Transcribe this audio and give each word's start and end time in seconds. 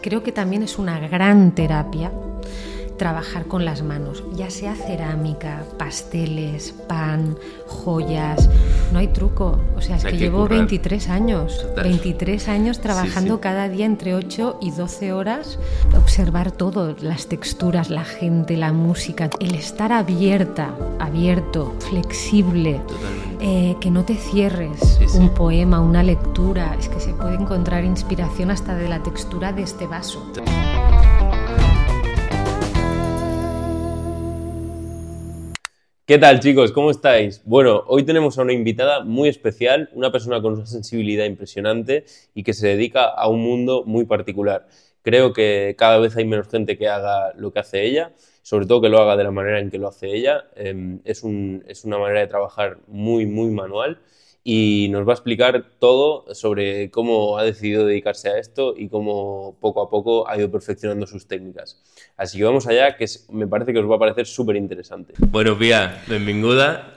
Creo 0.00 0.22
que 0.22 0.30
también 0.30 0.62
es 0.62 0.78
una 0.78 1.00
gran 1.00 1.50
terapia 1.56 2.12
trabajar 2.98 3.46
con 3.46 3.64
las 3.64 3.82
manos, 3.82 4.22
ya 4.32 4.48
sea 4.48 4.76
cerámica, 4.76 5.64
pasteles, 5.76 6.72
pan, 6.86 7.36
joyas, 7.66 8.48
no 8.92 9.00
hay 9.00 9.08
truco. 9.08 9.58
O 9.76 9.80
sea, 9.80 9.96
es 9.96 10.04
que, 10.04 10.16
llevo 10.16 10.46
23 10.46 11.08
años, 11.08 11.66
23 11.74 12.48
años 12.48 12.80
trabajando 12.80 13.40
cada 13.40 13.68
día 13.68 13.86
entre 13.86 14.14
8 14.14 14.58
y 14.60 14.70
12 14.70 15.12
horas, 15.12 15.58
observar 15.96 16.52
todo, 16.52 16.94
las 17.00 17.26
texturas, 17.26 17.90
la 17.90 18.04
gente, 18.04 18.56
la 18.56 18.72
música, 18.72 19.30
el 19.40 19.56
estar 19.56 19.92
abierta, 19.92 20.76
abierto, 21.00 21.74
flexible, 21.88 22.80
eh, 23.40 23.76
que 23.80 23.90
no 23.90 24.04
te 24.04 24.16
cierres 24.16 24.98
un 25.14 25.32
poema, 25.32 25.80
una 25.80 26.02
lectura, 26.02 26.76
es 26.78 26.88
que 26.88 26.98
se 26.98 27.12
puede 27.14 27.34
encontrar 27.34 27.84
inspiración 27.84 28.50
hasta 28.50 28.74
de 28.74 28.88
la 28.88 29.02
textura 29.02 29.52
de 29.52 29.62
este 29.62 29.86
vaso. 29.86 30.32
¿Qué 36.04 36.18
tal 36.18 36.40
chicos? 36.40 36.72
¿Cómo 36.72 36.90
estáis? 36.90 37.42
Bueno, 37.44 37.84
hoy 37.86 38.02
tenemos 38.02 38.38
a 38.38 38.42
una 38.42 38.54
invitada 38.54 39.04
muy 39.04 39.28
especial, 39.28 39.90
una 39.92 40.10
persona 40.10 40.40
con 40.40 40.54
una 40.54 40.66
sensibilidad 40.66 41.26
impresionante 41.26 42.06
y 42.34 42.42
que 42.42 42.54
se 42.54 42.66
dedica 42.66 43.04
a 43.04 43.28
un 43.28 43.42
mundo 43.42 43.84
muy 43.84 44.06
particular. 44.06 44.66
Creo 45.02 45.32
que 45.32 45.76
cada 45.78 45.98
vez 45.98 46.16
hay 46.16 46.24
menos 46.24 46.48
gente 46.48 46.76
que 46.76 46.88
haga 46.88 47.34
lo 47.36 47.52
que 47.52 47.60
hace 47.60 47.84
ella, 47.84 48.12
sobre 48.48 48.64
todo 48.64 48.80
que 48.80 48.88
lo 48.88 48.98
haga 48.98 49.14
de 49.14 49.24
la 49.24 49.30
manera 49.30 49.60
en 49.60 49.70
que 49.70 49.76
lo 49.76 49.88
hace 49.88 50.06
ella. 50.06 50.44
Em, 50.56 51.00
es, 51.04 51.22
es 51.66 51.84
una 51.84 51.98
manera 51.98 52.20
de 52.20 52.28
trabajar 52.28 52.78
muy, 52.86 53.26
muy 53.26 53.50
manual 53.50 53.98
y 54.42 54.88
nos 54.90 55.06
va 55.06 55.12
a 55.12 55.16
explicar 55.16 55.66
todo 55.78 56.24
sobre 56.34 56.90
cómo 56.90 57.36
ha 57.36 57.44
decidido 57.44 57.84
dedicarse 57.84 58.30
a 58.30 58.38
esto 58.38 58.72
y 58.74 58.88
cómo 58.88 59.58
poco 59.60 59.82
a 59.82 59.90
poco 59.90 60.26
ha 60.26 60.38
ido 60.38 60.50
perfeccionando 60.50 61.06
sus 61.06 61.28
técnicas. 61.28 61.82
Así 62.16 62.38
que 62.38 62.44
vamos 62.44 62.66
allá, 62.66 62.96
que 62.96 63.04
me 63.30 63.46
parece 63.46 63.74
que 63.74 63.80
os 63.80 63.90
va 63.90 63.96
a 63.96 63.98
parecer 63.98 64.26
súper 64.26 64.56
interesante. 64.56 65.12
Bueno, 65.18 65.58
Pia, 65.58 66.02
bienvenida. 66.08 66.94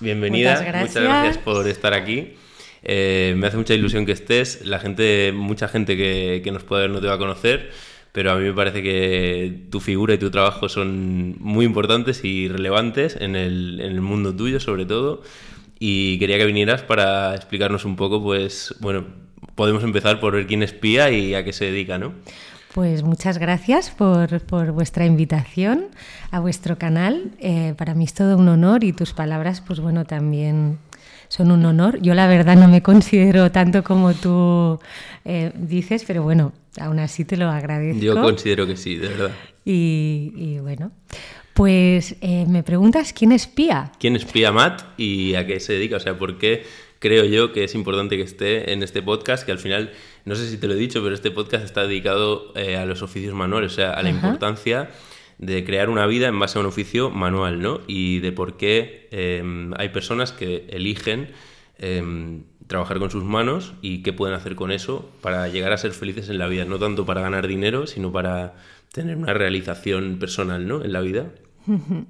Bienvenida. 0.00 0.54
Muchas 0.54 0.66
gracias. 0.66 0.88
Muchas 0.88 1.04
gracias 1.04 1.38
por 1.44 1.68
estar 1.68 1.94
aquí. 1.94 2.34
Eh, 2.82 3.34
me 3.36 3.46
hace 3.46 3.56
mucha 3.56 3.74
ilusión 3.74 4.04
que 4.04 4.10
estés. 4.10 4.66
La 4.66 4.80
gente, 4.80 5.30
mucha 5.32 5.68
gente 5.68 5.96
que, 5.96 6.40
que 6.42 6.50
nos 6.50 6.64
puede 6.64 6.82
ver 6.82 6.90
no 6.90 7.00
te 7.00 7.06
va 7.06 7.14
a 7.14 7.18
conocer, 7.18 7.70
pero 8.12 8.32
a 8.32 8.36
mí 8.36 8.44
me 8.44 8.52
parece 8.52 8.82
que 8.82 9.66
tu 9.70 9.80
figura 9.80 10.14
y 10.14 10.18
tu 10.18 10.30
trabajo 10.30 10.68
son 10.68 11.36
muy 11.40 11.64
importantes 11.64 12.24
y 12.24 12.48
relevantes 12.48 13.16
en 13.20 13.36
el, 13.36 13.80
en 13.80 13.92
el 13.92 14.00
mundo 14.00 14.34
tuyo, 14.34 14.60
sobre 14.60 14.84
todo 14.84 15.22
y 15.84 16.16
quería 16.20 16.38
que 16.38 16.46
vinieras 16.46 16.82
para 16.82 17.34
explicarnos 17.34 17.84
un 17.84 17.96
poco, 17.96 18.22
pues, 18.22 18.72
bueno, 18.78 19.04
podemos 19.56 19.82
empezar 19.82 20.20
por 20.20 20.32
ver 20.32 20.46
quién 20.46 20.62
espía 20.62 21.10
y 21.10 21.34
a 21.34 21.42
qué 21.42 21.52
se 21.52 21.64
dedica, 21.64 21.98
¿no? 21.98 22.12
Pues 22.72 23.02
muchas 23.02 23.38
gracias 23.38 23.90
por, 23.90 24.40
por 24.42 24.70
vuestra 24.70 25.06
invitación 25.06 25.88
a 26.30 26.38
vuestro 26.38 26.78
canal. 26.78 27.32
Eh, 27.40 27.74
para 27.76 27.96
mí 27.96 28.04
es 28.04 28.14
todo 28.14 28.38
un 28.38 28.46
honor 28.46 28.84
y 28.84 28.92
tus 28.92 29.12
palabras, 29.12 29.60
pues 29.60 29.80
bueno, 29.80 30.04
también 30.04 30.78
son 31.26 31.50
un 31.50 31.64
honor. 31.64 32.00
Yo 32.00 32.14
la 32.14 32.28
verdad 32.28 32.54
no 32.54 32.68
me 32.68 32.80
considero 32.80 33.50
tanto 33.50 33.82
como 33.82 34.14
tú 34.14 34.78
eh, 35.24 35.50
dices, 35.56 36.04
pero 36.06 36.22
bueno, 36.22 36.52
aún 36.80 36.98
así 36.98 37.24
te 37.24 37.36
lo 37.36 37.48
agradezco. 37.48 38.00
Yo 38.00 38.14
considero 38.14 38.66
que 38.66 38.76
sí, 38.76 38.96
de 38.96 39.08
verdad. 39.08 39.30
Y, 39.64 40.32
y 40.36 40.58
bueno, 40.58 40.92
pues 41.54 42.16
eh, 42.20 42.46
me 42.48 42.62
preguntas 42.62 43.12
quién 43.12 43.32
espía. 43.32 43.92
¿Quién 43.98 44.16
espía 44.16 44.52
Matt 44.52 44.82
y 44.96 45.34
a 45.34 45.46
qué 45.46 45.60
se 45.60 45.74
dedica? 45.74 45.96
O 45.96 46.00
sea, 46.00 46.18
¿por 46.18 46.38
qué 46.38 46.64
creo 46.98 47.24
yo 47.24 47.52
que 47.52 47.64
es 47.64 47.74
importante 47.74 48.16
que 48.16 48.22
esté 48.22 48.72
en 48.72 48.82
este 48.82 49.02
podcast? 49.02 49.44
Que 49.44 49.52
al 49.52 49.58
final, 49.58 49.92
no 50.24 50.34
sé 50.34 50.48
si 50.48 50.56
te 50.56 50.66
lo 50.66 50.74
he 50.74 50.78
dicho, 50.78 51.02
pero 51.02 51.14
este 51.14 51.30
podcast 51.30 51.64
está 51.64 51.86
dedicado 51.86 52.52
eh, 52.56 52.76
a 52.76 52.86
los 52.86 53.02
oficios 53.02 53.34
manuales, 53.34 53.72
o 53.72 53.74
sea, 53.74 53.92
a 53.92 54.02
la 54.02 54.10
importancia 54.10 54.90
de 55.38 55.64
crear 55.64 55.90
una 55.90 56.06
vida 56.06 56.28
en 56.28 56.38
base 56.38 56.58
a 56.58 56.60
un 56.60 56.66
oficio 56.66 57.10
manual, 57.10 57.60
¿no? 57.60 57.80
Y 57.86 58.20
de 58.20 58.32
por 58.32 58.56
qué 58.56 59.08
em, 59.10 59.72
hay 59.76 59.90
personas 59.90 60.32
que 60.32 60.66
eligen 60.70 61.30
trabajar 62.72 62.98
con 62.98 63.10
sus 63.10 63.22
manos 63.22 63.74
y 63.82 64.02
qué 64.02 64.14
pueden 64.14 64.34
hacer 64.34 64.54
con 64.54 64.72
eso 64.72 65.10
para 65.20 65.46
llegar 65.48 65.74
a 65.74 65.76
ser 65.76 65.92
felices 65.92 66.30
en 66.30 66.38
la 66.38 66.46
vida, 66.46 66.64
no 66.64 66.78
tanto 66.78 67.04
para 67.04 67.20
ganar 67.20 67.46
dinero, 67.46 67.86
sino 67.86 68.10
para 68.10 68.54
tener 68.92 69.18
una 69.18 69.34
realización 69.34 70.18
personal, 70.18 70.66
¿no? 70.66 70.82
En 70.82 70.92
la 70.92 71.00
vida. 71.00 71.26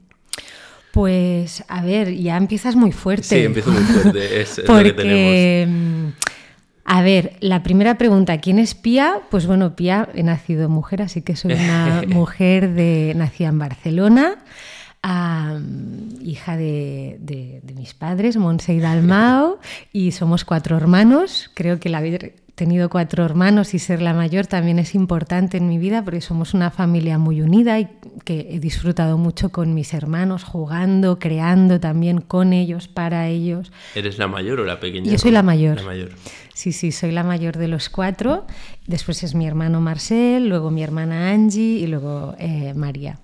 Pues, 0.93 1.65
a 1.69 1.83
ver, 1.83 2.15
ya 2.15 2.37
empiezas 2.37 2.77
muy 2.77 2.93
fuerte. 2.93 3.23
Sí, 3.23 3.39
empiezo 3.39 3.71
muy 3.71 3.83
fuerte, 3.83 4.41
es, 4.43 4.59
lo 4.59 4.83
que 4.83 4.93
tenemos. 4.93 6.15
A 6.85 7.01
ver, 7.01 7.39
la 7.41 7.63
primera 7.63 7.97
pregunta, 7.97 8.39
¿quién 8.43 8.59
es 8.59 8.75
Pía? 8.75 9.21
Pues 9.31 9.47
bueno, 9.47 9.75
Pía, 9.75 10.11
he 10.15 10.23
nacido 10.23 10.69
mujer, 10.69 11.01
así 11.01 11.23
que 11.23 11.35
soy 11.35 11.55
una 11.55 12.03
mujer 12.09 12.75
de, 12.75 13.15
nacida 13.17 13.49
en 13.49 13.59
Barcelona, 13.59 14.45
hija 15.05 16.57
de, 16.57 17.19
de, 17.21 17.75
mis 17.75 17.95
padres, 17.95 18.37
Monse 18.37 18.75
y 18.75 18.81
Dalmao, 18.81 19.59
y 19.93 20.13
somos 20.13 20.45
cuatro 20.45 20.77
hermanos. 20.77 21.51
Creo 21.55 21.81
que 21.81 21.89
la, 21.89 22.01
tenido 22.55 22.91
cuatro 22.91 23.25
hermanos 23.25 23.75
y 23.75 23.79
ser 23.79 24.03
la 24.03 24.13
mayor 24.13 24.47
también 24.47 24.79
es 24.79 24.95
importante 24.95 25.57
en 25.57 25.69
mi 25.69 25.79
vida 25.79 26.05
porque 26.05 26.21
somos 26.21 26.55
una 26.55 26.71
familia 26.71 27.19
muy 27.19 27.41
unida 27.41 27.81
y 27.81 27.89
que 28.25 28.47
he 28.51 28.61
disfrutado 28.61 29.19
mucho 29.19 29.49
con 29.49 29.75
mis 29.75 29.95
hermanos, 29.95 30.45
jugando, 30.45 31.19
creando 31.19 31.81
también 31.81 32.21
con 32.21 32.53
ellos, 32.53 32.89
para 32.89 33.29
ellos. 33.29 33.73
¿Eres 33.95 34.19
la 34.19 34.29
mayor 34.29 34.61
o 34.61 34.65
la 34.65 34.79
pequeña? 34.79 35.11
Yo 35.11 35.19
soy 35.19 35.31
la 35.31 35.43
mayor. 35.43 35.79
La 35.79 35.87
mayor. 35.87 36.11
Sí, 36.55 36.73
sí, 36.73 36.93
soy 36.93 37.11
la 37.11 37.25
mayor 37.25 37.57
de 37.57 37.69
los 37.69 37.89
cuatro. 37.89 38.47
Después 38.87 39.23
es 39.23 39.35
mi 39.35 39.47
hermano 39.47 39.81
Marcel, 39.81 40.49
luego 40.49 40.71
mi 40.71 40.83
hermana 40.83 41.31
Angie 41.31 41.79
y 41.79 41.87
luego 41.87 42.37
eh, 42.39 42.75
María. 42.75 43.19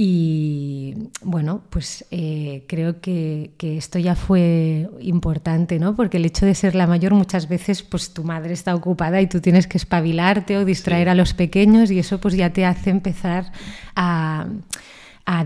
Y 0.00 0.94
bueno, 1.22 1.62
pues 1.70 2.04
eh, 2.12 2.62
creo 2.68 3.00
que, 3.00 3.50
esto 3.58 3.98
ya 3.98 4.14
fue 4.14 4.88
importante, 5.00 5.80
¿no? 5.80 5.96
Porque 5.96 6.18
el 6.18 6.24
hecho 6.24 6.46
de 6.46 6.54
ser 6.54 6.76
la 6.76 6.86
mayor 6.86 7.14
muchas 7.14 7.48
veces, 7.48 7.82
pues 7.82 8.14
tu 8.14 8.22
madre 8.22 8.52
está 8.52 8.76
ocupada 8.76 9.20
y 9.20 9.26
tú 9.26 9.40
tienes 9.40 9.66
que 9.66 9.76
espabilarte 9.76 10.56
o 10.56 10.64
distraer 10.64 11.08
a 11.08 11.16
los 11.16 11.34
pequeños 11.34 11.90
y 11.90 11.98
eso 11.98 12.20
pues 12.20 12.36
ya 12.36 12.52
te 12.52 12.64
hace 12.64 12.90
empezar 12.90 13.50
a, 13.96 14.46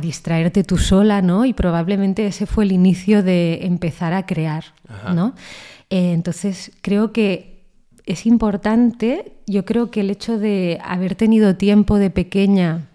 distraerte 0.02 0.64
tú 0.64 0.76
sola, 0.76 1.22
¿no? 1.22 1.46
Y 1.46 1.54
probablemente 1.54 2.26
ese 2.26 2.44
fue 2.44 2.64
el 2.64 2.72
inicio 2.72 3.22
de 3.22 3.64
empezar 3.64 4.12
a 4.12 4.26
crear, 4.26 4.64
¿no? 5.14 5.34
Eh, 5.88 6.12
entonces 6.12 6.72
creo 6.82 7.10
que 7.10 7.64
es 8.04 8.26
importante, 8.26 9.32
yo 9.46 9.64
creo 9.64 9.90
que 9.90 10.00
el 10.00 10.10
hecho 10.10 10.38
de 10.38 10.78
haber 10.84 11.14
tenido 11.14 11.56
tiempo 11.56 11.98
de 11.98 12.10
pequeña 12.10 12.90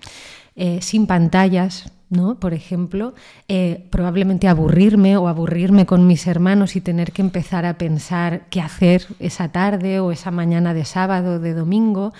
eh, 0.60 0.80
sin 0.82 1.06
pantallas, 1.06 1.92
¿no? 2.10 2.40
Por 2.40 2.56
ejemplo, 2.56 3.14
eh, 3.48 3.86
probablemente 3.92 4.48
aburrirme 4.48 5.16
o 5.16 5.28
aburrirme 5.28 5.86
con 5.86 6.08
mis 6.08 6.26
hermanos 6.26 6.76
y 6.76 6.82
tener 6.82 7.12
que 7.12 7.22
empezar 7.22 7.64
a 7.66 7.78
pensar 7.78 8.48
qué 8.50 8.60
hacer 8.60 9.06
esa 9.20 9.52
tarde 9.52 10.00
o 10.00 10.12
esa 10.12 10.32
mañana 10.32 10.74
de 10.74 10.84
sábado 10.84 11.36
o 11.36 11.40
de 11.40 11.54
domingo 11.54 12.12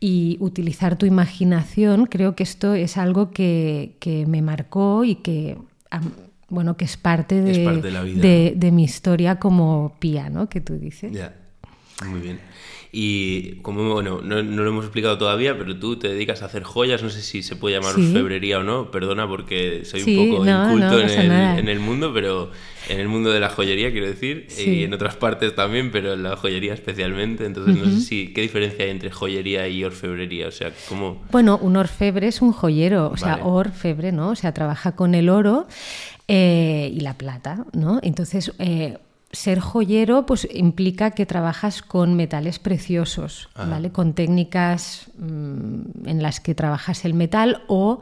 y 0.00 0.38
utilizar 0.40 0.96
tu 0.96 1.04
imaginación, 1.04 2.06
creo 2.06 2.34
que 2.34 2.44
esto 2.44 2.74
es 2.74 2.96
algo 2.96 3.30
que, 3.30 4.24
me 4.26 4.40
marcó 4.40 5.04
y 5.04 5.16
que, 5.16 5.58
bueno, 6.48 6.78
que 6.78 6.86
es 6.86 6.96
parte 6.96 7.42
de, 7.42 8.54
de, 8.56 8.72
mi 8.72 8.84
historia 8.84 9.36
como 9.36 9.96
pía, 9.98 10.30
¿no? 10.30 10.48
Que 10.48 10.62
tú 10.62 10.78
dices. 10.78 11.12
Ya, 11.12 11.34
muy 12.08 12.20
bien. 12.20 12.40
Y 12.94 13.52
como, 13.62 13.90
bueno, 13.90 14.20
no, 14.22 14.42
lo 14.42 14.68
hemos 14.68 14.84
explicado 14.84 15.16
todavía, 15.16 15.56
pero 15.56 15.78
tú 15.78 15.96
te 15.96 16.08
dedicas 16.08 16.42
a 16.42 16.44
hacer 16.44 16.62
joyas, 16.62 17.02
no 17.02 17.08
sé 17.08 17.22
si 17.22 17.42
se 17.42 17.56
puede 17.56 17.76
llamar 17.76 17.94
orfebrería 17.94 18.58
o 18.58 18.62
no, 18.62 18.90
perdona 18.90 19.26
porque 19.26 19.86
soy 19.86 20.02
un 20.02 20.28
poco 20.28 20.46
inculto 20.46 21.00
en, 21.00 21.08
el, 21.08 21.58
en, 21.58 21.68
el, 21.68 21.80
mundo, 21.80 22.12
pero 22.12 22.50
en 22.90 23.00
el 23.00 23.08
mundo 23.08 23.32
de 23.32 23.40
la 23.40 23.48
joyería, 23.48 23.92
quiero 23.92 24.08
decir, 24.08 24.46
y 24.58 24.84
en 24.84 24.92
otras 24.92 25.16
partes 25.16 25.54
también, 25.54 25.90
pero 25.90 26.12
en 26.12 26.22
la 26.22 26.36
joyería 26.36 26.74
especialmente. 26.74 27.46
Entonces, 27.46 27.76
no 27.76 27.86
sé 27.86 28.00
si, 28.02 28.34
¿qué 28.34 28.42
diferencia 28.42 28.84
hay 28.84 28.90
entre 28.90 29.10
joyería 29.10 29.66
y 29.68 29.82
orfebrería? 29.84 30.48
O 30.48 30.52
sea, 30.52 30.70
¿cómo...? 30.90 31.22
Bueno, 31.30 31.58
un 31.62 31.78
orfebre 31.78 32.28
es 32.28 32.42
un 32.42 32.52
joyero, 32.52 33.08
o 33.10 33.16
sea, 33.16 33.36
orfebre, 33.42 34.12
¿no? 34.12 34.28
O 34.28 34.36
sea, 34.36 34.52
trabaja 34.52 34.92
con 34.96 35.14
el 35.14 35.30
oro 35.30 35.66
eh, 36.28 36.92
y 36.94 37.00
la 37.00 37.14
plata, 37.14 37.64
¿no? 37.72 38.00
Entonces... 38.02 38.52
Eh, 38.58 38.98
ser 39.32 39.60
joyero 39.60 40.26
pues 40.26 40.46
implica 40.52 41.12
que 41.12 41.26
trabajas 41.26 41.82
con 41.82 42.14
metales 42.14 42.58
preciosos, 42.58 43.48
ah. 43.54 43.66
¿vale? 43.66 43.90
Con 43.90 44.12
técnicas 44.12 45.10
mm, 45.18 46.06
en 46.06 46.22
las 46.22 46.40
que 46.40 46.54
trabajas 46.54 47.04
el 47.04 47.14
metal 47.14 47.62
o 47.66 48.00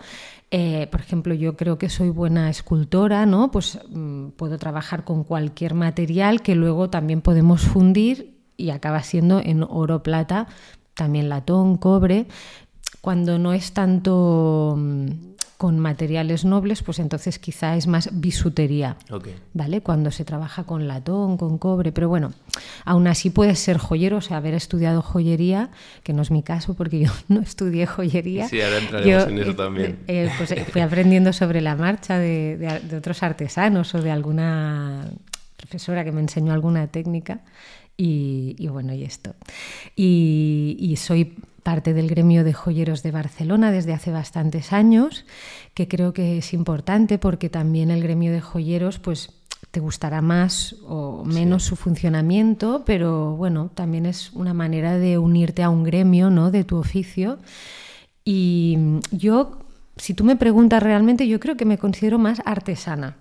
eh, 0.53 0.89
por 0.91 1.01
ejemplo, 1.01 1.33
yo 1.33 1.57
creo 1.57 1.79
que 1.79 1.89
soy 1.89 2.11
buena 2.11 2.51
escultora, 2.51 3.25
¿no? 3.25 3.53
Pues 3.53 3.79
mm, 3.89 4.31
puedo 4.31 4.59
trabajar 4.59 5.05
con 5.05 5.23
cualquier 5.23 5.75
material 5.75 6.43
que 6.43 6.57
luego 6.57 6.91
también 6.91 7.21
podemos 7.21 7.63
fundir 7.63 8.37
y 8.57 8.71
acaba 8.71 9.03
siendo 9.05 9.39
en 9.39 9.63
oro, 9.63 10.03
plata, 10.03 10.49
también 10.95 11.29
latón, 11.29 11.77
cobre. 11.77 12.27
Cuando 13.01 13.39
no 13.39 13.53
es 13.53 13.73
tanto 13.73 14.75
mm, 14.77 15.11
con 15.61 15.79
materiales 15.79 16.47
nobles, 16.47 16.83
pues 16.83 17.01
entonces 17.01 17.39
quizá 17.39 17.77
es 17.77 17.87
más 17.87 18.09
bisutería, 18.19 18.97
¿vale? 19.53 19.83
Cuando 19.83 20.11
se 20.11 20.25
trabaja 20.25 20.65
con 20.65 20.89
latón, 20.89 21.37
con 21.37 21.59
cobre, 21.59 21.93
pero 21.93 22.09
bueno, 22.09 22.33
aún 22.87 23.07
así 23.07 23.29
puedes 23.29 23.59
ser 23.59 23.77
joyero, 23.77 24.17
o 24.17 24.21
sea, 24.23 24.39
haber 24.39 24.55
estudiado 24.55 25.03
joyería, 25.03 25.69
que 26.03 26.15
no 26.15 26.23
es 26.23 26.31
mi 26.31 26.43
caso 26.43 26.73
porque 26.73 27.01
yo 27.01 27.11
no 27.29 27.43
estudié 27.43 27.85
joyería. 27.85 28.49
Sí, 28.49 28.59
ahora 28.63 28.79
entraremos 28.79 29.29
en 29.29 29.39
eso 29.39 29.55
también. 29.55 29.99
Eh, 30.09 30.31
pues 30.39 30.51
eh, 30.53 30.65
fui 30.65 30.81
aprendiendo 30.81 31.31
sobre 31.35 31.61
la 31.61 31.77
marcha 31.77 32.19
de, 32.19 32.81
de 32.83 32.97
otros 32.97 33.23
artesanos 33.23 33.95
o 33.95 34.01
de 34.01 34.11
alguna 34.11 35.11
profesora 35.59 36.05
que 36.05 36.13
me 36.13 36.23
enseñó 36.23 36.55
alguna 36.55 36.87
técnica. 36.87 37.43
Y, 38.03 38.67
bueno, 38.69 38.95
y 38.95 39.05
esto. 39.05 39.35
Y, 39.95 40.95
soy 40.97 41.37
parte 41.63 41.95
del 41.95 42.09
gremio 42.09 42.45
de 42.45 42.53
joyeros 42.53 43.03
de 43.03 43.11
Barcelona 43.11 43.71
desde 43.71 43.93
hace 43.93 44.11
bastantes 44.11 44.73
años, 44.73 45.25
que 45.75 45.89
creo 45.89 46.13
que 46.13 46.39
es 46.39 46.53
importante 46.53 47.19
porque 47.19 47.49
también 47.49 47.91
el 47.91 48.03
gremio 48.03 48.33
de 48.33 48.41
joyeros, 48.41 48.99
pues 48.99 49.41
te 49.71 49.81
gustará 49.81 50.21
más 50.21 50.77
o 50.87 51.25
menos 51.25 51.63
su 51.63 51.77
funcionamiento, 51.77 52.83
pero 52.85 53.37
bueno, 53.37 53.71
también 53.75 54.07
es 54.07 54.33
una 54.33 54.55
manera 54.55 54.99
de 54.99 55.19
unirte 55.19 55.63
a 55.63 55.71
un 55.71 55.85
gremio, 55.85 56.31
¿no? 56.31 56.51
De 56.51 56.65
tu 56.65 56.77
oficio. 56.77 57.39
Y 58.25 58.79
yo, 59.13 59.61
si 59.97 60.15
tú 60.15 60.25
me 60.25 60.37
preguntas 60.37 60.83
realmente, 60.83 61.29
yo 61.29 61.39
creo 61.39 61.57
que 61.57 61.65
me 61.65 61.79
considero 61.79 62.19
más 62.19 62.43
artesana. 62.45 63.17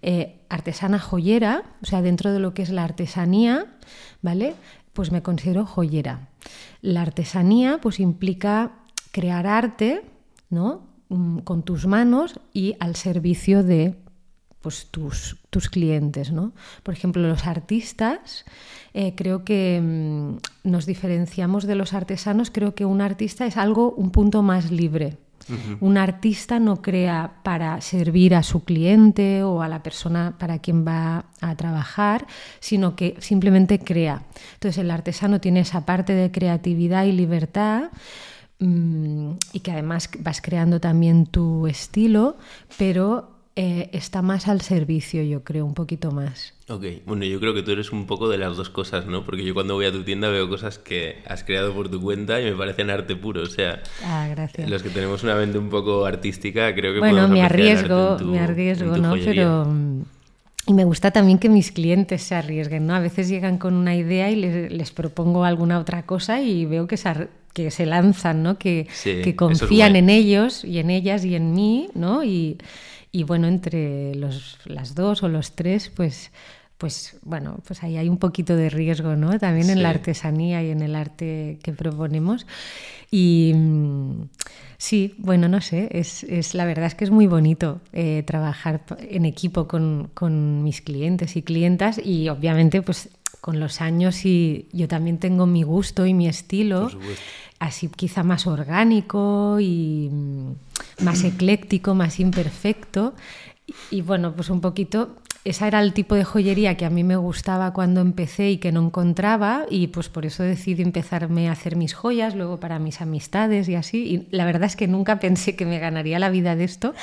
Eh, 0.00 0.40
artesana 0.48 0.98
joyera, 0.98 1.64
o 1.82 1.86
sea, 1.86 2.02
dentro 2.02 2.32
de 2.32 2.38
lo 2.38 2.54
que 2.54 2.62
es 2.62 2.70
la 2.70 2.84
artesanía, 2.84 3.66
¿vale? 4.22 4.54
Pues 4.94 5.12
me 5.12 5.22
considero 5.22 5.66
joyera. 5.66 6.28
La 6.80 7.02
artesanía, 7.02 7.78
pues 7.82 8.00
implica 8.00 8.72
crear 9.12 9.46
arte, 9.46 10.02
¿no? 10.48 10.94
Mm, 11.10 11.40
con 11.40 11.62
tus 11.62 11.86
manos 11.86 12.40
y 12.52 12.76
al 12.80 12.96
servicio 12.96 13.62
de 13.62 13.94
pues, 14.62 14.86
tus, 14.90 15.36
tus 15.50 15.68
clientes, 15.68 16.32
¿no? 16.32 16.54
Por 16.82 16.94
ejemplo, 16.94 17.22
los 17.28 17.46
artistas, 17.46 18.46
eh, 18.94 19.14
creo 19.14 19.44
que 19.44 19.80
mm, 19.82 20.68
nos 20.70 20.86
diferenciamos 20.86 21.66
de 21.66 21.74
los 21.74 21.92
artesanos, 21.92 22.50
creo 22.50 22.74
que 22.74 22.86
un 22.86 23.02
artista 23.02 23.44
es 23.46 23.58
algo, 23.58 23.92
un 23.92 24.10
punto 24.10 24.42
más 24.42 24.70
libre, 24.70 25.18
un 25.80 25.98
artista 25.98 26.58
no 26.58 26.80
crea 26.80 27.40
para 27.42 27.80
servir 27.80 28.34
a 28.34 28.42
su 28.42 28.64
cliente 28.64 29.42
o 29.42 29.62
a 29.62 29.68
la 29.68 29.82
persona 29.82 30.34
para 30.38 30.58
quien 30.58 30.86
va 30.86 31.26
a 31.40 31.54
trabajar, 31.56 32.26
sino 32.60 32.96
que 32.96 33.16
simplemente 33.20 33.78
crea. 33.78 34.22
Entonces 34.54 34.78
el 34.78 34.90
artesano 34.90 35.40
tiene 35.40 35.60
esa 35.60 35.84
parte 35.84 36.14
de 36.14 36.30
creatividad 36.30 37.04
y 37.04 37.12
libertad 37.12 37.90
mm, 38.58 39.32
y 39.52 39.60
que 39.60 39.72
además 39.72 40.08
vas 40.20 40.40
creando 40.40 40.80
también 40.80 41.26
tu 41.26 41.66
estilo, 41.66 42.36
pero 42.78 43.33
eh, 43.56 43.88
está 43.92 44.20
más 44.20 44.48
al 44.48 44.62
servicio, 44.62 45.22
yo 45.22 45.44
creo, 45.44 45.64
un 45.64 45.74
poquito 45.74 46.10
más. 46.10 46.54
Ok, 46.68 46.84
bueno, 47.06 47.24
yo 47.24 47.38
creo 47.38 47.54
que 47.54 47.62
tú 47.62 47.70
eres 47.70 47.92
un 47.92 48.06
poco 48.06 48.28
de 48.28 48.36
las 48.36 48.56
dos 48.56 48.68
cosas, 48.68 49.06
¿no? 49.06 49.24
Porque 49.24 49.44
yo 49.44 49.54
cuando 49.54 49.74
voy 49.74 49.86
a 49.86 49.92
tu 49.92 50.02
tienda 50.02 50.28
veo 50.28 50.48
cosas 50.48 50.78
que 50.78 51.22
has 51.26 51.44
creado 51.44 51.72
por 51.72 51.88
tu 51.88 52.00
cuenta 52.00 52.40
y 52.40 52.44
me 52.44 52.52
parecen 52.52 52.90
arte 52.90 53.14
puro, 53.14 53.42
o 53.42 53.46
sea... 53.46 53.82
Ah, 54.02 54.26
gracias. 54.28 54.68
Los 54.68 54.82
que 54.82 54.90
tenemos 54.90 55.22
una 55.22 55.36
mente 55.36 55.58
un 55.58 55.70
poco 55.70 56.04
artística, 56.04 56.74
creo 56.74 56.94
que... 56.94 56.98
Bueno, 56.98 57.28
me 57.28 57.42
arriesgo, 57.42 58.18
me 58.18 58.40
arriesgo, 58.40 58.96
¿no? 58.96 59.14
Pero... 59.24 59.66
Mm, 59.66 60.02
y 60.66 60.72
me 60.72 60.84
gusta 60.84 61.10
también 61.10 61.38
que 61.38 61.48
mis 61.48 61.70
clientes 61.70 62.22
se 62.22 62.34
arriesguen, 62.34 62.86
¿no? 62.86 62.94
A 62.94 63.00
veces 63.00 63.28
llegan 63.28 63.58
con 63.58 63.74
una 63.74 63.94
idea 63.94 64.30
y 64.30 64.36
les, 64.36 64.90
propongo 64.92 65.44
alguna 65.44 65.78
otra 65.78 66.06
cosa 66.06 66.40
y 66.40 66.64
veo 66.64 66.86
que 66.86 66.96
se, 66.96 67.28
que 67.52 67.70
se 67.70 67.84
lanzan, 67.84 68.42
¿no? 68.42 68.58
Que, 68.58 68.88
que 69.04 69.36
confían 69.36 69.94
en 69.94 70.08
ellos 70.08 70.64
y 70.64 70.78
en 70.78 70.88
ellas 70.88 71.24
y 71.24 71.34
en 71.34 71.52
mí, 71.52 71.88
¿no? 71.94 72.24
Y 72.24 72.56
y 73.14 73.22
bueno, 73.22 73.46
entre 73.46 74.16
los, 74.16 74.58
las 74.64 74.96
dos 74.96 75.22
o 75.22 75.28
los 75.28 75.52
tres, 75.52 75.88
pues, 75.94 76.32
pues 76.78 77.16
bueno, 77.22 77.60
pues 77.64 77.84
ahí 77.84 77.96
hay 77.96 78.08
un 78.08 78.18
poquito 78.18 78.56
de 78.56 78.70
riesgo, 78.70 79.14
¿no? 79.14 79.38
También 79.38 79.70
en 79.70 79.84
la 79.84 79.90
artesanía 79.90 80.64
y 80.64 80.70
en 80.70 80.82
el 80.82 80.96
arte 80.96 81.60
que 81.62 81.72
proponemos. 81.72 82.44
Y 83.12 83.52
mm, 83.54 84.22
sí, 84.78 85.14
bueno, 85.18 85.46
no 85.46 85.60
sé, 85.60 85.90
es, 85.92 86.24
es, 86.24 86.54
la 86.54 86.64
verdad 86.64 86.86
es 86.86 86.96
que 86.96 87.04
es 87.04 87.12
muy 87.12 87.28
bonito 87.28 87.80
eh, 87.92 88.24
trabajar 88.26 88.84
en 89.08 89.26
equipo 89.26 89.68
con, 89.68 90.10
con 90.12 90.64
mis 90.64 90.80
clientes 90.80 91.36
y 91.36 91.42
clientas 91.42 92.04
y 92.04 92.28
obviamente 92.30 92.82
pues 92.82 93.10
con 93.40 93.60
los 93.60 93.80
años 93.80 94.24
y 94.24 94.66
yo 94.72 94.88
también 94.88 95.18
tengo 95.18 95.46
mi 95.46 95.62
gusto 95.62 96.04
y 96.04 96.14
mi 96.14 96.26
estilo 96.26 96.90
así 97.60 97.88
quizá 97.88 98.24
más 98.24 98.46
orgánico 98.46 99.58
y 99.60 100.08
mm, 100.10 100.52
más 101.02 101.24
ecléctico, 101.24 101.94
más 101.94 102.20
imperfecto. 102.20 103.14
Y, 103.90 104.02
bueno, 104.02 104.34
pues 104.34 104.50
un 104.50 104.60
poquito, 104.60 105.16
esa 105.44 105.66
era 105.66 105.80
el 105.80 105.94
tipo 105.94 106.14
de 106.14 106.24
joyería 106.24 106.76
que 106.76 106.84
a 106.84 106.90
mí 106.90 107.02
me 107.02 107.16
gustaba 107.16 107.72
cuando 107.72 108.00
empecé 108.00 108.50
y 108.50 108.58
que 108.58 108.72
no 108.72 108.84
encontraba 108.84 109.64
y 109.70 109.86
pues 109.88 110.08
por 110.08 110.26
eso 110.26 110.42
decidí 110.42 110.82
empezarme 110.82 111.48
a 111.48 111.52
hacer 111.52 111.76
mis 111.76 111.94
joyas, 111.94 112.34
luego 112.34 112.60
para 112.60 112.78
mis 112.78 113.00
amistades 113.00 113.68
y 113.68 113.74
así. 113.74 114.04
Y 114.04 114.36
la 114.36 114.44
verdad 114.44 114.64
es 114.64 114.76
que 114.76 114.86
nunca 114.86 115.18
pensé 115.20 115.56
que 115.56 115.64
me 115.64 115.78
ganaría 115.78 116.18
la 116.18 116.28
vida 116.30 116.56
de 116.56 116.64
esto, 116.64 116.94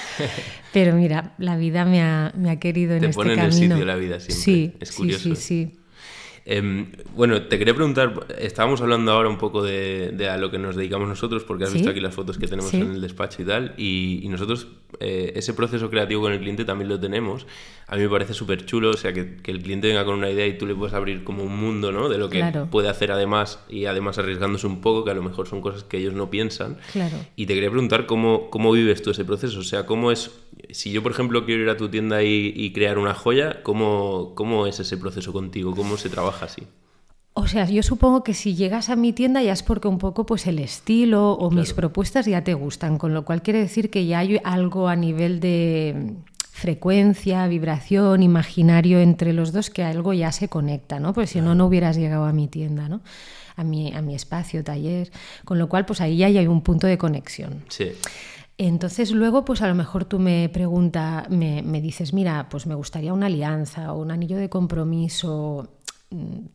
pero 0.71 0.95
mira, 0.95 1.33
la 1.39 1.57
vida 1.57 1.83
me 1.85 2.01
ha, 2.01 2.31
me 2.35 2.51
ha 2.51 2.59
querido 2.59 2.93
en 2.93 3.01
Te 3.01 3.05
este 3.07 3.15
pone 3.15 3.35
camino. 3.35 3.55
en 3.55 3.61
el 3.63 3.69
sitio 3.69 3.85
la 3.85 3.95
vida 3.95 4.19
siempre. 4.19 4.35
Sí, 4.35 4.73
es 4.79 4.91
curioso. 4.91 5.23
sí, 5.23 5.35
sí. 5.35 5.65
sí. 5.71 5.80
Em, 6.45 6.91
bueno, 7.15 7.43
te 7.43 7.59
quería 7.59 7.75
preguntar, 7.75 8.25
estábamos 8.39 8.81
hablando 8.81 9.11
ahora 9.11 9.29
un 9.29 9.37
poco 9.37 9.61
de, 9.61 10.27
a 10.29 10.37
lo 10.37 10.49
que 10.49 10.57
nos 10.57 10.75
dedicamos 10.75 11.07
nosotros, 11.07 11.43
porque 11.43 11.65
has 11.65 11.73
visto 11.73 11.89
aquí 11.89 11.99
las 11.99 12.15
fotos 12.15 12.37
que 12.37 12.47
tenemos 12.47 12.73
en 12.73 12.93
el 12.93 13.01
despacho 13.01 13.41
y 13.41 13.45
tal, 13.45 13.73
y, 13.77 14.27
nosotros 14.29 14.67
eh, 14.99 15.33
ese 15.35 15.53
proceso 15.53 15.89
creativo 15.89 16.21
con 16.21 16.33
el 16.33 16.39
cliente 16.39 16.65
también 16.65 16.89
lo 16.89 16.99
tenemos. 16.99 17.47
A 17.87 17.95
mí 17.95 18.03
me 18.03 18.09
parece 18.09 18.33
súper 18.33 18.65
chulo, 18.65 18.91
o 18.91 18.97
sea, 18.97 19.13
que, 19.13 19.37
el 19.43 19.61
cliente 19.61 19.87
venga 19.87 20.05
con 20.05 20.15
una 20.15 20.29
idea 20.29 20.47
y 20.47 20.57
tú 20.57 20.65
le 20.65 20.73
puedes 20.75 20.93
abrir 20.93 21.23
como 21.23 21.43
un 21.43 21.57
mundo, 21.57 21.91
¿no? 21.91 22.09
De 22.09 22.17
lo 22.17 22.29
que 22.29 22.43
puede 22.69 22.89
hacer 22.89 23.11
además, 23.11 23.59
y 23.69 23.85
además 23.85 24.17
arriesgándose 24.17 24.67
un 24.67 24.81
poco, 24.81 25.03
que 25.03 25.11
a 25.11 25.13
lo 25.13 25.23
mejor 25.23 25.47
son 25.47 25.61
cosas 25.61 25.83
que 25.83 25.97
ellos 25.97 26.13
no 26.13 26.29
piensan. 26.29 26.77
Claro. 26.91 27.17
Y 27.35 27.45
te 27.45 27.53
quería 27.53 27.69
preguntar 27.69 28.05
cómo, 28.05 28.49
cómo 28.49 28.71
vives 28.71 29.01
tú 29.01 29.11
ese 29.11 29.25
proceso, 29.25 29.59
o 29.59 29.63
sea, 29.63 29.85
cómo 29.85 30.11
es, 30.11 30.31
si 30.69 30.91
yo 30.91 31.03
por 31.03 31.11
ejemplo 31.11 31.45
quiero 31.45 31.63
ir 31.63 31.69
a 31.69 31.77
tu 31.77 31.89
tienda 31.89 32.23
y, 32.23 32.53
y 32.55 32.71
crear 32.71 32.97
una 32.97 33.13
joya, 33.13 33.61
¿cómo, 33.63 34.33
¿cómo 34.35 34.67
es 34.67 34.79
ese 34.79 34.97
proceso 34.97 35.33
contigo? 35.33 35.75
¿Cómo 35.75 35.97
se 35.97 36.09
trabaja? 36.09 36.41
así. 36.45 36.63
O 37.33 37.47
sea, 37.47 37.65
yo 37.65 37.81
supongo 37.81 38.23
que 38.23 38.33
si 38.33 38.55
llegas 38.55 38.89
a 38.89 38.97
mi 38.97 39.13
tienda 39.13 39.41
ya 39.41 39.53
es 39.53 39.63
porque 39.63 39.87
un 39.87 39.99
poco 39.99 40.25
pues 40.25 40.47
el 40.47 40.59
estilo 40.59 41.31
o 41.31 41.49
mis 41.49 41.73
propuestas 41.73 42.25
ya 42.25 42.43
te 42.43 42.53
gustan, 42.53 42.97
con 42.97 43.13
lo 43.13 43.23
cual 43.23 43.41
quiere 43.41 43.59
decir 43.59 43.89
que 43.89 44.05
ya 44.05 44.19
hay 44.19 44.39
algo 44.43 44.89
a 44.89 44.97
nivel 44.97 45.39
de 45.39 46.15
frecuencia, 46.51 47.47
vibración, 47.47 48.21
imaginario 48.21 48.99
entre 48.99 49.31
los 49.31 49.53
dos 49.53 49.69
que 49.69 49.83
algo 49.83 50.11
ya 50.13 50.33
se 50.33 50.49
conecta, 50.49 50.99
¿no? 50.99 51.13
Porque 51.13 51.27
si 51.27 51.39
no, 51.39 51.55
no 51.55 51.67
hubieras 51.67 51.95
llegado 51.95 52.25
a 52.25 52.33
mi 52.33 52.49
tienda, 52.49 52.89
¿no? 52.89 52.99
A 53.55 53.63
mi, 53.63 53.93
a 53.93 54.01
mi 54.01 54.13
espacio, 54.13 54.61
taller, 54.63 55.09
con 55.45 55.57
lo 55.57 55.69
cual 55.69 55.85
pues 55.85 56.01
ahí 56.01 56.17
ya 56.17 56.27
hay 56.27 56.47
un 56.47 56.61
punto 56.61 56.85
de 56.85 56.97
conexión. 56.97 57.63
Sí. 57.69 57.93
Entonces 58.57 59.11
luego, 59.11 59.45
pues 59.45 59.61
a 59.61 59.67
lo 59.67 59.73
mejor 59.73 60.03
tú 60.03 60.19
me 60.19 60.49
preguntas, 60.49 61.29
me, 61.29 61.61
me, 61.63 61.81
dices, 61.81 62.13
mira, 62.13 62.47
pues 62.49 62.67
me 62.67 62.75
gustaría 62.75 63.13
una 63.13 63.27
alianza 63.27 63.93
o 63.93 64.01
un 64.01 64.11
anillo 64.11 64.37
de 64.37 64.49
compromiso 64.49 65.69
Mm, 65.80 65.80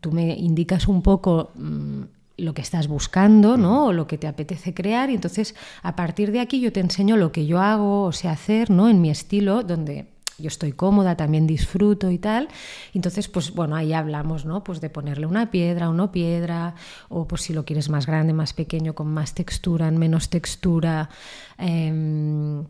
tú 0.01 0.13
me 0.13 0.37
indicas 0.37 0.89
un 0.89 1.03
poco 1.03 1.51
mm, 1.55 2.03
lo 2.39 2.55
que 2.55 2.63
estás 2.63 2.89
buscando, 2.89 3.57
¿no? 3.57 3.87
O 3.87 3.93
lo 3.93 4.07
que 4.07 4.19
te 4.19 4.27
apetece 4.27 4.75
crear 4.75 5.11
y 5.11 5.15
entonces 5.15 5.55
a 5.83 5.97
partir 5.97 6.33
de 6.33 6.41
aquí 6.41 6.61
yo 6.61 6.73
te 6.73 6.81
enseño 6.81 7.17
lo 7.17 7.33
que 7.33 7.47
yo 7.47 7.61
hago 7.61 8.05
o 8.05 8.13
sé 8.13 8.29
hacer, 8.29 8.71
¿no? 8.71 8.89
En 8.89 9.01
mi 9.01 9.11
estilo, 9.11 9.63
donde 9.63 10.07
yo 10.39 10.49
estoy 10.49 10.73
cómoda, 10.73 11.17
también 11.17 11.47
disfruto 11.47 12.11
y 12.11 12.19
tal. 12.19 12.49
Entonces, 12.93 13.29
pues 13.29 13.53
bueno, 13.53 13.75
ahí 13.75 13.95
hablamos, 13.95 14.45
¿no? 14.45 14.63
Pues 14.63 14.81
de 14.81 14.91
ponerle 14.91 15.27
una 15.27 15.51
piedra 15.51 15.89
o 15.89 15.95
no 15.95 16.13
piedra, 16.13 16.75
o 17.09 17.27
pues 17.27 17.43
si 17.43 17.55
lo 17.55 17.65
quieres 17.65 17.89
más 17.89 18.07
grande, 18.07 18.35
más 18.35 18.53
pequeño, 18.53 18.95
con 18.95 19.09
más 19.09 19.35
textura, 19.35 19.91
menos 19.91 20.29
textura. 20.29 21.09
Em, 21.57 22.65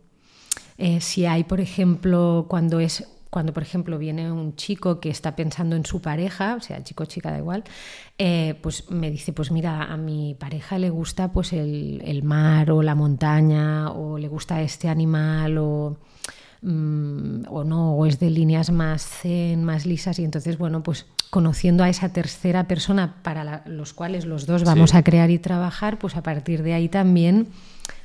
eh, 0.78 1.00
si 1.00 1.26
hay, 1.26 1.42
por 1.44 1.60
ejemplo, 1.60 2.46
cuando 2.48 2.78
es 2.78 3.08
cuando, 3.30 3.52
por 3.52 3.62
ejemplo, 3.62 3.98
viene 3.98 4.30
un 4.30 4.56
chico 4.56 5.00
que 5.00 5.10
está 5.10 5.36
pensando 5.36 5.76
en 5.76 5.84
su 5.84 6.00
pareja, 6.00 6.54
o 6.54 6.60
sea, 6.60 6.82
chico 6.82 7.02
o 7.02 7.06
chica 7.06 7.30
da 7.30 7.38
igual, 7.38 7.64
eh, 8.18 8.58
pues 8.62 8.90
me 8.90 9.10
dice, 9.10 9.32
pues 9.32 9.50
mira, 9.50 9.82
a 9.84 9.96
mi 9.96 10.34
pareja 10.38 10.78
le 10.78 10.90
gusta 10.90 11.32
pues 11.32 11.52
el, 11.52 12.22
mar 12.22 12.70
o 12.70 12.82
la 12.82 12.94
montaña, 12.94 13.90
o 13.90 14.18
le 14.18 14.28
gusta 14.28 14.62
este 14.62 14.88
animal, 14.88 15.58
o, 15.58 15.98
mm, 16.62 17.42
o 17.48 17.64
no, 17.64 17.94
o 17.94 18.06
es 18.06 18.18
de 18.20 18.30
líneas 18.30 18.70
más 18.70 19.06
zen, 19.06 19.64
más 19.64 19.86
lisas, 19.86 20.18
y 20.18 20.24
entonces, 20.24 20.56
bueno, 20.56 20.82
pues 20.82 21.06
conociendo 21.30 21.82
a 21.84 21.88
esa 21.88 22.12
tercera 22.12 22.68
persona 22.68 23.16
para 23.22 23.64
los 23.66 23.92
cuales 23.92 24.24
los 24.24 24.46
dos 24.46 24.64
vamos 24.64 24.94
a 24.94 25.02
crear 25.02 25.30
y 25.30 25.38
trabajar, 25.38 25.98
pues 25.98 26.16
a 26.16 26.22
partir 26.22 26.62
de 26.62 26.72
ahí 26.74 26.88
también 26.88 27.48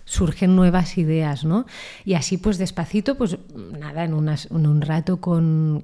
surgen 0.06 0.56
nuevas 0.56 0.98
ideas, 0.98 1.46
¿no? 1.46 1.66
Y 2.06 2.14
así 2.14 2.38
pues 2.38 2.58
despacito, 2.58 3.16
pues 3.16 3.38
nada, 3.56 4.04
en, 4.04 4.14
un 4.14 4.82
rato 4.82 5.22
con, 5.22 5.84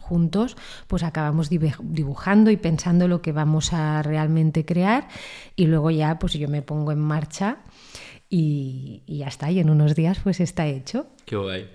juntos, 0.00 0.56
pues 0.86 1.02
acabamos 1.02 1.48
dibujando 1.50 2.50
y 2.50 2.56
pensando 2.56 3.08
lo 3.08 3.22
que 3.22 3.32
vamos 3.32 3.72
a 3.72 4.02
realmente 4.02 4.64
crear 4.64 5.08
y 5.54 5.66
luego 5.66 5.90
ya 5.90 6.18
pues 6.18 6.34
yo 6.34 6.48
me 6.48 6.62
pongo 6.62 6.92
en 6.92 7.00
marcha 7.00 7.58
y, 8.28 9.02
ya 9.06 9.28
está, 9.28 9.50
y 9.52 9.60
en 9.60 9.70
unos 9.70 9.94
días 9.94 10.18
pues 10.22 10.40
está 10.40 10.66
hecho. 10.66 11.06
Qué 11.24 11.36
guay. 11.36 11.68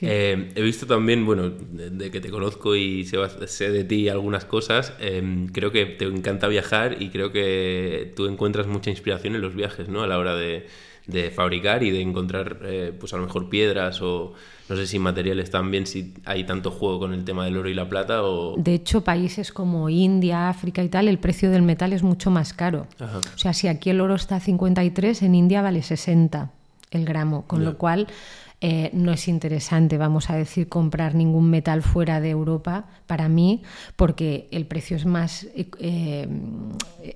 Eh, 0.00 0.52
he 0.54 0.62
visto 0.62 0.86
también, 0.86 1.26
bueno, 1.26 1.50
de, 1.50 2.10
que 2.10 2.20
te 2.20 2.30
conozco 2.30 2.76
y 2.76 3.04
sé, 3.04 3.70
de 3.70 3.84
ti 3.84 4.08
algunas 4.08 4.44
cosas, 4.44 4.94
em, 5.00 5.48
creo 5.48 5.70
que 5.70 5.84
te 5.84 6.06
encanta 6.06 6.48
viajar 6.48 7.02
y 7.02 7.10
creo 7.10 7.30
que 7.30 8.12
tú 8.16 8.26
encuentras 8.26 8.66
mucha 8.66 8.90
inspiración 8.90 9.34
en 9.34 9.42
los 9.42 9.54
viajes, 9.54 9.88
¿no? 9.88 10.02
A 10.02 10.06
la 10.06 10.18
hora 10.18 10.34
de, 10.34 10.66
de 11.08 11.30
fabricar 11.30 11.82
y 11.82 11.90
de 11.90 12.02
encontrar, 12.02 12.58
eh, 12.62 12.92
pues 12.98 13.12
a 13.14 13.16
lo 13.16 13.24
mejor 13.24 13.48
piedras 13.48 14.00
o 14.02 14.34
no 14.68 14.76
sé 14.76 14.86
si 14.86 14.98
materiales 14.98 15.50
también, 15.50 15.86
si 15.86 16.12
hay 16.26 16.44
tanto 16.44 16.70
juego 16.70 17.00
con 17.00 17.14
el 17.14 17.24
tema 17.24 17.46
del 17.46 17.56
oro 17.56 17.70
y 17.70 17.74
la 17.74 17.88
plata 17.88 18.22
o... 18.22 18.54
De 18.58 18.74
hecho, 18.74 19.02
países 19.02 19.50
como 19.50 19.88
India, 19.88 20.50
África 20.50 20.82
y 20.82 20.90
tal, 20.90 21.08
el 21.08 21.18
precio 21.18 21.50
del 21.50 21.62
metal 21.62 21.94
es 21.94 22.02
mucho 22.02 22.30
más 22.30 22.52
caro. 22.52 22.86
O 23.00 23.38
sea, 23.38 23.54
si 23.54 23.66
aquí 23.66 23.88
el 23.88 24.02
oro 24.02 24.14
está 24.14 24.36
a 24.36 24.40
53, 24.40 25.22
en 25.22 25.34
India 25.34 25.62
vale 25.62 25.82
60 25.82 26.52
el 26.90 27.04
gramo, 27.04 27.46
con 27.46 27.64
lo 27.64 27.76
cual 27.76 28.06
eh, 28.60 28.90
no 28.92 29.12
es 29.12 29.28
interesante, 29.28 29.98
vamos 29.98 30.30
a 30.30 30.36
decir, 30.36 30.68
comprar 30.68 31.14
ningún 31.14 31.48
metal 31.48 31.82
fuera 31.82 32.20
de 32.20 32.30
Europa 32.30 32.86
para 33.06 33.28
mí, 33.28 33.62
porque 33.94 34.48
el 34.50 34.66
precio 34.66 34.96
es 34.96 35.06
más 35.06 35.46
eh, 35.54 36.28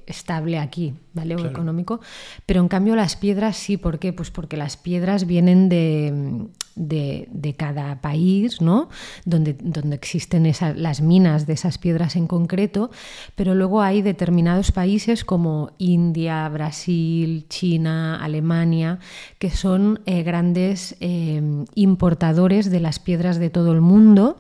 estable 0.06 0.58
aquí, 0.58 0.94
¿vale? 1.14 1.34
O 1.34 1.44
económico. 1.44 2.00
Pero 2.46 2.60
en 2.60 2.68
cambio 2.68 2.94
las 2.94 3.16
piedras 3.16 3.56
sí, 3.56 3.76
¿por 3.76 3.98
qué? 3.98 4.12
Pues 4.12 4.30
porque 4.30 4.56
las 4.56 4.76
piedras 4.76 5.26
vienen 5.26 5.68
de, 5.68 6.48
de, 6.76 7.54
cada 7.56 8.00
país, 8.00 8.60
¿no? 8.60 8.88
Donde, 9.24 9.54
donde 9.54 9.96
existen 9.96 10.50
las 10.76 11.00
minas 11.00 11.46
de 11.46 11.52
esas 11.52 11.78
piedras 11.78 12.16
en 12.16 12.26
concreto, 12.26 12.90
pero 13.34 13.54
luego 13.54 13.82
hay 13.82 14.02
determinados 14.02 14.72
países 14.72 15.24
como 15.24 15.72
India, 15.78 16.48
Brasil, 16.48 17.46
China, 17.48 18.22
Alemania, 18.22 18.98
que 19.38 19.50
son 19.50 20.00
eh, 20.06 20.22
grandes 20.22 20.96
eh, 21.00 21.31
importadores 21.74 22.70
de 22.70 22.80
las 22.80 22.98
piedras 22.98 23.38
de 23.38 23.50
todo 23.50 23.72
el 23.72 23.80
mundo, 23.80 24.38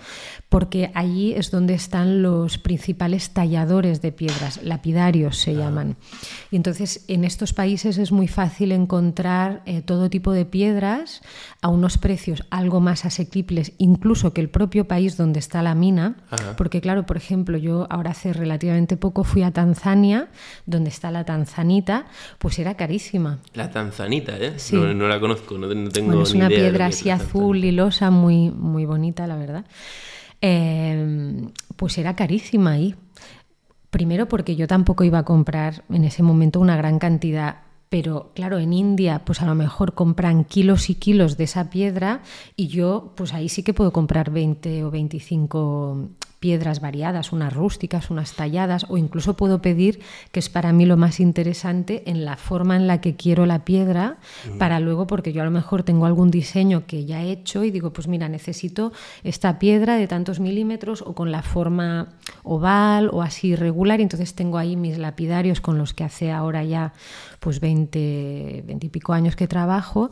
porque 0.48 0.90
allí 0.94 1.32
es 1.32 1.50
donde 1.50 1.74
están 1.74 2.22
los 2.22 2.58
principales 2.58 3.30
talladores 3.30 4.02
de 4.02 4.12
piedras, 4.12 4.62
lapidarios 4.62 5.38
se 5.38 5.54
llaman. 5.54 5.96
Y 6.50 6.56
entonces 6.56 7.04
en 7.08 7.24
estos 7.24 7.52
países 7.52 7.98
es 7.98 8.12
muy 8.12 8.28
fácil 8.28 8.72
encontrar 8.72 9.62
eh, 9.64 9.80
todo 9.80 10.10
tipo 10.10 10.32
de 10.32 10.44
piedras 10.44 11.22
a 11.62 11.68
unos 11.68 11.98
precios 11.98 12.44
algo 12.50 12.80
más 12.80 13.04
asequibles, 13.04 13.72
incluso 13.78 14.32
que 14.32 14.40
el 14.40 14.50
propio 14.50 14.86
país 14.86 15.16
donde 15.16 15.38
está 15.38 15.62
la 15.62 15.74
mina, 15.74 16.16
porque 16.56 16.80
claro, 16.80 17.06
por 17.06 17.16
ejemplo, 17.16 17.56
yo 17.56 17.86
ahora 17.90 18.10
hace 18.10 18.32
relativamente 18.32 18.96
poco 18.96 19.24
fui 19.24 19.42
a 19.42 19.52
Tanzania, 19.52 20.28
donde 20.66 20.90
está 20.90 21.10
la 21.10 21.24
tanzanita, 21.24 22.06
pues 22.38 22.58
era 22.58 22.74
carísima. 22.74 23.38
La 23.54 23.70
tanzanita, 23.70 24.36
¿eh? 24.38 24.56
No, 24.72 25.08
la 25.08 25.20
conozco, 25.20 25.56
no, 25.58 25.68
tengo 25.88 26.08
bueno, 26.08 26.22
es 26.22 26.34
una 26.34 26.48
piedra 26.48 26.81
así 26.86 27.10
azul, 27.10 27.60
lilosa, 27.60 28.10
muy, 28.10 28.50
muy 28.50 28.84
bonita, 28.84 29.26
la 29.26 29.36
verdad. 29.36 29.64
Em, 30.40 31.50
pues 31.76 31.98
era 31.98 32.16
carísima 32.16 32.72
ahí. 32.72 32.94
Primero 33.90 34.28
porque 34.28 34.56
yo 34.56 34.66
tampoco 34.66 35.04
iba 35.04 35.18
a 35.18 35.24
comprar 35.24 35.84
en 35.90 36.04
ese 36.04 36.22
momento 36.22 36.60
una 36.60 36.76
gran 36.76 36.98
cantidad 36.98 37.56
pero 37.92 38.30
claro, 38.34 38.58
en 38.58 38.72
India 38.72 39.20
pues 39.22 39.42
a 39.42 39.44
lo 39.44 39.54
mejor 39.54 39.92
compran 39.92 40.44
kilos 40.44 40.88
y 40.88 40.94
kilos 40.94 41.36
de 41.36 41.44
esa 41.44 41.68
piedra 41.68 42.22
y 42.56 42.68
yo 42.68 43.12
pues 43.16 43.34
ahí 43.34 43.50
sí 43.50 43.62
que 43.62 43.74
puedo 43.74 43.92
comprar 43.92 44.30
20 44.30 44.84
o 44.84 44.90
25 44.90 46.08
piedras 46.42 46.80
variadas, 46.80 47.30
unas 47.30 47.54
rústicas, 47.54 48.10
unas 48.10 48.34
talladas, 48.34 48.84
o 48.88 48.98
incluso 48.98 49.36
puedo 49.36 49.62
pedir, 49.62 50.00
que 50.32 50.40
es 50.40 50.48
para 50.48 50.72
mí 50.72 50.86
lo 50.86 50.96
más 50.96 51.20
interesante, 51.20 52.02
en 52.10 52.24
la 52.24 52.36
forma 52.36 52.74
en 52.74 52.88
la 52.88 53.00
que 53.00 53.14
quiero 53.14 53.46
la 53.46 53.64
piedra, 53.64 54.18
para 54.58 54.80
luego, 54.80 55.06
porque 55.06 55.32
yo 55.32 55.42
a 55.42 55.44
lo 55.44 55.52
mejor 55.52 55.84
tengo 55.84 56.04
algún 56.04 56.32
diseño 56.32 56.84
que 56.84 57.04
ya 57.04 57.22
he 57.22 57.30
hecho 57.30 57.62
y 57.62 57.70
digo, 57.70 57.92
pues 57.92 58.08
mira, 58.08 58.28
necesito 58.28 58.92
esta 59.22 59.60
piedra 59.60 59.96
de 59.96 60.08
tantos 60.08 60.40
milímetros 60.40 61.02
o 61.06 61.14
con 61.14 61.30
la 61.30 61.42
forma 61.42 62.08
oval 62.42 63.08
o 63.12 63.22
así 63.22 63.50
irregular, 63.50 64.00
y 64.00 64.02
entonces 64.02 64.34
tengo 64.34 64.58
ahí 64.58 64.74
mis 64.74 64.98
lapidarios 64.98 65.60
con 65.60 65.78
los 65.78 65.94
que 65.94 66.02
hace 66.02 66.32
ahora 66.32 66.64
ya 66.64 66.92
pues 67.38 67.60
20, 67.60 68.64
20 68.66 68.86
y 68.86 68.90
pico 68.90 69.12
años 69.12 69.36
que 69.36 69.46
trabajo 69.46 70.10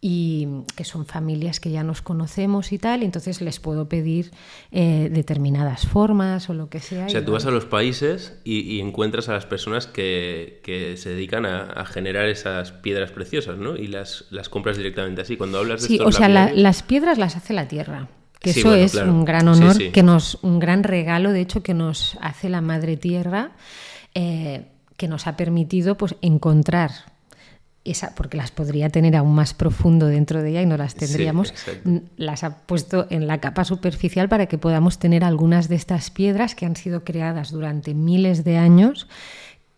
y 0.00 0.46
que 0.76 0.84
son 0.84 1.06
familias 1.06 1.58
que 1.58 1.70
ya 1.70 1.82
nos 1.82 2.02
conocemos 2.02 2.72
y 2.72 2.78
tal, 2.78 3.02
y 3.02 3.04
entonces 3.04 3.40
les 3.40 3.58
puedo 3.58 3.88
pedir 3.88 4.30
eh, 4.70 5.08
determinadas 5.12 5.86
formas 5.86 6.48
o 6.50 6.54
lo 6.54 6.68
que 6.68 6.78
sea. 6.78 7.06
O 7.06 7.08
sea, 7.08 7.24
tú 7.24 7.32
vas 7.32 7.46
a 7.46 7.50
los 7.50 7.64
países 7.64 8.38
y, 8.44 8.78
encuentras 8.78 9.28
a 9.28 9.32
las 9.32 9.44
personas 9.44 9.88
que, 9.88 10.60
que 10.62 10.96
se 10.96 11.10
dedican 11.10 11.46
a, 11.46 11.84
generar 11.86 12.28
esas 12.28 12.70
piedras 12.70 13.10
preciosas, 13.10 13.58
¿no? 13.58 13.76
Y 13.76 13.88
las, 13.88 14.26
las 14.30 14.48
compras 14.48 14.76
directamente 14.76 15.22
así. 15.22 15.36
Cuando 15.36 15.58
hablas 15.58 15.82
de 15.82 15.88
Sí, 15.88 15.98
o 16.00 16.12
sea, 16.12 16.28
las 16.28 16.82
piedras 16.82 17.18
las 17.18 17.36
hace 17.36 17.52
la 17.52 17.66
tierra. 17.66 18.08
Que 18.38 18.50
eso 18.50 18.72
es 18.72 18.94
un 18.94 19.24
gran 19.24 19.48
honor, 19.48 19.76
que 19.90 20.02
nos, 20.04 20.38
un 20.42 20.60
gran 20.60 20.84
regalo, 20.84 21.32
de 21.32 21.40
hecho, 21.40 21.64
que 21.64 21.74
nos 21.74 22.16
hace 22.20 22.48
la 22.48 22.60
Madre 22.60 22.96
Tierra, 22.96 23.50
eh, 24.14 24.66
que 24.96 25.08
nos 25.08 25.26
ha 25.26 25.36
permitido 25.36 25.96
pues, 25.96 26.14
encontrar 26.22 26.92
porque 28.14 28.36
las 28.36 28.50
podría 28.50 28.90
tener 28.90 29.16
aún 29.16 29.34
más 29.34 29.54
profundo 29.54 30.06
dentro 30.06 30.42
de 30.42 30.50
ella 30.50 30.62
y 30.62 30.66
no 30.66 30.76
las 30.76 30.94
tendríamos, 30.94 31.54
las 32.16 32.44
ha 32.44 32.58
puesto 32.58 33.06
en 33.10 33.26
la 33.26 33.38
capa 33.38 33.64
superficial 33.64 34.28
para 34.28 34.46
que 34.46 34.58
podamos 34.58 34.98
tener 34.98 35.24
algunas 35.24 35.68
de 35.68 35.76
estas 35.76 36.10
piedras 36.10 36.54
que 36.54 36.66
han 36.66 36.76
sido 36.76 37.04
creadas 37.04 37.50
durante 37.50 37.94
miles 37.94 38.44
de 38.44 38.58
años 38.58 39.08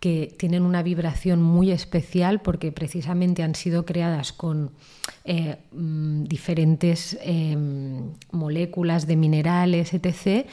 que 0.00 0.34
tienen 0.38 0.62
una 0.62 0.82
vibración 0.82 1.42
muy 1.42 1.70
especial 1.70 2.40
porque 2.40 2.72
precisamente 2.72 3.42
han 3.42 3.54
sido 3.54 3.84
creadas 3.84 4.32
con 4.32 4.72
eh, 5.24 5.58
mm, 5.72 6.24
diferentes 6.24 7.18
eh, 7.22 7.56
moléculas 8.32 9.06
de 9.06 9.16
minerales, 9.16 9.92
etc., 9.92 10.46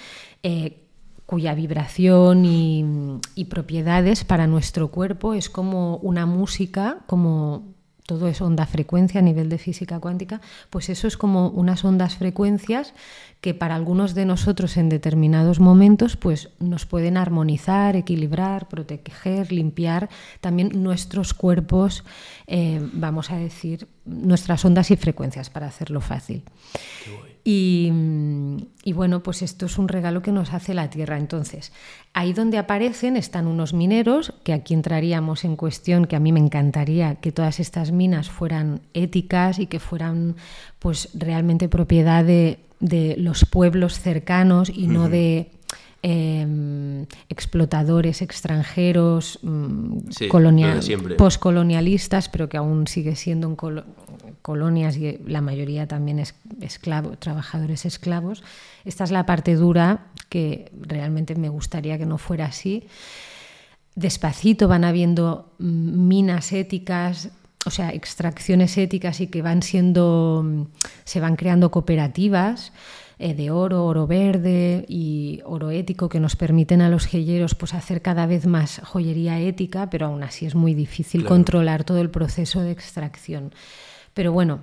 cuya 1.27 1.53
vibración 1.53 2.45
y, 2.45 3.45
propiedades 3.49 4.23
para 4.23 4.47
nuestro 4.47 4.89
cuerpo 4.89 5.33
es 5.33 5.49
como 5.49 5.97
una 5.97 6.25
música, 6.25 6.99
como 7.05 7.63
todo 8.05 8.29
es 8.29 8.41
onda 8.41 8.65
frecuencia 8.65 9.19
a 9.19 9.23
nivel 9.23 9.49
de 9.49 9.57
física 9.57 9.99
cuántica, 9.99 10.39
pues 10.69 10.89
eso 10.89 11.07
es 11.07 11.17
como 11.17 11.49
unas 11.49 11.83
ondas 11.83 12.15
frecuencias 12.15 12.93
que 13.41 13.53
para 13.53 13.75
algunos 13.75 14.15
de 14.15 14.25
nosotros 14.25 14.77
en 14.77 14.87
determinados 14.87 15.59
momentos 15.59 16.15
pues 16.15 16.49
nos 16.59 16.85
pueden 16.85 17.17
armonizar, 17.17 17.97
equilibrar, 17.97 18.69
proteger, 18.69 19.51
limpiar 19.51 20.09
también 20.39 20.81
nuestros 20.81 21.33
cuerpos, 21.33 22.05
eh, 22.47 22.79
vamos 22.93 23.31
a 23.31 23.37
decir, 23.37 23.87
nuestras 24.05 24.63
ondas 24.63 24.91
y 24.91 24.95
frecuencias 24.95 25.49
para 25.49 25.67
hacerlo 25.67 25.99
fácil. 25.99 26.43
Y, 27.49 28.91
bueno, 28.93 29.23
pues 29.23 29.41
esto 29.41 29.67
es 29.67 29.77
un 29.77 29.87
regalo 29.87 30.21
que 30.21 30.33
nos 30.33 30.53
hace 30.53 30.73
la 30.73 30.89
Tierra. 30.89 31.17
Entonces, 31.17 31.71
ahí 32.13 32.33
donde 32.33 32.57
aparecen 32.57 33.15
están 33.15 33.47
unos 33.47 33.73
mineros, 33.73 34.33
que 34.43 34.51
aquí 34.51 34.73
entraríamos 34.73 35.45
en 35.45 35.55
cuestión, 35.55 36.07
que 36.07 36.17
a 36.17 36.19
mí 36.19 36.33
me 36.33 36.41
encantaría 36.41 37.15
que 37.15 37.31
todas 37.31 37.61
estas 37.61 37.93
minas 37.93 38.29
fueran 38.29 38.81
éticas 38.93 39.59
y 39.59 39.67
que 39.67 39.79
fueran 39.79 40.35
pues 40.79 41.07
realmente 41.13 41.69
propiedad 41.69 42.25
de, 42.25 42.59
los 43.17 43.45
pueblos 43.45 43.97
cercanos 43.97 44.69
y 44.69 44.87
no 44.87 45.07
de 45.07 45.49
em, 46.03 47.05
explotadores 47.29 48.21
extranjeros 48.21 49.39
mm, 49.41 49.99
postcolonialistas, 51.17 52.27
pero 52.27 52.49
que 52.49 52.57
aún 52.57 52.87
sigue 52.87 53.15
siendo 53.15 53.47
un, 53.47 53.55
colonias 54.47 54.95
y 54.95 55.19
la 55.25 55.41
mayoría 55.41 55.89
también 55.89 56.19
es 56.19 56.33
esclavo, 56.61 57.17
trabajadores 57.17 57.85
esclavos. 57.85 58.45
Esta 58.85 59.03
es 59.03 59.11
la 59.11 59.25
parte 59.25 59.55
dura 59.55 60.05
que 60.29 60.71
realmente 60.79 61.35
me 61.35 61.49
gustaría 61.49 61.97
que 61.97 62.05
no 62.05 62.17
fuera 62.17 62.45
así. 62.45 62.87
Despacito 63.95 64.69
van 64.69 64.85
habiendo 64.85 65.51
minas 65.59 66.53
éticas, 66.53 67.27
o 67.65 67.71
sea, 67.71 67.89
extracciones 67.89 68.77
éticas 68.77 69.19
y 69.19 69.27
que 69.27 69.41
van 69.41 69.63
siendo, 69.63 70.45
se 71.03 71.19
van 71.19 71.35
creando 71.35 71.69
cooperativas 71.69 72.71
eh, 73.19 73.33
de 73.33 73.51
oro, 73.51 73.83
oro 73.83 74.07
verde 74.07 74.85
y 74.87 75.41
oro 75.43 75.71
ético 75.71 76.07
que 76.07 76.21
nos 76.21 76.37
permiten 76.37 76.81
a 76.81 76.87
los 76.87 77.05
joyeros 77.05 77.53
pues, 77.53 77.73
hacer 77.73 78.01
cada 78.01 78.27
vez 78.27 78.47
más 78.47 78.79
joyería 78.81 79.41
ética, 79.41 79.89
pero 79.89 80.05
aún 80.05 80.23
así 80.23 80.45
es 80.45 80.55
muy 80.55 80.73
difícil 80.73 81.25
controlar 81.25 81.83
todo 81.83 81.99
el 81.99 82.09
proceso 82.09 82.61
de 82.61 82.71
extracción. 82.71 83.51
Pero 84.17 84.31
bueno, 84.31 84.61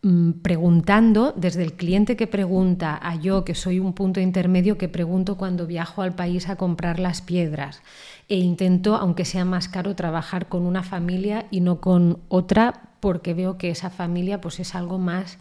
mm, 0.00 0.30
preguntando, 0.40 1.34
desde 1.36 1.62
el 1.62 1.74
cliente 1.74 2.16
que 2.16 2.26
pregunta 2.26 2.98
a 3.02 3.16
yo, 3.16 3.44
que 3.44 3.54
soy 3.54 3.78
un 3.78 3.92
punto 3.92 4.18
intermedio, 4.18 4.78
que 4.78 4.88
pregunto 4.88 5.36
cuando 5.36 5.66
viajo 5.66 6.00
al 6.00 6.14
país 6.14 6.48
a 6.48 6.56
comprar 6.56 6.98
las 6.98 7.20
piedras. 7.20 7.82
E 8.30 8.36
intento, 8.36 8.96
aunque 8.96 9.26
sea 9.26 9.44
más 9.44 9.68
caro, 9.68 9.94
trabajar 9.94 10.48
con 10.48 10.62
una 10.62 10.82
familia 10.82 11.44
y 11.50 11.60
no 11.60 11.82
con 11.82 12.20
otra, 12.30 12.94
porque 13.00 13.34
veo 13.34 13.58
que 13.58 13.68
esa 13.68 13.90
familia 13.90 14.40
pues, 14.40 14.58
es 14.58 14.74
algo 14.74 14.98
más 14.98 15.36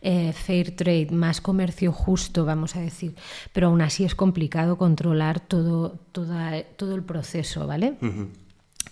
eh, 0.00 0.32
fair 0.32 0.76
trade, 0.76 1.08
más 1.10 1.40
comercio 1.40 1.90
justo, 1.90 2.44
vamos 2.44 2.76
a 2.76 2.80
decir. 2.80 3.16
Pero 3.52 3.66
aún 3.66 3.82
así 3.82 4.04
es 4.04 4.14
complicado 4.14 4.78
controlar 4.78 5.40
todo, 5.40 5.98
todo 6.12 6.94
el 6.94 7.02
proceso, 7.02 7.66
¿vale? 7.66 7.96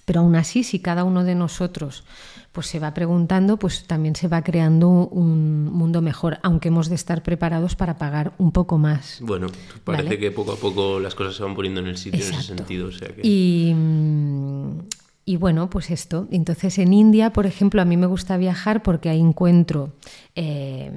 Pero 0.06 0.20
aún 0.20 0.36
así, 0.36 0.62
si 0.62 0.78
cada 0.78 1.04
uno 1.04 1.24
de 1.24 1.34
nosotros 1.34 2.04
pues 2.56 2.68
se 2.68 2.78
va 2.78 2.94
preguntando, 2.94 3.58
pues 3.58 3.84
también 3.86 4.16
se 4.16 4.28
va 4.28 4.40
creando 4.40 4.88
un 4.88 5.66
mundo 5.66 6.00
mejor, 6.00 6.38
aunque 6.42 6.68
hemos 6.68 6.88
de 6.88 6.94
estar 6.94 7.22
preparados 7.22 7.76
para 7.76 7.98
pagar 7.98 8.32
un 8.38 8.50
poco 8.50 8.78
más. 8.78 9.18
Bueno, 9.20 9.48
parece 9.84 10.18
que 10.18 10.30
poco 10.30 10.52
a 10.52 10.56
poco 10.56 10.98
las 10.98 11.14
cosas 11.14 11.36
se 11.36 11.42
van 11.42 11.54
poniendo 11.54 11.82
en 11.82 11.88
el 11.88 11.98
sitio 11.98 12.24
en 12.24 12.32
ese 12.32 12.42
sentido. 12.42 12.88
Y 13.22 13.26
y 13.36 13.74
bueno, 15.34 15.68
pues 15.68 15.90
esto. 15.90 16.28
Entonces 16.30 16.78
en 16.78 16.92
India, 16.92 17.32
por 17.32 17.46
ejemplo, 17.46 17.82
a 17.82 17.84
mí 17.84 17.96
me 17.96 18.06
gusta 18.06 18.36
viajar 18.36 18.84
porque 18.84 19.08
ahí 19.08 19.18
encuentro 19.18 19.92
eh, 20.36 20.92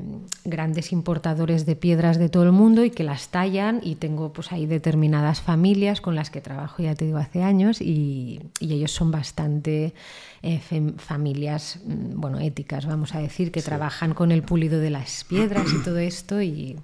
grandes 0.45 0.91
importadores 0.91 1.65
de 1.65 1.75
piedras 1.75 2.19
de 2.19 2.29
todo 2.29 2.43
el 2.43 2.51
mundo 2.51 2.85
y 2.85 2.91
que 2.91 3.03
las 3.03 3.29
tallan 3.29 3.81
y 3.83 3.95
tengo 3.95 4.31
pues 4.31 4.51
ahí 4.51 4.67
determinadas 4.67 5.41
familias 5.41 5.99
con 5.99 6.13
las 6.13 6.29
que 6.29 6.41
trabajo, 6.41 6.83
ya 6.83 6.93
te 6.93 7.05
digo, 7.05 7.17
hace 7.17 7.41
años 7.41 7.81
y, 7.81 8.39
ellos 8.59 8.91
son 8.91 9.09
bastante 9.09 9.95
eh, 10.43 10.61
familias, 10.97 11.79
mm, 11.83 12.21
bueno, 12.21 12.39
éticas, 12.39 12.85
vamos 12.85 13.15
a 13.15 13.19
decir, 13.19 13.51
que 13.51 13.63
trabajan 13.63 14.13
con 14.13 14.31
el 14.31 14.43
pulido 14.43 14.79
de 14.79 14.91
las 14.91 15.23
piedras 15.23 15.65
y 15.73 15.83
todo 15.83 15.97
esto 15.97 16.39
y 16.39 16.77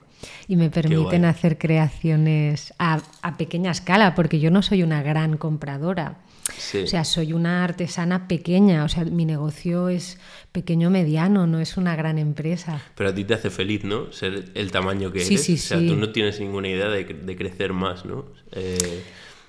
me 0.47 0.69
permiten 0.69 1.25
hacer 1.25 1.57
creaciones 1.57 2.73
a, 2.79 3.01
a, 3.21 3.37
pequeña 3.37 3.71
escala, 3.71 4.15
porque 4.15 4.39
yo 4.39 4.51
no 4.51 4.61
soy 4.61 4.83
una 4.83 5.03
gran 5.03 5.37
compradora. 5.37 6.17
O 6.47 6.87
sea, 6.87 7.03
soy 7.05 7.33
una 7.33 7.63
artesana 7.63 8.27
pequeña, 8.27 8.83
o 8.83 8.89
sea, 8.89 9.03
mi 9.03 9.25
negocio 9.25 9.89
es 9.89 10.19
pequeño 10.51 10.91
mediano, 10.91 11.47
no 11.47 11.59
es 11.59 11.75
una 11.75 11.95
gran 11.95 12.19
empresa. 12.19 12.81
Pero 12.95 13.09
a 13.09 13.15
ti 13.15 13.23
te 13.23 13.33
hace 13.33 13.49
feliz, 13.49 13.83
¿no? 13.83 14.11
Ser 14.11 14.51
el 14.53 14.71
tamaño 14.71 15.11
que 15.11 15.25
eres. 15.25 15.43
Sí, 15.43 15.55
o 15.55 15.57
sea, 15.57 15.79
tú 15.79 15.95
no 15.95 16.11
tienes 16.11 16.39
ninguna 16.39 16.67
idea 16.67 16.87
de, 16.87 17.35
crecer 17.35 17.73
más, 17.73 18.05
¿no? 18.05 18.25
Eh, 18.51 19.03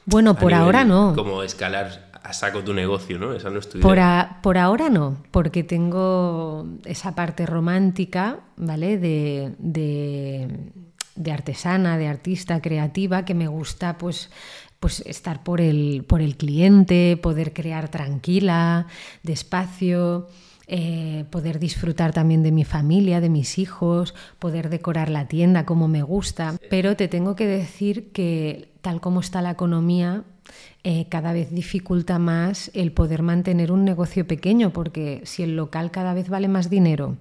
bueno, 0.07 0.37
por 0.37 0.55
ahora 0.55 0.85
no. 0.85 1.13
Como 1.15 1.43
escalar 1.43 2.06
a 2.29 2.33
saco 2.33 2.63
tu 2.63 2.75
negocio, 2.75 3.19
¿no? 3.19 3.33
Esa 3.33 3.51
no 3.51 3.59
es 3.59 3.69
tu 3.69 3.81
por, 3.81 3.99
por 4.43 4.59
ahora 4.59 4.89
no, 4.89 5.17
porque 5.31 5.63
tengo 5.63 6.67
esa 6.85 7.15
parte 7.15 7.47
romántica, 7.47 8.41
¿vale? 8.57 8.99
de, 8.99 9.53
de 9.59 11.33
artesana, 11.33 11.99
de 11.99 12.09
artista 12.09 12.61
creativa, 12.61 13.25
que 13.25 13.35
me 13.35 13.49
gusta 13.49 13.97
pues 13.99 14.31
pues 14.81 15.01
estar 15.07 15.43
por 15.43 15.61
el, 15.61 16.05
por 16.07 16.21
el 16.21 16.37
cliente, 16.37 17.19
poder 17.21 17.53
crear 17.53 17.89
tranquila, 17.89 18.87
despacio. 19.23 20.29
Eh, 20.69 21.25
poder 21.31 21.61
disfrutar 21.61 22.13
también 22.13 22.43
de 22.43 22.51
mi 22.51 22.65
familia, 22.65 23.21
de 23.21 23.29
mis 23.29 23.59
hijos, 23.59 24.15
poder 24.41 24.69
decorar 24.69 25.11
la 25.11 25.29
tienda 25.29 25.65
como 25.65 25.87
me 25.87 26.03
gusta. 26.03 26.57
Pero 26.71 26.97
te 26.97 27.07
tengo 27.07 27.37
que 27.37 27.47
decir 27.47 28.11
que 28.11 28.69
tal 28.81 29.01
como 29.01 29.21
está 29.21 29.43
la 29.43 29.53
economía, 29.53 30.25
eh, 30.83 31.07
cada 31.09 31.33
vez 31.33 31.51
dificulta 31.51 32.19
más 32.19 32.71
el 32.75 32.93
poder 32.93 33.23
mantener 33.23 33.73
un 33.73 33.85
negocio 33.85 34.27
pequeño, 34.27 34.73
porque 34.73 35.21
si 35.25 35.43
el 35.43 35.57
local 35.57 35.91
cada 35.91 36.15
vez 36.15 36.29
vale 36.29 36.49
más 36.49 36.71
dinero, 36.71 37.17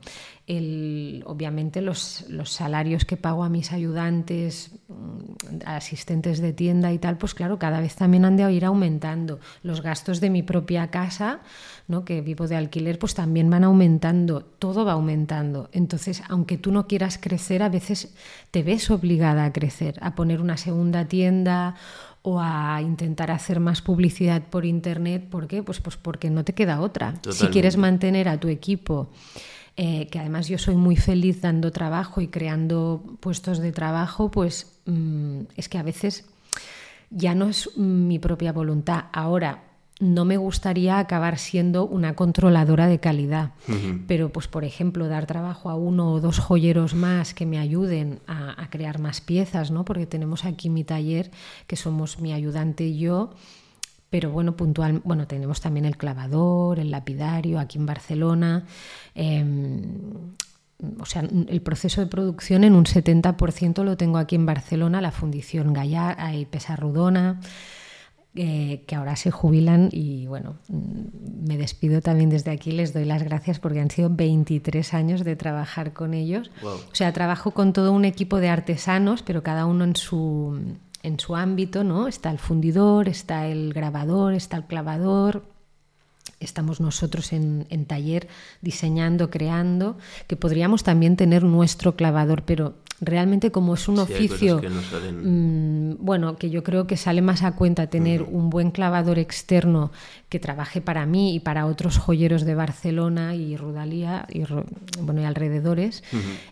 el, 0.48 1.24
obviamente 1.26 1.82
los, 1.82 2.26
los, 2.30 2.52
salarios 2.52 3.04
que 3.04 3.18
pago 3.18 3.44
a 3.44 3.50
mis 3.50 3.72
ayudantes, 3.72 4.72
mm, 4.88 5.62
asistentes 5.66 6.40
de 6.40 6.54
tienda 6.54 6.94
y 6.94 7.00
tal, 7.00 7.18
pues 7.18 7.34
claro, 7.34 7.58
cada 7.58 7.80
vez 7.80 7.96
también 7.96 8.26
han 8.26 8.38
de 8.38 8.52
ir 8.54 8.66
aumentando. 8.66 9.40
Los 9.64 9.82
gastos 9.82 10.22
de 10.22 10.30
mi 10.30 10.44
propia 10.44 10.92
casa, 10.92 11.40
¿no? 11.88 12.06
que 12.06 12.22
vivo 12.22 12.48
de 12.48 12.58
alquiler, 12.58 13.00
pues 13.00 13.16
también 13.16 13.50
van 13.50 13.64
aumentando, 13.64 14.42
todo 14.42 14.86
va 14.86 14.94
aumentando. 14.94 15.70
Entonces, 15.72 16.22
aunque 16.30 16.58
tú 16.58 16.72
no 16.72 16.88
quieras 16.88 17.18
crecer, 17.18 17.64
a 17.64 17.70
veces 17.70 18.14
te 18.52 18.62
ves 18.62 18.92
obligada 18.92 19.46
a 19.46 19.54
crecer, 19.54 19.98
a 20.02 20.14
poner 20.14 20.42
una 20.42 20.58
segunda 20.58 21.06
tienda 21.06 21.76
o 22.22 22.40
a 22.40 22.82
intentar 22.82 23.30
hacer 23.30 23.60
más 23.60 23.82
publicidad 23.82 24.44
por 24.44 24.66
internet. 24.66 25.28
¿Por 25.30 25.48
qué? 25.48 25.62
Pues, 25.62 25.80
pues 25.80 25.96
porque 25.96 26.30
no 26.30 26.44
te 26.44 26.54
queda 26.54 26.82
otra. 26.82 27.16
Si 27.30 27.48
quieres 27.48 27.78
mantener 27.78 28.30
a 28.30 28.40
tu 28.40 28.48
equipo, 28.48 29.10
eh, 29.78 30.08
que 30.08 30.20
además 30.20 30.48
yo 30.48 30.58
soy 30.58 30.76
muy 30.76 30.96
feliz 30.96 31.42
dando 31.42 31.72
trabajo 31.72 32.22
y 32.22 32.28
creando 32.28 33.18
puestos 33.20 33.60
de 33.60 33.72
trabajo, 33.72 34.32
pues 34.32 34.80
mm, 34.86 35.42
es 35.56 35.70
que 35.70 35.78
a 35.78 35.84
veces 35.84 36.26
ya 37.10 37.36
no 37.36 37.50
es 37.50 37.78
mi 37.78 38.20
propia 38.20 38.54
voluntad. 38.54 39.06
Ahora, 39.12 39.64
no 40.00 40.26
me 40.26 40.38
gustaría 40.38 41.00
acabar 41.00 41.38
siendo 41.38 41.86
una 41.86 42.16
controladora 42.16 42.88
de 42.88 43.00
calidad, 43.00 43.52
pero 44.08 44.30
pues 44.30 44.48
por 44.48 44.66
ejemplo 44.66 45.08
dar 45.08 45.26
trabajo 45.26 45.70
a 45.70 45.76
uno 45.76 46.12
o 46.12 46.20
dos 46.20 46.40
joyeros 46.40 46.94
más 46.94 47.34
que 47.34 47.46
me 47.46 47.60
ayuden 47.60 48.20
a, 48.28 48.68
crear 48.70 49.00
más 49.00 49.22
piezas, 49.22 49.72
¿no? 49.72 49.86
Porque 49.86 50.06
tenemos 50.06 50.44
aquí 50.44 50.70
mi 50.70 50.84
taller 50.84 51.32
que 51.66 51.78
somos 51.78 52.20
mi 52.20 52.34
ayudante 52.34 52.84
y 52.84 52.98
yo, 52.98 53.36
pero 54.10 54.32
bueno, 54.32 54.56
puntual, 54.56 55.02
bueno, 55.04 55.28
tenemos 55.28 55.62
también 55.62 55.86
el 55.86 55.98
clavador, 55.98 56.80
el 56.80 56.92
lapidario 56.92 57.60
aquí 57.60 57.78
en 57.78 57.86
Barcelona. 57.86 58.66
Em, 59.14 60.34
o 61.00 61.06
sea, 61.06 61.22
el 61.22 61.62
proceso 61.62 62.02
de 62.02 62.08
producción 62.08 62.64
en 62.64 62.76
un 62.76 62.86
70% 62.86 63.84
lo 63.84 63.98
tengo 63.98 64.18
aquí 64.18 64.36
en 64.36 64.46
Barcelona, 64.46 65.02
la 65.02 65.12
Fundición 65.12 65.74
Gallar 65.74 66.18
y 66.36 66.46
Pesarrudona. 66.46 67.40
Eh, 68.38 68.84
que 68.86 68.96
ahora 68.96 69.16
se 69.16 69.32
jubilan 69.32 69.88
y 69.94 70.28
bueno, 70.28 70.58
mm, 70.68 71.48
me 71.48 71.58
despido 71.58 72.02
también 72.02 72.30
desde 72.30 72.52
aquí, 72.52 72.74
les 72.74 72.92
doy 72.92 73.06
las 73.06 73.24
gracias 73.24 73.60
porque 73.60 73.80
han 73.80 73.90
sido 73.90 74.10
23 74.10 74.94
años 74.94 75.24
de 75.24 75.38
trabajar 75.38 75.94
con 75.94 76.14
ellos. 76.14 76.52
O 76.62 76.94
sea, 76.94 77.14
trabajo 77.14 77.52
con 77.52 77.72
todo 77.72 77.94
un 77.94 78.04
equipo 78.04 78.42
de 78.42 78.50
artesanos, 78.50 79.24
pero 79.24 79.42
cada 79.42 79.66
uno 79.66 79.86
en 79.86 79.96
su, 79.96 80.60
en 81.06 81.20
su 81.20 81.36
ámbito, 81.36 81.84
¿no? 81.84 82.08
Está 82.08 82.32
el 82.32 82.40
fundidor, 82.40 83.08
está 83.08 83.48
el 83.48 83.74
grabador, 83.74 84.34
está 84.34 84.58
el 84.58 84.66
clavador, 84.66 85.44
estamos 86.40 86.82
nosotros 86.82 87.32
en, 87.32 87.68
en, 87.70 87.86
taller 87.86 88.28
diseñando, 88.62 89.30
creando, 89.30 89.98
que 90.28 90.36
podríamos 90.36 90.84
también 90.84 91.16
tener 91.16 91.44
nuestro 91.44 91.96
clavador, 91.96 92.44
pero 92.44 92.74
realmente 93.02 93.52
como 93.52 93.74
es 93.74 93.88
un 93.88 94.00
oficio, 94.00 94.62
mm, 94.62 95.98
bueno, 96.00 96.38
que 96.38 96.50
yo 96.50 96.64
creo 96.64 96.88
que 96.88 96.98
sale 96.98 97.22
más 97.22 97.44
a 97.44 97.56
cuenta 97.56 97.88
tener 97.88 98.24
un 98.24 98.50
buen 98.50 98.72
clavador 98.72 99.20
externo 99.20 99.92
que 100.36 100.40
trabaje 100.42 100.82
para 100.82 101.06
mí 101.06 101.34
y 101.34 101.40
para 101.40 101.66
otros 101.66 101.98
joyeros 101.98 102.44
de 102.44 102.56
Barcelona 102.56 103.36
y 103.36 103.56
Rudalía 103.56 104.28
y, 104.30 104.44
bueno, 105.00 105.22
y 105.22 105.24
alrededores, 105.24 106.04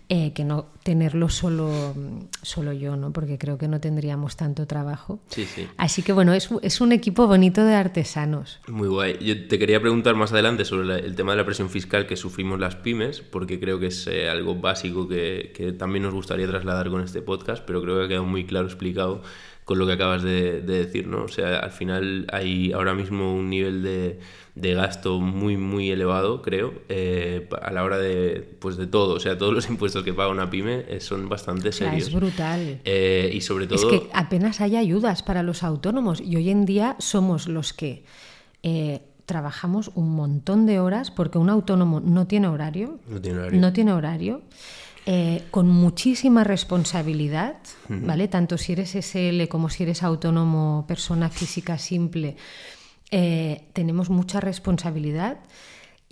eh, 0.08 0.32
que 0.32 0.46
no 0.46 0.68
tenerlo 0.84 1.28
solo, 1.28 1.70
solo 2.42 2.72
yo, 2.72 2.96
¿no? 2.96 3.12
porque 3.12 3.38
creo 3.38 3.58
que 3.58 3.68
no 3.68 3.82
tendríamos 3.82 4.38
tanto 4.38 4.68
trabajo. 4.68 5.20
Así 5.76 6.02
que 6.02 6.14
bueno, 6.14 6.34
es, 6.34 6.48
es, 6.62 6.80
un 6.80 6.94
equipo 6.94 7.28
bonito 7.28 7.66
de 7.66 7.76
artesanos. 7.76 8.62
Muy 8.70 8.88
guay. 8.88 9.18
Yo 9.20 9.50
te 9.50 9.60
quería 9.60 9.82
preguntar 9.82 10.16
más 10.16 10.32
adelante 10.32 10.64
sobre 10.64 11.00
el 11.00 11.16
tema 11.18 11.34
de 11.34 11.40
la 11.40 11.46
presión 11.46 11.70
fiscal 11.70 12.08
que 12.08 12.16
sufrimos 12.16 12.62
las 12.62 12.78
pymes, 12.78 13.20
porque 13.20 13.60
creo 13.60 13.82
que 13.82 13.88
es 13.88 14.08
eh, 14.08 14.30
algo 14.30 14.56
básico 14.56 15.10
que, 15.10 15.52
que 15.54 15.74
también 15.74 16.04
nos 16.04 16.14
gusta 16.14 16.38
trasladar 16.38 16.90
con 16.90 17.02
este 17.02 17.22
podcast, 17.22 17.66
pero 17.66 17.82
creo 17.82 17.98
que 17.98 18.06
ha 18.06 18.08
quedado 18.08 18.24
muy 18.24 18.46
claro 18.46 18.68
explicado 18.68 19.24
con 19.66 19.80
lo 19.80 19.88
que 19.88 19.94
acabas 19.94 20.24
de, 20.24 20.62
decir, 20.62 21.08
¿no? 21.08 21.24
O 21.24 21.28
sea, 21.28 21.60
al 21.60 21.72
final 21.72 22.28
hay 22.32 22.72
ahora 22.74 22.94
mismo 22.94 23.34
un 23.34 23.50
nivel 23.50 23.84
de, 23.84 24.74
gasto 24.74 25.20
muy, 25.20 25.58
muy 25.58 25.90
elevado, 25.90 26.42
creo, 26.42 26.74
eh, 26.90 27.48
a 27.62 27.72
la 27.72 27.84
hora 27.84 27.98
de, 27.98 28.58
pues 28.60 28.78
de 28.78 28.88
todo. 28.88 29.16
O 29.16 29.20
sea, 29.20 29.38
todos 29.38 29.54
los 29.54 29.70
impuestos 29.70 30.04
que 30.04 30.14
paga 30.14 30.30
una 30.30 30.50
pyme 30.50 30.86
eh, 30.88 31.00
son 31.00 31.30
bastante 31.30 31.72
serios. 31.72 32.08
es 32.08 32.14
brutal. 32.14 32.82
Eh, 32.84 33.32
y 33.34 33.42
sobre 33.42 33.68
todo... 33.68 33.92
Es 33.92 34.00
que 34.00 34.10
apenas 34.14 34.60
hay 34.60 34.76
ayudas 34.76 35.24
para 35.24 35.44
los 35.44 35.64
autónomos 35.64 36.20
y 36.20 36.36
hoy 36.36 36.50
en 36.50 36.66
día 36.66 36.96
somos 37.00 37.48
los 37.48 37.74
que... 37.74 38.04
trabajamos 39.26 39.92
un 39.96 40.14
montón 40.16 40.66
de 40.66 40.82
horas 40.82 41.10
porque 41.10 41.38
un 41.38 41.50
autónomo 41.50 42.02
no 42.02 42.28
tiene 42.28 42.48
horario. 42.48 43.00
No 43.08 43.22
tiene 43.22 43.40
horario. 43.40 43.62
No 43.62 43.72
tiene 43.72 43.94
horario 43.94 44.42
eh, 45.06 45.44
con 45.52 45.68
muchísima 45.68 46.44
responsabilidad, 46.44 47.58
¿vale? 47.90 48.28
Tanto 48.30 48.58
si 48.58 48.72
eres 48.72 48.96
SL 48.96 49.48
como 49.50 49.70
si 49.70 49.84
eres 49.84 50.02
autónomo, 50.02 50.86
persona 50.88 51.30
física 51.30 51.78
simple, 51.78 52.38
eh, 53.12 53.66
tenemos 53.74 54.10
mucha 54.10 54.40
responsabilidad 54.40 55.40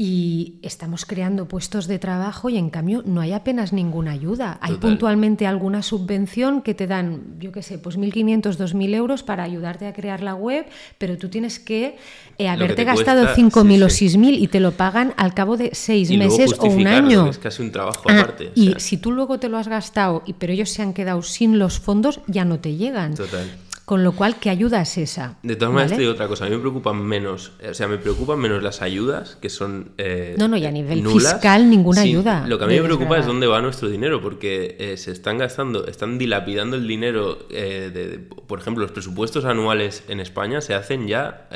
y 0.04 0.56
estamos 0.64 1.06
creando 1.06 1.48
puestos 1.48 1.86
de 1.86 2.00
trabajo 2.00 2.50
y 2.50 2.58
en 2.58 2.72
cambio 2.72 3.04
no 3.06 3.22
hay 3.22 3.34
apenas 3.34 3.72
ninguna 3.72 4.14
ayuda. 4.14 4.58
Hay 4.60 4.78
puntualmente 4.78 5.46
alguna 5.46 5.84
subvención 5.84 6.64
que 6.64 6.74
te 6.74 6.88
dan, 6.88 7.36
yo 7.38 7.52
qué 7.52 7.62
sé, 7.62 7.78
pues 7.78 8.00
1.500, 8.00 8.42
2.000 8.58 8.96
euros 8.96 9.22
para 9.22 9.44
ayudarte 9.44 9.86
a 9.86 9.94
crear 9.94 10.24
la 10.24 10.34
web, 10.34 10.66
pero 10.98 11.20
tú 11.20 11.30
tienes 11.30 11.60
que 11.60 11.98
eh, 12.40 12.50
haberte 12.50 12.84
gastado 12.84 13.28
5.000 13.28 13.84
o 13.84 13.90
6.000 13.90 14.40
y 14.40 14.48
te 14.48 14.60
lo 14.60 14.72
pagan 14.72 15.14
al 15.18 15.36
cabo 15.36 15.56
de 15.56 15.70
seis 15.76 16.10
meses 16.10 16.56
o 16.58 16.66
un 16.66 16.88
año. 16.88 17.28
Es 17.28 17.38
casi 17.38 17.62
un 17.62 17.72
trabajo 17.72 18.02
ah, 18.10 18.22
aparte. 18.22 18.54
Y 18.56 18.74
si 18.80 18.98
tú 18.98 19.12
luego 19.12 19.40
te 19.40 19.50
lo 19.50 19.60
has 19.60 19.68
gastado, 19.68 20.24
y, 20.26 20.34
pero 20.34 20.52
ellos 20.52 20.72
se 20.72 20.82
han 20.82 20.94
quedado 20.94 21.22
sin 21.22 21.60
los 21.60 21.80
fondos, 21.80 22.22
ya 22.26 22.44
no 22.44 22.60
te 22.60 22.74
llegan. 22.76 23.14
Total 23.14 23.48
Con 23.92 24.06
lo 24.06 24.14
cual, 24.14 24.38
¿qué 24.40 24.50
ayuda 24.50 24.84
es 24.84 24.98
esa? 24.98 25.36
De 25.44 25.58
todas 25.58 25.74
maneras, 25.74 25.98
te 25.98 26.04
digo 26.04 26.14
otra 26.14 26.30
cosa. 26.30 26.46
A 26.46 26.50
mí 26.50 26.56
me 26.56 26.62
preocupan 26.62 27.04
menos, 27.04 27.52
o 27.70 27.74
sea, 27.74 27.90
me 27.90 27.98
preocupan 27.98 28.40
menos 28.40 28.64
las 28.64 28.82
ayudas, 28.82 29.36
que 29.42 29.50
son. 29.50 29.92
Eh, 29.98 30.34
no, 30.38 30.48
no, 30.48 30.56
y 30.56 30.66
a 30.66 30.72
nivel 30.72 31.06
fiscal, 31.06 31.70
ninguna 31.70 32.00
ayuda. 32.00 32.48
Lo 32.48 32.58
que 32.58 32.64
a 32.64 32.68
mí 32.68 32.76
me 32.76 32.84
preocupa 32.84 33.18
es 33.18 33.26
dónde 33.26 33.48
va 33.48 33.62
nuestro 33.62 33.90
dinero, 33.90 34.22
porque 34.22 34.78
eh, 34.80 34.96
se 34.96 35.12
están 35.12 35.38
gastando, 35.40 35.88
están 35.88 36.18
dilapidando 36.18 36.78
el 36.78 36.88
dinero. 36.88 37.40
Eh, 37.50 37.92
de, 37.94 38.20
por 38.48 38.60
ejemplo, 38.60 38.82
los 38.82 38.94
presupuestos 38.94 39.44
anuales 39.44 40.06
en 40.08 40.22
España 40.22 40.62
se 40.62 40.74
hacen 40.74 41.10
ya 41.10 41.50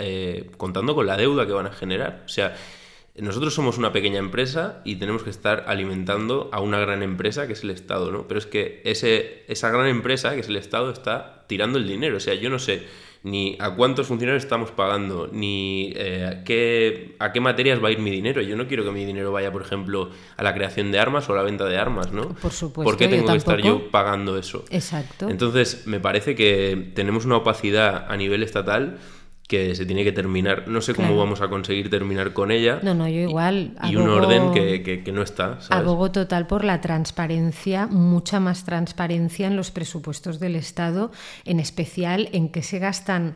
contando 0.58 0.94
con 0.94 1.08
la 1.08 1.16
deuda 1.16 1.48
que 1.48 1.54
van 1.54 1.68
a 1.68 1.72
generar. 1.72 2.24
O 2.26 2.28
sea 2.28 2.54
nosotros 3.18 3.54
somos 3.54 3.78
una 3.78 3.94
pequeña 3.94 4.20
empresa 4.20 4.82
y 4.84 4.98
tenemos 4.98 5.24
que 5.24 5.30
estar 5.30 5.66
alimentando 5.68 6.50
a 6.52 6.60
una 6.60 6.80
gran 6.80 7.02
empresa 7.02 7.48
que 7.48 7.54
es 7.54 7.64
el 7.64 7.70
Estado, 7.70 8.12
¿no? 8.12 8.28
Pero 8.28 8.38
es 8.38 8.46
que 8.46 8.82
ese, 8.84 9.46
esa 9.48 9.70
gran 9.70 9.88
empresa, 9.88 10.34
que 10.34 10.42
es 10.42 10.50
el 10.50 10.58
Estado, 10.58 10.92
está 10.92 11.46
tirando 11.48 11.78
el 11.78 11.88
dinero. 11.88 12.18
O 12.18 12.20
sea, 12.20 12.34
yo 12.34 12.50
no 12.50 12.60
sé 12.60 12.84
ni 13.24 13.58
a 13.60 13.74
cuántos 13.74 14.08
funcionarios 14.08 14.44
estamos 14.44 14.70
pagando, 14.72 15.30
ni 15.32 15.94
eh, 15.96 16.26
a, 16.26 16.44
qué, 16.44 17.16
a 17.18 17.32
qué 17.32 17.40
materias 17.40 17.84
va 17.84 17.88
a 17.88 17.92
ir 17.92 18.00
mi 18.00 18.12
dinero. 18.12 18.42
Yo 18.42 18.56
no 18.56 18.68
quiero 18.68 18.84
que 18.84 18.92
mi 18.92 19.04
dinero 19.04 19.32
vaya, 19.32 19.52
por 19.52 19.64
ejemplo, 19.64 20.12
a 20.38 20.44
la 20.44 20.54
creación 20.54 20.92
de 20.92 21.00
armas 21.00 21.28
o 21.28 21.34
a 21.34 21.38
la 21.38 21.42
venta 21.42 21.66
de 21.66 21.78
armas, 21.78 22.12
¿no? 22.12 22.36
Por 22.36 22.52
supuesto. 22.52 22.84
¿Por 22.84 22.98
qué 22.98 23.08
tengo 23.08 23.32
que 23.32 23.38
estar 23.38 23.60
yo 23.62 23.90
pagando 23.90 24.38
eso? 24.38 24.66
Exacto. 24.70 25.28
Entonces, 25.30 25.88
me 25.88 26.00
parece 26.00 26.36
que 26.36 26.92
tenemos 26.94 27.26
una 27.26 27.38
opacidad 27.38 28.06
a 28.10 28.16
nivel 28.18 28.44
estatal 28.44 29.00
que 29.48 29.76
se 29.76 29.86
tiene 29.86 30.04
que 30.04 30.12
terminar. 30.12 30.68
No 30.68 30.82
sé 30.82 30.96
cómo 30.96 31.16
vamos 31.18 31.42
a 31.42 31.50
conseguir 31.50 31.90
terminar 31.90 32.34
con 32.34 32.52
ella. 32.52 32.80
No, 32.82 32.94
no, 32.94 33.08
yo 33.08 33.22
igual. 33.22 33.78
Y, 33.84 33.96
un 33.96 34.10
orden 34.10 34.52
que, 34.54 35.04
que, 35.04 35.12
no 35.12 35.22
está. 35.22 35.62
¿sabes? 35.62 35.72
Abogo 35.72 36.12
total 36.12 36.48
por 36.48 36.64
la 36.64 36.82
transparencia, 36.82 37.88
mucha 37.88 38.40
más 38.40 38.64
transparencia 38.66 39.48
en 39.48 39.56
los 39.56 39.72
presupuestos 39.72 40.40
del 40.40 40.56
Estado, 40.56 41.12
en 41.46 41.60
especial 41.60 42.30
en 42.32 42.50
que 42.50 42.64
se 42.64 42.80
gastan 42.80 43.36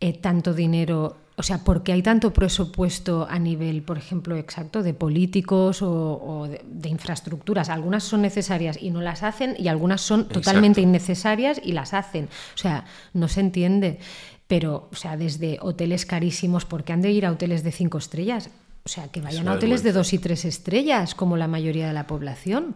eh, 0.00 0.12
tanto 0.12 0.52
dinero. 0.52 1.16
O 1.38 1.42
sea, 1.42 1.64
porque 1.64 1.92
hay 1.92 2.02
tanto 2.02 2.32
presupuesto 2.32 3.26
a 3.28 3.38
nivel, 3.38 3.82
por 3.82 3.98
ejemplo, 3.98 4.36
exacto, 4.36 4.82
de 4.82 4.94
políticos 4.94 5.80
o, 5.82 6.48
de, 6.48 6.88
infraestructuras. 6.88 7.68
Algunas 7.68 8.04
son 8.04 8.22
necesarias 8.22 8.78
y 8.80 8.90
no 8.90 9.02
las 9.02 9.22
hacen, 9.22 9.54
y 9.58 9.68
algunas 9.68 10.00
son 10.00 10.28
totalmente 10.28 10.80
innecesarias 10.80 11.60
y 11.62 11.72
las 11.72 11.92
hacen. 11.92 12.30
O 12.54 12.58
sea, 12.58 12.86
no 13.12 13.28
se 13.28 13.40
entiende 13.40 13.98
pero, 14.46 14.88
o 14.92 14.96
sea, 14.96 15.16
desde 15.16 15.58
hoteles 15.60 16.06
carísimos, 16.06 16.64
porque 16.64 16.92
han 16.92 17.02
de 17.02 17.10
ir 17.10 17.26
a 17.26 17.32
hoteles 17.32 17.64
de 17.64 17.72
cinco 17.72 17.98
estrellas. 17.98 18.50
O 18.84 18.88
sea, 18.88 19.08
que 19.08 19.20
vayan 19.20 19.48
a 19.48 19.54
hoteles 19.54 19.82
de 19.82 19.90
dos 19.90 20.12
y 20.12 20.18
tres 20.18 20.44
estrellas, 20.44 21.16
como 21.16 21.36
la 21.36 21.48
mayoría 21.48 21.88
de 21.88 21.92
la 21.92 22.06
población. 22.06 22.72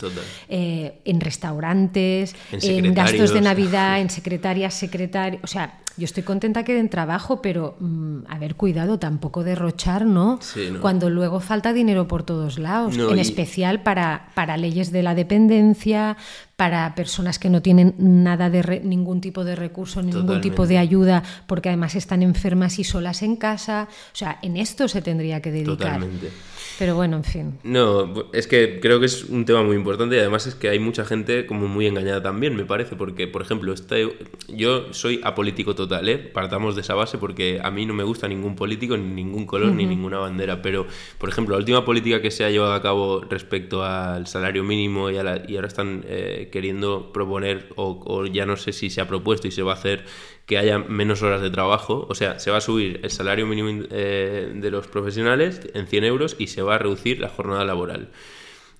Eh, 0.48 1.00
en 1.04 1.20
restaurantes, 1.20 2.34
en, 2.50 2.92
gastos 2.94 3.32
de 3.32 3.40
Navidad, 3.40 4.00
en 4.00 4.10
secretarias, 4.10 4.74
secretarios. 4.74 5.40
O 5.44 5.46
sea, 5.46 5.78
yo 5.96 6.06
estoy 6.06 6.24
contenta 6.24 6.64
que 6.64 6.74
den 6.74 6.88
trabajo, 6.88 7.40
pero 7.40 7.76
mm, 7.78 8.20
a 8.26 8.38
ver, 8.40 8.56
cuidado, 8.56 8.98
tampoco 8.98 9.44
derrochar, 9.44 10.04
¿no? 10.04 10.40
Cuando 10.80 11.10
luego 11.10 11.38
falta 11.38 11.72
dinero 11.72 12.08
por 12.08 12.24
todos 12.24 12.58
lados, 12.58 12.96
en 12.96 13.18
especial 13.20 13.84
para, 13.84 14.30
para 14.34 14.56
leyes 14.56 14.90
de 14.90 15.04
la 15.04 15.14
dependencia, 15.14 16.16
para 16.60 16.94
personas 16.94 17.38
que 17.38 17.48
no 17.48 17.62
tienen 17.62 17.94
nada 17.96 18.50
de 18.50 18.82
ningún 18.84 19.22
tipo 19.22 19.44
de 19.44 19.56
recurso, 19.56 20.02
ningún 20.02 20.42
tipo 20.42 20.66
de 20.66 20.76
ayuda, 20.76 21.22
porque 21.46 21.70
además 21.70 21.94
están 21.94 22.22
enfermas 22.22 22.78
y 22.78 22.84
solas 22.84 23.22
en 23.22 23.36
casa. 23.36 23.88
O 24.12 24.14
sea, 24.14 24.38
en 24.42 24.58
esto 24.58 24.86
se 24.86 25.00
tendría 25.00 25.40
que 25.40 25.52
dedicar. 25.52 25.78
Totalmente. 25.78 26.30
Pero 26.78 26.96
bueno, 26.96 27.16
en 27.16 27.24
fin. 27.24 27.58
No, 27.62 28.28
es 28.34 28.46
que 28.46 28.78
creo 28.78 29.00
que 29.00 29.06
es 29.06 29.24
un 29.24 29.46
tema 29.46 29.62
muy 29.62 29.74
importante 29.74 30.16
y 30.16 30.18
además 30.18 30.46
es 30.46 30.54
que 30.54 30.68
hay 30.68 30.78
mucha 30.78 31.06
gente 31.06 31.46
como 31.46 31.66
muy 31.66 31.86
engañada 31.86 32.22
también, 32.22 32.54
me 32.54 32.66
parece, 32.66 32.94
porque, 32.94 33.26
por 33.26 33.40
ejemplo, 33.40 33.72
este, 33.72 34.14
yo 34.48 34.92
soy 34.92 35.18
apolítico 35.24 35.74
total, 35.74 36.10
¿eh? 36.10 36.18
Partamos 36.18 36.74
de 36.74 36.82
esa 36.82 36.94
base 36.94 37.16
porque 37.16 37.58
a 37.62 37.70
mí 37.70 37.86
no 37.86 37.94
me 37.94 38.04
gusta 38.04 38.28
ningún 38.28 38.54
político, 38.54 38.98
ni 38.98 39.14
ningún 39.14 39.46
color, 39.46 39.72
ni 39.72 39.86
ninguna 39.86 40.18
bandera, 40.18 40.60
pero, 40.60 40.86
por 41.16 41.30
ejemplo, 41.30 41.54
la 41.54 41.58
última 41.58 41.86
política 41.86 42.20
que 42.20 42.30
se 42.30 42.44
ha 42.44 42.50
llevado 42.50 42.74
a 42.74 42.82
cabo 42.82 43.22
respecto 43.22 43.82
al 43.82 44.26
salario 44.26 44.62
mínimo 44.62 45.08
y, 45.08 45.14
y 45.14 45.56
ahora 45.56 45.68
están... 45.68 46.04
Eh, 46.06 46.48
queriendo 46.50 47.12
proponer, 47.12 47.68
o, 47.76 48.26
ya 48.26 48.46
no 48.46 48.56
sé 48.56 48.72
si 48.72 48.90
se 48.90 49.00
ha 49.00 49.08
propuesto 49.08 49.48
y 49.48 49.50
se 49.50 49.62
va 49.62 49.72
a 49.72 49.74
hacer, 49.76 50.04
que 50.46 50.58
haya 50.58 50.78
menos 50.78 51.22
horas 51.22 51.40
de 51.42 51.50
trabajo. 51.50 52.06
O 52.08 52.14
sea, 52.14 52.38
se 52.38 52.50
va 52.50 52.58
a 52.58 52.60
subir 52.60 53.00
el 53.02 53.10
salario 53.10 53.46
mínimo 53.46 53.86
eh, 53.90 54.52
de 54.54 54.70
los 54.70 54.86
profesionales 54.86 55.60
en 55.74 55.86
100 55.86 56.04
euros 56.04 56.36
y 56.38 56.48
se 56.48 56.62
va 56.62 56.76
a 56.76 56.78
reducir 56.78 57.20
la 57.20 57.28
jornada 57.28 57.64
laboral. 57.64 58.10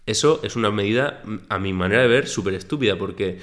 Eso 0.06 0.40
es 0.42 0.56
una 0.56 0.70
medida, 0.70 1.22
a 1.48 1.59
mi 1.59 1.72
manera 1.72 2.02
de 2.02 2.09
ver, 2.09 2.26
súper 2.26 2.54
estúpida, 2.54 2.96
porque 2.96 3.38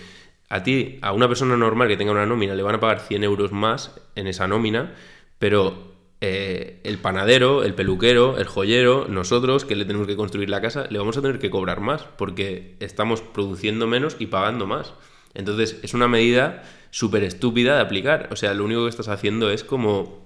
a 0.50 0.64
ti, 0.64 1.00
a 1.02 1.14
una 1.14 1.28
persona 1.28 1.58
normal 1.58 1.88
que 1.88 1.98
tenga 1.98 2.12
una 2.12 2.26
nómina, 2.26 2.56
le 2.56 2.64
van 2.64 2.76
a 2.76 2.80
pagar 2.80 3.02
100 3.02 3.24
euros 3.24 3.52
más 3.52 3.96
en 4.16 4.28
esa 4.28 4.48
nómina, 4.48 4.94
pero 5.40 5.97
eh, 6.20 6.80
el 6.84 6.98
panadero, 6.98 7.64
el 7.64 7.76
peluquero, 7.76 8.40
el 8.40 8.48
joyero, 8.48 9.08
nosotros 9.08 9.66
que 9.66 9.76
le 9.76 9.86
tenemos 9.86 10.08
que 10.08 10.16
construir 10.16 10.50
la 10.50 10.62
casa, 10.62 10.88
le 10.90 10.98
vamos 10.98 11.16
a 11.18 11.22
tener 11.22 11.38
que 11.38 11.52
cobrar 11.52 11.80
más 11.80 12.04
porque 12.04 12.76
estamos 12.80 13.22
produciendo 13.22 13.86
menos 13.86 14.16
y 14.20 14.26
pagando 14.26 14.66
más. 14.66 14.94
Entonces 15.36 15.80
es 15.84 15.94
una 15.94 16.08
medida 16.08 16.64
súper 16.90 17.24
estúpida 17.24 17.76
de 17.76 17.82
aplicar. 17.82 18.30
O 18.32 18.36
sea, 18.36 18.56
lo 18.56 18.66
único 18.66 18.84
que 18.84 18.90
estás 18.90 19.10
haciendo 19.10 19.52
es 19.52 19.64
como, 19.64 20.26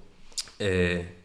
eh, 0.60 1.18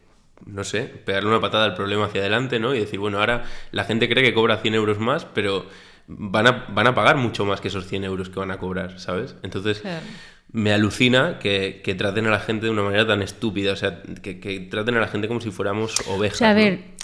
no 0.45 0.65
sé, 0.65 0.81
pegarle 0.83 1.29
una 1.29 1.39
patada 1.39 1.63
al 1.63 1.73
problema 1.73 2.05
hacia 2.05 2.19
adelante, 2.19 2.59
¿no? 2.59 2.75
Y 2.75 2.79
decir, 2.79 2.99
bueno, 2.99 3.19
ahora 3.19 3.45
la 3.71 3.85
gente 3.85 4.09
cree 4.09 4.23
que 4.23 4.33
cobra 4.33 4.57
100 4.57 4.73
euros 4.75 4.99
más, 4.99 5.23
pero 5.23 5.65
van 6.07 6.47
a, 6.47 6.65
van 6.69 6.87
a 6.87 6.95
pagar 6.95 7.15
mucho 7.15 7.45
más 7.45 7.61
que 7.61 7.69
esos 7.69 7.87
100 7.87 8.03
euros 8.03 8.29
que 8.29 8.39
van 8.39 8.51
a 8.51 8.57
cobrar, 8.57 8.99
¿sabes? 8.99 9.35
Entonces 9.43 9.81
me 10.57 10.73
alucina 10.73 11.37
que, 11.37 11.95
traten 11.95 12.25
a 12.25 12.31
la 12.31 12.39
gente 12.39 12.65
de 12.65 12.71
una 12.71 12.81
manera 12.81 13.05
tan 13.05 13.21
estúpida, 13.21 13.73
o 13.73 13.75
sea, 13.75 14.01
que, 14.01 14.67
traten 14.71 14.95
a 14.95 14.99
la 14.99 15.07
gente 15.07 15.27
como 15.27 15.39
si 15.39 15.51
fuéramos 15.51 15.93
ovejas. 16.07 16.41
a 16.41 16.53
ver, 16.53 16.95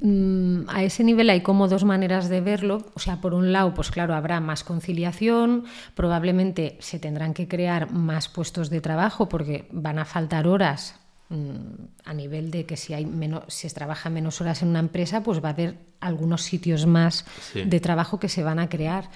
mm, 0.00 0.68
a 0.68 0.84
ese 0.84 1.02
nivel 1.02 1.28
hay 1.28 1.40
como 1.40 1.66
dos 1.66 1.82
maneras 1.82 2.28
de 2.28 2.40
verlo. 2.40 2.86
O 2.94 3.00
sea, 3.00 3.20
por 3.20 3.34
un 3.34 3.50
lado, 3.50 3.74
pues 3.74 3.90
claro, 3.90 4.14
habrá 4.14 4.38
más 4.38 4.62
conciliación, 4.62 5.64
probablemente 5.96 6.76
se 6.78 7.00
tendrán 7.00 7.34
que 7.34 7.48
crear 7.48 7.90
más 7.90 8.28
puestos 8.28 8.70
de 8.70 8.80
trabajo 8.80 9.28
porque 9.28 9.66
van 9.72 9.98
a 9.98 10.04
faltar 10.04 10.46
horas 10.46 10.94
mm, 11.30 11.86
a 12.04 12.14
nivel 12.14 12.52
de 12.52 12.64
que 12.64 12.76
si 12.76 12.94
hay 12.94 13.06
menos, 13.06 13.42
si 13.48 13.68
se 13.68 13.74
trabaja 13.74 14.08
menos 14.08 14.40
horas 14.40 14.62
en 14.62 14.68
una 14.68 14.78
empresa, 14.78 15.24
pues 15.24 15.42
va 15.42 15.48
a 15.48 15.52
haber 15.52 15.78
algunos 15.98 16.42
sitios 16.42 16.86
más 16.86 17.24
de 17.54 17.80
trabajo 17.80 18.20
que 18.20 18.28
se 18.28 18.44
van 18.44 18.60
a 18.60 18.68
crear 18.68 19.08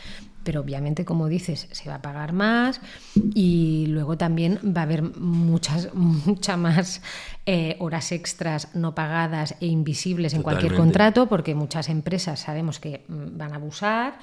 pero 0.48 0.62
obviamente, 0.62 1.04
como 1.04 1.28
dices, 1.28 1.68
se 1.72 1.90
va 1.90 1.96
a 1.96 2.00
pagar 2.00 2.32
más 2.32 2.80
y 3.34 3.84
luego 3.88 4.16
también 4.16 4.58
va 4.64 4.80
a 4.80 4.84
haber 4.84 5.02
muchas, 5.02 5.92
mucha 5.94 6.56
más 6.56 7.02
eh, 7.44 7.76
horas 7.80 8.12
extras 8.12 8.74
no 8.74 8.94
pagadas 8.94 9.56
e 9.60 9.66
invisibles 9.66 10.32
en 10.32 10.40
cualquier 10.40 10.74
contrato, 10.74 11.28
porque 11.28 11.54
muchas 11.54 11.90
empresas 11.90 12.40
sabemos 12.40 12.80
que 12.80 13.04
mm, 13.08 13.36
van 13.36 13.52
a 13.52 13.56
abusar 13.56 14.20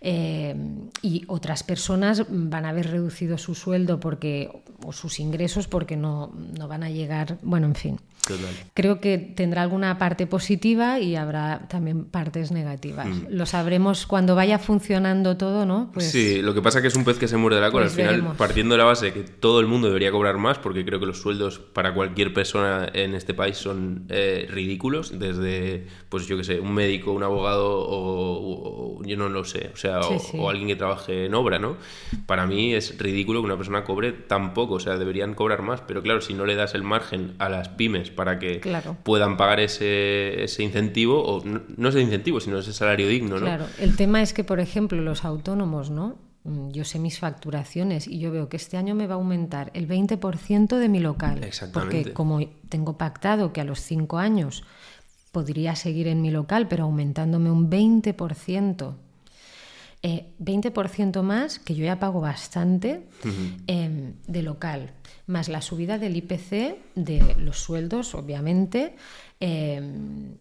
eh, 0.00 0.56
y 1.00 1.22
otras 1.28 1.62
personas 1.62 2.24
van 2.28 2.64
a 2.64 2.70
haber 2.70 2.90
reducido 2.90 3.38
su 3.38 3.54
sueldo 3.54 4.00
porque, 4.00 4.50
o 4.84 4.92
sus 4.92 5.20
ingresos 5.20 5.68
porque 5.68 5.96
no, 5.96 6.32
no 6.58 6.66
van 6.66 6.82
a 6.82 6.90
llegar, 6.90 7.38
bueno, 7.42 7.68
en 7.68 7.76
fin. 7.76 8.00
Creo 8.74 9.00
que 9.00 9.18
tendrá 9.18 9.62
alguna 9.62 9.98
parte 9.98 10.26
positiva 10.26 10.98
y 11.00 11.16
habrá 11.16 11.68
también 11.68 12.04
partes 12.04 12.52
negativas. 12.52 13.06
Mm. 13.06 13.26
Lo 13.30 13.46
sabremos 13.46 14.06
cuando 14.06 14.34
vaya 14.34 14.58
funcionando 14.58 15.36
todo, 15.36 15.66
¿no? 15.66 15.90
Pues 15.92 16.10
sí, 16.10 16.42
lo 16.42 16.54
que 16.54 16.62
pasa 16.62 16.78
es 16.78 16.82
que 16.82 16.88
es 16.88 16.96
un 16.96 17.04
pez 17.04 17.18
que 17.18 17.28
se 17.28 17.36
muerde 17.36 17.60
la 17.60 17.70
cola. 17.70 17.86
Pues 17.86 17.98
Al 17.98 18.16
final, 18.16 18.36
partiendo 18.36 18.74
de 18.74 18.78
la 18.78 18.84
base 18.84 19.06
de 19.06 19.12
que 19.12 19.20
todo 19.20 19.60
el 19.60 19.66
mundo 19.66 19.88
debería 19.88 20.10
cobrar 20.10 20.38
más, 20.38 20.58
porque 20.58 20.84
creo 20.84 21.00
que 21.00 21.06
los 21.06 21.20
sueldos 21.20 21.58
para 21.58 21.94
cualquier 21.94 22.32
persona 22.32 22.88
en 22.92 23.14
este 23.14 23.34
país 23.34 23.56
son 23.56 24.04
eh, 24.08 24.46
ridículos, 24.50 25.18
desde, 25.18 25.86
pues 26.08 26.26
yo 26.26 26.36
que 26.36 26.44
sé, 26.44 26.60
un 26.60 26.74
médico, 26.74 27.12
un 27.12 27.22
abogado 27.22 27.66
o, 27.68 29.02
yo 29.04 29.16
no 29.16 29.28
lo 29.28 29.44
sé, 29.44 29.70
o 29.72 29.76
sea, 29.76 30.00
o, 30.00 30.50
alguien 30.50 30.68
que 30.68 30.76
trabaje 30.76 31.26
en 31.26 31.34
obra, 31.34 31.58
¿no? 31.58 31.76
Para 32.26 32.46
mí 32.46 32.74
es 32.74 32.98
ridículo 32.98 33.40
que 33.40 33.46
una 33.46 33.56
persona 33.56 33.84
cobre 33.84 34.12
tan 34.12 34.54
poco, 34.54 34.74
o 34.74 34.80
sea, 34.80 34.96
deberían 34.96 35.34
cobrar 35.34 35.62
más, 35.62 35.80
pero 35.82 36.02
claro, 36.02 36.20
si 36.20 36.34
no 36.34 36.46
le 36.46 36.54
das 36.54 36.74
el 36.74 36.82
margen 36.82 37.34
a 37.38 37.48
las 37.48 37.68
pymes 37.68 38.10
para 38.18 38.40
que 38.40 38.60
puedan 39.04 39.36
pagar 39.36 39.60
ese, 39.60 40.42
ese 40.42 40.64
incentivo, 40.64 41.22
o 41.22 41.44
no, 41.44 41.62
no, 41.76 41.88
ese 41.88 42.00
incentivo, 42.00 42.40
sino 42.40 42.58
ese 42.58 42.72
salario 42.72 43.06
digno, 43.06 43.36
¿no? 43.38 43.46
Claro, 43.46 43.64
el 43.78 43.94
tema 43.94 44.22
es 44.22 44.32
que, 44.32 44.42
por 44.42 44.58
ejemplo, 44.58 45.00
los 45.00 45.24
autónomos, 45.24 45.88
¿no? 45.90 46.16
Mm, 46.42 46.70
yo 46.72 46.82
sé 46.82 46.98
mis 46.98 47.20
facturaciones 47.20 48.08
y 48.08 48.18
yo 48.18 48.32
veo 48.32 48.48
que 48.48 48.56
este 48.56 48.76
año 48.76 48.96
me 48.96 49.06
va 49.06 49.14
a 49.14 49.18
aumentar 49.18 49.70
el 49.72 49.86
20% 49.86 50.78
de 50.78 50.88
mi 50.88 50.98
local. 50.98 51.48
Porque 51.72 52.12
como 52.12 52.44
tengo 52.68 52.98
pactado 52.98 53.52
que 53.52 53.60
a 53.60 53.64
los 53.64 53.78
cinco 53.78 54.18
años 54.18 54.64
podría 55.30 55.76
seguir 55.76 56.08
en 56.08 56.20
mi 56.20 56.32
local, 56.32 56.66
pero 56.66 56.84
aumentándome 56.84 57.52
un 57.52 57.70
20%. 57.70 58.94
20% 60.02 61.18
eh, 61.18 61.22
más, 61.22 61.60
que 61.60 61.76
yo 61.76 61.84
ya 61.84 62.00
pago 62.00 62.20
bastante 62.20 63.06
em, 63.68 64.14
de 64.26 64.42
local 64.42 64.90
más 65.28 65.48
la 65.48 65.62
subida 65.62 65.98
del 65.98 66.16
IPC 66.16 66.78
de 66.96 67.36
los 67.38 67.58
sueldos, 67.60 68.14
obviamente, 68.14 68.96
em, 69.38 70.34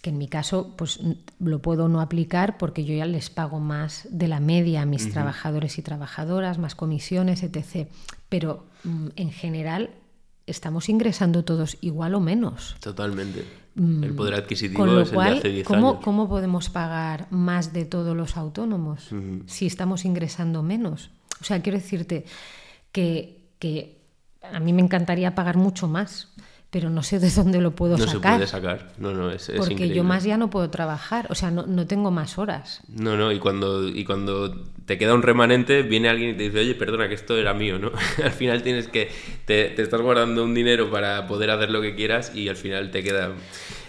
que 0.00 0.10
en 0.10 0.18
mi 0.18 0.28
caso 0.28 0.74
pues 0.76 1.00
lo 1.40 1.62
puedo 1.62 1.88
no 1.88 2.00
aplicar 2.02 2.58
porque 2.58 2.84
yo 2.84 2.94
ya 2.94 3.06
les 3.06 3.30
pago 3.30 3.58
más 3.58 4.06
de 4.10 4.28
la 4.28 4.38
media 4.38 4.82
a 4.82 4.86
mis 4.86 5.10
trabajadores 5.10 5.78
y 5.78 5.82
trabajadoras, 5.82 6.58
más 6.58 6.74
comisiones, 6.74 7.42
etc. 7.42 7.88
pero 8.28 8.66
mm, 8.84 9.08
en 9.16 9.30
general 9.30 9.90
estamos 10.46 10.90
ingresando 10.90 11.42
todos 11.44 11.78
igual 11.80 12.14
o 12.14 12.20
menos. 12.20 12.76
Totalmente. 12.80 13.40
El 13.76 14.12
Mm, 14.12 14.16
poder 14.16 14.34
adquisitivo 14.34 14.84
Con 14.84 14.94
lo 14.94 15.00
es 15.00 15.08
el 15.08 15.14
cual, 15.14 15.32
de 15.32 15.38
hace 15.38 15.48
10 15.48 15.66
¿cómo, 15.66 15.90
años. 15.90 16.04
cómo 16.04 16.28
podemos 16.28 16.70
pagar 16.70 17.26
más 17.30 17.72
de 17.72 17.84
todos 17.84 18.16
los 18.16 18.36
autónomos 18.36 19.08
si 19.46 19.66
estamos 19.66 20.04
ingresando 20.04 20.62
menos? 20.62 21.10
O 21.40 21.44
sea, 21.44 21.60
quiero 21.60 21.78
decirte 21.78 22.24
que, 22.92 23.48
que 23.58 24.03
a 24.52 24.60
mí 24.60 24.72
me 24.72 24.82
encantaría 24.82 25.34
pagar 25.34 25.56
mucho 25.56 25.88
más, 25.88 26.28
pero 26.70 26.90
no 26.90 27.02
sé 27.04 27.20
de 27.20 27.30
dónde 27.30 27.60
lo 27.60 27.70
puedo 27.76 27.96
No 27.96 28.04
se 28.06 28.12
sacar. 28.14 28.34
puede 28.36 28.46
sacar. 28.48 28.92
No, 28.98 29.12
no, 29.12 29.30
es, 29.30 29.48
es 29.48 29.56
porque 29.56 29.74
increíble. 29.74 29.96
yo 29.96 30.04
más 30.04 30.24
ya 30.24 30.36
no 30.36 30.50
puedo 30.50 30.70
trabajar, 30.70 31.26
o 31.30 31.34
sea, 31.34 31.50
no, 31.50 31.66
no 31.66 31.86
tengo 31.86 32.10
más 32.10 32.36
horas. 32.38 32.80
No, 32.88 33.16
no, 33.16 33.30
y 33.30 33.38
cuando, 33.38 33.88
y 33.88 34.04
cuando 34.04 34.54
te 34.84 34.98
queda 34.98 35.14
un 35.14 35.22
remanente, 35.22 35.82
viene 35.82 36.08
alguien 36.08 36.30
y 36.30 36.34
te 36.34 36.42
dice, 36.44 36.58
oye, 36.58 36.74
perdona, 36.74 37.08
que 37.08 37.14
esto 37.14 37.36
era 37.38 37.54
mío, 37.54 37.78
¿no? 37.78 37.92
al 38.24 38.32
final 38.32 38.62
tienes 38.62 38.88
que, 38.88 39.10
te, 39.44 39.66
te 39.70 39.82
estás 39.82 40.00
guardando 40.00 40.42
un 40.44 40.52
dinero 40.54 40.90
para 40.90 41.26
poder 41.28 41.50
hacer 41.50 41.70
lo 41.70 41.80
que 41.80 41.94
quieras 41.94 42.32
y 42.34 42.48
al 42.48 42.56
final 42.56 42.90
te 42.90 43.02
queda... 43.04 43.32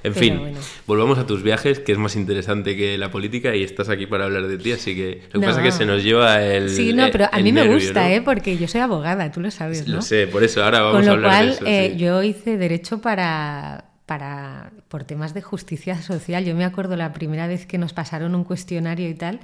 En 0.05 0.13
Pero 0.13 0.25
fin, 0.25 0.39
bueno. 0.39 0.59
volvamos 0.87 1.17
a 1.17 1.25
tus 1.25 1.41
viajes, 1.43 1.79
que 1.79 1.91
es 1.91 1.97
más 1.97 2.15
interesante 2.15 2.75
que 2.77 2.97
la 2.97 3.09
política 3.11 3.55
y 3.55 3.63
estás 3.63 3.89
aquí 3.89 4.05
para 4.05 4.25
hablar 4.25 4.47
de 4.47 4.57
ti, 4.57 4.71
así 4.71 4.95
que 4.95 5.21
lo 5.33 5.39
que 5.39 5.45
No. 5.47 5.53
pasa 5.53 5.59
es 5.65 5.73
que 5.73 5.77
se 5.79 5.85
nos 5.85 6.03
lleva 6.03 6.43
el 6.43 6.69
Sí, 6.69 6.93
no, 6.93 7.07
pero 7.11 7.27
a 7.31 7.39
mí 7.39 7.51
me 7.51 7.67
gusta, 7.67 8.01
¿no? 8.07 8.13
¿eh? 8.15 8.21
Porque 8.23 8.57
yo 8.57 8.67
soy 8.67 8.81
abogada, 8.81 9.31
tú 9.31 9.41
lo 9.41 9.51
sabes, 9.51 9.87
¿no? 9.87 9.95
Lo 9.95 10.01
sé, 10.01 10.27
por 10.27 10.43
eso 10.43 10.63
ahora 10.63 10.81
vamos 10.81 10.99
Con 11.01 11.03
a 11.03 11.05
lo 11.07 11.11
hablar 11.13 11.31
cual, 11.31 11.45
de 11.47 11.53
eso. 11.53 11.65
eh, 11.67 11.89
sí. 11.93 11.97
yo 11.97 12.23
hice 12.23 12.57
derecho 12.57 13.01
para, 13.01 13.85
para, 14.05 14.71
por 14.87 15.03
temas 15.03 15.33
de 15.33 15.41
justicia 15.41 16.01
social. 16.01 16.45
Yo 16.45 16.55
me 16.55 16.65
acuerdo 16.65 16.95
la 16.95 17.11
primera 17.13 17.47
vez 17.47 17.65
que 17.65 17.77
nos 17.77 17.93
pasaron 17.93 18.35
un 18.35 18.43
cuestionario 18.43 19.09
y 19.09 19.15
tal, 19.15 19.39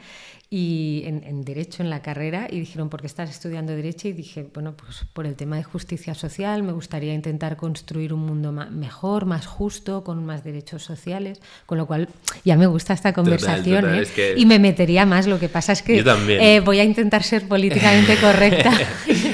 y 0.53 1.03
en, 1.05 1.23
en 1.23 1.45
derecho 1.45 1.81
en 1.81 1.89
la 1.89 2.01
carrera, 2.01 2.45
y 2.51 2.59
dijeron, 2.59 2.89
¿por 2.89 2.99
qué 2.99 3.07
estás 3.07 3.29
estudiando 3.29 3.73
derecho? 3.73 4.09
Y 4.09 4.11
dije, 4.11 4.45
bueno, 4.53 4.73
pues 4.75 5.05
por 5.13 5.25
el 5.25 5.35
tema 5.35 5.55
de 5.55 5.63
justicia 5.63 6.13
social, 6.13 6.61
me 6.61 6.73
gustaría 6.73 7.13
intentar 7.13 7.55
construir 7.55 8.11
un 8.13 8.25
mundo 8.25 8.51
ma- 8.51 8.65
mejor, 8.69 9.25
más 9.25 9.47
justo, 9.47 10.03
con 10.03 10.25
más 10.25 10.43
derechos 10.43 10.83
sociales, 10.83 11.39
con 11.65 11.77
lo 11.77 11.85
cual 11.87 12.09
ya 12.43 12.57
me 12.57 12.67
gusta 12.67 12.93
esta 12.93 13.13
conversación, 13.13 13.81
total, 13.83 13.99
¿eh? 13.99 14.01
es 14.01 14.09
que- 14.11 14.33
y 14.35 14.45
me 14.45 14.59
metería 14.59 15.05
más. 15.05 15.25
Lo 15.25 15.39
que 15.39 15.47
pasa 15.47 15.71
es 15.71 15.81
que 15.81 15.95
Yo 15.95 16.03
también. 16.03 16.41
eh, 16.41 16.59
voy 16.59 16.79
a 16.79 16.83
intentar 16.83 17.23
ser 17.23 17.47
políticamente 17.47 18.17
correcta. 18.21 18.73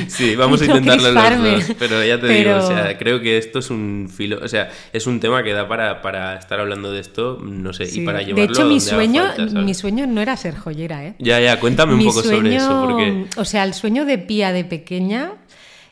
Sí, 0.10 0.36
vamos 0.36 0.62
a 0.62 0.66
no 0.68 0.78
intentarlo 0.78 1.12
los 1.14 1.68
dos, 1.68 1.76
pero 1.80 2.06
ya 2.06 2.22
te 2.22 2.28
digo, 2.28 2.44
Pero- 2.52 2.64
o 2.64 2.68
sea, 2.68 2.96
creo 3.00 3.22
que 3.22 3.40
esto 3.40 3.58
es 3.58 3.72
un 3.72 4.08
filo, 4.16 4.38
o 4.44 4.48
sea, 4.48 4.70
es 4.94 5.08
un 5.08 5.20
tema 5.20 5.42
que 5.42 5.54
da 5.54 5.68
para, 5.68 6.04
para 6.04 6.36
estar 6.38 6.60
hablando 6.60 6.92
de 6.92 7.00
esto, 7.00 7.40
no 7.42 7.74
sé, 7.74 7.88
Sí. 7.88 8.02
y 8.02 8.06
para 8.06 8.20
de 8.20 8.26
llevarlo 8.26 8.54
hecho, 8.54 8.66
mi 8.66 8.78
donde 8.78 8.92
haga 8.92 8.96
sueño, 8.96 9.24
falta, 9.36 9.62
mi 9.62 9.74
sueño 9.74 10.06
no 10.06 10.22
era 10.22 10.38
ser 10.38 10.56
joyera, 10.56 11.06
¿eh? 11.06 11.07
Ya, 11.20 11.40
ya, 11.40 11.60
cuéntame 11.60 11.94
un 11.94 12.00
mi 12.00 12.06
poco 12.06 12.24
sobre 12.24 12.56
eso, 12.56 12.82
porque 12.86 13.26
O 13.38 13.46
sea, 13.46 13.64
el 13.64 13.74
sueño 13.74 14.06
de 14.06 14.18
Pía 14.18 14.52
de 14.52 14.66
pequeña 14.66 15.34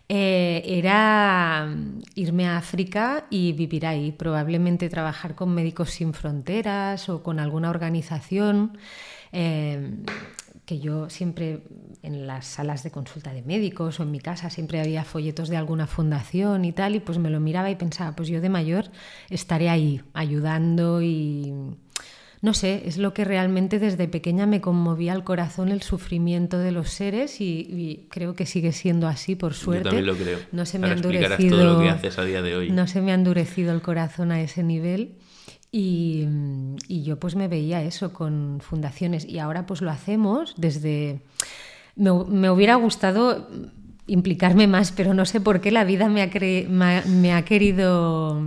eh, 0.08 0.62
era 0.66 1.68
irme 2.16 2.48
a 2.48 2.58
África 2.58 3.26
y 3.30 3.54
vivir 3.54 3.86
ahí, 3.86 4.12
probablemente 4.12 4.90
trabajar 4.90 5.36
con 5.36 5.54
Médicos 5.54 5.92
Sin 5.92 6.14
Fronteras 6.14 7.10
o 7.10 7.24
con 7.24 7.40
alguna 7.40 7.70
organización. 7.70 8.78
eh, 9.32 9.92
que 10.66 10.80
yo 10.80 11.10
siempre 11.10 11.62
en 12.02 12.28
las 12.28 12.46
salas 12.46 12.84
de 12.84 12.92
consulta 12.92 13.34
de 13.34 13.44
médicos 13.44 14.00
o 14.00 14.04
en 14.04 14.12
mi 14.12 14.20
casa 14.20 14.50
siempre 14.50 14.82
había 14.82 15.04
folletos 15.04 15.50
de 15.50 15.58
alguna 15.58 15.88
fundación 15.88 16.66
y 16.66 16.72
tal, 16.72 16.96
y 16.96 17.00
pues 17.00 17.18
me 17.20 17.30
lo 17.30 17.40
miraba 17.40 17.70
y 17.70 17.76
pensaba, 17.76 18.16
pues 18.16 18.30
yo 18.30 18.42
de 18.42 18.50
mayor 18.50 18.86
estaré 19.30 19.70
ahí 19.70 20.02
ayudando 20.14 21.02
y 21.02 21.54
no 22.46 22.54
sé, 22.54 22.84
es 22.86 22.98
lo 22.98 23.14
que 23.14 23.26
realmente 23.26 23.80
desde 23.80 24.08
pequeña 24.08 24.46
me 24.46 24.62
conmovía 24.62 25.14
al 25.14 25.24
corazón 25.24 25.70
el 25.70 25.82
sufrimiento 25.82 26.58
de 26.60 26.72
los 26.72 26.90
seres 26.90 27.42
y, 27.42 27.46
y 27.68 28.08
creo 28.10 28.36
que 28.36 28.46
sigue 28.46 28.72
siendo 28.72 29.08
así 29.08 29.36
por 29.36 29.54
suerte. 29.54 29.86
yo 29.86 29.90
también 29.90 30.06
lo 30.06 30.16
creo. 30.16 30.40
No 30.52 30.66
se 30.66 30.80
me 30.80 30.88
ha 30.88 30.94
endurecido 30.94 31.58
todo 31.58 31.74
lo 31.74 31.80
que 31.82 31.90
haces 31.90 32.18
a 32.20 32.24
día 32.24 32.42
de 32.42 32.56
hoy. 32.56 32.70
no 32.72 32.88
se 32.88 33.02
me 33.02 33.12
ha 33.12 33.16
endurecido 33.16 33.74
el 33.74 33.82
corazón 33.82 34.32
a 34.32 34.40
ese 34.42 34.64
nivel 34.64 35.16
y, 35.72 36.26
y 36.88 37.04
yo 37.04 37.20
pues 37.20 37.36
me 37.36 37.48
veía 37.48 37.82
eso 37.84 38.14
con 38.14 38.60
fundaciones 38.62 39.26
y 39.26 39.40
ahora 39.40 39.66
pues 39.66 39.82
lo 39.82 39.92
hacemos 39.92 40.54
desde... 40.58 41.22
Me, 41.98 42.12
me 42.26 42.50
hubiera 42.50 42.76
gustado 42.76 43.50
implicarme 44.08 44.68
más, 44.68 44.92
pero 44.92 45.14
no 45.14 45.26
sé 45.26 45.42
por 45.42 45.62
qué 45.62 45.72
la 45.72 45.84
vida 45.84 46.10
me 46.10 46.22
ha, 46.22 46.30
cre- 46.32 46.68
me 46.68 46.86
ha- 47.00 47.04
me 47.08 47.34
ha 47.34 47.44
querido 47.44 48.40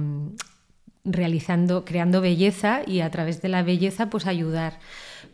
realizando, 1.08 1.84
creando 1.84 2.20
belleza 2.20 2.82
y 2.86 3.00
a 3.00 3.10
través 3.10 3.42
de 3.42 3.48
la 3.48 3.62
belleza 3.62 4.10
pues 4.10 4.26
ayudar. 4.26 4.78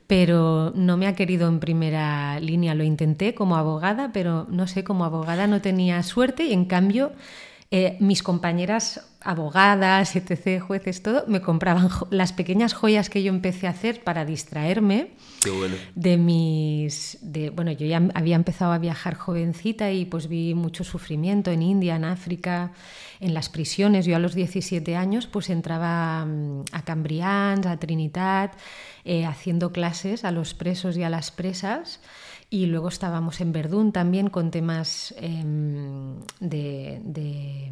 Pero 0.07 0.73
no 0.75 0.97
me 0.97 1.07
ha 1.07 1.15
querido 1.15 1.49
en 1.49 1.61
primera 1.61 2.39
línea. 2.41 2.75
Lo 2.75 2.85
intenté 2.85 3.35
como 3.35 3.57
abogada, 3.57 4.11
pero 4.13 4.47
no 4.51 4.67
sé, 4.67 4.85
como 4.85 5.05
abogada 5.05 5.47
no 5.47 5.61
tenía 5.61 6.03
suerte 6.03 6.45
y 6.45 6.53
en 6.53 6.67
cambio 6.67 7.13
eh, 7.77 7.97
mis 7.99 8.23
compañeras 8.23 9.01
abogadas, 9.21 10.15
etc., 10.17 10.61
jueces, 10.61 11.03
todo, 11.03 11.25
me 11.27 11.41
compraban 11.41 11.89
las 12.11 12.33
pequeñas 12.33 12.73
joyas 12.75 13.09
que 13.11 13.23
yo 13.23 13.31
empecé 13.33 13.67
a 13.67 13.71
hacer 13.71 14.05
para 14.05 14.25
distraerme 14.27 15.13
Qué 15.43 15.51
bueno. 15.51 15.75
de 15.95 16.17
mis 16.19 17.19
de 17.23 17.49
bueno 17.51 17.73
yo 17.73 17.87
ya 17.87 18.03
había 18.15 18.37
empezado 18.37 18.73
a 18.73 18.79
viajar 18.79 19.15
jovencita 19.15 19.91
y 19.91 20.05
pues 20.05 20.29
vi 20.29 20.55
mucho 20.55 20.85
sufrimiento 20.85 21.51
en 21.51 21.63
India 21.63 21.97
en 21.97 22.05
África 22.05 22.73
en 23.19 23.33
las 23.33 23.49
prisiones 23.49 24.05
yo 24.05 24.15
a 24.15 24.19
los 24.19 24.35
17 24.35 24.95
años 24.95 25.27
pues 25.27 25.49
entraba 25.49 26.27
mm, 26.27 26.65
a 26.73 26.83
Cambrians 26.83 27.67
a 27.67 27.79
Trinitat 27.79 28.53
eh, 29.05 29.25
haciendo 29.25 29.73
clases 29.73 30.25
a 30.25 30.31
los 30.33 30.53
presos 30.55 30.97
y 30.99 31.03
a 31.03 31.09
las 31.09 31.31
presas 31.31 32.01
y 32.51 32.67
luego 32.67 32.89
estábamos 32.89 33.41
en 33.41 33.53
Verdún 33.53 33.91
también 33.91 34.29
con 34.29 34.51
temas 34.51 35.15
em, 35.19 36.21
de, 36.41 37.01
de- 37.03 37.64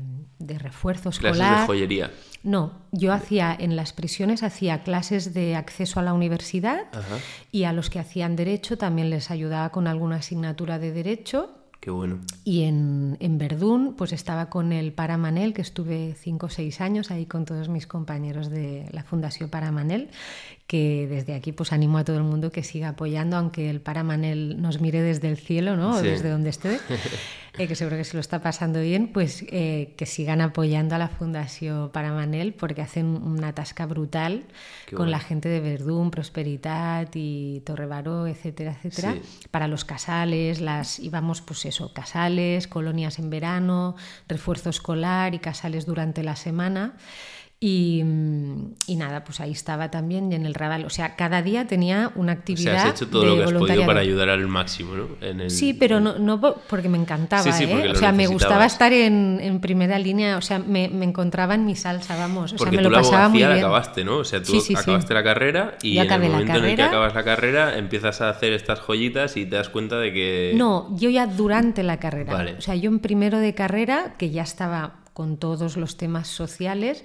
de 0.53 0.59
refuerzo 0.59 1.11
Clases 1.11 1.61
de 1.61 1.67
joyería. 1.67 2.11
no, 2.43 2.73
yo 2.93 3.13
hacía 3.13 3.57
en 3.59 3.77
las 3.77 3.93
prisiones 3.93 4.43
hacía 4.43 4.83
clases 4.83 5.33
de 5.35 5.57
acceso 5.57 6.01
a 6.01 6.03
la 6.03 6.13
universidad 6.13 6.87
Ajá. 6.93 7.19
y 7.51 7.65
a 7.65 7.73
los 7.73 7.89
que 7.91 7.99
hacían 7.99 8.37
derecho 8.37 8.77
también 8.79 9.11
les 9.11 9.31
ayudaba 9.31 9.71
con 9.71 9.87
alguna 9.87 10.17
asignatura 10.17 10.79
de 10.79 10.93
derecho. 10.93 11.51
Qué 11.81 11.91
bueno. 11.91 12.21
Y 12.45 12.63
en, 12.63 13.17
en 13.19 13.39
Verdún, 13.39 13.95
pues 13.99 14.13
estaba 14.13 14.49
con 14.49 14.73
el 14.73 14.93
Paramanel, 14.93 15.53
que 15.53 15.63
estuve 15.63 16.15
cinco 16.17 16.47
o 16.47 16.49
seis 16.49 16.81
años 16.81 17.11
ahí 17.11 17.27
con 17.27 17.45
todos 17.45 17.69
mis 17.69 17.89
compañeros 17.89 18.51
de 18.51 18.87
la 18.93 19.03
Fundación 19.03 19.51
Paramanel, 19.51 20.09
que 20.69 21.09
desde 21.11 21.35
aquí 21.35 21.51
pues 21.51 21.73
animo 21.73 21.99
a 21.99 22.05
todo 22.05 22.19
el 22.19 22.23
mundo 22.23 22.53
que 22.53 22.63
siga 22.63 22.91
apoyando, 22.91 23.37
aunque 23.37 23.69
el 23.69 23.81
Paramanel 23.81 24.63
nos 24.63 24.81
mire 24.81 25.03
desde 25.03 25.29
el 25.29 25.39
cielo, 25.39 25.77
¿no? 25.77 25.97
O 25.97 26.03
desde 26.03 26.31
donde 26.31 26.51
esté, 26.51 26.79
eh, 27.59 27.69
que 27.69 27.75
seguro 27.75 27.97
que 27.99 28.05
se 28.05 28.15
lo 28.15 28.21
está 28.21 28.41
pasando 28.41 28.81
bien, 28.81 29.09
pues 29.13 29.45
eh, 29.49 29.93
que 29.97 30.07
sigan 30.07 30.41
apoyando 30.41 30.95
a 30.95 30.99
la 30.99 31.09
Fundación 31.09 31.91
Paramanel, 31.91 32.55
porque 32.55 32.81
hacen 32.81 33.07
una 33.07 33.55
tasca 33.55 33.85
brutal 33.87 34.45
Qué 34.87 34.97
con 34.97 35.05
bueno. 35.07 35.11
la 35.13 35.19
gente 35.21 35.49
de 35.51 35.61
Verdún, 35.61 36.11
Prosperitat 36.11 37.11
y 37.15 37.61
Torrebaró, 37.67 38.27
etcétera, 38.27 38.73
etcétera, 38.83 39.15
Sí. 39.15 39.49
para 39.51 39.69
los 39.69 39.85
casales, 39.85 40.61
las 40.61 40.99
íbamos 40.99 41.43
pues 41.43 41.67
eso, 41.67 41.93
casales, 41.93 42.67
colonias 42.69 43.19
en 43.19 43.29
verano, 43.29 43.97
refuerzo 44.29 44.71
escolar 44.71 45.35
y 45.35 45.39
casales 45.39 45.85
durante 45.87 46.23
la 46.23 46.37
semana. 46.37 46.95
Y, 47.65 48.03
mm, 48.03 48.75
y 48.89 48.97
nada, 48.97 49.23
pues 49.23 49.39
ahí 49.39 49.53
estaba 49.53 49.89
también 49.89 50.33
y 50.33 50.35
en 50.35 50.47
el 50.47 50.53
Raval. 50.55 50.85
O 50.85 50.91
sea, 50.91 51.15
cada 51.15 51.43
día 51.43 51.69
tenía 51.69 52.11
una 52.17 52.33
O 52.33 52.35
actividad. 52.35 52.73
sea, 52.73 52.83
has 52.87 52.91
hecho 53.01 53.09
todo 53.09 53.25
lo 53.25 53.37
que 53.37 53.45
has 53.45 53.53
podido 53.53 53.87
para 53.87 54.01
ayudar 54.01 54.31
al 54.31 54.49
máximo, 54.49 54.95
¿no? 54.97 55.07
En 55.21 55.43
el- 55.43 55.49
Sí, 55.51 55.73
pero 55.73 56.01
no, 56.01 56.19
no 56.19 56.41
po- 56.41 56.57
porque 56.69 56.89
me 56.89 56.99
encantaba, 56.99 57.45
Sí, 57.45 57.53
sí, 57.53 57.67
porque 57.69 57.87
¿eh? 57.87 57.91
O 57.93 57.95
sea, 57.95 58.11
me 58.11 58.27
gustaba 58.27 58.67
estar 58.67 58.93
en, 58.93 59.39
en 59.41 59.61
primera 59.61 59.97
línea, 60.01 60.39
o 60.39 60.41
sea, 60.41 60.59
me, 60.59 60.89
me 60.89 61.05
encontraba 61.05 61.55
en 61.55 61.65
mi 61.65 61.77
salsa, 61.77 62.17
vamos. 62.17 62.53
O 62.53 62.57
Porque 62.57 62.73
sea, 62.73 62.77
me 62.79 62.83
tú 62.83 62.91
lo 62.91 62.97
la 62.97 63.03
pasaba 63.03 63.29
muy 63.29 63.39
bien. 63.39 63.53
acabaste, 63.53 64.05
¿no? 64.05 64.17
O 64.17 64.25
sea, 64.25 64.43
tú 64.43 64.61
Sí, 64.61 64.75
acabaste 64.75 65.15
la 65.15 65.23
carrera 65.23 65.77
y 65.83 65.99
en 65.99 66.11
el 66.11 66.21
momento 66.21 66.35
en 66.35 66.41
el 66.57 66.63
que 66.63 66.77
carrera. 66.79 66.87
acabas 66.89 67.15
la 67.15 67.23
carrera 67.23 67.79
empiezas 67.79 68.21
a 68.23 68.29
hacer 68.31 68.53
estas 68.55 68.81
joyitas 68.81 69.37
y 69.37 69.47
te 69.47 69.55
das 69.55 69.69
cuenta 69.69 69.99
de 70.01 70.13
que... 70.13 70.53
No, 70.57 70.89
yo 70.97 71.11
ya 71.11 71.29
durante 71.29 71.85
la 71.85 72.01
carrera. 72.01 72.33
Vale. 72.33 72.55
O 72.59 72.61
sea, 72.61 72.75
yo 72.75 72.91
en 72.91 72.99
primero 72.99 73.39
de 73.39 73.55
carrera, 73.55 74.15
que 74.19 74.31
ya 74.31 74.43
estaba 74.43 74.97
con 75.13 75.37
todos 75.37 75.77
los 75.77 75.99
temas 75.99 76.27
sociales, 76.27 77.05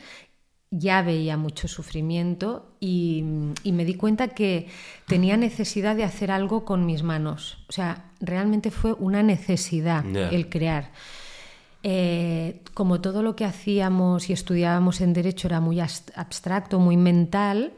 ya 0.69 1.01
veía 1.01 1.37
mucho 1.37 1.67
sufrimiento 1.67 2.73
y, 2.79 3.23
y 3.63 3.71
me 3.71 3.85
di 3.85 3.95
cuenta 3.95 4.29
que 4.29 4.67
tenía 5.07 5.37
necesidad 5.37 5.95
de 5.95 6.03
hacer 6.03 6.29
algo 6.29 6.65
con 6.65 6.85
mis 6.85 7.03
manos. 7.03 7.59
O 7.69 7.71
sea, 7.71 8.11
realmente 8.19 8.71
fue 8.71 8.93
una 8.93 9.23
necesidad 9.23 10.05
el 10.05 10.49
crear. 10.49 10.91
Eh, 11.83 12.63
como 12.73 12.99
todo 12.99 13.23
lo 13.23 13.35
que 13.35 13.45
hacíamos 13.45 14.29
y 14.29 14.33
estudiábamos 14.33 14.99
en 14.99 15.13
derecho 15.13 15.47
era 15.47 15.61
muy 15.61 15.79
abstracto, 15.79 16.79
muy 16.79 16.97
mental, 16.97 17.71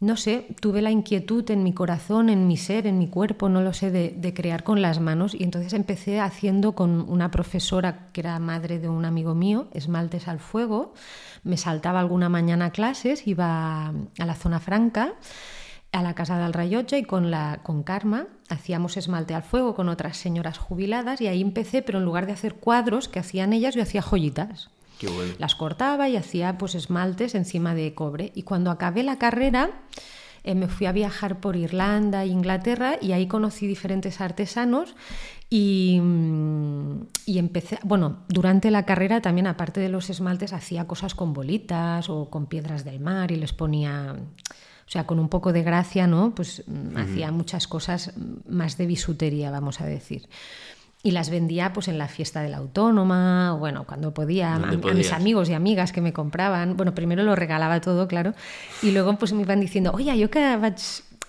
no 0.00 0.18
sé, 0.18 0.48
tuve 0.60 0.82
la 0.82 0.90
inquietud 0.90 1.48
en 1.50 1.62
mi 1.62 1.72
corazón, 1.72 2.28
en 2.28 2.46
mi 2.46 2.58
ser, 2.58 2.86
en 2.86 2.98
mi 2.98 3.08
cuerpo, 3.08 3.48
no 3.48 3.62
lo 3.62 3.72
sé, 3.72 3.90
de, 3.90 4.10
de 4.10 4.34
crear 4.34 4.64
con 4.64 4.82
las 4.82 5.00
manos 5.00 5.34
y 5.34 5.44
entonces 5.44 5.72
empecé 5.72 6.20
haciendo 6.20 6.74
con 6.74 7.08
una 7.08 7.30
profesora 7.30 8.08
que 8.12 8.20
era 8.20 8.38
madre 8.38 8.78
de 8.80 8.90
un 8.90 9.06
amigo 9.06 9.34
mío, 9.34 9.68
esmaltes 9.72 10.28
al 10.28 10.40
fuego, 10.40 10.92
me 11.44 11.56
saltaba 11.56 12.00
alguna 12.00 12.28
mañana 12.28 12.70
clases, 12.70 13.26
iba 13.26 13.88
a 13.88 14.26
la 14.26 14.34
zona 14.34 14.60
franca 14.60 15.14
a 15.94 16.02
la 16.02 16.14
casa 16.14 16.38
del 16.38 16.52
Rayocha 16.52 16.98
y 16.98 17.04
con, 17.04 17.30
la, 17.30 17.60
con 17.62 17.84
Karma 17.84 18.26
hacíamos 18.48 18.96
esmalte 18.96 19.34
al 19.34 19.44
fuego 19.44 19.76
con 19.76 19.88
otras 19.88 20.16
señoras 20.16 20.58
jubiladas 20.58 21.20
y 21.20 21.28
ahí 21.28 21.40
empecé, 21.40 21.82
pero 21.82 21.98
en 21.98 22.04
lugar 22.04 22.26
de 22.26 22.32
hacer 22.32 22.54
cuadros 22.54 23.08
que 23.08 23.20
hacían 23.20 23.52
ellas, 23.52 23.76
yo 23.76 23.82
hacía 23.82 24.02
joyitas. 24.02 24.70
Qué 24.98 25.06
bueno. 25.08 25.34
Las 25.38 25.54
cortaba 25.54 26.08
y 26.08 26.16
hacía 26.16 26.58
pues 26.58 26.74
esmaltes 26.74 27.36
encima 27.36 27.74
de 27.74 27.94
cobre. 27.94 28.32
Y 28.34 28.42
cuando 28.42 28.72
acabé 28.72 29.04
la 29.04 29.18
carrera 29.18 29.70
eh, 30.42 30.54
me 30.54 30.68
fui 30.68 30.86
a 30.86 30.92
viajar 30.92 31.40
por 31.40 31.56
Irlanda 31.56 32.24
e 32.24 32.28
Inglaterra 32.28 32.96
y 33.00 33.12
ahí 33.12 33.28
conocí 33.28 33.66
diferentes 33.66 34.20
artesanos 34.20 34.94
y, 35.56 36.00
mm, 36.00 37.06
y, 37.26 37.38
empecé, 37.38 37.78
bueno, 37.84 38.24
durante 38.26 38.72
la 38.72 38.84
carrera 38.84 39.20
también 39.20 39.46
aparte 39.46 39.78
de 39.78 39.88
los 39.88 40.10
esmaltes 40.10 40.52
hacía 40.52 40.88
cosas 40.88 41.14
con 41.14 41.32
bolitas 41.32 42.10
o 42.10 42.28
con 42.28 42.46
piedras 42.46 42.84
del 42.84 42.98
mar 42.98 43.30
y 43.30 43.36
les 43.36 43.52
ponía 43.52 44.16
o 44.16 44.90
sea, 44.90 45.06
con 45.06 45.20
un 45.20 45.28
poco 45.28 45.52
de 45.52 45.62
gracia, 45.62 46.08
¿no? 46.08 46.34
Pues 46.34 46.64
uh 46.66 46.98
hacía 46.98 47.30
muchas 47.30 47.68
cosas 47.68 48.14
más 48.48 48.76
de 48.78 48.86
bisutería, 48.86 49.52
vamos 49.52 49.80
a 49.80 49.86
decir. 49.86 50.28
Y 51.04 51.12
las 51.12 51.30
vendía 51.30 51.72
pues 51.72 51.86
en 51.86 51.98
la 51.98 52.08
fiesta 52.08 52.42
de 52.42 52.48
la 52.48 52.56
autónoma, 52.56 53.52
bueno, 53.52 53.84
cuando 53.84 54.12
podía, 54.12 54.54
a, 54.54 54.56
a, 54.56 54.94
mis 54.94 55.12
amigos 55.12 55.48
y 55.50 55.54
amigas 55.54 55.92
que 55.92 56.00
me 56.00 56.12
compraban. 56.12 56.76
Bueno, 56.76 56.96
primero 56.96 57.22
lo 57.22 57.36
regalaba 57.36 57.80
todo, 57.80 58.08
claro, 58.08 58.34
y 58.82 58.90
luego 58.90 59.16
pues 59.18 59.32
me 59.32 59.42
iban 59.42 59.60
diciendo, 59.60 59.92
oye, 59.94 60.18
yo 60.18 60.30
que, 60.30 60.56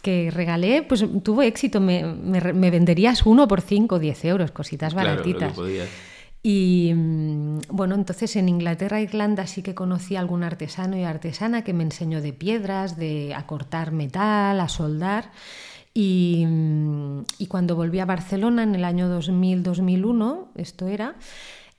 que 0.05 0.29
regalé, 0.29 0.83
pues 0.83 1.03
tuvo 1.23 1.41
éxito, 1.41 1.81
me, 1.81 2.05
me, 2.05 2.39
me 2.53 2.69
venderías 2.69 3.25
uno 3.25 3.47
por 3.47 3.61
cinco, 3.61 3.97
diez 3.97 4.23
euros, 4.23 4.51
cositas 4.51 4.93
baratitas. 4.93 5.57
Y 6.43 6.93
mm, 6.93 7.61
bueno, 7.69 7.95
entonces 7.95 8.35
en 8.35 8.47
Inglaterra 8.47 8.99
e 8.99 9.01
Irlanda 9.01 9.47
sí 9.47 9.63
que 9.63 9.73
conocí 9.73 10.15
a 10.15 10.19
algún 10.19 10.43
artesano 10.43 10.95
y 10.95 11.03
artesana 11.03 11.63
que 11.63 11.73
me 11.73 11.81
enseñó 11.81 12.21
de 12.21 12.33
piedras, 12.33 12.97
de 12.97 13.33
a 13.33 13.47
cortar 13.47 13.91
metal, 13.91 14.59
a 14.59 14.69
soldar. 14.69 15.31
Y, 15.91 16.45
mm, 16.45 17.21
y 17.39 17.47
cuando 17.47 17.75
volví 17.75 17.97
a 17.97 18.05
Barcelona 18.05 18.61
en 18.61 18.75
el 18.75 18.85
año 18.85 19.09
2000-2001, 19.09 20.49
esto 20.53 20.87
era, 20.87 21.15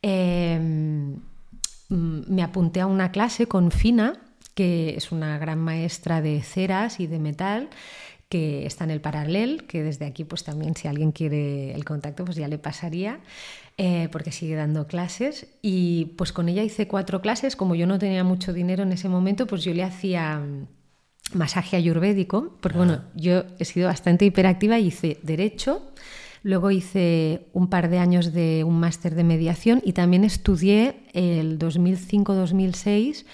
eh, 0.03 0.59
me 1.89 2.43
apunté 2.43 2.81
a 2.81 2.87
una 2.87 3.13
clase 3.13 3.47
con 3.47 3.71
Fina, 3.71 4.15
que 4.57 4.97
es 4.97 5.13
una 5.13 5.39
gran 5.39 5.61
maestra 5.61 6.23
de 6.23 6.43
ceras 6.43 6.99
y 6.99 7.07
de 7.07 7.21
metal, 7.21 7.69
que 8.29 8.67
está 8.67 8.85
en 8.85 8.91
el 8.91 9.01
Paralel, 9.01 9.65
que 9.67 9.83
desde 9.83 10.05
aquí 10.05 10.25
pues 10.25 10.43
también 10.43 10.75
si 10.75 10.89
alguien 10.89 11.13
quiere 11.13 11.75
el 11.75 11.85
contacto 11.85 12.25
pues 12.25 12.37
ya 12.37 12.49
le 12.49 12.59
pasaría 12.59 13.21
eh, 13.79 14.09
porque 14.11 14.33
sigue 14.33 14.55
dando 14.55 14.87
clases. 14.87 15.47
Y 15.63 16.07
pues 16.17 16.33
con 16.33 16.49
ella 16.49 16.63
hice 16.63 16.89
cuatro 16.89 17.21
clases, 17.21 17.57
como 17.57 17.75
yo 17.75 17.87
no 17.87 17.99
tenía 17.99 18.25
mucho 18.25 18.53
dinero 18.53 18.83
en 18.83 18.93
ese 18.93 19.09
momento, 19.09 19.47
pues 19.47 19.63
yo 19.65 19.75
le 19.75 19.85
hacía 19.85 20.39
mm, 20.39 21.37
masaje 21.37 21.77
ayurvédico, 21.77 22.57
porque 22.61 22.79
bueno, 22.79 23.03
yo 23.15 23.45
he 23.59 23.65
sido 23.65 23.89
bastante 23.89 24.25
hiperactiva 24.25 24.79
y 24.79 24.87
hice 24.87 25.19
derecho, 25.23 25.83
luego 26.43 26.71
hice 26.71 27.49
un 27.53 27.69
par 27.69 27.91
de 27.91 27.99
años 27.99 28.33
de 28.33 28.65
un 28.65 28.81
máster 28.81 29.15
de 29.15 29.25
mediación 29.25 29.83
y 29.85 29.93
también 29.93 30.25
estudié 30.25 30.97
el 31.13 31.59
2005-2006 31.59 33.25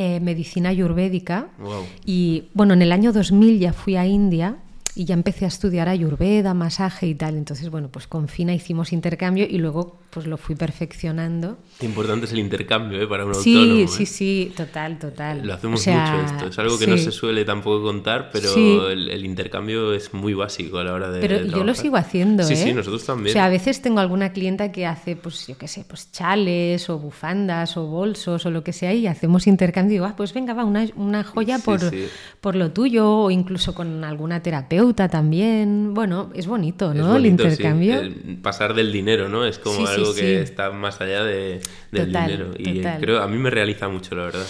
eh, 0.00 0.20
medicina 0.20 0.68
ayurvédica 0.68 1.48
wow. 1.58 1.84
y 2.04 2.50
bueno, 2.54 2.72
en 2.74 2.82
el 2.82 2.92
año 2.92 3.12
2000 3.12 3.58
ya 3.58 3.72
fui 3.72 3.96
a 3.96 4.06
India 4.06 4.58
y 4.94 5.06
ya 5.06 5.14
empecé 5.14 5.44
a 5.44 5.48
estudiar 5.48 5.88
ayurveda, 5.88 6.54
masaje 6.54 7.08
y 7.08 7.16
tal. 7.16 7.36
Entonces, 7.36 7.68
bueno, 7.68 7.88
pues 7.88 8.06
con 8.06 8.28
Fina 8.28 8.54
hicimos 8.54 8.92
intercambio 8.92 9.44
y 9.44 9.58
luego 9.58 9.98
pues 10.10 10.26
lo 10.26 10.36
fui 10.38 10.54
perfeccionando. 10.56 11.58
Qué 11.78 11.86
importante 11.86 12.26
es 12.26 12.32
el 12.32 12.38
intercambio 12.38 13.00
¿eh? 13.02 13.06
para 13.06 13.24
un 13.24 13.34
sí, 13.34 13.54
autónomo. 13.54 13.76
Sí, 13.76 13.82
¿eh? 13.82 13.88
sí, 13.88 14.06
sí, 14.06 14.52
total, 14.56 14.98
total. 14.98 15.46
Lo 15.46 15.54
hacemos 15.54 15.80
o 15.80 15.82
sea, 15.84 16.12
mucho 16.12 16.32
esto. 16.34 16.46
Es 16.48 16.58
algo 16.58 16.78
que 16.78 16.84
sí. 16.86 16.90
no 16.90 16.96
se 16.98 17.12
suele 17.12 17.44
tampoco 17.44 17.82
contar, 17.82 18.30
pero 18.32 18.48
Sí. 18.48 18.78
el, 18.90 19.10
el 19.10 19.24
intercambio 19.24 19.92
es 19.92 20.14
muy 20.14 20.34
básico 20.34 20.78
a 20.78 20.84
la 20.84 20.92
hora 20.94 21.10
de. 21.10 21.20
Pero 21.20 21.44
yo 21.44 21.62
lo 21.64 21.74
sigo 21.74 21.96
haciendo, 21.96 22.42
Sí, 22.44 22.54
¿eh? 22.54 22.56
sí, 22.56 22.72
nosotros 22.74 23.04
también. 23.04 23.28
O 23.28 23.32
sea, 23.34 23.44
a 23.44 23.48
veces 23.50 23.82
tengo 23.82 24.00
alguna 24.00 24.32
clienta 24.32 24.72
que 24.72 24.86
hace, 24.86 25.16
pues 25.16 25.46
yo 25.46 25.58
qué 25.58 25.68
sé, 25.68 25.84
pues 25.86 26.10
chales 26.10 26.88
o 26.88 26.98
bufandas 26.98 27.76
o 27.76 27.86
bolsos 27.86 28.44
o 28.46 28.50
lo 28.50 28.64
que 28.64 28.72
sea 28.72 28.94
y 28.94 29.06
hacemos 29.06 29.46
intercambio 29.46 29.90
y 29.90 29.94
digo, 29.96 30.06
ah, 30.06 30.14
pues 30.16 30.32
venga, 30.32 30.54
va, 30.54 30.64
una, 30.64 30.86
una 30.96 31.22
joya 31.24 31.58
Sí, 31.58 31.62
por, 31.64 31.80
sí. 31.80 32.06
por 32.40 32.54
lo 32.56 32.70
tuyo 32.72 33.08
o 33.10 33.30
incluso 33.30 33.74
con 33.74 34.04
alguna 34.04 34.42
terapeuta 34.42 35.08
también. 35.08 35.92
Bueno, 35.94 36.30
es 36.34 36.46
bonito, 36.46 36.92
Es 36.92 36.98
¿no? 36.98 37.08
bonito, 37.12 37.44
el 37.44 37.50
sí. 37.50 37.54
intercambio. 37.54 38.00
El 38.00 38.38
pasar 38.42 38.74
del 38.74 38.90
dinero, 38.92 39.28
¿no? 39.28 39.44
Es 39.44 39.58
como 39.58 39.76
Sí, 39.86 39.86
sí, 39.96 39.97
algo 39.98 40.12
sí. 40.12 40.20
que 40.20 40.42
está 40.42 40.70
más 40.70 41.00
allá 41.00 41.24
de, 41.24 41.60
del 41.92 42.06
Total, 42.06 42.26
dinero. 42.26 42.50
Y 42.58 42.76
total. 42.76 43.00
creo, 43.00 43.22
a 43.22 43.28
mí 43.28 43.38
me 43.38 43.50
realiza 43.50 43.88
mucho, 43.88 44.14
la 44.14 44.24
verdad. 44.24 44.46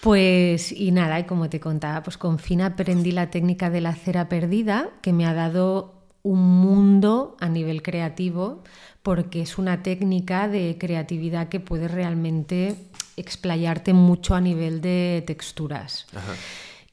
Pues 0.00 0.70
y 0.70 0.92
nada, 0.92 1.18
y 1.18 1.24
como 1.24 1.48
te 1.48 1.58
contaba, 1.58 2.02
pues 2.02 2.16
con 2.16 2.38
Fina 2.38 2.66
aprendí 2.66 3.10
la 3.10 3.30
técnica 3.30 3.68
de 3.68 3.80
la 3.80 3.94
cera 3.94 4.28
perdida, 4.28 4.90
que 5.02 5.12
me 5.12 5.26
ha 5.26 5.34
dado 5.34 5.94
un 6.22 6.40
mundo 6.40 7.36
a 7.40 7.48
nivel 7.48 7.82
creativo, 7.82 8.62
porque 9.02 9.42
es 9.42 9.58
una 9.58 9.82
técnica 9.82 10.46
de 10.46 10.76
creatividad 10.78 11.48
que 11.48 11.58
puede 11.58 11.88
realmente 11.88 12.76
explayarte 13.16 13.92
mucho 13.92 14.34
a 14.34 14.40
nivel 14.40 14.80
de 14.80 15.24
texturas. 15.26 16.06
Ajá. 16.14 16.34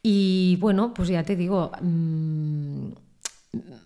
Y 0.02 0.58
bueno, 0.60 0.94
pues 0.94 1.10
ya 1.10 1.24
te 1.24 1.36
digo, 1.36 1.72
mm, 1.82 2.90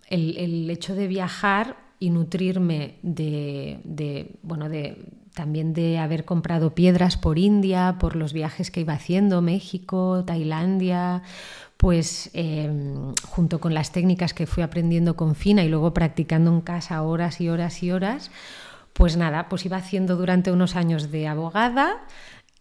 el, 0.10 0.38
el 0.38 0.70
hecho 0.70 0.96
de 0.96 1.08
viajar 1.08 1.89
y 2.00 2.10
nutrirme 2.10 2.96
de, 3.04 3.82
de, 3.84 4.36
bueno, 4.42 4.70
de 4.70 5.06
también 5.34 5.74
de 5.74 6.00
haber 6.00 6.26
comprado 6.26 6.76
piedras 6.76 7.18
por 7.18 7.38
India, 7.38 7.98
por 8.00 8.16
los 8.16 8.34
viajes 8.34 8.72
que 8.72 8.82
iba 8.82 8.94
haciendo, 8.94 9.42
México, 9.42 10.24
Tailandia, 10.26 11.24
pues 11.78 12.30
eh, 12.34 12.70
junto 13.26 13.60
con 13.62 13.74
las 13.74 13.92
técnicas 13.92 14.34
que 14.34 14.48
fui 14.48 14.64
aprendiendo 14.64 15.16
con 15.16 15.36
Fina 15.36 15.64
y 15.64 15.70
luego 15.70 15.94
practicando 15.94 16.52
en 16.52 16.62
casa 16.62 17.02
horas 17.04 17.40
y 17.40 17.48
horas 17.48 17.82
y 17.84 17.92
horas, 17.92 18.32
pues 18.92 19.16
nada, 19.16 19.48
pues 19.48 19.66
iba 19.66 19.78
haciendo 19.78 20.18
durante 20.18 20.52
unos 20.52 20.76
años 20.76 21.10
de 21.10 21.28
abogada 21.28 22.02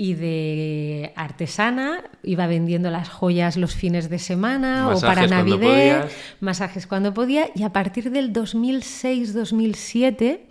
y 0.01 0.15
de 0.15 1.13
artesana, 1.17 2.05
iba 2.23 2.47
vendiendo 2.47 2.89
las 2.89 3.09
joyas 3.09 3.57
los 3.57 3.75
fines 3.75 4.09
de 4.09 4.21
semana 4.21 4.85
Masajes 4.85 5.03
o 5.03 5.07
para 5.07 5.27
Navidad, 5.27 6.09
masajes 6.39 6.87
cuando 6.87 7.13
podía. 7.13 7.51
Y 7.57 7.65
a 7.65 7.73
partir 7.73 8.13
del 8.13 8.33
2006-2007 8.33 10.43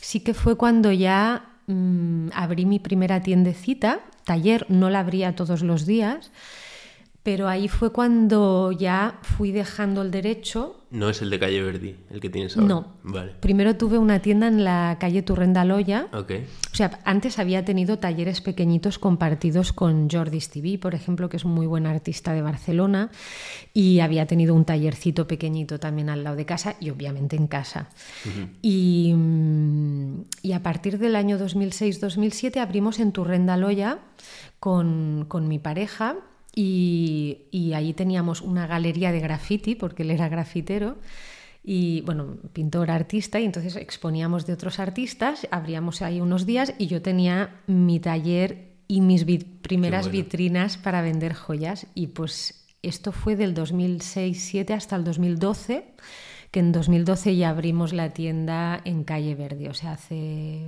sí 0.00 0.20
que 0.20 0.34
fue 0.34 0.56
cuando 0.56 0.92
ya 0.92 1.46
mmm, 1.66 2.28
abrí 2.32 2.64
mi 2.64 2.78
primera 2.78 3.20
tiendecita, 3.20 4.02
taller, 4.22 4.66
no 4.68 4.88
la 4.88 5.00
abría 5.00 5.34
todos 5.34 5.62
los 5.62 5.84
días, 5.84 6.30
pero 7.22 7.48
ahí 7.48 7.68
fue 7.68 7.92
cuando 7.92 8.72
ya 8.72 9.20
fui 9.22 9.52
dejando 9.52 10.02
el 10.02 10.10
derecho 10.10 10.80
No 10.90 11.08
es 11.08 11.22
el 11.22 11.30
de 11.30 11.38
Calle 11.38 11.62
Verdi, 11.62 11.96
el 12.10 12.20
que 12.20 12.28
tienes 12.28 12.56
ahora. 12.56 12.68
no. 12.68 12.92
Vale. 13.04 13.32
Primero 13.40 13.76
tuve 13.76 13.96
una 13.96 14.18
tienda 14.20 14.48
en 14.48 14.64
la 14.64 14.96
calle 14.98 15.22
Turrendaloya. 15.22 16.08
Ok. 16.12 16.32
O 16.72 16.74
sea, 16.74 16.98
antes 17.04 17.38
había 17.38 17.64
tenido 17.64 17.98
talleres 17.98 18.40
pequeñitos 18.40 18.98
compartidos 18.98 19.72
con 19.72 20.10
Jordi 20.10 20.40
TV, 20.40 20.78
por 20.78 20.94
ejemplo, 20.94 21.28
que 21.28 21.36
es 21.36 21.44
un 21.44 21.52
muy 21.52 21.66
buen 21.66 21.86
artista 21.86 22.32
de 22.32 22.42
Barcelona, 22.42 23.10
y 23.72 24.00
había 24.00 24.26
tenido 24.26 24.54
un 24.54 24.64
tallercito 24.64 25.26
pequeñito 25.28 25.78
también 25.78 26.10
al 26.10 26.24
lado 26.24 26.36
de 26.36 26.44
casa 26.44 26.74
y 26.80 26.90
obviamente 26.90 27.36
en 27.36 27.46
casa. 27.46 27.88
y, 28.62 29.12
mm, 29.14 30.24
y 30.42 30.52
a 30.52 30.62
partir 30.62 30.98
del 30.98 31.14
año 31.14 31.38
2006-2007 31.38 32.58
abrimos 32.60 32.98
en 32.98 33.12
Turrendaloya 33.12 33.98
con, 34.58 35.24
con 35.28 35.46
mi 35.46 35.58
pareja 35.58 36.16
y, 36.54 37.46
y 37.50 37.72
ahí 37.72 37.92
teníamos 37.94 38.40
una 38.40 38.66
galería 38.66 39.12
de 39.12 39.20
graffiti, 39.20 39.74
porque 39.74 40.02
él 40.02 40.10
era 40.10 40.28
grafitero, 40.28 40.98
y 41.64 42.00
bueno, 42.02 42.38
pintor, 42.52 42.90
artista, 42.90 43.38
y 43.38 43.44
entonces 43.44 43.76
exponíamos 43.76 44.46
de 44.46 44.52
otros 44.52 44.80
artistas, 44.80 45.46
abríamos 45.50 46.02
ahí 46.02 46.20
unos 46.20 46.44
días 46.44 46.74
y 46.78 46.88
yo 46.88 47.02
tenía 47.02 47.60
mi 47.66 48.00
taller 48.00 48.72
y 48.88 49.00
mis 49.00 49.24
primeras 49.62 50.06
bueno. 50.06 50.24
vitrinas 50.24 50.76
para 50.76 51.02
vender 51.02 51.34
joyas. 51.34 51.86
Y 51.94 52.08
pues 52.08 52.66
esto 52.82 53.12
fue 53.12 53.36
del 53.36 53.54
2006-7 53.54 54.74
hasta 54.74 54.96
el 54.96 55.04
2012, 55.04 55.84
que 56.50 56.60
en 56.60 56.72
2012 56.72 57.36
ya 57.36 57.50
abrimos 57.50 57.92
la 57.92 58.10
tienda 58.10 58.80
en 58.84 59.04
Calle 59.04 59.36
Verde, 59.36 59.68
o 59.68 59.74
sea, 59.74 59.92
hace 59.92 60.66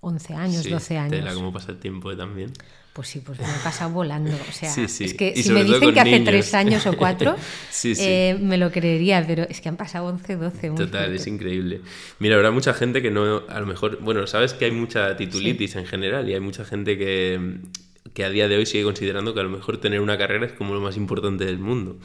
11 0.00 0.34
años, 0.34 0.64
Sí, 0.64 0.70
12 0.70 0.98
años. 0.98 1.12
Tela, 1.12 1.34
cómo 1.34 1.52
pasa 1.52 1.70
el 1.70 1.78
tiempo 1.78 2.14
también. 2.16 2.52
Pues 2.92 3.08
sí, 3.08 3.20
pues 3.20 3.38
me 3.40 3.46
he 3.46 3.58
pasado 3.64 3.90
volando. 3.90 4.36
O 4.48 4.52
sea, 4.52 4.70
Sí, 4.74 4.86
sí. 4.88 5.04
es 5.04 5.14
que 5.14 5.32
Y 5.34 5.42
si 5.42 5.50
me 5.52 5.64
dicen 5.64 5.94
que 5.94 6.00
hace 6.00 6.10
niños. 6.10 6.24
tres 6.26 6.52
años 6.54 6.86
o 6.86 6.94
cuatro, 6.96 7.36
Sí, 7.70 7.94
eh, 7.98 8.36
me 8.40 8.58
lo 8.58 8.70
creería, 8.70 9.24
pero 9.26 9.44
es 9.44 9.60
que 9.62 9.70
han 9.70 9.76
pasado 9.78 10.06
11, 10.08 10.36
12. 10.36 10.70
muy 10.70 10.76
Total, 10.78 11.04
fuerte. 11.04 11.16
es 11.16 11.26
increíble. 11.26 11.80
Mira, 12.18 12.36
habrá 12.36 12.50
mucha 12.50 12.74
gente 12.74 13.00
que 13.00 13.10
no, 13.10 13.44
a 13.48 13.60
lo 13.60 13.66
mejor, 13.66 13.98
bueno, 14.02 14.26
sabes 14.26 14.52
que 14.52 14.66
hay 14.66 14.72
mucha 14.72 15.16
titulitis 15.16 15.76
en 15.76 15.86
general 15.86 16.28
y 16.28 16.34
hay 16.34 16.40
mucha 16.40 16.64
gente 16.66 16.98
que, 16.98 17.60
que 18.14 18.24
a 18.24 18.30
día 18.30 18.46
de 18.46 18.56
hoy 18.58 18.66
sigue 18.66 18.84
considerando 18.84 19.32
que 19.32 19.40
a 19.40 19.42
lo 19.42 19.48
mejor 19.48 19.78
tener 19.78 20.00
una 20.00 20.18
carrera 20.18 20.44
es 20.44 20.52
como 20.52 20.74
lo 20.74 20.80
más 20.80 20.96
importante 20.98 21.46
del 21.46 21.58
mundo. 21.58 21.96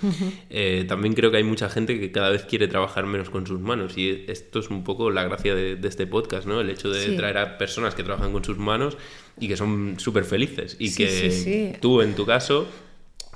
Eh, 0.49 0.85
también 0.87 1.13
creo 1.13 1.31
que 1.31 1.37
hay 1.37 1.43
mucha 1.43 1.69
gente 1.69 1.99
que 1.99 2.11
cada 2.13 2.29
vez 2.29 2.43
quiere 2.45 2.67
trabajar 2.69 3.05
menos 3.05 3.29
con 3.29 3.45
sus 3.45 3.59
manos 3.59 3.97
y 3.97 4.23
esto 4.27 4.59
es 4.59 4.69
un 4.69 4.83
poco 4.85 5.11
la 5.11 5.23
gracia 5.25 5.53
de, 5.53 5.75
de 5.75 5.87
este 5.87 6.07
podcast, 6.07 6.47
¿no? 6.47 6.61
El 6.61 6.69
hecho 6.69 6.89
de 6.89 7.01
Sí. 7.07 7.15
traer 7.17 7.37
a 7.37 7.57
personas 7.57 7.93
que 7.93 8.03
trabajan 8.03 8.31
con 8.31 8.43
sus 8.45 8.57
manos 8.57 8.97
y 9.39 9.47
que 9.49 9.57
son 9.57 9.95
súper 9.99 10.23
felices 10.23 10.77
y 10.79 10.87
Sí, 10.89 11.03
que 11.03 11.31
sí. 11.31 11.73
tú, 11.81 12.01
en 12.01 12.15
tu 12.15 12.25
caso, 12.25 12.67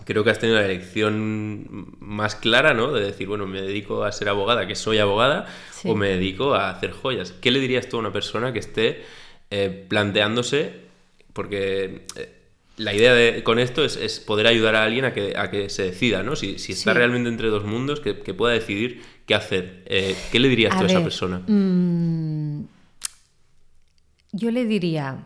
creo 0.05 0.23
que 0.23 0.29
has 0.29 0.39
tenido 0.39 0.57
la 0.57 0.65
elección 0.65 1.95
más 1.99 2.35
clara, 2.35 2.73
¿no? 2.73 2.91
De 2.93 3.01
decir, 3.03 3.27
bueno, 3.27 3.47
me 3.47 3.61
dedico 3.61 4.03
a 4.05 4.11
ser 4.13 4.29
abogada, 4.29 4.65
que 4.65 4.75
soy 4.75 4.97
abogada, 4.97 5.45
o 5.83 5.93
me 5.95 6.07
dedico 6.07 6.53
a 6.55 6.69
hacer 6.69 6.91
joyas. 6.91 7.33
¿Qué 7.41 7.51
le 7.51 7.59
dirías 7.59 7.89
tú 7.89 7.97
a 7.97 7.99
una 7.99 8.13
persona 8.13 8.53
que 8.53 8.59
esté 8.59 9.01
eh, 9.51 9.85
planteándose, 9.89 10.71
porque 11.33 12.05
eh, 12.15 12.29
la 12.77 12.93
idea 12.93 13.43
con 13.43 13.59
esto 13.59 13.83
es, 13.83 14.19
poder 14.19 14.47
ayudar 14.47 14.75
a 14.75 14.83
alguien 14.83 15.05
a 15.05 15.13
que, 15.13 15.37
a 15.37 15.51
que 15.51 15.69
se 15.69 15.83
decida, 15.83 16.23
¿no? 16.23 16.35
Si, 16.35 16.55
está 16.55 16.93
realmente 16.93 17.29
entre 17.29 17.49
dos 17.49 17.65
mundos, 17.65 17.99
que, 17.99 18.13
pueda 18.13 18.53
decidir 18.53 19.01
qué 19.25 19.35
hacer. 19.35 19.83
Eh, 19.85 20.15
¿Qué 20.31 20.39
le 20.39 20.49
dirías 20.49 20.75
tú 20.77 20.83
a 20.83 20.87
esa 20.87 21.03
persona? 21.03 21.41
Mm, 21.47 22.63
yo 24.31 24.51
le 24.51 24.65
diría, 24.65 25.25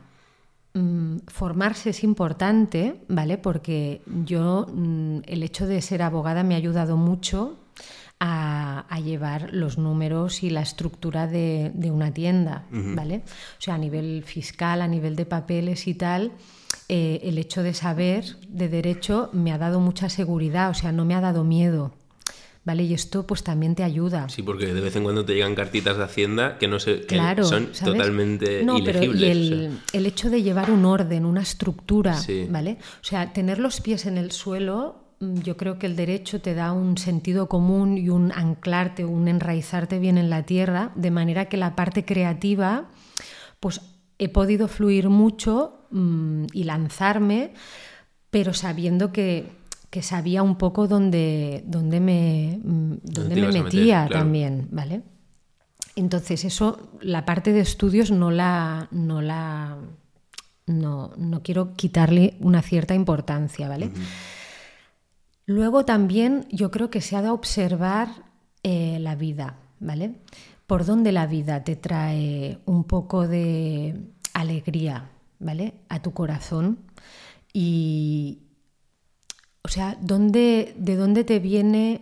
mm, 0.73 1.17
formarse 1.27 1.91
es 1.91 2.03
importante, 2.03 2.95
¿vale? 3.07 3.37
Porque 3.37 4.01
yo, 4.25 4.67
mm, 4.73 5.19
el 5.27 5.43
hecho 5.43 5.67
de 5.67 5.81
ser 5.81 6.01
abogada 6.01 6.43
me 6.43 6.55
ha 6.55 6.57
ayudado 6.57 6.97
mucho 6.97 7.59
a, 8.19 8.99
llevar 9.03 9.53
los 9.53 9.77
números 9.77 10.41
y 10.41 10.49
la 10.49 10.61
estructura 10.61 11.27
de, 11.27 11.71
una 11.91 12.11
tienda, 12.11 12.65
¿vale? 12.71 13.21
O 13.59 13.61
sea, 13.61 13.75
a 13.75 13.77
nivel 13.77 14.23
fiscal, 14.23 14.81
a 14.81 14.87
nivel 14.87 15.15
de 15.15 15.25
papeles 15.25 15.87
y 15.87 15.93
tal, 15.93 16.31
eh, 16.89 17.19
el 17.23 17.38
hecho 17.38 17.63
de 17.63 17.73
saber 17.73 18.38
de 18.47 18.69
derecho 18.69 19.29
me 19.33 19.51
ha 19.51 19.57
dado 19.57 19.79
mucha 19.79 20.09
seguridad, 20.09 20.69
o 20.69 20.73
sea, 20.73 20.91
no 20.91 21.05
me 21.05 21.15
ha 21.15 21.21
dado 21.21 21.43
miedo. 21.43 21.93
¿Vale? 22.63 22.81
Y 22.81 22.95
esto 22.95 23.27
pues 23.27 23.43
también 23.43 23.75
te 23.75 23.83
ayuda. 23.83 24.27
Sí, 24.27 24.41
porque 24.41 24.73
de 24.73 24.81
vez 24.81 24.95
en 24.95 25.03
cuando 25.03 25.23
te 25.23 25.36
llegan 25.36 25.53
cartitas 25.53 25.97
de 25.97 26.03
Hacienda 26.03 26.57
que 26.57 26.67
no 26.67 26.79
se, 26.79 27.05
son 27.43 27.67
totalmente 27.73 28.63
no, 28.63 28.79
ilegibles. 28.79 29.21
Pero 29.21 29.31
el, 29.31 29.79
el, 29.93 30.05
hecho 30.07 30.31
de 30.31 30.41
llevar 30.41 30.71
un 30.71 30.83
orden, 30.83 31.25
una 31.25 31.43
estructura, 31.43 32.19
¿vale? 32.49 32.79
O 33.01 33.03
sea, 33.03 33.33
tener 33.33 33.59
los 33.59 33.81
pies 33.81 34.07
en 34.07 34.17
el 34.17 34.31
suelo 34.31 35.05
Mm, 35.19 35.39
yo 35.39 35.55
creo 35.55 35.79
que 35.79 35.86
el 35.86 35.95
derecho 35.95 36.41
te 36.41 36.53
da 36.53 36.73
un 36.73 36.97
sentido 36.97 37.47
común 37.47 37.97
y 37.97 38.09
un 38.09 38.31
anclarte, 38.33 39.05
un 39.05 39.27
enraizarte 39.27 39.99
bien 39.99 40.17
en 40.17 40.29
la 40.29 40.43
tierra, 40.43 40.91
de 40.95 41.11
manera 41.11 41.45
que 41.45 41.57
la 41.57 41.75
parte 41.75 42.03
creativa, 42.03 42.89
pues 43.59 43.81
he 44.18 44.30
podido 44.30 44.68
fluir 44.68 45.09
mucho 45.09 45.88
mm, 45.91 46.45
y 46.53 46.63
lanzarme, 46.63 47.53
pero 48.30 48.53
sabiendo 48.53 49.11
que, 49.11 49.63
sabía 50.01 50.43
un 50.43 50.57
poco 50.57 50.89
dónde, 50.89 51.63
dónde 51.66 52.01
me, 52.01 52.59
mm, 52.61 52.95
dónde 53.03 53.36
me 53.36 53.63
metía 53.63 54.09
también, 54.11 54.68
¿vale? 54.72 55.03
Entonces, 55.95 56.43
eso, 56.43 56.91
la 56.99 57.24
parte 57.24 57.53
de 57.53 57.61
estudios 57.61 58.11
no 58.11 58.30
la. 58.30 58.89
No 58.91 59.22
la 59.22 59.78
no, 60.68 61.41
quiero 61.43 61.74
quitarle 61.76 62.38
una 62.39 62.61
cierta 62.61 62.95
importancia, 62.95 63.70
¿vale? 63.70 63.91
Luego 65.45 65.86
también 65.86 66.47
yo 66.51 66.72
creo 66.72 66.89
que 66.89 67.01
se 67.01 67.16
ha 67.16 67.22
de 67.22 67.30
observar 67.30 68.09
eh, 68.63 68.97
la 68.99 69.16
vida, 69.16 69.59
¿vale? 69.80 70.16
Por 70.68 70.86
dónde 70.86 71.11
la 71.11 71.28
vida 71.28 71.63
te 71.63 71.76
trae 71.76 72.59
un 72.66 72.84
poco 72.84 73.28
de 73.28 73.99
alegría, 74.34 75.09
¿vale? 75.39 75.74
A 75.89 76.01
tu 76.01 76.11
corazón. 76.11 76.80
Y, 77.53 78.39
o 79.63 79.68
sea, 79.68 79.97
¿dónde, 80.01 80.76
¿de 80.78 80.95
dónde 80.95 81.24
te 81.24 81.39
viene 81.39 82.01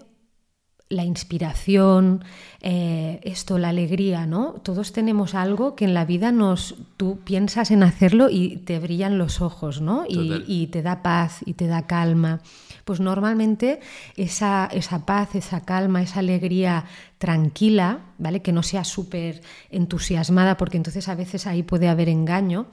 la 0.93 1.03
inspiración, 1.03 2.23
eh, 2.61 3.19
esto, 3.23 3.57
la 3.57 3.69
alegría, 3.69 4.25
¿no? 4.25 4.53
Todos 4.63 4.93
tenemos 4.93 5.35
algo 5.35 5.75
que 5.75 5.85
en 5.85 5.93
la 5.93 6.05
vida 6.05 6.31
nos, 6.31 6.75
tú 6.97 7.19
piensas 7.23 7.71
en 7.71 7.83
hacerlo 7.83 8.29
y 8.29 8.57
te 8.57 8.79
brillan 8.79 9.17
los 9.17 9.41
ojos, 9.41 9.81
¿no? 9.81 10.05
Y, 10.07 10.67
te 10.67 10.81
da 10.81 11.01
paz 11.01 11.41
y 11.45 11.53
te 11.53 11.67
da 11.67 11.87
calma. 11.87 12.41
Pues 12.85 12.99
normalmente 12.99 13.79
esa, 14.15 14.69
esa 14.71 15.05
paz, 15.05 15.35
esa 15.35 15.61
calma, 15.61 16.01
esa 16.01 16.19
alegría 16.19 16.85
tranquila, 17.17 17.99
¿vale? 18.17 18.41
Que 18.41 18.51
no 18.51 18.63
sea 18.63 18.83
súper 18.83 19.41
entusiasmada, 19.69 20.57
porque 20.57 20.77
entonces 20.77 21.07
a 21.07 21.15
veces 21.15 21.47
ahí 21.47 21.63
puede 21.63 21.87
haber 21.87 22.09
engaño, 22.09 22.67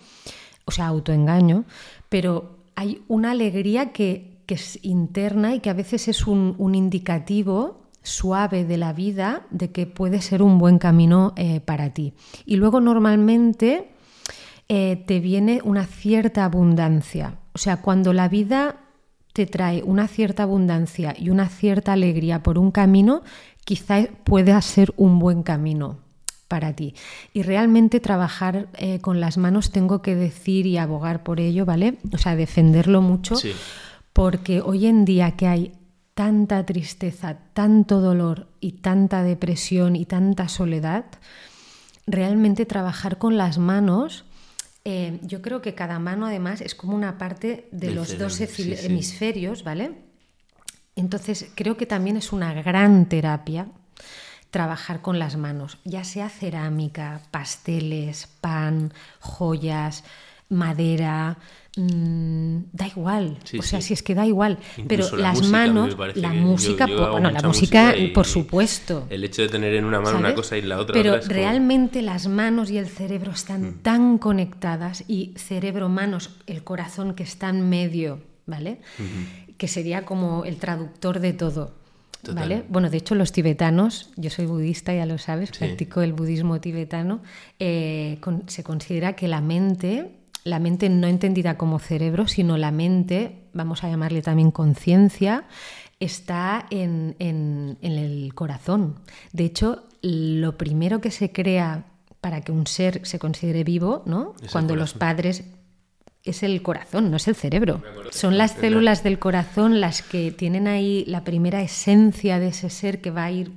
o 0.64 0.70
sea, 0.70 0.86
autoengaño, 0.86 1.64
pero 2.08 2.58
hay 2.74 3.02
una 3.08 3.32
alegría 3.32 3.92
que, 3.92 4.28
es 4.50 4.80
interna 4.82 5.54
y 5.54 5.61
que 5.61 5.70
a 5.70 5.74
veces 5.74 6.08
es 6.08 6.26
un, 6.26 6.56
un 6.58 6.74
indicativo 6.74 7.80
suave 8.02 8.64
de 8.64 8.76
la 8.78 8.92
vida 8.92 9.46
de 9.50 9.70
que 9.70 9.86
puede 9.86 10.20
ser 10.20 10.42
un 10.42 10.58
buen 10.58 10.78
camino 10.78 11.32
eh, 11.36 11.61
para 11.61 11.90
ti. 11.90 12.14
Y 12.46 12.56
luego 12.56 12.80
normalmente 12.80 13.90
eh, 14.68 15.02
te 15.06 15.20
viene 15.20 15.61
una 15.64 15.86
cierta 15.86 16.44
abundancia. 16.44 17.38
O 17.52 17.58
sea, 17.58 17.78
cuando 17.82 18.12
la 18.12 18.28
vida 18.28 18.76
te 19.33 19.47
trae 19.47 19.83
una 19.83 20.09
cierta 20.09 20.43
abundancia 20.43 21.14
y 21.18 21.31
una 21.31 21.49
cierta 21.49 21.93
alegría 21.93 22.43
por 22.43 22.59
un 22.59 22.70
camino, 22.70 23.22
quizá 23.64 24.07
pueda 24.24 24.61
ser 24.61 24.93
un 24.97 25.18
buen 25.18 25.43
camino 25.43 25.99
para 26.49 26.74
ti. 26.74 26.95
Y 27.33 27.43
realmente 27.43 28.01
trabajar 28.01 28.68
eh, 28.76 29.01
con 29.01 29.20
las 29.20 29.39
manos 29.39 29.70
tengo 29.70 30.03
que 30.03 30.16
decir 30.16 30.66
y 30.66 30.78
abogar 30.78 31.22
por 31.22 31.39
ello, 31.39 31.64
¿vale? 31.64 31.99
O 32.12 32.18
sea, 32.18 32.35
defenderlo 32.35 33.03
mucho. 33.03 33.37
Porque 34.12 34.61
hoy 34.61 34.87
en 34.87 35.05
día 35.05 35.37
que 35.37 35.47
hay 35.47 35.72
tanta 36.14 36.66
tristeza, 36.66 37.39
tanto 37.55 38.01
dolor 38.01 38.49
y 38.59 38.72
tanta 38.72 39.22
depresión 39.22 39.95
y 39.95 40.07
tanta 40.07 40.49
soledad, 40.49 41.05
realmente 42.07 42.66
trabajar 42.66 43.18
con 43.18 43.37
las 43.37 43.59
manos, 43.59 44.24
eh, 44.85 45.18
yo 45.22 45.43
creo 45.43 45.61
que 45.61 45.74
cada 45.74 45.99
mano 45.99 46.26
además 46.26 46.61
es 46.61 46.74
como 46.74 46.95
una 46.95 47.18
parte 47.18 47.68
de 47.70 47.91
los 47.91 48.18
dos 48.18 48.41
hemisferios, 48.41 49.62
¿vale? 49.62 49.93
Entonces 50.97 51.51
creo 51.55 51.76
que 51.76 51.87
también 51.87 52.16
es 52.16 52.33
una 52.33 52.53
gran 52.53 53.07
terapia 53.07 53.68
trabajar 54.51 55.01
con 55.01 55.18
las 55.18 55.37
manos, 55.37 55.78
ya 55.85 56.03
sea 56.03 56.28
cerámica, 56.28 57.22
pasteles, 57.31 58.26
pan, 58.41 58.93
joyas, 59.20 60.03
madera, 60.49 61.39
Mm, 61.76 62.64
da 62.72 62.88
igual, 62.88 63.38
o 63.56 63.62
sea, 63.62 63.80
si 63.80 63.94
es 63.94 64.02
que 64.02 64.16
da 64.16 64.26
igual, 64.26 64.58
pero 64.88 65.16
las 65.16 65.46
manos, 65.46 65.96
la 66.16 66.32
música, 66.32 66.86
bueno, 66.86 67.30
la 67.30 67.42
música, 67.42 67.94
por 68.12 68.26
supuesto. 68.26 69.06
El 69.08 69.22
hecho 69.22 69.42
de 69.42 69.48
tener 69.48 69.74
en 69.74 69.84
una 69.84 70.00
mano 70.00 70.18
una 70.18 70.34
cosa 70.34 70.56
y 70.56 70.60
en 70.60 70.68
la 70.68 70.80
otra. 70.80 70.92
Pero 70.92 71.20
realmente 71.20 72.02
las 72.02 72.26
manos 72.26 72.72
y 72.72 72.78
el 72.78 72.88
cerebro 72.88 73.30
están 73.30 73.62
mm. 73.62 73.74
tan 73.82 74.18
conectadas 74.18 75.04
y 75.06 75.32
cerebro-manos, 75.36 76.30
el 76.48 76.64
corazón 76.64 77.14
que 77.14 77.22
está 77.22 77.50
en 77.50 77.68
medio, 77.68 78.20
¿vale? 78.46 78.80
Que 79.56 79.68
sería 79.68 80.04
como 80.04 80.44
el 80.44 80.56
traductor 80.56 81.20
de 81.20 81.34
todo. 81.34 81.78
¿Vale? 82.34 82.64
Bueno, 82.68 82.90
de 82.90 82.98
hecho 82.98 83.14
los 83.14 83.32
tibetanos, 83.32 84.10
yo 84.16 84.28
soy 84.28 84.44
budista, 84.44 84.92
ya 84.92 85.06
lo 85.06 85.18
sabes, 85.18 85.52
practico 85.52 86.02
el 86.02 86.12
budismo 86.12 86.60
tibetano, 86.60 87.22
eh, 87.58 88.18
se 88.46 88.62
considera 88.62 89.14
que 89.14 89.26
la 89.26 89.40
mente 89.40 90.19
la 90.45 90.59
mente 90.59 90.88
no 90.88 91.07
entendida 91.07 91.57
como 91.57 91.78
cerebro, 91.78 92.26
sino 92.26 92.57
la 92.57 92.70
mente, 92.70 93.49
vamos 93.53 93.84
a 93.84 93.88
llamarle 93.88 94.22
también 94.22 94.51
conciencia, 94.51 95.45
está 95.99 96.66
en, 96.70 97.16
el 97.18 98.32
corazón. 98.34 98.97
De 99.32 99.45
hecho, 99.45 99.84
lo 100.03 100.57
primero 100.57 101.01
que 101.01 101.11
se 101.11 101.30
crea 101.30 101.84
para 102.20 102.41
que 102.41 102.53
un 102.53 102.66
ser 102.66 103.07
se 103.07 103.18
considere 103.18 103.64
vivo, 103.64 104.03
¿no? 104.07 104.34
Cuando 104.51 104.76
los 104.76 104.95
padres 104.95 105.45
es 106.24 106.43
el 106.43 106.62
corazón, 106.62 107.11
no 107.11 107.16
es 107.16 107.28
el 107.28 107.34
cerebro. 107.34 107.82
Son 108.11 108.36
las 108.36 108.53
células 108.53 109.03
del 109.03 109.18
corazón 109.18 109.80
las 109.80 110.03
que 110.03 110.30
tienen 110.30 110.68
ahí 110.68 111.05
la 111.07 111.24
primera 111.24 111.62
esencia 111.62 112.38
de 112.38 112.49
ese 112.49 112.70
ser 112.70 113.01
que 113.01 113.11
va 113.11 113.24
a 113.24 113.30
ir 113.30 113.53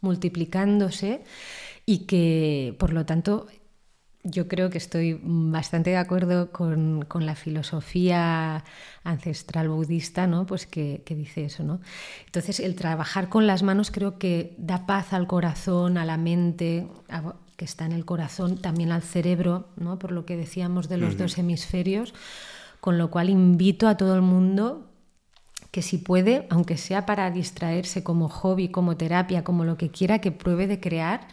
multiplicándose 0.00 1.22
y 1.86 2.00
que, 2.00 2.76
por 2.78 2.92
lo 2.92 3.06
tanto, 3.06 3.46
yo 4.30 4.48
creo 4.48 4.70
que 4.70 4.78
estoy 4.78 5.18
bastante 5.22 5.90
de 5.90 5.96
acuerdo 5.96 6.50
con, 6.50 7.06
la 7.14 7.34
filosofía 7.34 8.64
ancestral 9.04 9.68
budista, 9.68 10.26
¿no? 10.26 10.46
Pues 10.46 10.66
que, 10.66 11.02
dice 11.08 11.44
eso, 11.44 11.64
¿no? 11.64 11.80
Entonces, 12.26 12.60
el 12.60 12.74
trabajar 12.74 13.28
con 13.28 13.46
las 13.46 13.62
manos 13.62 13.90
creo 13.90 14.18
que 14.18 14.54
da 14.58 14.86
paz 14.86 15.12
al 15.12 15.26
corazón, 15.26 15.98
a 15.98 16.04
la 16.04 16.16
mente, 16.16 16.86
que 17.56 17.64
está 17.64 17.86
en 17.86 17.92
el 17.92 18.04
corazón, 18.04 18.58
también 18.58 18.92
al 18.92 19.02
cerebro, 19.02 19.68
¿no? 19.76 19.98
Por 19.98 20.12
lo 20.12 20.24
que 20.26 20.36
decíamos 20.36 20.88
de 20.88 20.98
los 20.98 21.16
dos 21.16 21.38
hemisferios, 21.38 22.14
con 22.80 22.98
lo 22.98 23.10
cual 23.10 23.30
invito 23.30 23.88
a 23.88 23.96
todo 23.96 24.14
el 24.14 24.22
mundo 24.22 24.88
que 25.70 25.82
si 25.82 25.98
puede, 25.98 26.46
aunque 26.50 26.76
sea 26.76 27.04
para 27.04 27.30
distraerse 27.30 28.02
como 28.02 28.28
hobby, 28.28 28.68
como 28.68 28.96
terapia, 28.96 29.44
como 29.44 29.64
lo 29.64 29.76
que 29.76 29.90
quiera, 29.90 30.20
que 30.20 30.32
pruebe 30.32 30.66
de 30.66 30.80
crear 30.80 31.28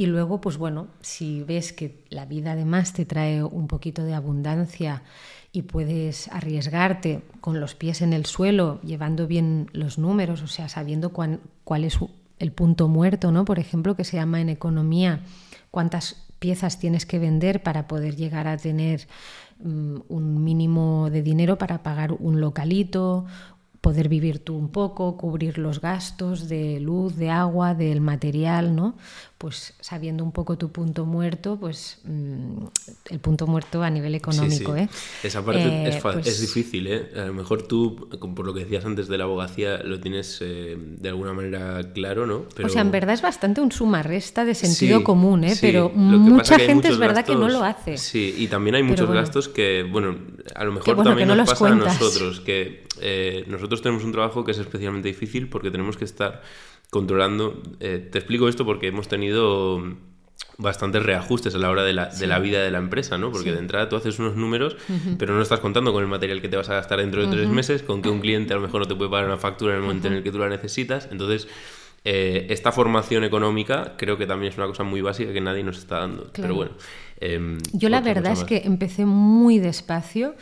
y 0.00 0.06
luego, 0.06 0.40
pues 0.40 0.56
bueno, 0.56 0.86
si 1.02 1.42
ves 1.42 1.74
que 1.74 2.06
la 2.08 2.24
vida 2.24 2.52
además 2.52 2.94
te 2.94 3.04
trae 3.04 3.44
un 3.44 3.66
poquito 3.66 4.02
de 4.02 4.14
abundancia 4.14 5.02
y 5.52 5.60
puedes 5.60 6.28
arriesgarte 6.28 7.20
con 7.42 7.60
los 7.60 7.74
pies 7.74 8.00
en 8.00 8.14
el 8.14 8.24
suelo, 8.24 8.80
llevando 8.80 9.26
bien 9.26 9.68
los 9.74 9.98
números, 9.98 10.40
o 10.40 10.46
sea, 10.46 10.70
sabiendo 10.70 11.10
cuál, 11.10 11.84
es 11.84 11.98
el 12.38 12.50
punto 12.50 12.88
muerto, 12.88 13.30
¿no? 13.30 13.44
Por 13.44 13.58
ejemplo, 13.58 13.94
que 13.94 14.04
se 14.04 14.16
llama 14.16 14.40
en 14.40 14.48
economía, 14.48 15.20
cuántas 15.70 16.24
piezas 16.38 16.78
tienes 16.78 17.04
que 17.04 17.18
vender 17.18 17.62
para 17.62 17.86
poder 17.86 18.16
llegar 18.16 18.48
a 18.48 18.56
tener 18.56 19.06
mm, 19.62 19.96
un 20.08 20.42
mínimo 20.42 21.10
de 21.10 21.20
dinero 21.20 21.58
para 21.58 21.82
pagar 21.82 22.12
un 22.12 22.40
localito, 22.40 23.26
poder 23.80 24.08
vivir 24.08 24.44
tú 24.44 24.56
un 24.56 24.68
poco, 24.68 25.16
cubrir 25.16 25.58
los 25.58 25.80
gastos 25.80 26.48
de 26.48 26.80
luz, 26.80 27.16
de 27.16 27.30
agua, 27.30 27.74
del 27.74 28.00
material, 28.00 28.74
¿no? 28.76 28.94
Pues 29.40 29.72
sabiendo 29.80 30.22
un 30.22 30.32
poco 30.32 30.58
tu 30.58 30.70
punto 30.70 31.06
muerto, 31.06 31.56
pues 31.58 31.98
mm, 32.04 32.58
el 33.08 33.20
punto 33.20 33.46
muerto 33.46 33.82
a 33.82 33.88
nivel 33.88 34.14
económico, 34.14 34.76
¿eh? 34.76 34.86
Esa 35.22 35.42
parte 35.42 35.66
Eh, 35.66 35.88
es, 35.88 35.98
fa- 35.98 36.12
pues- 36.12 36.26
es 36.26 36.42
difícil, 36.42 36.86
¿eh? 36.86 37.08
A 37.16 37.24
lo 37.24 37.32
mejor 37.32 37.62
tú, 37.62 38.06
por 38.36 38.44
lo 38.44 38.52
que 38.52 38.60
decías 38.64 38.84
antes 38.84 39.08
de 39.08 39.16
la 39.16 39.24
abogacía, 39.24 39.78
lo 39.82 39.98
tienes 39.98 40.36
eh, 40.42 40.76
de 40.78 41.08
alguna 41.08 41.32
manera 41.32 41.80
claro, 41.94 42.26
¿no? 42.26 42.44
O 42.62 42.68
sea, 42.68 42.82
en 42.82 42.90
verdad 42.90 43.14
es 43.14 43.22
bastante 43.22 43.62
un 43.62 43.72
suma-resta 43.72 44.44
de 44.44 44.54
sentido 44.54 44.98
Sí, 44.98 45.04
común, 45.04 45.42
¿eh? 45.44 45.56
pero 45.58 45.88
mucha 45.88 46.58
gente 46.58 46.88
es 46.88 46.98
verdad 46.98 47.24
que 47.24 47.34
no 47.34 47.48
lo 47.48 47.64
hace. 47.64 47.96
Sí, 47.96 48.34
y 48.36 48.46
también 48.48 48.74
hay 48.74 48.82
Pero 48.82 48.90
muchos 48.90 49.06
bueno. 49.06 49.22
gastos 49.22 49.48
que, 49.48 49.84
bueno, 49.90 50.18
a 50.54 50.64
lo 50.64 50.72
mejor 50.72 50.96
bueno, 50.96 51.12
también 51.12 51.28
no 51.28 51.34
nos 51.34 51.48
pasa 51.48 51.60
cuentas. 51.60 51.96
a 51.96 51.98
nosotros, 51.98 52.40
que 52.40 52.84
eh, 53.00 53.44
nosotros 53.46 53.80
tenemos 53.80 54.04
un 54.04 54.12
trabajo 54.12 54.44
que 54.44 54.50
es 54.52 54.58
especialmente 54.58 55.08
difícil 55.08 55.48
porque 55.48 55.70
tenemos 55.70 55.96
que 55.96 56.04
estar 56.04 56.42
controlando. 56.90 57.62
eh, 57.80 58.08
te 58.10 58.18
explico 58.18 58.48
esto 58.48 58.64
porque 58.64 58.88
hemos 58.88 59.08
tenido 59.08 59.82
bastantes 60.58 61.02
reajustes 61.02 61.54
a 61.54 61.58
la 61.58 61.70
hora 61.70 61.84
de 61.84 61.92
la, 61.92 62.06
de 62.06 62.26
la 62.26 62.38
vida 62.38 62.62
de 62.62 62.70
la 62.70 62.78
empresa, 62.78 63.16
¿no? 63.18 63.30
Porque 63.32 63.52
de 63.52 63.58
entrada 63.58 63.88
tú 63.88 63.96
haces 63.96 64.18
unos 64.18 64.36
números, 64.36 64.76
pero 65.18 65.34
no 65.34 65.40
estás 65.42 65.60
contando 65.60 65.92
con 65.92 66.02
el 66.02 66.08
material 66.08 66.40
que 66.40 66.48
te 66.48 66.56
vas 66.56 66.68
a 66.68 66.74
gastar 66.74 67.00
dentro 67.00 67.22
de 67.24 67.34
tres 67.34 67.48
meses, 67.48 67.82
con 67.82 68.02
que 68.02 68.08
un 68.10 68.20
cliente 68.20 68.52
a 68.52 68.56
lo 68.56 68.62
mejor 68.62 68.82
no 68.82 68.88
te 68.88 68.94
puede 68.94 69.10
pagar 69.10 69.26
una 69.26 69.38
factura 69.38 69.72
en 69.72 69.78
el 69.78 69.82
momento 69.82 70.08
en 70.08 70.14
el 70.14 70.22
que 70.22 70.30
tú 70.30 70.38
la 70.38 70.48
necesitas. 70.48 71.08
Entonces, 71.10 71.48
eh, 72.04 72.46
esta 72.50 72.72
formación 72.72 73.24
económica 73.24 73.94
creo 73.96 74.16
que 74.18 74.26
también 74.26 74.52
es 74.52 74.58
una 74.58 74.66
cosa 74.66 74.82
muy 74.82 75.00
básica 75.00 75.32
que 75.32 75.40
nadie 75.40 75.62
nos 75.62 75.78
está 75.78 76.00
dando. 76.00 76.24
Claro. 76.24 76.34
Pero 76.42 76.54
bueno. 76.54 76.72
em, 77.20 77.58
Yo 77.72 77.88
la 77.88 78.00
verdad 78.00 78.32
es 78.32 78.44
que 78.44 78.62
empecé 78.64 79.06
muy 79.06 79.58
despacio 79.58 80.34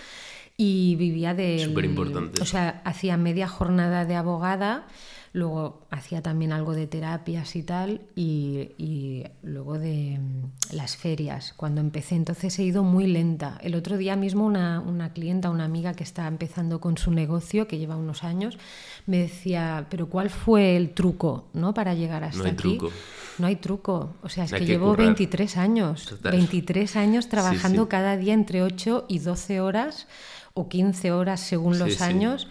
y 0.57 0.97
vivía 0.97 1.35
de... 1.35 1.61
Superimportante. 1.65 2.43
O 2.43 2.45
sea, 2.45 2.83
hacía 2.85 3.17
media 3.17 3.47
jornada 3.47 4.05
de 4.05 4.17
abogada, 4.17 4.87
luego 5.33 5.87
hacía 5.91 6.23
también 6.23 6.53
algo 6.53 6.75
de 6.75 6.87
terapias 6.87 7.57
y 7.57 7.63
tal, 7.63 8.01
y, 8.15 8.73
y 8.79 9.25
luego 9.43 9.79
de 9.79 10.19
mm, 10.19 10.75
las 10.77 10.97
ferias, 10.97 11.53
cuando 11.57 11.81
empecé. 11.81 12.15
Entonces 12.15 12.59
he 12.59 12.63
ido 12.65 12.83
muy 12.83 13.07
lenta. 13.07 13.59
El 13.63 13.75
otro 13.75 13.97
día 13.97 14.17
mismo 14.17 14.45
una, 14.45 14.81
una 14.81 15.13
clienta, 15.13 15.51
una 15.51 15.65
amiga 15.65 15.95
que 15.95 16.05
está 16.05 16.27
empezando 16.27 16.81
con 16.81 16.99
su 16.99 17.11
negocio, 17.11 17.69
que 17.69 17.79
lleva 17.79 17.97
unos 17.97 18.25
años, 18.25 18.59
me 19.07 19.19
decía, 19.19 19.87
pero 19.91 20.09
¿cuál 20.09 20.31
fue 20.31 20.77
el 20.77 20.91
truco 20.91 21.49
¿no? 21.53 21.75
para 21.75 21.95
llegar 21.95 22.25
hasta 22.25 22.45
hay 22.45 22.51
aquí? 22.51 22.79
truco. 22.79 22.91
No 23.39 23.47
hay 23.47 23.57
truco. 23.57 24.17
O 24.23 24.29
sea, 24.29 24.45
es 24.45 24.53
Hay 24.53 24.61
que 24.61 24.67
que 24.67 24.73
llevo 24.73 24.91
currar. 24.91 25.07
23 25.07 25.57
años. 25.57 26.07
Total. 26.07 26.33
23 26.33 26.97
años 26.97 27.29
trabajando 27.29 27.85
sí. 27.85 27.89
cada 27.89 28.17
día 28.17 28.35
entre 28.35 28.63
8 28.63 29.07
y 29.09 29.21
12 29.21 29.61
horas 29.61 30.07
o 30.59 30.69
15 30.69 31.13
horas 31.13 31.41
según 31.41 31.79
los 31.79 31.95
sí. 31.95 32.03
años 32.03 32.49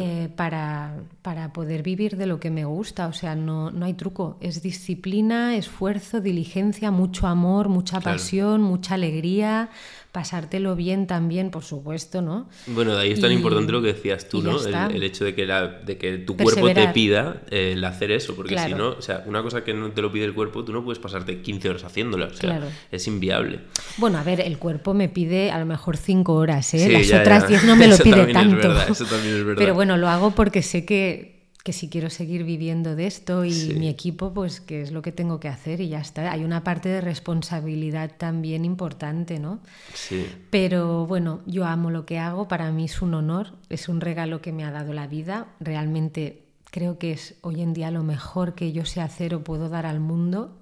eh, 0.00 0.28
para, 0.36 0.94
para 1.22 1.52
poder 1.52 1.82
vivir 1.82 2.16
de 2.16 2.26
lo 2.26 2.38
que 2.38 2.50
me 2.50 2.64
gusta. 2.64 3.06
O 3.06 3.12
sea, 3.12 3.34
no, 3.34 3.70
no 3.70 3.86
hay 3.86 3.94
truco. 3.94 4.36
Es 4.40 4.62
disciplina, 4.62 5.56
esfuerzo, 5.56 6.20
diligencia, 6.20 6.90
mucho 6.90 7.26
amor, 7.26 7.68
mucha 7.68 8.00
Claro. 8.00 8.16
pasión, 8.16 8.62
mucha 8.62 8.94
alegría, 8.94 9.70
pasártelo 10.12 10.74
bien 10.74 11.06
también, 11.06 11.50
por 11.50 11.62
supuesto, 11.62 12.20
¿no? 12.20 12.48
Bueno, 12.66 12.94
de 12.96 13.02
ahí 13.02 13.12
es 13.12 13.20
tan 13.20 13.30
Y- 13.30 13.34
importante 13.36 13.70
lo 13.70 13.80
que 13.80 13.88
decías 13.92 14.28
tú, 14.28 14.42
¿no? 14.42 14.58
El, 14.64 15.02
hecho 15.04 15.24
de 15.24 15.34
que, 15.34 15.46
la, 15.46 15.68
de 15.68 15.98
que 15.98 16.18
tu 16.18 16.36
cuerpo 16.36 16.68
te 16.72 16.88
pida 16.88 17.42
eh, 17.50 17.72
el 17.74 17.84
hacer 17.84 18.10
eso, 18.10 18.34
porque 18.34 18.54
Claro. 18.54 18.68
si 18.70 18.74
no, 18.74 18.88
o 18.90 19.02
sea, 19.02 19.22
una 19.26 19.42
cosa 19.42 19.62
que 19.62 19.72
no 19.72 19.90
te 19.92 20.02
lo 20.02 20.10
pide 20.10 20.24
el 20.24 20.34
cuerpo, 20.34 20.64
tú 20.64 20.72
no 20.72 20.82
puedes 20.84 20.98
pasarte 20.98 21.40
15 21.42 21.68
horas 21.70 21.84
haciéndola, 21.84 22.26
o 22.26 22.30
sea, 22.30 22.50
Claro. 22.50 22.66
es 22.90 23.06
inviable. 23.06 23.60
Bueno, 23.98 24.18
a 24.18 24.24
ver, 24.24 24.40
el 24.40 24.58
cuerpo 24.58 24.94
me 24.94 25.08
pide 25.08 25.50
a 25.52 25.58
lo 25.60 25.66
mejor 25.66 25.96
5 25.96 26.34
horas, 26.34 26.74
¿eh? 26.74 26.80
Sí, 26.86 26.92
Las 26.92 27.06
ya, 27.08 27.20
otras 27.20 27.42
ya. 27.44 27.48
10 27.48 27.64
no 27.64 27.76
me 27.76 27.86
lo 27.88 27.94
Eso 27.94 28.02
pide 28.04 28.22
es 28.22 28.32
tanto. 28.32 28.56
verdad, 28.56 28.88
eso 28.90 29.04
también 29.04 29.36
es 29.36 29.44
verdad. 29.44 29.58
Pero 29.58 29.74
bueno, 29.74 29.96
lo 29.96 30.08
hago 30.08 30.32
porque 30.32 30.62
sé 30.62 30.84
que, 30.84 31.39
que 31.62 31.72
si 31.74 31.90
quiero 31.90 32.08
seguir 32.08 32.44
viviendo 32.44 32.96
de 32.96 33.06
esto 33.06 33.44
y 33.44 33.52
Sí. 33.52 33.74
mi 33.74 33.88
equipo, 33.88 34.32
pues 34.32 34.60
que 34.60 34.80
es 34.80 34.92
lo 34.92 35.02
que 35.02 35.12
tengo 35.12 35.40
que 35.40 35.48
hacer 35.48 35.80
y 35.82 35.88
ya 35.90 36.00
está. 36.00 36.32
Hay 36.32 36.42
una 36.42 36.64
parte 36.64 36.88
de 36.88 37.00
responsabilidad 37.02 38.12
también 38.16 38.64
importante, 38.64 39.38
¿no? 39.38 39.60
Sí. 39.94 40.26
Pero 40.50 41.06
bueno, 41.06 41.40
yo 41.46 41.66
amo 41.66 41.90
lo 41.90 42.06
que 42.06 42.18
hago, 42.18 42.48
para 42.48 42.70
mí 42.72 42.86
es 42.86 43.02
un 43.02 43.12
honor, 43.14 43.48
es 43.68 43.88
un 43.88 44.00
regalo 44.00 44.40
que 44.40 44.52
me 44.52 44.64
ha 44.64 44.70
dado 44.70 44.92
la 44.94 45.06
vida. 45.06 45.48
Realmente 45.60 46.44
creo 46.70 46.98
que 46.98 47.12
es 47.12 47.34
hoy 47.42 47.60
en 47.60 47.74
día 47.74 47.90
lo 47.90 48.04
mejor 48.04 48.54
que 48.54 48.72
yo 48.72 48.84
sé 48.86 49.00
hacer 49.02 49.34
o 49.34 49.44
puedo 49.44 49.68
dar 49.68 49.84
al 49.84 50.00
mundo, 50.00 50.56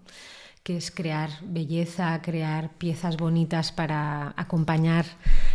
que 0.65 0.77
es 0.77 0.91
crear 0.91 1.31
belleza, 1.45 2.21
crear 2.23 2.73
piezas 2.77 3.17
bonitas 3.17 3.71
para 3.73 4.35
acompañar 4.37 5.07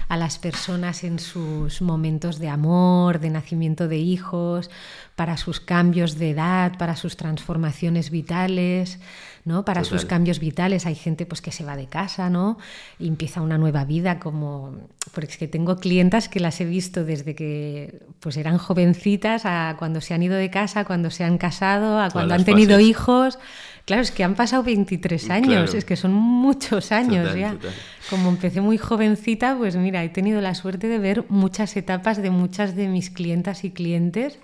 a 0.08 0.18
las 0.18 0.38
personas 0.38 1.04
en 1.04 1.20
sus 1.20 1.82
momentos 1.82 2.39
de 2.39 2.49
amor, 2.49 3.20
de 3.20 3.30
nacimiento 3.30 3.88
de 3.88 3.97
hijos, 3.97 4.70
para 5.16 5.38
sus 5.38 5.60
cambios 5.60 6.18
de 6.18 6.32
edad, 6.32 6.78
para 6.78 6.95
sus 6.95 7.18
transformaciones 7.18 8.10
vitales, 8.10 8.99
¿no? 9.45 9.66
Para 9.66 9.84
sus 9.84 10.06
cambios 10.06 10.39
vitales. 10.39 10.86
Hay 10.86 10.95
gente 10.95 11.26
pues 11.26 11.41
que 11.41 11.51
se 11.51 11.64
va 11.64 11.76
de 11.76 11.88
casa, 11.88 12.30
¿no? 12.30 12.58
Y 12.97 13.08
empieza 13.08 13.41
una 13.41 13.58
nueva 13.58 13.86
vida 13.86 14.20
como 14.20 14.76
porque 15.14 15.32
es 15.32 15.38
que 15.38 15.47
tengo 15.47 15.78
clientas 15.78 16.30
que 16.30 16.39
las 16.39 16.60
he 16.62 16.66
visto 16.66 17.04
desde 17.04 17.36
que 17.36 18.01
pues 18.20 18.38
eran 18.38 18.58
jovencitas 18.58 19.45
a 19.45 19.76
cuando 19.78 20.01
se 20.01 20.14
han 20.14 20.24
ido 20.24 20.36
de 20.36 20.49
casa, 20.49 20.86
cuando 20.86 21.12
se 21.12 21.24
han 21.24 21.38
casado, 21.38 21.99
a 21.99 22.10
cuando 22.10 22.34
han 22.34 22.45
tenido 22.45 22.76
fases. 22.76 22.88
hijos. 22.88 23.39
Claro, 23.86 24.02
es 24.02 24.12
que 24.12 24.24
han 24.24 24.36
pasado 24.36 24.64
23 24.64 25.30
años, 25.30 25.48
Claro. 25.66 25.78
es 25.78 25.84
que 25.84 25.96
son 25.98 26.14
muchos 26.14 26.92
años 26.94 27.26
Total, 27.26 27.40
ya. 27.40 27.52
total. 27.54 27.72
Como 28.10 28.30
empecé 28.30 28.62
muy 28.62 28.78
jovencita, 28.78 29.58
pues 29.58 29.76
mira, 29.76 30.04
he 30.04 30.10
tenido 30.10 30.40
la 30.42 30.56
suerte 30.56 30.88
de 30.88 31.00
ver 31.00 31.26
muchas 31.30 31.76
etapas 31.76 32.22
de 32.22 32.30
muchas 32.30 32.76
de 32.76 32.88
mis 32.88 33.10
clientas 33.10 33.64
y 33.66 33.72
clientes 33.72 34.40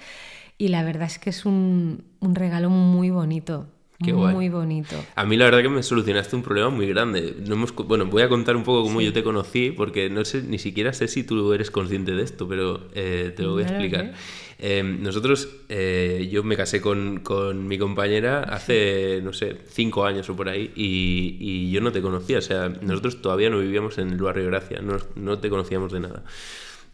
y 0.58 0.68
la 0.68 0.84
verdad 0.84 1.08
es 1.08 1.20
que 1.20 1.30
es 1.30 1.46
un, 1.46 2.04
un 2.20 2.36
regalo 2.36 2.70
muy 2.70 3.12
bonito, 3.12 3.68
Qué 4.04 4.12
guay. 4.12 4.34
muy 4.34 4.50
bonito. 4.50 4.96
A 5.16 5.26
mí 5.26 5.38
la 5.38 5.46
verdad 5.46 5.62
que 5.62 5.70
me 5.70 5.84
solucionaste 5.84 6.36
un 6.36 6.42
problema 6.42 6.70
muy 6.70 6.88
grande. 6.88 7.36
No 7.48 7.56
hemos, 7.56 7.74
bueno, 7.76 8.06
voy 8.08 8.24
a 8.24 8.30
contar 8.30 8.56
un 8.58 8.64
poco 8.64 8.84
cómo 8.84 9.00
yo 9.02 9.14
te 9.14 9.24
conocí, 9.24 9.72
porque 9.72 10.10
no 10.10 10.24
sé, 10.26 10.42
ni 10.44 10.58
siquiera 10.58 10.92
sé 10.94 11.08
si 11.08 11.24
tú 11.24 11.54
eres 11.54 11.70
consciente 11.72 12.12
de 12.14 12.24
esto, 12.24 12.46
pero 12.48 12.90
eh, 12.94 13.34
te 13.36 13.44
lo 13.44 13.54
voy 13.54 13.64
a 13.64 13.68
explicar. 13.68 14.14
Eh, 14.62 14.84
nosotros, 14.84 15.48
eh, 15.70 16.28
yo 16.30 16.44
me 16.44 16.58
casé 16.58 16.82
con, 16.82 17.22
con 17.22 17.66
mi 17.68 17.78
compañera 17.78 18.42
hace, 18.42 19.22
no 19.24 19.32
sé, 19.32 19.56
cinco 19.70 20.06
años 20.06 20.30
o 20.30 20.36
por 20.36 20.50
ahí, 20.50 20.72
y, 20.76 21.38
y 21.40 21.72
yo 21.72 21.80
no 21.80 21.94
te 21.94 22.02
conocía. 22.02 22.40
O 22.40 22.42
sea, 22.42 22.68
nosotros 22.68 23.22
todavía 23.22 23.50
no 23.50 23.60
vivíamos 23.60 23.98
en 23.98 24.10
el 24.10 24.18
barrio 24.18 24.48
Gracia, 24.48 24.82
no, 24.82 24.98
no 25.16 25.40
te 25.40 25.50
conocíamos 25.50 25.94
de 25.94 26.02
nada. 26.02 26.24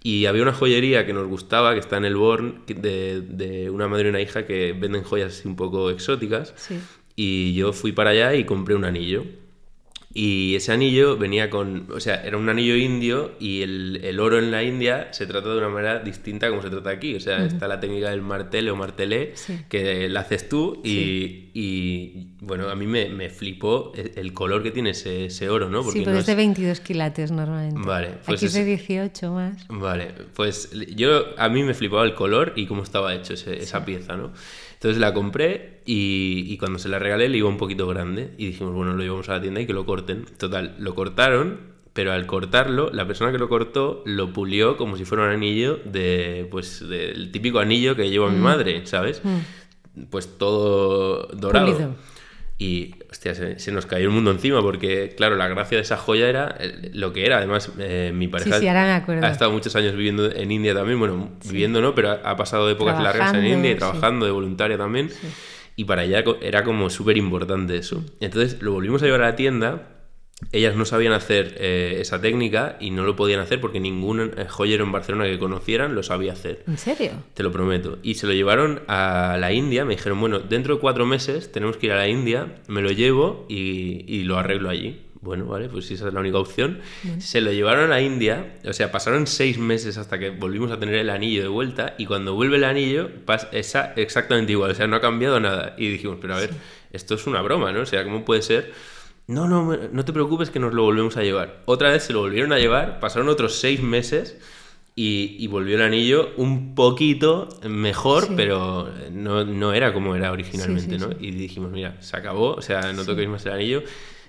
Y 0.03 0.28
había 0.28 0.43
una 0.43 0.53
joyería 0.53 1.07
que 1.07 1.13
nos 1.13 1.28
gustaba, 1.28 1.74
que 1.74 1.80
está 1.80 1.97
en 1.97 2.05
el 2.05 2.16
Born, 2.16 2.61
de, 2.68 3.22
de 3.22 3.72
una 3.72 3.88
madre 3.88 4.05
y 4.05 4.09
una 4.09 4.22
hija 4.22 4.45
que 4.45 4.74
venden 4.74 5.01
joyas 5.01 5.34
así 5.34 5.47
un 5.47 5.55
poco 5.55 5.89
exóticas. 5.89 6.53
Sí. 6.57 6.80
Y 7.16 7.55
yo 7.55 7.74
fui 7.74 7.91
para 7.91 8.11
allá 8.11 8.36
y 8.36 8.43
compré 8.43 8.76
un 8.76 8.86
anillo. 8.86 9.24
Y 10.18 10.55
ese 10.55 10.72
anillo 10.72 11.18
venía 11.18 11.49
con, 11.49 11.88
o 11.91 11.99
sea, 11.99 12.24
era 12.24 12.38
un 12.38 12.47
anillo 12.47 12.78
indio 12.78 13.34
y 13.38 13.63
el, 13.63 13.99
el 14.01 14.22
oro 14.22 14.39
en 14.39 14.49
la 14.49 14.63
India 14.63 15.09
se 15.11 15.28
trata 15.28 15.49
de 15.49 15.57
una 15.57 15.68
manera 15.68 15.99
distinta 15.99 16.47
como 16.49 16.61
se 16.61 16.70
trata 16.70 16.89
aquí. 16.89 17.16
O 17.16 17.20
sea, 17.20 17.43
está 17.45 17.68
la 17.68 17.82
técnica 17.82 18.11
del 18.11 18.22
martele 18.22 18.72
o 18.72 18.78
martelé, 18.78 19.34
Sí. 19.36 19.57
que 19.68 20.07
la 20.07 20.22
haces 20.22 20.47
tú 20.47 20.80
y, 20.86 21.49
y, 21.53 22.28
bueno, 22.39 22.70
a 22.70 22.76
mí 22.76 22.88
me, 22.88 23.09
me 23.09 23.30
flipó 23.30 23.91
el, 24.16 24.32
color 24.32 24.63
que 24.63 24.72
tiene 24.72 24.91
ese, 24.91 25.26
ese 25.26 25.49
oro, 25.49 25.70
¿no? 25.70 25.84
Sí, 25.91 25.99
no 25.99 26.05
pero 26.05 26.16
es 26.18 26.22
es- 26.22 26.28
de 26.28 26.36
22 26.36 26.80
quilates 26.80 27.32
normalmente. 27.32 27.82
Vale, 27.86 28.11
pues 28.26 28.38
Aquí 28.39 28.45
es 28.45 28.53
de 28.53 28.61
es- 28.74 28.88
18 28.88 29.34
más. 29.34 29.66
Vale, 29.68 30.13
pues 30.34 30.72
yo 30.95 31.26
a 31.38 31.49
mí 31.49 31.61
me 31.63 31.74
flipaba 31.74 32.05
el 32.05 32.13
color 32.16 32.53
y 32.55 32.68
cómo 32.68 32.84
estaba 32.84 33.13
hecho 33.13 33.34
ese- 33.34 33.57
esa 33.61 33.84
pieza, 33.84 34.16
¿no? 34.16 34.32
Entonces 34.86 35.02
la 35.02 35.16
compré 35.16 35.82
y, 35.84 36.46
y 36.48 36.58
cuando 36.60 36.78
se 36.78 36.90
la 36.90 37.00
regalé 37.00 37.28
le 37.28 37.40
iba 37.40 37.50
un 37.50 37.58
poquito 37.58 37.88
grande 37.88 38.36
y 38.38 38.46
dijimos, 38.46 38.76
bueno, 38.76 38.94
lo 38.94 39.02
llevamos 39.02 39.28
a 39.30 39.32
la 39.32 39.42
tienda 39.42 39.60
y 39.60 39.66
que 39.66 39.74
lo 39.74 39.84
corten. 39.84 40.26
Total, 40.38 40.76
lo 40.78 40.94
cortaron, 40.94 41.58
pero 41.94 42.12
al 42.12 42.28
cortarlo, 42.28 42.92
la 42.94 43.08
persona 43.08 43.32
que 43.32 43.40
lo 43.40 43.50
cortó 43.50 44.04
lo 44.06 44.32
pulió 44.32 44.78
como 44.78 44.96
si 44.96 45.04
fuera 45.04 45.24
un 45.24 45.32
anillo 45.32 45.80
de, 45.86 46.48
pues, 46.52 46.88
del 46.88 47.32
típico 47.32 47.58
anillo 47.58 47.96
que 47.96 48.12
lleva 48.12 48.30
mi 48.30 48.38
madre, 48.38 48.86
¿sabes? 48.86 49.24
Pues 50.12 50.38
todo 50.38 51.30
dorado. 51.34 51.66
Pulido. 51.72 51.96
Y, 52.60 52.94
hostia, 53.16 53.34
se, 53.34 53.59
se 53.59 53.72
nos 53.72 53.86
cayó 53.86 54.05
el 54.05 54.11
mundo 54.11 54.32
encima 54.32 54.61
porque, 54.61 55.13
claro, 55.16 55.36
la 55.36 55.47
gracia 55.47 55.78
de 55.78 55.84
esa 55.84 55.95
joya 55.95 56.28
era 56.28 56.55
eh, 56.59 56.91
lo 56.93 57.13
que 57.13 57.26
era. 57.26 57.38
Además, 57.38 57.72
eh, 57.80 58.11
mi 58.13 58.28
pareja 58.28 58.59
sí, 58.59 58.68
ahora 58.68 58.84
me 58.84 58.91
acuerdo. 58.91 59.26
ha 59.26 59.30
estado 59.30 59.51
muchos 59.51 59.76
años 59.76 59.95
viviendo 59.95 60.30
en 60.32 60.51
India 60.51 60.74
también. 60.74 60.99
Bueno, 60.99 61.30
viviendo 61.45 61.82
no, 61.82 61.95
pero 61.95 62.11
ha, 62.11 62.36
pasado 62.36 62.70
épocas 62.70 63.01
largas 63.01 63.34
en 63.34 63.45
India 63.45 63.72
y 63.72 63.76
trabajando 63.76 64.26
de 64.26 64.32
voluntaria 64.32 64.78
también. 64.78 65.09
Y 65.78 65.86
para 65.86 66.03
ella 66.03 66.24
era 66.41 66.63
como 66.63 66.89
súper 66.89 67.18
importante 67.18 67.78
eso. 67.78 68.03
Entonces 68.20 68.61
lo 68.61 68.74
volvimos 68.74 69.01
a 69.01 69.05
llevar 69.05 69.22
a 69.22 69.30
la 69.30 69.36
tienda. 69.36 69.95
Ellas 70.52 70.76
no 70.76 70.84
sabían 70.86 71.14
hacer 71.14 71.56
eh, 71.60 71.98
esa 72.02 72.20
técnica 72.20 72.76
y 72.80 72.92
no 72.92 73.04
lo 73.06 73.16
podían 73.16 73.40
hacer 73.40 73.62
porque 73.62 73.80
ningún 73.80 74.20
eh, 74.20 74.46
joyero 74.50 74.84
en 74.84 74.92
Barcelona 74.92 75.26
que 75.26 75.40
conocieran 75.40 75.96
lo 75.96 76.04
sabía 76.04 76.34
hacer. 76.34 76.64
¿En 76.68 76.78
serio? 76.78 77.12
Te 77.34 77.42
lo 77.42 77.52
prometo. 77.54 78.00
Y 78.04 78.16
se 78.16 78.28
lo 78.28 78.34
llevaron 78.34 78.82
a 78.88 79.38
la 79.40 79.54
India. 79.54 79.86
Me 79.86 79.96
dijeron, 79.96 80.20
bueno, 80.20 80.40
dentro 80.40 80.76
de 80.76 80.82
cuatro 80.82 81.06
meses 81.06 81.52
tenemos 81.54 81.78
que 81.78 81.86
ir 81.88 81.94
a 81.94 81.98
la 81.98 82.08
India, 82.10 82.58
me 82.68 82.82
lo 82.82 82.92
llevo 82.92 83.46
y, 83.48 84.04
y 84.08 84.24
lo 84.24 84.38
arreglo 84.38 84.70
allí. 84.70 85.02
bueno, 85.22 85.46
vale, 85.46 85.70
pues 85.70 85.86
si 85.88 85.94
esa 85.96 86.10
es 86.10 86.14
la 86.14 86.20
única 86.20 86.38
opción. 86.38 86.82
Se 87.20 87.40
lo 87.42 87.52
llevaron 87.52 87.92
a 87.94 88.02
India, 88.02 88.58
o 88.66 88.74
sea, 88.74 88.92
pasaron 88.92 89.28
seis 89.28 89.58
meses 89.58 89.98
hasta 89.98 90.20
que 90.20 90.30
volvimos 90.32 90.70
a 90.72 90.80
tener 90.80 90.96
el 90.96 91.10
anillo 91.10 91.42
de 91.42 91.48
vuelta 91.48 91.96
y 91.98 92.06
cuando 92.06 92.36
vuelve 92.36 92.58
el 92.58 92.66
anillo 92.66 93.10
pasa 93.26 93.50
exactamente 93.96 94.52
igual, 94.52 94.72
o 94.72 94.76
sea, 94.76 94.86
no 94.86 94.98
ha 94.98 95.02
cambiado 95.02 95.40
nada. 95.40 95.76
Y 95.78 95.90
dijimos, 95.90 96.18
pero 96.22 96.36
a 96.36 96.40
ver, 96.42 96.52
esto 96.92 97.16
es 97.16 97.26
una 97.26 97.42
broma, 97.42 97.72
¿no? 97.72 97.82
O 97.82 97.86
sea, 97.88 98.04
¿cómo 98.04 98.24
puede 98.26 98.42
ser? 98.44 98.72
No, 99.28 99.47
no, 99.47 99.76
no 99.76 100.05
te 100.05 100.13
preocupes 100.13 100.49
que 100.49 100.59
nos 100.59 100.73
lo 100.73 100.84
volvemos 100.84 101.17
a 101.17 101.23
llevar. 101.23 101.61
Otra 101.65 101.89
vez 101.91 102.03
se 102.03 102.13
lo 102.13 102.19
volvieron 102.19 102.53
a 102.53 102.59
llevar, 102.59 102.99
pasaron 102.99 103.28
otros 103.30 103.55
seis 103.55 103.82
meses 103.82 104.38
y, 104.97 105.45
volvió 105.47 105.76
el 105.76 105.82
anillo 105.82 106.32
un 106.38 106.73
poquito 106.73 107.49
mejor, 107.67 108.30
pero 108.36 108.89
no, 109.11 109.43
no, 109.43 109.73
era 109.73 109.93
como 109.93 110.15
era 110.15 110.32
originalmente, 110.32 110.97
¿no? 110.97 111.09
Y 111.19 111.32
dijimos, 111.32 111.71
mira, 111.71 112.01
se 112.01 112.15
acabó, 112.15 112.53
o 112.53 112.61
sea, 112.61 112.93
no 112.93 113.03
toquéis 113.03 113.28
más 113.28 113.45
el 113.45 113.51
anillo. 113.53 113.84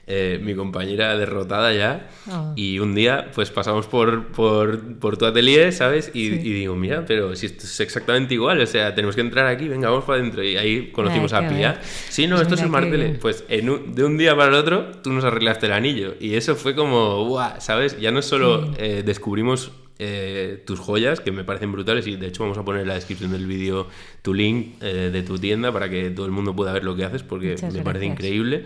Eh, 0.09 0.39
mi 0.41 0.55
compañera 0.55 1.17
derrotada 1.19 1.73
ya. 1.73 2.09
Ah. 2.29 2.53
Y 2.55 2.79
un 2.79 2.95
día, 2.95 3.33
pues 3.35 3.51
pasamos 3.51 3.89
por, 3.89 4.29
por, 4.29 4.99
por 4.99 5.17
tu 5.17 5.27
atelier, 5.27 5.73
¿sabes? 5.73 6.13
Y, 6.15 6.29
digo, 6.29 6.77
mira, 6.77 7.05
pero 7.05 7.35
si 7.35 7.47
esto 7.47 7.65
es 7.65 7.81
exactamente 7.81 8.35
igual, 8.35 8.61
o 8.61 8.67
sea, 8.67 8.95
tenemos 8.95 9.17
que 9.17 9.23
entrar 9.23 9.49
aquí, 9.49 9.67
venga, 9.67 9.91
vamos 9.91 10.05
para 10.05 10.21
adentro. 10.21 10.45
Y 10.45 10.57
ahí 10.57 10.93
conocimos 10.93 11.33
a 11.33 11.49
Pia. 11.49 11.81
Sí, 12.09 12.29
no, 12.29 12.37
pues 12.37 12.43
esto 12.43 12.55
es 12.55 12.63
un 12.63 12.71
martele. 12.71 13.15
Pues 13.21 13.45
en 13.49 13.97
de 13.97 14.05
un 14.05 14.17
día 14.17 14.37
para 14.37 14.51
el 14.51 14.55
otro, 14.55 14.93
tú 15.03 15.13
nos 15.13 15.25
arreglaste 15.25 15.67
el 15.67 15.73
anillo. 15.73 16.15
Y 16.21 16.35
eso 16.35 16.55
fue 16.55 16.77
como, 16.77 17.27
¡guau! 17.27 17.61
¿Sabes? 17.61 17.99
Ya 17.99 18.13
no 18.13 18.23
solo 18.23 18.75
eh, 18.79 19.03
descubrimos 19.05 19.73
eh, 19.99 20.63
tus 20.65 20.79
joyas, 20.79 21.19
que 21.19 21.33
me 21.33 21.43
parecen 21.43 21.73
brutales, 21.73 22.07
y 22.07 22.15
de 22.15 22.29
hecho 22.29 22.45
vamos 22.45 22.59
a 22.59 22.65
poner 22.65 22.83
en 22.83 22.89
la 22.89 22.95
descripción 22.95 23.33
del 23.33 23.47
vídeo 23.47 23.89
tu 24.23 24.35
link 24.35 24.77
eh, 24.83 25.11
de 25.13 25.23
tu 25.25 25.37
tienda 25.37 25.73
para 25.73 25.91
que 25.91 26.11
todo 26.11 26.27
el 26.27 26.33
mundo 26.33 26.55
pueda 26.55 26.73
ver 26.73 26.85
lo 26.85 26.95
que 26.95 27.05
haces, 27.05 27.25
porque 27.25 27.57
me 27.73 27.83
parece 27.83 28.07
increíble. 28.07 28.65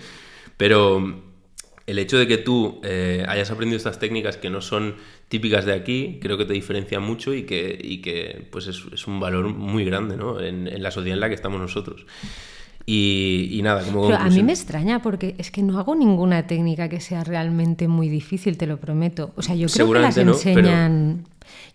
Pero 0.59 1.30
el 1.87 1.99
hecho 1.99 2.19
de 2.19 2.27
que 2.27 2.39
tú 2.39 2.81
eh, 2.85 3.25
hayas 3.29 3.51
aprendido 3.51 3.77
estas 3.77 3.99
técnicas 3.99 4.37
que 4.37 4.51
no 4.51 4.61
son 4.61 4.97
típicas 5.29 5.65
de 5.65 5.73
aquí, 5.73 6.19
creo 6.21 6.39
que 6.39 6.45
te 6.45 6.53
diferencia 6.53 7.01
mucho 7.01 7.35
y 7.35 7.45
que, 7.45 7.79
y 7.81 8.01
que 8.01 8.47
pues 8.51 8.67
es, 8.67 9.07
un 9.07 9.21
valor 9.21 9.49
muy 9.49 9.85
grande 9.85 10.17
¿no? 10.17 10.41
en, 10.41 10.69
en 10.69 10.83
la 10.83 10.91
sociedad 10.91 11.17
en 11.17 11.21
la 11.21 11.29
que 11.29 11.35
estamos 11.35 11.61
nosotros. 11.61 12.07
Y, 12.93 13.61
nada, 13.63 13.85
como 13.85 14.09
Pero 14.09 14.19
a 14.19 14.29
mí 14.29 14.43
me 14.43 14.53
extraña 14.53 15.01
porque 15.01 15.37
es 15.39 15.53
que 15.53 15.63
no 15.63 15.79
hago 15.79 15.95
ninguna 15.95 16.49
técnica 16.49 16.89
que 16.89 16.99
sea 17.01 17.23
realmente 17.23 17.87
muy 17.87 18.09
difícil, 18.09 18.57
te 18.57 18.67
lo 18.67 18.79
prometo. 18.79 19.33
O 19.37 19.43
sea, 19.43 19.55
yo 19.55 19.69
creo 19.69 19.93
que 19.93 19.99
las 20.01 20.17
enseñan... 20.17 21.25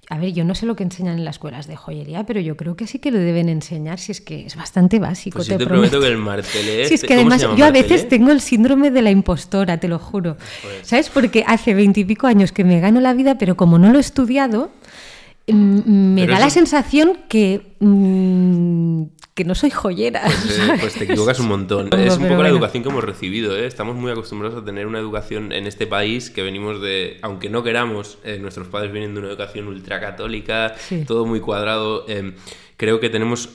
A 0.10 0.20
ver, 0.20 0.34
yo 0.34 0.44
no 0.44 0.54
sé 0.56 0.66
lo 0.66 0.76
que 0.76 0.84
enseñan 0.84 1.18
en 1.18 1.26
las 1.26 1.36
escuelas 1.36 1.68
de 1.68 1.78
joyería, 1.78 2.26
pero 2.26 2.40
yo 2.42 2.58
creo 2.58 2.76
que 2.76 2.86
sí 2.86 3.00
que 3.00 3.12
lo 3.12 3.18
deben 3.18 3.48
enseñar 3.48 3.98
si 3.98 4.12
es 4.12 4.22
que 4.22 4.46
es 4.46 4.56
bastante 4.56 5.00
básico. 5.00 5.38
Pues 5.38 5.48
te, 5.48 5.58
te 5.58 5.66
prometo 5.66 6.02
que 6.02 6.08
el 6.08 6.18
martelé. 6.18 6.86
Sí, 6.88 6.96
es 6.96 7.04
que 7.04 7.14
además 7.14 7.42
yo 7.56 7.66
a 7.66 7.72
veces 7.72 8.10
tengo 8.10 8.32
el 8.32 8.42
síndrome 8.42 8.92
de 8.92 9.02
la 9.02 9.10
impostora, 9.10 9.80
te 9.80 9.88
lo 9.88 10.00
juro. 10.00 10.36
Pues 10.36 10.88
¿Sabes? 10.88 11.10
Porque 11.10 11.46
hace 11.48 11.74
veintipico 11.74 12.28
años 12.28 12.52
que 12.52 12.66
me 12.66 12.82
gano 12.82 13.00
la 13.00 13.14
vida, 13.14 13.38
pero 13.38 13.56
como 13.56 13.80
no 13.80 13.90
lo 13.92 13.98
he 13.98 14.02
estudiado, 14.02 14.70
mm, 15.48 16.14
me 16.14 16.28
da 16.28 16.40
la 16.40 16.50
sensación 16.50 17.18
que 17.28 17.76
mm, 17.80 19.04
que 19.36 19.44
no 19.44 19.54
soy 19.54 19.70
joyera. 19.70 20.22
Pues, 20.24 20.60
eh, 20.60 20.78
pues 20.80 20.94
te 20.94 21.04
equivocas 21.04 21.40
un 21.40 21.50
montón. 21.50 21.90
es 21.94 22.18
un 22.18 22.28
poco 22.28 22.42
la 22.42 22.50
educación 22.50 22.84
que 22.84 22.90
hemos 22.90 23.04
recibido. 23.04 23.56
¿eh? 23.58 23.68
Estamos 23.68 23.96
muy 23.96 24.10
acostumbrados 24.10 24.58
a 24.62 24.64
tener 24.66 24.88
una 24.88 24.98
educación 24.98 25.52
en 25.52 25.68
este 25.68 25.86
país 25.88 26.30
que 26.30 26.42
venimos 26.42 26.82
de, 26.82 27.20
aunque 27.22 27.50
no 27.50 27.62
queramos, 27.62 28.18
eh, 28.24 28.40
nuestros 28.40 28.70
padres 28.70 28.94
vienen 28.94 29.14
de 29.14 29.20
una 29.20 29.30
educación 29.30 29.68
ultracatólica, 29.68 30.76
todo 31.06 31.26
muy 31.26 31.42
cuadrado. 31.42 32.06
creo 32.78 33.00
que 33.02 33.10
tenemos 33.10 33.50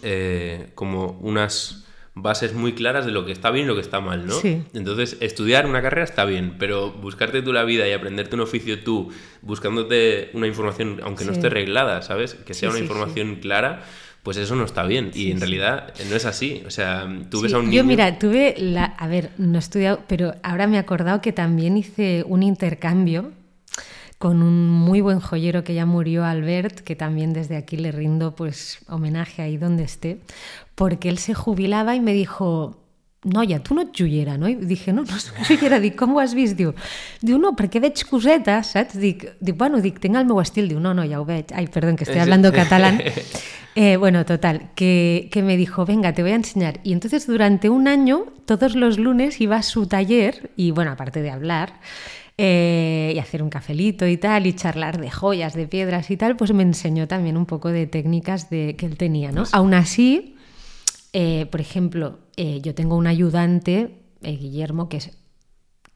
como 0.74 1.18
unas 1.22 1.86
bases 2.14 2.52
muy 2.52 2.74
claras 2.74 3.06
de 3.06 3.12
lo 3.12 3.24
que 3.24 3.32
está 3.32 3.50
bien 3.50 3.64
y 3.64 3.68
lo 3.68 3.74
que 3.74 3.80
está 3.80 4.00
mal, 4.00 4.26
¿no? 4.26 4.34
Entonces, 4.74 5.16
estudiar 5.20 5.64
una 5.64 5.80
carrera 5.80 6.04
está 6.04 6.26
bien, 6.26 6.56
pero 6.58 6.90
buscarte 6.90 7.40
tú 7.40 7.54
la 7.54 7.64
vida 7.64 7.88
y 7.88 7.92
aprenderte 7.92 8.34
un 8.34 8.42
oficio 8.42 8.80
tú, 8.80 9.10
buscándote 9.40 10.30
una 10.34 10.46
información, 10.46 11.00
aunque 11.02 11.24
no 11.24 11.32
esté 11.32 11.48
reglada, 11.48 12.02
¿sabes? 12.02 12.34
Que 12.34 12.52
sea 12.52 12.68
una 12.68 12.80
información 12.80 13.36
clara 13.36 13.84
pues 14.22 14.36
eso 14.36 14.54
no 14.54 14.64
está 14.64 14.84
bien. 14.84 15.10
Y 15.14 15.30
en 15.30 15.40
realidad 15.40 15.94
no 16.08 16.16
es 16.16 16.24
así. 16.24 16.62
O 16.66 16.70
sea, 16.70 17.08
tú 17.30 17.40
ves 17.40 17.54
a 17.54 17.58
un 17.58 17.66
niño... 17.66 17.78
Yo, 17.78 17.84
mira, 17.84 18.18
tuve 18.18 18.54
la... 18.58 18.84
A 18.84 19.08
ver, 19.08 19.30
no 19.38 19.56
he 19.56 19.58
estudiado, 19.58 20.00
pero 20.06 20.34
ahora 20.42 20.66
me 20.66 20.76
he 20.76 20.80
acordado 20.80 21.20
que 21.20 21.32
también 21.32 21.76
hice 21.76 22.24
un 22.26 22.42
intercambio 22.42 23.32
con 24.18 24.42
un 24.42 24.68
muy 24.68 25.00
buen 25.00 25.18
joyero 25.18 25.64
que 25.64 25.72
ya 25.72 25.86
murió, 25.86 26.26
Albert, 26.26 26.80
que 26.80 26.94
también 26.94 27.32
desde 27.32 27.56
aquí 27.56 27.78
le 27.78 27.90
rindo 27.90 28.34
pues 28.36 28.80
homenaje 28.86 29.40
ahí 29.40 29.56
donde 29.56 29.84
esté, 29.84 30.20
porque 30.74 31.08
él 31.08 31.16
se 31.16 31.32
jubilaba 31.32 31.96
y 31.96 32.00
me 32.00 32.12
dijo, 32.12 32.79
noia, 33.24 33.60
tu 33.62 33.74
no 33.74 33.82
ets 33.82 33.92
joiera, 33.96 34.38
no? 34.38 34.48
I 34.48 34.54
dije, 34.56 34.92
no, 34.92 35.02
no 35.04 35.18
soc 35.20 35.36
joiera. 35.48 35.80
Dic, 35.80 35.96
com 35.98 36.14
ho 36.16 36.20
has 36.20 36.34
vist? 36.34 36.56
Diu, 36.56 36.72
diu 37.20 37.38
no, 37.38 37.52
perquè 37.58 37.82
veig 37.82 38.04
cosetes, 38.08 38.72
saps? 38.74 38.98
Dic, 39.00 39.26
dic, 39.40 39.56
bueno, 39.58 39.80
dic, 39.84 40.00
tinc 40.00 40.16
el 40.16 40.28
meu 40.28 40.40
estil. 40.40 40.68
Diu, 40.70 40.80
no, 40.80 40.94
no, 40.96 41.04
ja 41.08 41.20
ho 41.20 41.26
veig. 41.28 41.52
Ai, 41.54 41.66
perdó, 41.68 41.94
que 41.96 42.04
estoy 42.04 42.20
hablando 42.20 42.52
catalán. 42.52 43.02
Eh, 43.76 43.96
bueno, 43.96 44.26
total, 44.26 44.70
que, 44.74 45.28
que 45.30 45.42
me 45.42 45.56
dijo, 45.56 45.86
venga, 45.86 46.12
te 46.12 46.22
voy 46.22 46.32
a 46.32 46.34
enseñar. 46.34 46.80
Y 46.82 46.92
entonces 46.92 47.28
durante 47.28 47.70
un 47.70 47.86
año, 47.86 48.26
todos 48.44 48.74
los 48.74 48.98
lunes 48.98 49.40
iba 49.40 49.56
a 49.56 49.62
su 49.62 49.86
taller 49.86 50.50
y, 50.56 50.72
bueno, 50.72 50.90
aparte 50.90 51.22
de 51.22 51.30
hablar, 51.30 51.74
eh, 52.36 53.12
y 53.14 53.18
hacer 53.18 53.42
un 53.42 53.48
cafelito 53.48 54.08
y 54.08 54.16
tal, 54.16 54.46
y 54.46 54.54
charlar 54.54 54.98
de 55.00 55.10
joyas, 55.10 55.54
de 55.54 55.68
piedras 55.68 56.10
y 56.10 56.16
tal, 56.16 56.36
pues 56.36 56.52
me 56.52 56.62
enseñó 56.62 57.06
también 57.06 57.36
un 57.36 57.46
poco 57.46 57.68
de 57.68 57.86
técnicas 57.86 58.50
de, 58.50 58.76
que 58.76 58.86
él 58.86 58.96
tenía, 58.96 59.30
¿no? 59.30 59.42
Pues 59.42 59.54
Aún 59.54 59.72
así, 59.72 60.36
eh, 61.12 61.46
por 61.46 61.60
ejemplo, 61.60 62.18
eh, 62.36 62.60
yo 62.62 62.74
tengo 62.74 62.96
un 62.96 63.06
ayudante, 63.06 64.02
eh, 64.22 64.36
Guillermo, 64.36 64.88
que 64.88 64.98
es 64.98 65.18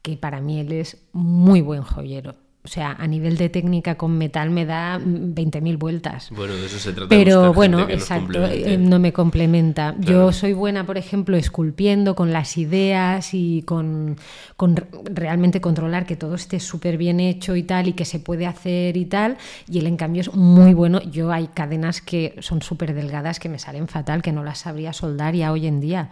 que 0.01 0.17
para 0.17 0.41
mí 0.41 0.59
él 0.59 0.71
es 0.71 1.07
muy 1.13 1.61
buen 1.61 1.81
joyero. 1.81 2.35
O 2.65 2.67
sea, 2.67 2.95
a 2.97 3.05
nivel 3.05 3.37
de 3.37 3.49
técnica 3.49 3.93
con 3.93 4.17
metal 4.17 4.49
me 4.49 4.65
da 4.65 4.97
20.000 4.99 5.77
vueltas. 5.77 6.31
Bueno, 6.31 6.55
de 6.55 6.65
eso 6.65 6.79
se 6.79 6.93
trata. 6.93 7.09
Pero 7.09 7.53
bueno, 7.53 7.87
exacto, 7.87 8.43
eh, 8.43 8.77
no 8.79 8.97
me 8.97 9.13
complementa. 9.13 9.95
Yo 9.99 10.31
soy 10.31 10.53
buena, 10.53 10.83
por 10.83 10.97
ejemplo, 10.97 11.37
esculpiendo 11.37 12.15
con 12.15 12.33
las 12.33 12.57
ideas 12.57 13.35
y 13.35 13.61
con, 13.67 14.17
con 14.57 14.83
realmente 15.03 15.61
controlar 15.61 16.07
que 16.07 16.15
todo 16.15 16.33
esté 16.33 16.59
súper 16.59 16.97
bien 16.97 17.19
hecho 17.19 17.55
y 17.55 17.61
tal, 17.61 17.87
y 17.87 17.93
que 17.93 18.03
se 18.03 18.19
puede 18.19 18.47
hacer 18.47 18.97
y 18.97 19.05
tal. 19.05 19.37
Y 19.69 19.77
él, 19.77 19.85
en 19.85 19.95
cambio, 19.95 20.21
es 20.21 20.33
muy 20.33 20.73
bueno. 20.73 21.03
Yo 21.03 21.31
hay 21.31 21.47
cadenas 21.49 22.01
que 22.01 22.35
son 22.39 22.63
súper 22.63 22.95
delgadas 22.95 23.39
que 23.39 23.47
me 23.47 23.59
salen 23.59 23.87
fatal, 23.87 24.23
que 24.23 24.31
no 24.31 24.43
las 24.43 24.57
sabría 24.57 24.91
soldar 24.91 25.35
ya 25.35 25.51
hoy 25.51 25.67
en 25.67 25.81
día. 25.81 26.09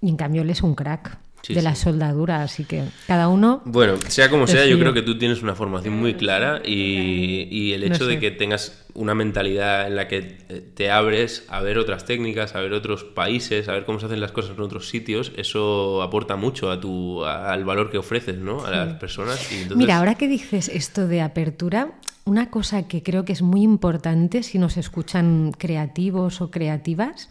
Y 0.00 0.08
en 0.08 0.16
cambio, 0.16 0.42
él 0.42 0.50
es 0.50 0.62
un 0.62 0.76
crack 0.76 1.18
de 1.48 1.62
la 1.62 1.74
soldadura, 1.74 2.42
así 2.42 2.64
que 2.64 2.84
cada 3.06 3.28
uno... 3.28 3.62
Bueno, 3.64 3.96
sea 4.08 4.30
como 4.30 4.46
sea, 4.46 4.66
yo 4.66 4.78
creo 4.78 4.92
que 4.92 5.02
tú 5.02 5.18
tienes 5.18 5.42
una 5.42 5.54
formación 5.54 5.94
muy 5.94 6.14
clara 6.14 6.62
y, 6.64 7.72
el 7.72 7.84
hecho 7.84 8.06
de 8.06 8.18
que 8.18 8.30
tengas 8.30 8.84
una 8.94 9.14
mentalidad 9.14 9.86
en 9.86 9.96
la 9.96 10.08
que 10.08 10.22
te 10.22 10.90
abres 10.90 11.44
a 11.48 11.60
ver 11.60 11.78
otras 11.78 12.04
técnicas, 12.04 12.54
a 12.54 12.60
ver 12.60 12.72
otros 12.72 13.04
países, 13.04 13.68
a 13.68 13.72
ver 13.72 13.84
cómo 13.84 14.00
se 14.00 14.06
hacen 14.06 14.20
las 14.20 14.32
cosas 14.32 14.56
en 14.56 14.62
otros 14.62 14.88
sitios, 14.88 15.32
eso 15.36 16.02
aporta 16.02 16.36
mucho 16.36 16.70
a 16.70 16.80
tu, 16.80 17.24
al 17.24 17.64
valor 17.64 17.90
que 17.90 17.98
ofreces 17.98 18.38
¿no? 18.38 18.64
a 18.64 18.70
las 18.70 18.94
personas. 18.94 19.48
Mira, 19.74 19.98
ahora 19.98 20.14
que 20.14 20.28
dices 20.28 20.68
esto 20.68 21.06
de 21.06 21.20
apertura, 21.20 21.92
una 22.24 22.50
cosa 22.50 22.88
que 22.88 23.02
creo 23.02 23.24
que 23.24 23.32
es 23.32 23.42
muy 23.42 23.62
importante 23.62 24.42
si 24.42 24.58
nos 24.58 24.76
escuchan 24.76 25.52
creativos 25.56 26.40
o 26.40 26.50
creativas 26.50 27.28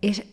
es 0.00 0.24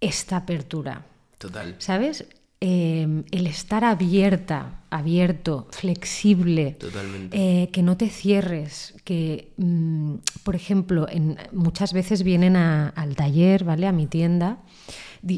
esta 0.00 0.36
apertura. 0.36 1.04
Total. 1.40 1.74
¿Sabes? 1.78 2.26
Em, 2.60 3.24
el 3.30 3.46
estar 3.46 3.84
abierta, 3.84 4.82
abierto, 4.90 5.66
flexible, 5.70 6.76
eh, 7.32 7.70
que 7.72 7.82
no 7.82 7.96
te 7.96 8.10
cierres, 8.10 8.94
que, 9.04 9.54
mm, 9.56 10.16
por 10.44 10.56
ejemplo, 10.56 11.08
en, 11.08 11.38
muchas 11.52 11.94
veces 11.94 12.22
vienen 12.22 12.56
al 12.56 13.16
taller, 13.16 13.64
¿vale? 13.64 13.86
A 13.86 13.92
mi 13.92 14.06
tienda, 14.06 14.58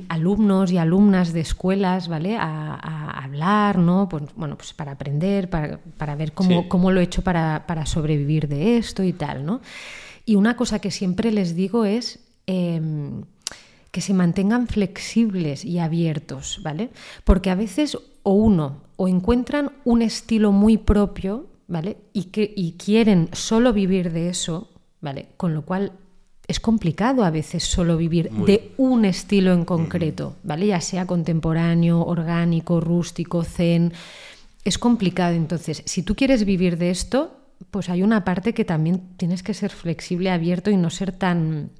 alumnos 0.08 0.72
y 0.72 0.78
alumnas 0.78 1.32
de 1.32 1.42
escuelas, 1.42 2.08
¿vale? 2.08 2.36
A, 2.36 3.22
hablar, 3.22 3.78
¿no? 3.78 4.08
Pues, 4.08 4.24
bueno, 4.34 4.56
pues 4.56 4.72
para 4.72 4.90
aprender, 4.92 5.48
para, 5.48 6.16
ver 6.16 6.32
cómo, 6.32 6.90
lo 6.90 7.00
he 7.00 7.04
hecho 7.04 7.22
para, 7.22 7.86
sobrevivir 7.86 8.48
de 8.48 8.78
esto 8.78 9.04
y 9.04 9.12
tal, 9.12 9.46
¿no? 9.46 9.60
Y 10.26 10.34
una 10.34 10.56
cosa 10.56 10.80
que 10.80 10.90
siempre 10.90 11.30
les 11.30 11.54
digo 11.54 11.84
es... 11.84 12.18
Em, 12.48 13.22
que 13.92 14.00
se 14.00 14.14
mantengan 14.14 14.66
flexibles 14.66 15.64
y 15.64 15.78
abiertos, 15.78 16.60
¿vale? 16.62 16.90
Porque 17.24 17.50
a 17.50 17.54
veces 17.54 17.96
o 18.22 18.32
uno 18.32 18.82
o 18.96 19.06
encuentran 19.06 19.70
un 19.84 20.00
estilo 20.00 20.50
muy 20.50 20.78
propio, 20.78 21.46
¿vale? 21.68 21.98
Y, 22.12 22.24
que, 22.24 22.52
y 22.56 22.72
quieren 22.72 23.28
solo 23.32 23.72
vivir 23.72 24.10
de 24.10 24.30
eso, 24.30 24.70
¿vale? 25.00 25.28
Con 25.36 25.54
lo 25.54 25.62
cual 25.62 25.92
es 26.48 26.58
complicado 26.58 27.22
a 27.22 27.30
veces 27.30 27.64
solo 27.64 27.96
vivir 27.96 28.30
de 28.30 28.72
un 28.78 29.04
estilo 29.04 29.52
en 29.52 29.64
concreto, 29.64 30.36
¿vale? 30.42 30.68
Ya 30.68 30.80
sea 30.80 31.06
contemporáneo, 31.06 32.02
orgánico, 32.02 32.80
rústico, 32.80 33.44
zen. 33.44 33.92
Es 34.64 34.78
complicado. 34.78 35.34
Entonces, 35.34 35.82
si 35.84 36.02
tú 36.02 36.14
quieres 36.14 36.44
vivir 36.44 36.78
de 36.78 36.90
esto, 36.90 37.36
pues 37.70 37.90
hay 37.90 38.02
una 38.02 38.24
parte 38.24 38.54
que 38.54 38.64
también 38.64 39.16
tienes 39.18 39.42
que 39.42 39.54
ser 39.54 39.70
flexible, 39.70 40.30
abierto 40.30 40.70
y 40.70 40.76
no 40.76 40.90
ser 40.90 41.12
tan 41.12 41.70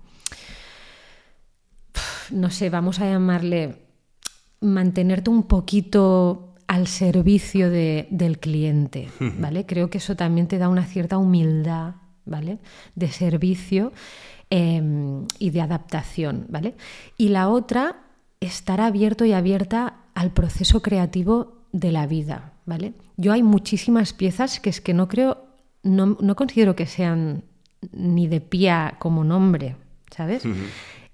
no 2.33 2.51
sé, 2.51 2.71
vamos 2.71 3.01
a 3.01 3.11
llamarle 3.11 3.77
mantenerte 4.61 5.31
un 5.31 5.45
poquito 5.45 6.55
al 6.67 6.87
servicio 6.87 7.69
del 7.69 8.39
cliente, 8.39 9.09
¿vale? 9.39 9.67
Creo 9.67 9.91
que 9.91 9.99
eso 9.99 10.17
también 10.17 10.47
te 10.47 10.57
da 10.57 10.69
una 10.69 10.87
cierta 10.87 11.19
humildad, 11.19 11.97
¿vale? 12.25 12.59
De 12.95 13.09
servicio 13.09 13.93
em, 14.49 15.27
y 15.39 15.51
de 15.51 15.61
adaptación, 15.61 16.47
¿vale? 16.49 16.75
Y 17.19 17.29
la 17.29 17.51
otra, 17.51 18.05
estar 18.41 18.81
abierto 18.81 19.27
y 19.27 19.33
abierta 19.33 19.97
al 20.15 20.31
proceso 20.31 20.81
creativo 20.81 21.59
de 21.73 21.93
la 21.93 22.07
vida, 22.07 22.53
¿vale? 22.65 22.95
Yo 23.17 23.33
hay 23.33 23.43
muchísimas 23.43 24.13
piezas 24.15 24.59
que 24.59 24.71
es 24.71 24.81
que 24.81 24.95
no 24.95 25.09
creo, 25.09 25.45
no, 25.83 26.17
considero 26.37 26.75
que 26.75 26.87
sean 26.87 27.45
ni 27.93 28.29
de 28.29 28.41
pie 28.41 28.73
como 28.99 29.25
nombre, 29.25 29.77
¿sabes? 30.11 30.45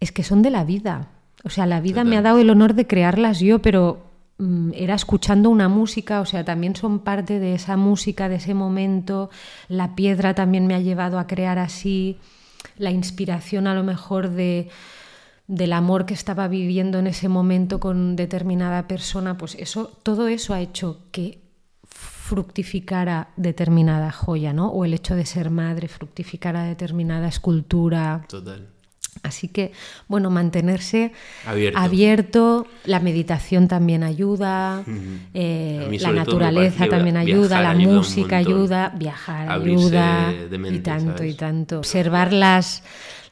Es 0.01 0.13
que 0.13 0.23
son 0.23 0.43
de 0.43 0.51
la 0.51 0.65
vida. 0.65 1.09
O 1.45 1.51
sea, 1.51 1.67
la 1.67 1.81
vida 1.81 2.05
me 2.05 2.17
ha 2.17 2.23
dado 2.23 2.39
el 2.41 2.51
honor 2.51 2.75
de 2.75 2.87
crearlas 2.87 3.41
yo, 3.41 3.61
pero 3.61 4.09
Mm, 4.39 4.71
era 4.75 4.95
escuchando 4.95 5.51
una 5.51 5.69
música, 5.69 6.21
o 6.21 6.25
sea, 6.25 6.45
también 6.45 6.77
son 6.77 7.01
parte 7.01 7.41
de 7.41 7.55
esa 7.55 7.77
música, 7.77 8.29
de 8.29 8.37
ese 8.37 8.55
momento. 8.55 9.31
La 9.69 9.97
piedra 9.97 10.35
también 10.35 10.67
me 10.69 10.77
ha 10.77 10.81
llevado 10.81 11.19
a 11.19 11.27
crear 11.27 11.59
así, 11.59 12.19
la 12.77 12.93
inspiración 12.93 13.67
a 13.67 13.75
lo 13.75 13.83
mejor 13.83 14.31
de 14.31 14.69
del 15.49 15.73
amor 15.73 16.05
que 16.05 16.13
estaba 16.13 16.47
viviendo 16.47 16.99
en 16.99 17.07
ese 17.07 17.27
momento 17.27 17.81
con 17.81 18.17
determinada 18.17 18.87
persona, 18.87 19.39
pues 19.39 19.55
eso, 19.55 19.91
todo 20.03 20.29
eso 20.29 20.53
ha 20.53 20.61
hecho 20.61 21.07
que 21.11 21.41
fructificara 21.87 23.31
determinada 23.37 24.13
joya, 24.13 24.53
¿no? 24.53 24.69
O 24.69 24.85
el 24.85 24.93
hecho 24.93 25.17
de 25.17 25.25
ser 25.25 25.49
madre 25.49 25.89
fructificara 25.89 26.65
determinada 26.65 27.29
escultura. 27.29 28.27
Total. 28.29 28.69
Así 29.23 29.49
que, 29.49 29.73
bueno, 30.07 30.31
mantenerse 30.31 31.13
abierto, 31.75 32.67
la 32.85 33.01
meditación 33.01 33.69
también 33.69 34.03
ayuda, 34.03 34.85
eh, 35.35 35.97
la 36.01 36.13
naturaleza 36.13 36.89
también 36.89 37.17
ayuda, 37.17 37.61
la 37.61 37.75
música 37.75 38.37
ayuda, 38.37 38.93
viajar 38.97 39.51
ayuda, 39.51 40.33
y 40.71 40.79
tanto, 40.81 41.25
y 41.25 41.35
tanto. 41.35 41.79
Observar 41.79 42.33
las, 42.33 42.83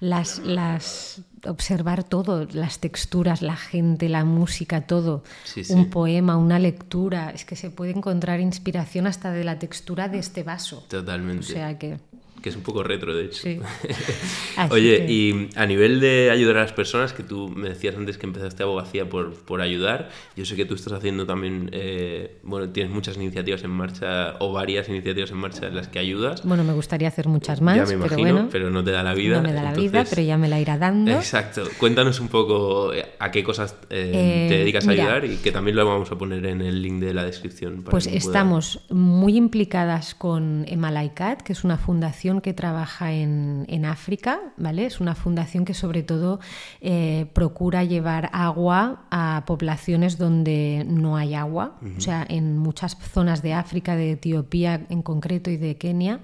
las, 0.01 0.39
las, 0.41 1.23
observar 1.47 2.05
todo, 2.05 2.47
las 2.53 2.79
texturas, 2.81 3.43
la 3.43 3.57
gente, 3.57 4.09
la 4.09 4.25
música, 4.25 4.83
todo. 4.83 5.23
Un 5.69 5.91
poema, 5.91 6.37
una 6.37 6.59
lectura, 6.59 7.31
es 7.31 7.45
que 7.45 7.57
se 7.57 7.71
puede 7.71 7.93
encontrar 7.93 8.41
inspiración 8.41 9.07
hasta 9.07 9.31
de 9.33 9.45
la 9.45 9.59
textura 9.59 10.09
de 10.09 10.19
este 10.19 10.43
vaso. 10.43 10.85
Totalmente. 10.89 11.41
O 11.41 11.49
sea 11.49 11.79
que 11.79 11.99
que 12.43 12.49
es 12.49 12.57
un 12.57 12.63
poco 12.63 12.83
retro, 12.83 13.15
de 13.15 13.27
hecho. 13.27 13.49
Oye, 14.71 15.07
y 15.09 15.49
a 15.57 15.67
nivel 15.67 16.01
de 16.01 16.31
ayudar 16.31 16.59
a 16.59 16.61
las 16.63 16.73
personas, 16.73 17.13
que 17.13 17.23
tú 17.23 17.49
me 17.49 17.69
decías 17.69 17.97
antes 17.97 18.19
que 18.19 18.27
empezaste 18.27 18.63
abogacía 18.63 19.09
por, 19.09 19.35
por 19.35 19.61
ayudar, 19.61 20.11
yo 20.37 20.45
sé 20.45 20.57
que 20.57 20.65
tú 20.65 20.75
estás 20.75 20.93
haciendo 20.93 21.27
también, 21.27 21.71
eh, 21.73 22.37
bueno, 22.43 22.69
tienes 22.71 22.93
muchas 22.93 23.17
iniciativas 23.17 23.63
en 23.65 23.71
marcha 23.71 24.35
o 24.41 24.53
varias 24.53 24.89
iniciativas 24.89 25.31
en 25.31 25.39
marcha 25.39 25.67
en 25.67 25.77
las 25.77 25.89
que 25.89 25.99
ayudas. 25.99 26.45
Bueno, 26.45 26.65
me 26.65 26.73
gustaría 26.73 27.09
hacer 27.09 27.29
muchas 27.29 27.61
más, 27.61 27.77
ya 27.77 27.87
me 27.87 27.95
imagino, 27.95 28.17
pero, 28.17 28.35
bueno, 28.35 28.49
pero 28.51 28.71
no 28.71 28.85
te 28.85 28.91
da 28.91 29.03
la 29.03 29.15
vida. 29.15 29.37
No 29.37 29.43
me 29.43 29.53
da 29.53 29.63
la 29.63 29.73
vida, 29.73 30.05
pero 30.09 30.23
ya 30.23 30.37
me 30.37 30.49
la 30.49 30.61
irá 30.61 30.79
dando. 30.79 31.13
Exacto. 31.13 31.63
Cuéntanos 31.79 32.21
un 32.21 32.29
poco 32.29 32.93
eh, 32.93 33.07
a 33.19 33.31
qué 33.31 33.43
cosas 33.43 33.77
eh, 33.91 34.47
te 34.49 34.59
dedicas 34.59 34.87
a 34.89 34.91
ayudar 34.93 35.25
y 35.25 35.37
que 35.37 35.53
también 35.53 35.77
lo 35.77 35.87
vamos 35.87 36.11
a 36.11 36.17
poner 36.17 36.45
en 36.47 36.61
el 36.61 36.83
link 36.83 37.01
de 37.01 37.15
la 37.15 37.25
descripción. 37.25 37.83
pues 37.83 38.07
estamos 38.07 38.81
muy 38.91 39.37
implicadas 39.37 40.15
con 40.15 40.65
Emalaikat, 40.69 41.43
que 41.43 41.53
es 41.53 41.65
una 41.65 41.79
fundación 41.79 42.26
que 42.43 42.53
trabaja 42.53 43.13
en, 43.13 43.85
África, 43.85 44.41
¿vale? 44.57 44.87
Es 44.87 45.01
una 45.01 45.15
fundación 45.15 45.65
que 45.65 45.75
sobre 45.75 46.03
todo 46.03 46.41
eh, 46.81 47.27
procura 47.33 47.85
llevar 47.85 48.31
agua 48.33 49.07
a 49.11 49.45
poblaciones 49.47 50.19
donde 50.19 50.85
no 50.89 51.17
hay 51.17 51.35
agua. 51.35 51.79
O 51.97 52.01
sea, 52.01 52.27
en 52.29 52.59
muchas 52.59 52.97
zonas 53.13 53.43
de 53.43 53.55
África, 53.55 53.95
de 53.95 54.13
Etiopía 54.13 54.87
en 54.89 55.03
concreto 55.03 55.51
y 55.51 55.57
de 55.57 55.77
Kenia, 55.77 56.21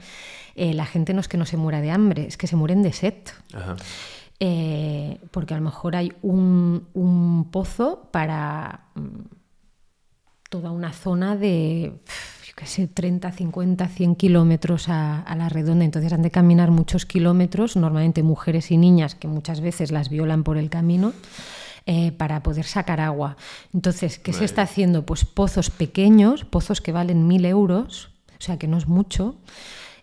eh, 0.57 0.75
la 0.75 0.87
gente 0.87 1.15
no 1.15 1.21
es 1.21 1.29
que 1.29 1.39
no 1.39 1.47
se 1.47 1.57
muera 1.57 1.81
de 1.81 1.91
hambre, 1.91 2.27
es 2.27 2.37
que 2.37 2.47
se 2.47 2.57
mueren 2.57 2.83
de 2.83 2.93
sed. 2.93 3.15
Eh, 4.41 5.21
porque 5.31 5.55
a 5.55 5.57
lo 5.59 5.63
mejor 5.63 5.95
hay 5.95 6.13
un, 6.21 6.89
un 6.95 7.51
pozo 7.53 8.09
para 8.11 8.87
mm, 8.97 9.21
toda 10.51 10.73
una 10.73 10.93
zona 10.93 11.37
de 11.37 11.95
que 12.55 12.67
sé, 12.67 12.87
30, 12.87 13.33
50, 13.33 13.89
100 13.89 14.15
kilómetros 14.17 14.89
a, 14.89 15.25
la 15.37 15.49
redonda. 15.49 15.85
Entonces 15.85 16.13
han 16.13 16.23
de 16.23 16.31
caminar 16.31 16.71
muchos 16.71 17.07
kilómetros, 17.07 17.77
normalmente 17.77 18.23
mujeres 18.23 18.71
y 18.71 18.77
niñas 18.77 19.15
que 19.15 19.29
muchas 19.29 19.61
veces 19.61 19.91
las 19.91 20.09
violan 20.09 20.45
por 20.45 20.59
el 20.59 20.71
camino. 20.71 21.13
Eh, 21.85 22.13
para 22.13 22.45
poder 22.45 22.65
sacar 22.65 23.01
agua. 23.01 23.37
Entonces, 23.75 24.21
¿qué 24.21 24.33
se 24.33 24.45
está 24.45 24.63
haciendo? 24.63 25.05
Pues 25.05 25.25
pozos 25.25 25.69
pequeños, 25.69 26.45
pozos 26.45 26.81
que 26.81 26.93
valen 26.93 27.27
mil 27.27 27.45
euros, 27.45 28.11
o 28.39 28.41
sea 28.41 28.57
que 28.57 28.69
no 28.69 28.79
es 28.79 28.87
mucho, 28.87 29.35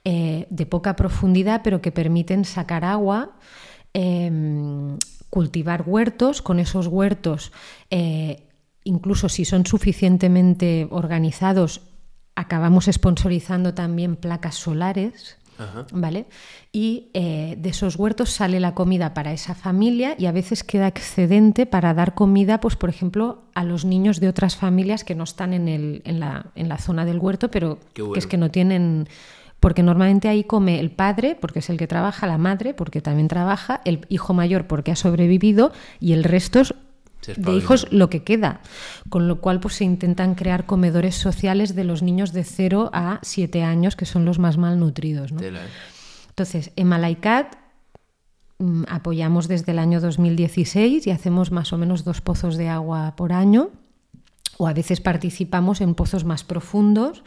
eh, 0.03 0.45
de 0.49 0.65
poca 0.65 0.97
profundidad, 0.97 1.61
pero 1.63 1.79
que 1.79 1.93
permiten 1.93 2.43
sacar 2.43 2.83
agua, 2.83 3.31
em, 3.93 4.97
cultivar 5.29 5.85
huertos, 5.87 6.41
con 6.41 6.59
esos 6.59 6.87
huertos 6.87 7.53
eh, 7.91 8.49
incluso 8.83 9.29
si 9.29 9.45
son 9.45 9.65
suficientemente 9.65 10.87
organizados, 10.89 11.81
acabamos 12.39 12.85
sponsorizando 12.85 13.73
también 13.73 14.15
placas 14.15 14.55
solares. 14.55 15.35
¿Vale? 15.91 16.25
Y 16.71 17.09
eh, 17.13 17.57
de 17.59 17.67
esos 17.67 17.97
huertos 17.97 18.29
sale 18.29 18.61
la 18.61 18.73
comida 18.73 19.13
para 19.13 19.33
esa 19.33 19.55
familia 19.55 20.15
y 20.17 20.27
a 20.27 20.31
veces 20.31 20.63
queda 20.63 20.87
excedente 20.87 21.65
para 21.65 21.93
dar 21.93 22.15
comida, 22.15 22.61
pues 22.61 22.77
por 22.77 22.89
ejemplo, 22.89 23.43
a 23.55 23.65
los 23.65 23.83
niños 23.83 24.21
de 24.21 24.29
otras 24.29 24.55
familias 24.55 25.03
que 25.03 25.15
no 25.15 25.25
están 25.25 25.51
en, 25.51 25.67
el, 25.67 26.01
en, 26.05 26.21
la, 26.21 26.45
en 26.55 26.69
la, 26.69 26.77
zona 26.77 27.03
del 27.03 27.19
huerto, 27.19 27.51
pero 27.51 27.77
que 27.93 28.03
es 28.15 28.25
que 28.25 28.37
no 28.37 28.49
tienen 28.49 29.09
porque 29.59 29.83
normalmente 29.83 30.29
ahí 30.29 30.45
come 30.45 30.79
el 30.79 30.91
padre, 30.91 31.35
porque 31.35 31.59
es 31.59 31.69
el 31.69 31.75
que 31.75 31.87
trabaja, 31.87 32.25
la 32.25 32.37
madre, 32.37 32.73
porque 32.73 33.01
también 33.01 33.27
trabaja, 33.27 33.81
el 33.83 34.05
hijo 34.07 34.33
mayor, 34.33 34.65
porque 34.65 34.93
ha 34.93 34.95
sobrevivido, 34.95 35.73
y 35.99 36.13
el 36.13 36.23
resto 36.23 36.61
es 36.61 36.73
de 37.25 37.55
hijos 37.55 37.87
lo 37.91 38.09
que 38.09 38.23
queda. 38.23 38.61
Con 39.09 39.27
lo 39.27 39.41
cual 39.41 39.59
pues, 39.59 39.75
se 39.75 39.83
intentan 39.83 40.35
crear 40.35 40.65
comedores 40.65 41.15
sociales 41.15 41.75
de 41.75 41.83
los 41.83 42.01
niños 42.01 42.33
de 42.33 42.43
0 42.43 42.89
a 42.93 43.19
7 43.21 43.63
años, 43.63 43.95
que 43.95 44.05
son 44.05 44.25
los 44.25 44.39
más 44.39 44.57
malnutridos. 44.57 45.31
¿no? 45.31 45.41
Entonces, 46.29 46.71
en 46.75 46.87
Malaikat 46.87 47.55
mm, 48.59 48.83
apoyamos 48.87 49.47
desde 49.47 49.71
el 49.71 49.79
año 49.79 49.99
2016 49.99 51.07
y 51.07 51.11
hacemos 51.11 51.51
más 51.51 51.73
o 51.73 51.77
menos 51.77 52.03
dos 52.03 52.21
pozos 52.21 52.57
de 52.57 52.69
agua 52.69 53.15
por 53.15 53.33
año, 53.33 53.71
o 54.57 54.67
a 54.67 54.73
veces 54.73 55.01
participamos 55.01 55.81
en 55.81 55.95
pozos 55.95 56.25
más 56.25 56.43
profundos 56.43 57.23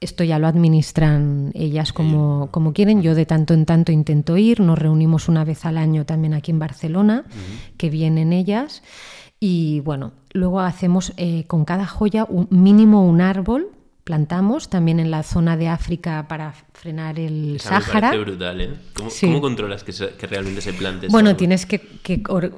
esto 0.00 0.24
ya 0.24 0.38
lo 0.38 0.46
administran 0.46 1.52
ellas 1.54 1.92
como, 1.92 2.48
como, 2.50 2.72
quieren. 2.72 3.02
Yo 3.02 3.14
de 3.14 3.26
tanto 3.26 3.54
en 3.54 3.66
tanto 3.66 3.92
intento 3.92 4.36
ir. 4.36 4.60
Nos 4.60 4.78
reunimos 4.78 5.28
una 5.28 5.44
vez 5.44 5.64
al 5.66 5.76
año 5.76 6.06
también 6.06 6.34
aquí 6.34 6.50
en 6.50 6.58
Barcelona, 6.58 7.24
que 7.76 7.90
vienen 7.90 8.32
ellas. 8.32 8.82
Y 9.38 9.80
bueno, 9.80 10.12
luego 10.32 10.60
hacemos 10.60 11.12
eh, 11.16 11.44
con 11.46 11.64
cada 11.64 11.86
joya 11.86 12.24
un 12.24 12.48
mínimo 12.50 13.06
un 13.06 13.20
árbol 13.20 13.68
plantamos 14.10 14.68
también 14.68 14.98
en 14.98 15.12
la 15.12 15.22
zona 15.22 15.56
de 15.56 15.68
África 15.68 16.26
para 16.26 16.52
frenar 16.72 17.20
el 17.20 17.60
Sáhara. 17.60 18.10
brutal, 18.16 18.60
¿eh? 18.60 18.70
¿Cómo, 18.92 19.40
controlas 19.40 19.84
que, 19.84 19.92
realmente 20.26 20.60
se 20.60 20.72
plante? 20.72 21.06
Bueno, 21.06 21.36
tienes 21.36 21.64
que, 21.64 21.78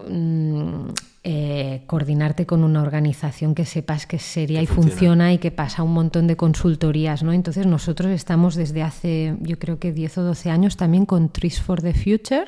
mm, 0.08 0.88
eh, 1.24 1.82
coordinarte 1.86 2.46
con 2.46 2.64
una 2.64 2.80
organización 2.80 3.54
que 3.54 3.66
sepas 3.66 4.06
que 4.06 4.16
es 4.16 4.22
seria 4.22 4.62
y 4.62 4.66
funciona. 4.66 5.34
y 5.34 5.36
que 5.36 5.50
pasa 5.50 5.82
un 5.82 5.92
montón 5.92 6.26
de 6.26 6.38
consultorías, 6.38 7.22
¿no? 7.22 7.34
Entonces 7.34 7.66
nosotros 7.66 8.12
estamos 8.12 8.54
desde 8.54 8.82
hace, 8.82 9.36
yo 9.40 9.58
creo 9.58 9.78
que 9.78 9.92
10 9.92 10.16
o 10.18 10.22
12 10.22 10.48
años 10.48 10.78
también 10.78 11.04
con 11.04 11.28
Trees 11.28 11.60
for 11.60 11.82
the 11.82 11.92
Future, 11.92 12.46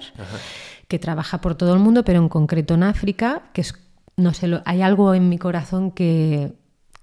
que 0.88 0.98
trabaja 0.98 1.42
por 1.42 1.56
todo 1.56 1.74
el 1.74 1.78
mundo, 1.78 2.04
pero 2.06 2.20
en 2.20 2.30
concreto 2.30 2.72
en 2.72 2.84
África, 2.84 3.42
que 3.52 3.60
es, 3.60 3.74
no 4.16 4.32
sé, 4.32 4.48
hay 4.64 4.80
algo 4.80 5.12
en 5.12 5.28
mi 5.28 5.36
corazón 5.36 5.90
que 5.90 6.54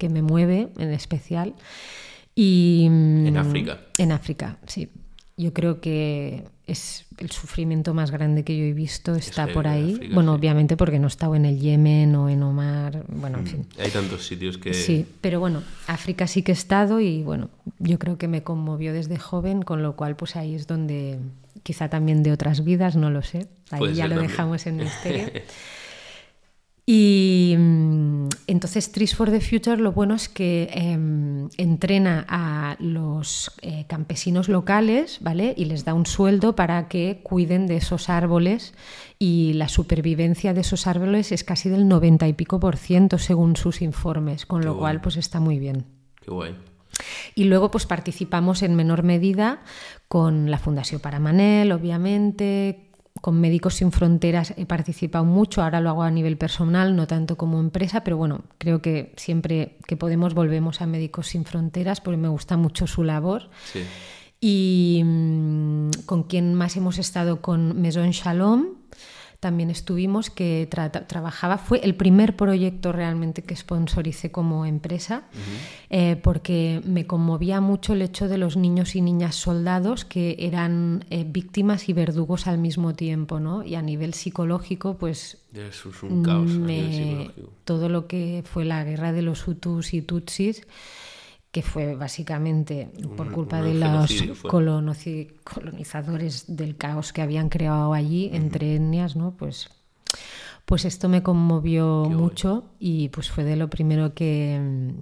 que 0.02 0.10
me 0.10 0.24
mueve 0.24 0.70
en 0.80 0.92
especial. 0.92 1.54
Y, 2.34 2.86
en 2.88 3.38
África. 3.38 3.82
En 4.00 4.12
África, 4.12 4.58
sí. 4.66 4.90
Yo 5.38 5.54
creo 5.54 5.80
que 5.80 6.44
es 6.66 7.06
el 7.20 7.30
sufrimiento 7.30 7.94
más 7.94 8.10
grande 8.10 8.44
que 8.44 8.58
yo 8.58 8.64
he 8.64 8.74
visto, 8.74 9.14
está 9.14 9.46
por 9.46 9.68
ahí. 9.68 10.10
bueno, 10.12 10.34
obviamente 10.34 10.76
porque 10.76 10.98
no 10.98 11.06
he 11.06 11.08
estado 11.08 11.36
en 11.36 11.46
el 11.46 11.60
Yemen 11.60 12.16
o 12.16 12.30
en 12.30 12.42
Omar, 12.42 13.06
bueno, 13.10 13.38
en 13.38 13.44
mm, 13.44 13.48
fin. 13.48 13.68
Hay 13.78 13.92
tantos 13.92 14.26
sitios 14.26 14.58
que... 14.58 14.74
Sí, 14.74 15.06
pero 15.22 15.40
bueno, 15.40 15.62
África 15.86 16.26
sí 16.26 16.42
que 16.42 16.52
he 16.52 16.54
estado 16.54 17.00
y 17.00 17.22
bueno, 17.22 17.52
yo 17.78 18.00
creo 18.00 18.18
que 18.18 18.28
me 18.28 18.42
conmovió 18.42 18.94
desde 18.94 19.20
joven, 19.20 19.62
con 19.62 19.84
lo 19.84 19.96
cual 19.96 20.16
pues 20.16 20.36
ahí 20.36 20.56
es 20.56 20.66
donde, 20.66 21.20
quizá 21.62 21.90
también 21.90 22.24
de 22.24 22.32
otras 22.32 22.64
vidas, 22.64 22.96
no 22.96 23.12
lo 23.12 23.22
sé, 23.22 23.48
ahí 23.70 23.94
ya 23.94 24.08
lo 24.08 24.20
dejamos 24.20 24.66
en 24.66 24.78
misterio. 24.78 25.28
Y 26.86 27.56
mm, 27.58 28.30
entonces, 28.48 28.92
Trees 28.92 29.16
for 29.16 29.30
the 29.30 29.40
Future 29.40 29.78
lo 29.78 29.92
bueno 29.92 30.16
es 30.16 30.28
que 30.30 30.70
em, 30.74 31.50
entrena 31.58 32.26
a 32.28 32.76
los 32.80 33.52
eh, 33.62 33.86
campesinos 33.88 34.50
locales, 34.50 35.20
¿vale? 35.22 35.54
Y 35.56 35.66
les 35.66 35.86
da 35.86 35.94
un 35.94 36.06
sueldo 36.06 36.56
para 36.56 36.88
que 36.88 37.22
cuiden 37.24 37.68
de 37.68 37.78
esos 37.78 38.10
árboles 38.10 38.74
y 39.20 39.54
la 39.54 39.70
supervivencia 39.70 40.54
de 40.54 40.62
esos 40.62 40.88
árboles 40.88 41.32
es 41.32 41.44
casi 41.44 41.70
del 41.70 41.88
90 41.88 42.28
y 42.28 42.34
pico 42.34 42.60
por 42.60 42.78
ciento 42.78 43.20
según 43.20 43.56
sus 43.56 43.82
informes, 43.82 44.46
con 44.46 44.66
lo 44.66 44.78
cual 44.78 45.02
pues 45.02 45.18
está 45.18 45.40
muy 45.40 45.60
bien. 45.60 45.86
Qué 46.22 46.32
guay. 46.32 46.56
Y 47.36 47.46
luego 47.46 47.72
pues 47.72 47.86
participamos 47.86 48.64
en 48.64 48.76
menor 48.76 49.04
medida 49.04 49.62
con 50.08 50.52
la 50.52 50.58
Fundación 50.58 51.00
Paramanel, 51.00 51.72
obviamente, 51.72 52.91
con 53.22 53.40
Médicos 53.40 53.76
Sin 53.76 53.92
Fronteras 53.92 54.54
he 54.58 54.66
participado 54.66 55.24
mucho, 55.24 55.64
ahora 55.64 55.80
lo 55.80 55.90
hago 55.90 56.04
a 56.04 56.12
nivel 56.12 56.38
personal, 56.38 56.96
no 56.96 57.08
tanto 57.08 57.38
como 57.38 57.60
empresa, 57.60 58.04
pero 58.04 58.18
bueno, 58.18 58.42
creo 58.58 58.82
que 58.82 59.14
siempre 59.16 59.78
que 59.88 59.96
podemos 59.96 60.34
volvemos 60.34 60.82
a 60.82 60.88
Médicos 60.88 61.28
Sin 61.28 61.46
Fronteras 61.46 62.02
porque 62.02 62.18
me 62.18 62.28
gusta 62.28 62.58
mucho 62.58 62.88
su 62.88 63.04
labor. 63.04 63.50
Y 64.40 65.04
mm, 65.06 65.90
con 66.08 66.24
quien 66.24 66.56
más 66.56 66.76
hemos 66.76 66.98
estado 66.98 67.42
con 67.42 67.80
Maison 67.80 68.10
Shalom, 68.10 68.81
también 69.42 69.72
estuvimos, 69.72 70.30
que 70.30 70.70
trabajaba, 71.08 71.58
fue 71.58 71.80
el 71.80 71.96
primer 71.96 72.36
proyecto 72.36 72.92
realmente 72.92 73.42
que 73.42 73.56
sponsoricé 73.56 74.32
como 74.32 74.68
empresa, 74.68 75.24
eh, 75.90 76.16
porque 76.22 76.80
me 76.86 77.08
conmovía 77.08 77.60
mucho 77.60 77.94
el 77.94 78.04
hecho 78.04 78.28
de 78.28 78.38
los 78.38 78.56
niños 78.56 78.96
y 78.96 79.02
niñas 79.02 79.34
soldados 79.34 80.06
que 80.06 80.36
eran 80.38 81.06
eh, 81.10 81.26
víctimas 81.28 81.90
y 81.90 81.94
verdugos 81.94 82.46
al 82.46 82.60
mismo 82.60 82.94
tiempo, 82.94 83.40
¿no? 83.40 83.64
Y 83.64 83.74
a 83.74 83.82
nivel 83.82 84.14
psicológico, 84.14 84.98
pues... 84.98 85.40
Eso 85.56 85.90
es 85.90 86.04
un 86.04 86.22
caos. 86.22 86.52
todo 87.66 87.90
lo 87.90 88.06
que 88.06 88.44
fue 88.46 88.64
la 88.64 88.84
guerra 88.84 89.12
de 89.12 89.24
los 89.24 89.48
Hutus 89.48 89.96
y 89.96 90.04
Tutsis 90.04 90.68
que 91.52 91.62
fue 91.62 91.96
básicamente 91.96 92.90
por 93.18 93.32
culpa 93.32 93.62
de 93.62 93.74
los 93.74 94.40
colonizadores 94.48 96.46
del 96.48 96.78
caos 96.78 97.12
que 97.12 97.22
habían 97.22 97.50
creado 97.50 97.94
allí 97.94 98.30
entre 98.34 98.76
etnias, 98.76 99.18
¿no? 99.18 99.36
Pues, 99.38 99.70
pues 100.66 100.86
esto 100.86 101.10
me 101.10 101.24
conmovió 101.24 102.06
mucho 102.10 102.64
y 102.80 103.10
pues 103.10 103.30
fue 103.30 103.44
de 103.44 103.58
lo 103.58 103.70
primero 103.70 104.14
que, 104.14 104.94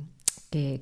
que, 0.50 0.82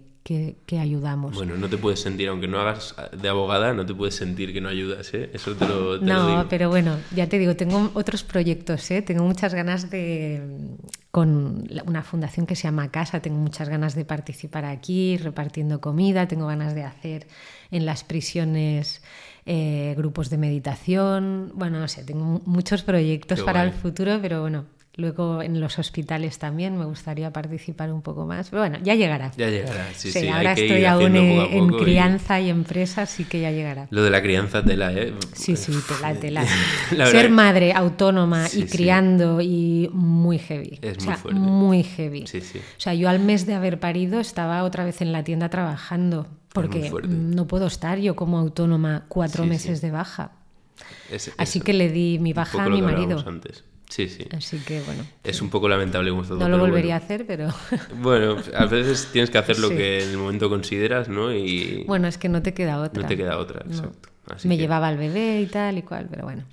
que, 0.66 0.80
ayudamos. 0.80 1.36
Bueno, 1.36 1.58
no 1.58 1.68
te 1.68 1.78
puedes 1.78 2.00
sentir, 2.00 2.30
aunque 2.30 2.48
no 2.48 2.60
hagas 2.60 2.96
de 3.12 3.28
abogada, 3.28 3.74
no 3.74 3.86
te 3.86 3.94
puedes 3.94 4.16
sentir 4.16 4.54
que 4.54 4.62
no 4.62 4.70
ayudas, 4.70 5.14
¿eh? 5.14 5.32
Eso 5.34 5.54
te 5.56 5.68
lo, 5.68 5.98
No, 6.00 6.46
pero 6.50 6.70
bueno, 6.70 6.98
ya 7.14 7.28
te 7.28 7.40
digo, 7.40 7.58
tengo 7.58 7.92
otros 7.94 8.24
proyectos, 8.24 8.90
¿eh? 8.92 9.02
Tengo 9.02 9.24
muchas 9.24 9.54
ganas 9.54 9.90
de, 9.90 10.78
con 11.18 11.68
una 11.88 12.04
fundación 12.04 12.46
que 12.46 12.56
se 12.56 12.66
llama 12.66 12.92
Casa, 12.92 13.22
tengo 13.22 13.40
muchas 13.40 13.70
ganas 13.70 13.96
de 13.96 14.06
participar 14.06 14.66
aquí, 14.66 15.18
repartiendo 15.18 15.82
comida, 15.82 16.28
tengo 16.28 16.46
ganas 16.46 16.76
de 16.76 16.84
hacer 16.84 17.26
en 17.72 17.88
las 17.88 18.04
prisiones 18.04 19.02
eh, 19.48 19.96
grupos 19.98 20.30
de 20.30 20.38
meditación, 20.38 21.52
bueno, 21.56 21.80
no 21.80 21.88
sé, 21.88 22.04
tengo 22.04 22.44
muchos 22.46 22.84
proyectos 22.84 23.42
para 23.42 23.64
el 23.64 23.72
futuro, 23.72 24.20
pero 24.22 24.42
bueno, 24.42 24.66
Luego 24.98 25.44
en 25.44 25.62
los 25.62 25.78
hospitales 25.78 26.40
también 26.40 26.76
me 26.76 26.86
gustaría 26.86 27.32
participar 27.32 27.92
un 27.92 28.02
poco 28.02 28.26
más. 28.26 28.50
Pero 28.50 28.64
bueno, 28.64 28.80
ya 28.82 28.96
llegará. 28.96 29.32
Ya 29.38 29.48
llegará, 29.48 29.86
sí, 29.94 30.12
sí. 30.12 30.28
ahora 30.28 30.54
estoy 30.54 30.86
aún 30.86 31.16
en, 31.16 31.70
crianza 31.70 32.40
y... 32.40 32.50
empresa, 32.50 33.06
sí 33.06 33.24
que 33.24 33.40
ya 33.40 33.52
llegará. 33.52 33.88
Lo 33.92 34.02
de 34.02 34.10
la 34.10 34.24
crianza 34.24 34.64
tela, 34.64 34.92
¿eh? 34.92 35.14
Sí, 35.34 35.56
sí, 35.56 35.72
tela, 35.88 36.16
tela. 36.16 36.46
Ser 37.12 37.30
madre 37.30 37.74
autónoma 37.74 38.48
y 38.52 38.64
criando 38.64 39.40
y 39.40 39.88
muy 39.94 40.40
heavy. 40.40 40.80
Es 40.82 40.98
o 40.98 41.02
sea, 41.02 41.12
muy 41.12 41.22
fuerte. 41.22 41.40
Muy 41.40 41.84
heavy. 41.84 42.26
Sí, 42.26 42.42
sí. 42.42 42.58
O 42.58 42.80
sea, 42.80 42.96
yo 42.96 43.08
al 43.08 43.20
mes 43.20 43.46
de 43.46 43.54
haber 43.54 43.80
parido 43.80 44.20
estaba 44.20 44.64
otra 44.64 44.84
vez 44.84 45.02
en 45.02 45.12
la 45.12 45.24
tienda 45.24 45.50
trabajando 45.50 46.26
porque 46.54 46.92
no 47.08 47.46
puedo 47.46 47.68
estar 47.68 48.00
yo 48.00 48.16
como 48.16 48.40
autónoma 48.40 49.06
cuatro 49.10 49.46
meses 49.46 49.80
de 49.82 49.92
baja. 49.92 50.32
Así 51.38 51.62
que 51.62 51.74
le 51.74 51.90
di 51.90 52.18
mi 52.20 52.34
baja 52.34 52.64
a 52.64 52.70
mi 52.70 52.82
marido. 52.82 53.24
Antes. 53.28 53.64
Sí, 53.90 54.10
sí. 54.10 54.26
Así 54.32 54.60
que 54.60 54.82
bueno. 54.82 55.06
Es 55.24 55.42
un 55.42 55.50
poco 55.50 55.70
lamentable 55.70 56.10
como 56.10 56.24
No 56.24 56.50
lo 56.50 56.58
volvería 56.58 56.96
a 56.96 56.98
hacer, 56.98 57.26
pero. 57.26 57.48
Bueno, 57.96 58.38
a 58.56 58.66
veces 58.66 59.10
tienes 59.12 59.30
que 59.30 59.38
hacer 59.38 59.60
lo 59.60 59.70
que 59.70 60.04
en 60.04 60.10
el 60.10 60.18
momento 60.18 60.50
consideras, 60.50 61.08
¿no? 61.08 61.34
Y. 61.34 61.84
Bueno, 61.88 62.08
es 62.08 62.18
que 62.18 62.30
no 62.30 62.42
te 62.42 62.54
queda 62.54 62.80
otra. 62.82 63.02
No 63.02 63.08
te 63.08 63.18
queda 63.18 63.38
otra, 63.38 63.62
exacto. 63.66 64.10
Me 64.44 64.58
llevaba 64.58 64.90
al 64.90 64.98
bebé 64.98 65.42
y 65.42 65.46
tal 65.46 65.78
y 65.78 65.84
cual, 65.84 66.08
pero 66.10 66.24
bueno. 66.24 66.44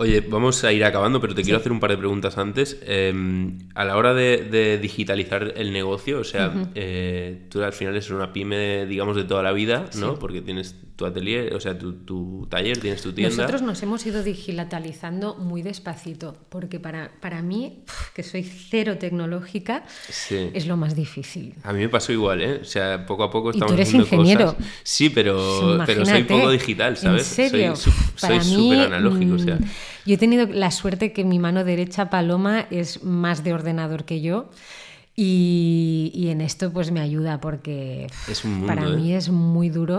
Oye, 0.00 0.20
vamos 0.20 0.62
a 0.62 0.72
ir 0.72 0.84
acabando, 0.84 1.20
pero 1.20 1.34
te 1.34 1.42
quiero 1.42 1.58
hacer 1.58 1.72
un 1.72 1.80
par 1.80 1.90
de 1.90 1.98
preguntas 1.98 2.38
antes. 2.38 2.78
Em, 2.86 3.58
a 3.74 3.84
la 3.84 3.96
hora 3.96 4.14
de, 4.14 4.78
digitalizar 4.80 5.54
el 5.56 5.72
negocio, 5.72 6.20
o 6.20 6.24
sea, 6.24 6.52
eh, 6.76 7.46
tú 7.50 7.64
al 7.64 7.72
final 7.72 7.94
eres 7.94 8.08
una 8.10 8.32
pyme, 8.32 8.86
digamos, 8.86 9.16
de 9.16 9.24
toda 9.24 9.42
la 9.42 9.50
vida, 9.50 9.90
¿no? 9.96 10.16
Porque 10.16 10.40
tienes 10.40 10.76
tu 10.94 11.04
atelier, 11.04 11.52
o 11.54 11.60
sea, 11.60 11.76
tu, 11.78 12.46
taller, 12.48 12.78
tienes 12.78 13.02
tu 13.02 13.12
tienda. 13.12 13.36
Nosotros 13.36 13.62
nos 13.62 13.82
hemos 13.82 14.06
ido 14.06 14.22
digitalizando 14.22 15.34
muy 15.34 15.62
despacito, 15.62 16.36
porque 16.48 16.78
para, 16.78 17.10
para 17.20 17.42
mí, 17.42 17.84
que 18.14 18.22
soy 18.22 18.44
cero 18.44 18.98
tecnológica, 18.98 19.84
es 20.30 20.66
lo 20.66 20.76
más 20.76 20.94
difícil. 20.94 21.54
A 21.64 21.72
mí 21.72 21.80
me 21.80 21.88
pasó 21.88 22.12
igual, 22.12 22.40
¿eh? 22.40 22.58
O 22.62 22.64
sea, 22.64 23.04
poco 23.04 23.24
a 23.24 23.30
poco 23.30 23.50
estamos 23.50 23.72
¿Y 23.72 23.74
tú 23.74 23.80
eres 23.80 23.94
ingeniero. 23.94 24.56
Sí, 24.84 25.10
pero, 25.10 25.80
pero 25.86 26.04
soy 26.04 26.22
poco 26.22 26.50
digital, 26.50 26.96
¿sabes? 26.96 27.38
¿En 27.38 27.50
serio? 27.50 27.76
Soy 27.76 28.40
súper 28.42 28.78
analógico, 28.80 29.34
o 29.34 29.38
sea. 29.38 29.58
Yo 30.06 30.14
he 30.14 30.18
tenido 30.18 30.46
la 30.46 30.70
suerte 30.70 31.12
que 31.12 31.24
mi 31.24 31.38
mano 31.38 31.64
derecha, 31.64 32.10
Paloma, 32.10 32.66
es 32.70 33.02
más 33.02 33.44
de 33.44 33.52
ordenador 33.52 34.04
que 34.04 34.20
yo. 34.20 34.50
Y, 35.20 36.28
en 36.30 36.40
esto 36.40 36.72
pues 36.72 36.92
me 36.92 37.00
ayuda 37.00 37.40
porque 37.40 38.06
para 38.68 38.84
¿eh? 38.84 38.90
mí 38.90 39.14
es 39.14 39.30
muy 39.30 39.68
duro. 39.68 39.98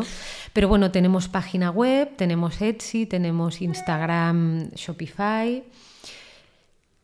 Pero 0.53 0.69
bueno, 0.69 0.91
tenemos 0.91 1.27
página 1.27 1.71
web, 1.71 2.15
tenemos 2.15 2.61
Etsy, 2.61 3.05
tenemos 3.05 3.61
Instagram, 3.61 4.71
Shopify. 4.75 5.61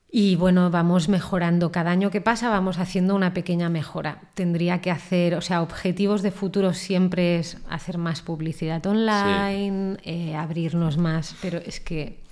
Y 0.10 0.38
bueno, 0.38 0.72
vamos 0.72 1.10
mejorando. 1.10 1.74
Cada 1.74 1.92
año 1.92 2.10
que 2.10 2.22
pasa 2.22 2.50
vamos 2.50 2.80
haciendo 2.80 3.16
una 3.16 3.34
pequeña 3.34 3.68
mejora. 3.68 4.22
Tendría 4.34 4.80
que 4.80 4.92
hacer, 4.92 5.36
o 5.36 5.42
sea, 5.42 5.62
objetivos 5.62 6.22
de 6.22 6.32
futuro 6.32 6.74
siempre 6.74 7.40
es 7.40 7.58
hacer 7.70 7.98
más 7.98 8.22
publicidad 8.22 8.86
online, 8.86 9.98
eh, 10.04 10.38
abrirnos 10.38 10.98
más, 10.98 11.36
pero 11.42 11.58
es 11.58 11.82
que 11.82 12.24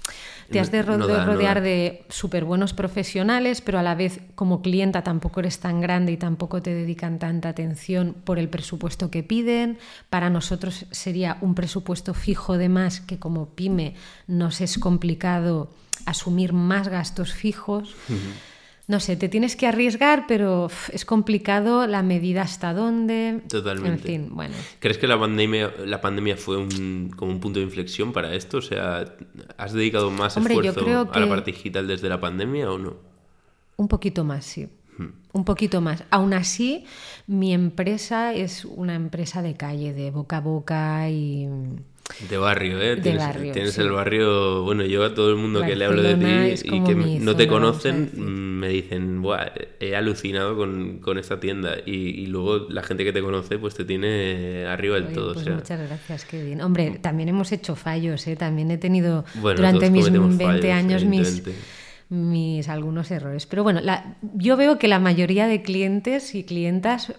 te 0.50 0.60
has 0.60 0.72
de 0.72 0.82
rodear 0.82 1.62
de 1.62 2.06
súper 2.10 2.46
buenos 2.46 2.74
profesionales, 2.74 3.62
pero 3.62 3.80
a 3.80 3.84
la 3.84 3.96
vez 3.96 4.22
como 4.36 4.62
clienta 4.62 5.04
tampoco 5.04 5.40
eres 5.40 5.60
tan 5.60 5.82
grande 5.82 6.12
y 6.12 6.18
tampoco 6.18 6.62
te 6.62 6.74
dedican 6.74 7.20
tanta 7.20 7.50
atención 7.50 8.16
por 8.24 8.40
el 8.40 8.50
presupuesto 8.50 9.10
que 9.10 9.24
piden. 9.24 9.78
Para 10.10 10.30
nosotros 10.30 10.86
sería 10.92 11.38
un 11.42 11.56
presupuesto 11.56 12.14
fijo 12.14 12.58
de 12.58 12.70
más 12.70 13.02
que 13.02 13.20
como 13.20 13.50
pyme 13.50 13.96
nos 14.28 14.62
es 14.62 14.78
complicado 14.78 15.72
asumir 16.06 16.54
más 16.54 16.88
gastos 16.88 17.34
fijos 17.34 17.96
no 18.86 19.00
sé, 19.00 19.16
te 19.16 19.30
tienes 19.30 19.56
que 19.56 19.66
arriesgar, 19.66 20.26
pero 20.28 20.68
es 20.92 21.06
complicado 21.06 21.88
la 21.88 22.04
medida 22.04 22.42
hasta 22.42 22.74
dónde. 22.74 23.42
Totalmente. 23.48 24.14
En 24.14 24.24
fin, 24.24 24.36
bueno. 24.36 24.56
¿Crees 24.80 24.98
que 24.98 25.08
la 25.08 25.18
pandemia, 25.18 25.74
la 25.86 26.02
pandemia 26.02 26.36
fue 26.36 26.58
un, 26.58 27.14
como 27.16 27.32
un 27.32 27.40
punto 27.40 27.60
de 27.60 27.66
inflexión 27.66 28.12
para 28.12 28.36
esto? 28.36 28.58
O 28.58 28.62
sea, 28.62 29.06
¿has 29.58 29.72
dedicado 29.72 30.12
más 30.12 30.36
esfuerzo 30.36 31.10
a 31.12 31.20
la 31.20 31.30
parte 31.30 31.52
digital 31.52 31.88
desde 31.88 32.10
la 32.10 32.20
pandemia 32.20 32.70
o 32.70 32.78
no? 32.78 32.96
Un 33.78 33.88
poquito 33.88 34.26
más, 34.26 34.44
sí. 34.44 34.68
Hmm. 34.98 35.12
Un 35.32 35.46
poquito 35.46 35.80
más. 35.80 36.04
Aún 36.10 36.34
así, 36.34 36.86
mi 37.26 37.54
empresa 37.54 38.34
es 38.34 38.66
una 38.66 38.96
empresa 38.96 39.42
de 39.42 39.56
calle, 39.56 39.94
de 39.94 40.12
boca 40.12 40.38
a 40.38 40.42
boca 40.42 41.10
y 41.10 41.48
de 42.30 42.38
barrio, 42.38 42.82
¿eh? 42.82 42.98
tienes, 42.98 43.78
el 43.78 43.92
barrio. 43.92 44.64
Bueno, 44.64 44.84
yo 44.84 45.06
a 45.06 45.14
todo 45.14 45.30
el 45.30 45.38
mundo 45.38 45.62
que 45.62 45.76
le 45.76 45.86
hablo 45.86 46.02
de 46.02 46.16
ti 46.16 46.68
y 46.70 46.84
que 46.84 46.96
no 46.96 47.36
te 47.36 47.48
conocen 47.48 48.12
me 48.60 48.68
dicen, 48.68 49.22
Buah, 49.22 49.52
he 49.80 49.96
alucinado 49.96 50.56
con, 50.56 51.00
con 51.00 51.18
esta 51.18 51.40
tienda. 51.40 51.76
Y, 51.86 52.26
luego 52.28 52.70
la 52.70 52.84
gente 52.84 53.04
que 53.04 53.14
te 53.14 53.22
conoce, 53.22 53.58
pues 53.58 53.76
te 53.76 53.86
tiene 53.86 54.66
arriba 54.66 54.96
del 54.96 55.14
todo. 55.14 55.34
Pues 55.34 55.50
muchas 55.50 55.88
gracias, 55.88 56.26
qué 56.26 56.44
bien. 56.44 56.62
Hombre, 56.62 57.00
también 57.02 57.30
hemos 57.30 57.52
hecho 57.52 57.76
fallos, 57.76 58.28
¿eh? 58.28 58.36
También 58.36 58.72
he 58.72 58.78
tenido 58.78 59.26
durante 59.42 59.90
mis 59.90 60.12
20 60.12 60.72
años 60.72 61.06
mis 61.06 61.44
mis 62.10 62.70
algunos 62.70 63.10
errores. 63.12 63.46
Pero 63.48 63.64
bueno, 63.64 63.82
yo 64.36 64.56
veo 64.56 64.78
que 64.78 64.88
la 64.88 65.00
mayoría 65.00 65.48
de 65.48 65.64
clientes 65.64 66.36
y 66.36 66.44
clientas 66.44 67.14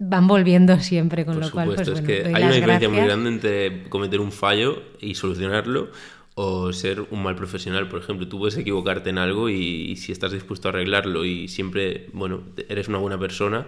van 0.00 0.26
volviendo 0.26 0.80
siempre, 0.80 1.26
con 1.26 1.38
lo 1.38 1.50
cual 1.50 1.74
pues, 1.74 1.86
es 1.86 2.00
que 2.00 2.24
hay 2.34 2.42
una 2.42 2.54
diferencia 2.54 2.88
muy 2.88 3.02
grande 3.02 3.28
entre 3.28 3.88
cometer 3.90 4.20
un 4.20 4.32
fallo 4.32 4.82
y 4.98 5.14
solucionarlo 5.14 5.90
o 6.34 6.72
ser 6.72 7.02
un 7.10 7.22
mal 7.22 7.36
profesional, 7.36 7.86
por 7.88 8.00
ejemplo. 8.00 8.26
Tú 8.26 8.38
puedes 8.38 8.56
equivocarte 8.56 9.10
en 9.10 9.18
algo 9.18 9.50
y, 9.50 9.94
si 9.96 10.10
estás 10.10 10.32
dispuesto 10.32 10.68
a 10.68 10.70
arreglarlo 10.70 11.26
y 11.26 11.48
siempre, 11.48 12.08
bueno, 12.14 12.42
eres 12.70 12.88
una 12.88 12.96
buena 12.96 13.18
persona, 13.18 13.66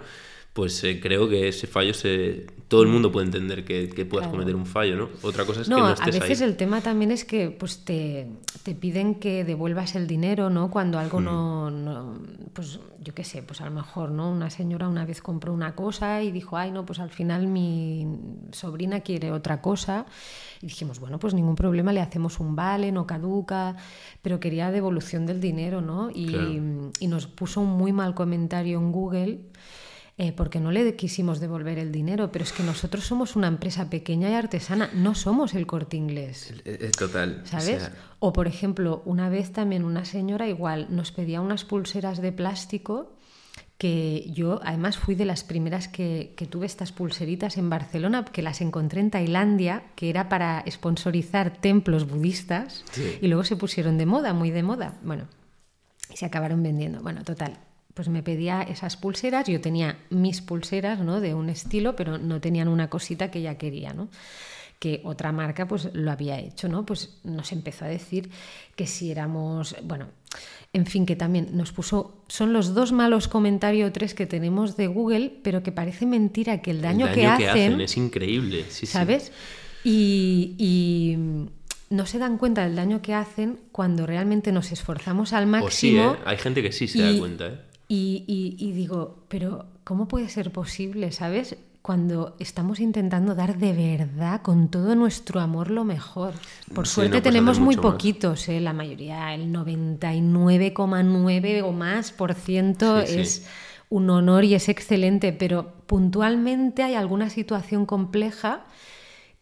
pues 0.52 0.84
eh, 0.84 1.00
creo 1.00 1.28
que 1.28 1.48
ese 1.48 1.66
fallo 1.66 1.94
se 1.94 2.46
todo 2.68 2.82
el 2.82 2.88
mundo 2.88 3.12
puede 3.12 3.26
entender 3.26 3.64
que, 3.64 4.06
puedas 4.06 4.28
cometer 4.28 4.54
un 4.54 4.64
fallo, 4.64 4.96
¿no? 4.96 5.08
Otra 5.20 5.44
cosa 5.44 5.60
es 5.60 5.68
que 5.68 5.74
no 5.74 5.92
estés 5.92 6.16
a 6.16 6.20
veces 6.20 6.40
el 6.40 6.56
tema 6.56 6.80
también 6.80 7.10
es 7.10 7.26
que 7.26 7.50
pues 7.50 7.84
te, 7.84 8.28
te, 8.62 8.74
piden 8.74 9.16
que 9.16 9.44
devuelvas 9.44 9.94
el 9.94 10.06
dinero, 10.06 10.48
¿no? 10.48 10.70
Cuando 10.70 10.98
algo 10.98 11.20
hmm. 11.20 11.24
no, 11.24 11.70
no, 11.70 12.18
pues 12.54 12.80
yo 13.00 13.14
qué 13.14 13.24
sé, 13.24 13.42
pues 13.42 13.60
a 13.60 13.66
lo 13.66 13.72
mejor, 13.72 14.10
¿no? 14.10 14.30
Una 14.30 14.48
señora 14.48 14.88
una 14.88 15.04
vez 15.04 15.20
compró 15.20 15.52
una 15.52 15.74
cosa 15.74 16.22
y 16.22 16.32
dijo, 16.32 16.56
ay, 16.56 16.70
no, 16.70 16.86
pues 16.86 16.98
al 16.98 17.10
final 17.10 17.46
mi 17.46 18.06
sobrina 18.52 19.00
quiere 19.00 19.32
otra 19.32 19.60
cosa. 19.60 20.06
Y 20.62 20.66
dijimos, 20.66 20.98
bueno, 20.98 21.18
pues 21.18 21.34
ningún 21.34 21.56
problema, 21.56 21.92
le 21.92 22.00
hacemos 22.00 22.40
un 22.40 22.56
vale, 22.56 22.90
no 22.90 23.06
caduca, 23.06 23.76
pero 24.22 24.40
quería 24.40 24.70
devolución 24.70 25.26
del 25.26 25.40
dinero, 25.40 25.82
¿no? 25.82 26.10
Y, 26.10 26.58
y 27.00 27.06
nos 27.06 27.26
puso 27.26 27.60
un 27.60 27.70
muy 27.70 27.92
mal 27.92 28.14
comentario 28.14 28.78
en 28.78 28.92
Google 28.92 29.40
eh, 30.18 30.32
porque 30.32 30.60
no 30.60 30.70
le 30.70 30.94
quisimos 30.94 31.40
devolver 31.40 31.78
el 31.78 31.90
dinero, 31.90 32.30
pero 32.30 32.44
es 32.44 32.52
que 32.52 32.62
nosotros 32.62 33.04
somos 33.04 33.34
una 33.34 33.48
empresa 33.48 33.88
pequeña 33.88 34.30
y 34.30 34.34
artesana, 34.34 34.90
no 34.92 35.14
somos 35.14 35.54
el 35.54 35.66
corte 35.66 35.96
inglés. 35.96 36.52
Total. 36.98 37.42
¿Sabes? 37.44 37.90
O, 38.18 38.32
por 38.32 38.46
ejemplo, 38.46 39.02
una 39.06 39.28
vez 39.28 39.52
también 39.52 39.84
una 39.84 40.04
señora 40.04 40.48
igual 40.48 40.88
nos 40.90 41.12
pedía 41.12 41.40
unas 41.40 41.64
pulseras 41.64 42.20
de 42.20 42.32
plástico 42.32 43.16
que 43.82 44.30
yo 44.30 44.60
además 44.62 44.96
fui 44.96 45.16
de 45.16 45.24
las 45.24 45.42
primeras 45.42 45.88
que, 45.88 46.36
tuve 46.48 46.66
estas 46.66 46.92
pulseritas 46.92 47.56
en 47.56 47.68
Barcelona, 47.68 48.24
que 48.24 48.40
las 48.40 48.60
encontré 48.60 49.00
en 49.00 49.10
Tailandia, 49.10 49.82
que 49.96 50.08
era 50.08 50.28
para 50.28 50.62
sponsorizar 50.70 51.56
templos 51.56 52.06
budistas, 52.06 52.84
y 53.20 53.26
luego 53.26 53.42
se 53.42 53.56
pusieron 53.56 53.98
de 53.98 54.06
moda, 54.06 54.34
muy 54.34 54.52
de 54.52 54.62
moda. 54.62 55.00
Bueno, 55.02 55.26
y 56.12 56.16
se 56.16 56.26
acabaron 56.26 56.62
vendiendo. 56.62 57.02
Bueno, 57.02 57.24
total, 57.24 57.58
pues 57.94 58.08
me 58.08 58.22
pedía 58.22 58.62
esas 58.62 58.96
pulseras, 58.96 59.46
yo 59.46 59.60
tenía 59.60 59.98
mis 60.10 60.40
pulseras, 60.40 61.00
¿no? 61.00 61.20
De 61.20 61.34
un 61.34 61.48
estilo, 61.48 61.96
pero 61.96 62.18
no 62.18 62.40
tenían 62.40 62.68
una 62.68 62.88
cosita 62.88 63.30
que 63.30 63.40
ella 63.40 63.58
quería, 63.58 63.92
¿no? 63.92 64.08
que 64.82 65.00
otra 65.04 65.30
marca 65.30 65.68
pues 65.68 65.90
lo 65.92 66.10
había 66.10 66.40
hecho, 66.40 66.68
¿no? 66.68 66.84
Pues 66.84 67.20
nos 67.22 67.52
empezó 67.52 67.84
a 67.84 67.88
decir 67.88 68.30
que 68.74 68.88
si 68.88 69.12
éramos, 69.12 69.76
bueno, 69.84 70.08
en 70.72 70.86
fin, 70.86 71.06
que 71.06 71.14
también 71.14 71.50
nos 71.52 71.70
puso, 71.70 72.24
son 72.26 72.52
los 72.52 72.74
dos 72.74 72.90
malos 72.90 73.28
comentarios 73.28 73.92
tres 73.92 74.12
que 74.12 74.26
tenemos 74.26 74.76
de 74.76 74.88
Google, 74.88 75.34
pero 75.44 75.62
que 75.62 75.70
parece 75.70 76.04
mentira 76.04 76.62
que 76.62 76.72
el 76.72 76.80
daño, 76.80 77.06
el 77.06 77.14
daño 77.14 77.36
que, 77.38 77.48
hacen, 77.48 77.80
es 77.80 77.96
increíble, 77.96 78.64
¿sabes? 78.70 79.30
Y, 79.84 80.56
y, 80.58 81.16
no 81.90 82.06
se 82.06 82.18
dan 82.18 82.36
cuenta 82.36 82.64
del 82.64 82.74
daño 82.74 83.02
que 83.02 83.14
hacen 83.14 83.60
cuando 83.70 84.04
realmente 84.04 84.50
nos 84.50 84.72
esforzamos 84.72 85.32
al 85.32 85.46
máximo. 85.46 86.14
sí, 86.14 86.18
¿eh? 86.18 86.22
Hay 86.24 86.38
gente 86.38 86.60
que 86.60 86.72
sí 86.72 86.88
se 86.88 87.02
da 87.02 87.18
cuenta, 87.20 87.46
¿eh? 87.46 87.60
Y, 87.94 88.72
digo, 88.74 89.18
pero 89.28 89.66
¿cómo 89.84 90.08
puede 90.08 90.30
ser 90.30 90.50
posible, 90.50 91.12
sabes? 91.12 91.58
Cuando 91.82 92.36
estamos 92.38 92.80
intentando 92.80 93.34
dar 93.34 93.58
de 93.58 93.74
verdad 93.74 94.40
con 94.40 94.70
todo 94.70 94.94
nuestro 94.94 95.40
amor 95.40 95.70
lo 95.70 95.84
mejor. 95.84 96.32
Por 96.74 96.88
suerte 96.88 97.20
tenemos 97.20 97.60
muy 97.60 97.76
poquitos, 97.76 98.48
¿eh? 98.48 98.60
la 98.60 98.72
mayoría, 98.72 99.34
el 99.34 99.52
99,9 99.52 101.62
o 101.62 101.72
más 101.72 102.12
por 102.12 102.32
ciento 102.32 102.98
es 102.98 103.46
un 103.90 104.08
honor 104.08 104.44
y 104.44 104.54
es 104.54 104.70
excelente, 104.70 105.34
pero 105.34 105.74
puntualmente 105.86 106.82
hay 106.82 106.94
alguna 106.94 107.28
situación 107.28 107.84
compleja 107.84 108.64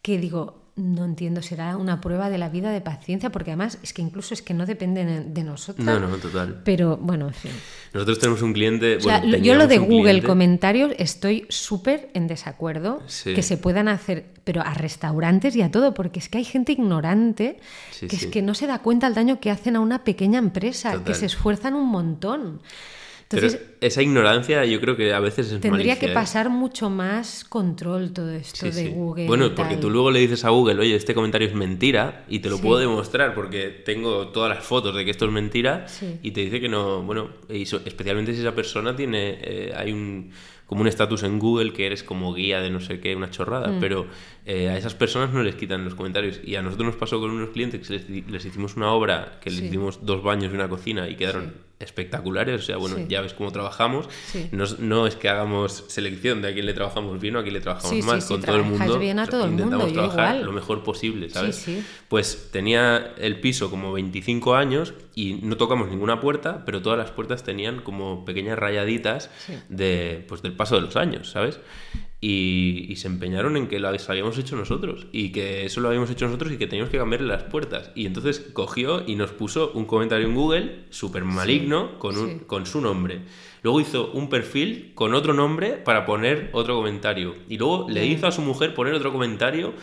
que 0.01 0.17
digo, 0.17 0.60
no 0.75 1.03
entiendo, 1.03 1.41
será 1.41 1.75
una 1.75 1.99
prueba 1.99 2.29
de 2.29 2.37
la 2.37 2.47
vida 2.49 2.71
de 2.71 2.79
paciencia, 2.79 3.29
porque 3.29 3.51
además 3.51 3.77
es 3.83 3.93
que 3.93 4.01
incluso 4.01 4.33
es 4.33 4.41
que 4.41 4.53
no 4.53 4.65
depende 4.65 5.25
de 5.25 5.43
nosotros. 5.43 5.85
No, 5.85 5.99
no, 5.99 6.15
total. 6.17 6.61
Pero 6.63 6.97
bueno, 6.97 7.27
en 7.27 7.33
fin. 7.33 7.51
Nosotros 7.93 8.19
tenemos 8.19 8.41
un 8.41 8.53
cliente. 8.53 8.97
yo 9.41 9.55
lo 9.55 9.67
de 9.67 9.77
Google 9.77 10.23
comentarios 10.23 10.93
estoy 10.97 11.45
súper 11.49 12.09
en 12.13 12.27
desacuerdo 12.27 13.03
que 13.23 13.43
se 13.43 13.57
puedan 13.57 13.89
hacer, 13.89 14.33
pero 14.43 14.61
a 14.61 14.73
restaurantes 14.73 15.55
y 15.55 15.61
a 15.61 15.71
todo, 15.71 15.93
porque 15.93 16.19
es 16.19 16.29
que 16.29 16.37
hay 16.37 16.45
gente 16.45 16.71
ignorante 16.71 17.59
que 17.99 18.15
es 18.15 18.27
que 18.27 18.41
no 18.41 18.53
se 18.53 18.67
da 18.67 18.79
cuenta 18.79 19.07
el 19.07 19.13
daño 19.13 19.39
que 19.39 19.51
hacen 19.51 19.75
a 19.75 19.81
una 19.81 20.03
pequeña 20.03 20.39
empresa, 20.39 21.03
que 21.03 21.13
se 21.13 21.25
esfuerzan 21.25 21.73
un 21.75 21.89
montón. 21.89 22.61
Pero 23.31 23.47
esa 23.79 24.01
ignorancia 24.01 24.65
yo 24.65 24.79
creo 24.79 24.95
que 24.95 25.13
a 25.13 25.19
veces 25.19 25.51
es 25.51 25.61
Tendría 25.61 25.97
que 25.97 26.07
¿eh? 26.07 26.13
pasar 26.13 26.49
mucho 26.49 26.89
más 26.89 27.43
control 27.43 28.11
todo 28.11 28.31
esto 28.31 28.69
de 28.69 28.89
Google. 28.89 29.27
Bueno, 29.27 29.55
porque 29.55 29.77
tú 29.77 29.89
luego 29.89 30.11
le 30.11 30.19
dices 30.19 30.45
a 30.45 30.49
Google, 30.49 30.79
oye, 30.79 30.95
este 30.95 31.13
comentario 31.13 31.47
es 31.47 31.55
mentira, 31.55 32.25
y 32.27 32.39
te 32.39 32.49
lo 32.49 32.59
puedo 32.59 32.79
demostrar 32.79 33.33
porque 33.33 33.69
tengo 33.69 34.27
todas 34.27 34.55
las 34.55 34.63
fotos 34.63 34.95
de 34.95 35.05
que 35.05 35.11
esto 35.11 35.25
es 35.25 35.31
mentira, 35.31 35.85
y 36.21 36.31
te 36.31 36.41
dice 36.41 36.59
que 36.59 36.69
no, 36.69 37.01
bueno, 37.01 37.29
especialmente 37.49 38.33
si 38.33 38.41
esa 38.41 38.53
persona 38.53 38.95
tiene, 38.95 39.37
eh, 39.41 39.73
hay 39.75 39.91
un 39.91 40.31
como 40.71 40.83
un 40.83 40.87
estatus 40.87 41.23
en 41.23 41.37
Google 41.37 41.73
que 41.73 41.85
eres 41.85 42.01
como 42.01 42.33
guía 42.33 42.61
de 42.61 42.69
no 42.69 42.79
sé 42.79 43.01
qué, 43.01 43.13
una 43.13 43.29
chorrada, 43.29 43.67
mm. 43.67 43.79
pero 43.81 44.07
eh, 44.45 44.69
a 44.69 44.77
esas 44.77 44.95
personas 44.95 45.31
no 45.31 45.43
les 45.43 45.55
quitan 45.55 45.83
los 45.83 45.93
comentarios. 45.93 46.39
Y 46.43 46.55
a 46.55 46.61
nosotros 46.61 46.87
nos 46.87 46.95
pasó 46.95 47.19
con 47.19 47.29
unos 47.29 47.49
clientes 47.49 47.87
que 47.87 48.23
les, 48.27 48.45
hicimos 48.45 48.75
una 48.75 48.91
obra, 48.91 49.39
que 49.39 49.51
les 49.51 49.61
hicimos 49.61 50.05
dos 50.05 50.23
baños 50.23 50.51
y 50.51 50.55
una 50.55 50.67
cocina 50.67 51.07
y 51.07 51.15
quedaron 51.15 51.53
espectaculares. 51.79 52.61
O 52.61 52.63
sea, 52.63 52.77
bueno, 52.77 52.97
ya 53.07 53.21
ves 53.21 53.33
cómo 53.33 53.51
trabajamos. 53.51 54.09
No, 54.51 54.65
no, 54.79 55.05
es 55.05 55.15
que 55.15 55.29
hagamos 55.29 55.85
selección 55.89 56.41
de 56.41 56.49
a 56.49 56.53
quién 56.53 56.65
le 56.65 56.73
trabajamos 56.73 57.19
bien 57.21 57.35
o 57.35 57.39
a 57.39 57.43
quién 57.43 57.53
le 57.53 57.61
trabajamos 57.61 58.03
mal. 58.05 58.25
con 58.25 58.41
todo 58.41 58.55
el 58.55 58.63
mundo 58.63 58.99
bien 58.99 59.19
a 59.19 59.27
todo 59.27 59.47
intentamos 59.47 59.89
el 59.89 59.93
mundo, 59.93 60.07
trabajar 60.09 60.37
lo 60.37 60.51
mejor 60.51 60.83
posible, 60.83 61.29
¿sabes? 61.29 61.67
Pues 62.07 62.49
tenía 62.51 63.13
el 63.17 63.39
piso 63.39 63.69
como 63.69 63.93
25 63.93 64.55
años 64.55 64.93
y 65.13 65.35
no 65.35 65.57
tocamos 65.57 65.89
ninguna 65.89 66.19
puerta, 66.19 66.63
pero 66.65 66.81
todas 66.81 66.97
las 66.97 67.11
puertas 67.11 67.43
tenían 67.43 67.81
como 67.81 68.25
pequeñas 68.25 68.57
rayaditas 68.57 69.29
de, 69.69 70.25
pues, 70.27 70.41
del 70.41 70.53
paso 70.53 70.75
de 70.75 70.81
los 70.81 70.95
años, 70.95 71.29
¿sabes? 71.29 71.59
Y, 72.23 72.93
se 72.97 73.07
empeñaron 73.07 73.57
en 73.57 73.67
que 73.67 73.79
lo 73.79 73.87
habíamos 73.87 74.37
hecho 74.37 74.55
nosotros 74.55 75.07
y 75.11 75.31
que 75.31 75.65
eso 75.65 75.81
lo 75.81 75.87
habíamos 75.87 76.11
hecho 76.11 76.25
nosotros 76.25 76.51
y 76.51 76.57
que 76.57 76.67
teníamos 76.67 76.91
que 76.91 76.99
cambiarle 76.99 77.27
las 77.27 77.43
puertas. 77.43 77.91
Y 77.95 78.05
entonces 78.05 78.39
cogió 78.53 79.03
y 79.07 79.15
nos 79.15 79.31
puso 79.31 79.71
un 79.73 79.85
comentario 79.85 80.27
en 80.27 80.35
Google 80.35 80.85
súper 80.91 81.25
maligno 81.25 81.97
con, 81.97 82.17
un, 82.17 82.39
con 82.39 82.67
su 82.67 82.79
nombre. 82.79 83.21
Luego 83.63 83.81
hizo 83.81 84.11
un 84.11 84.29
perfil 84.29 84.91
con 84.93 85.15
otro 85.15 85.33
nombre 85.33 85.73
para 85.73 86.05
poner 86.05 86.49
otro 86.53 86.75
comentario. 86.75 87.33
Y 87.49 87.57
luego 87.57 87.87
le 87.89 88.05
hizo 88.05 88.27
a 88.27 88.31
su 88.31 88.43
mujer 88.43 88.75
poner 88.75 88.93
otro 88.93 89.11
comentario 89.11 89.73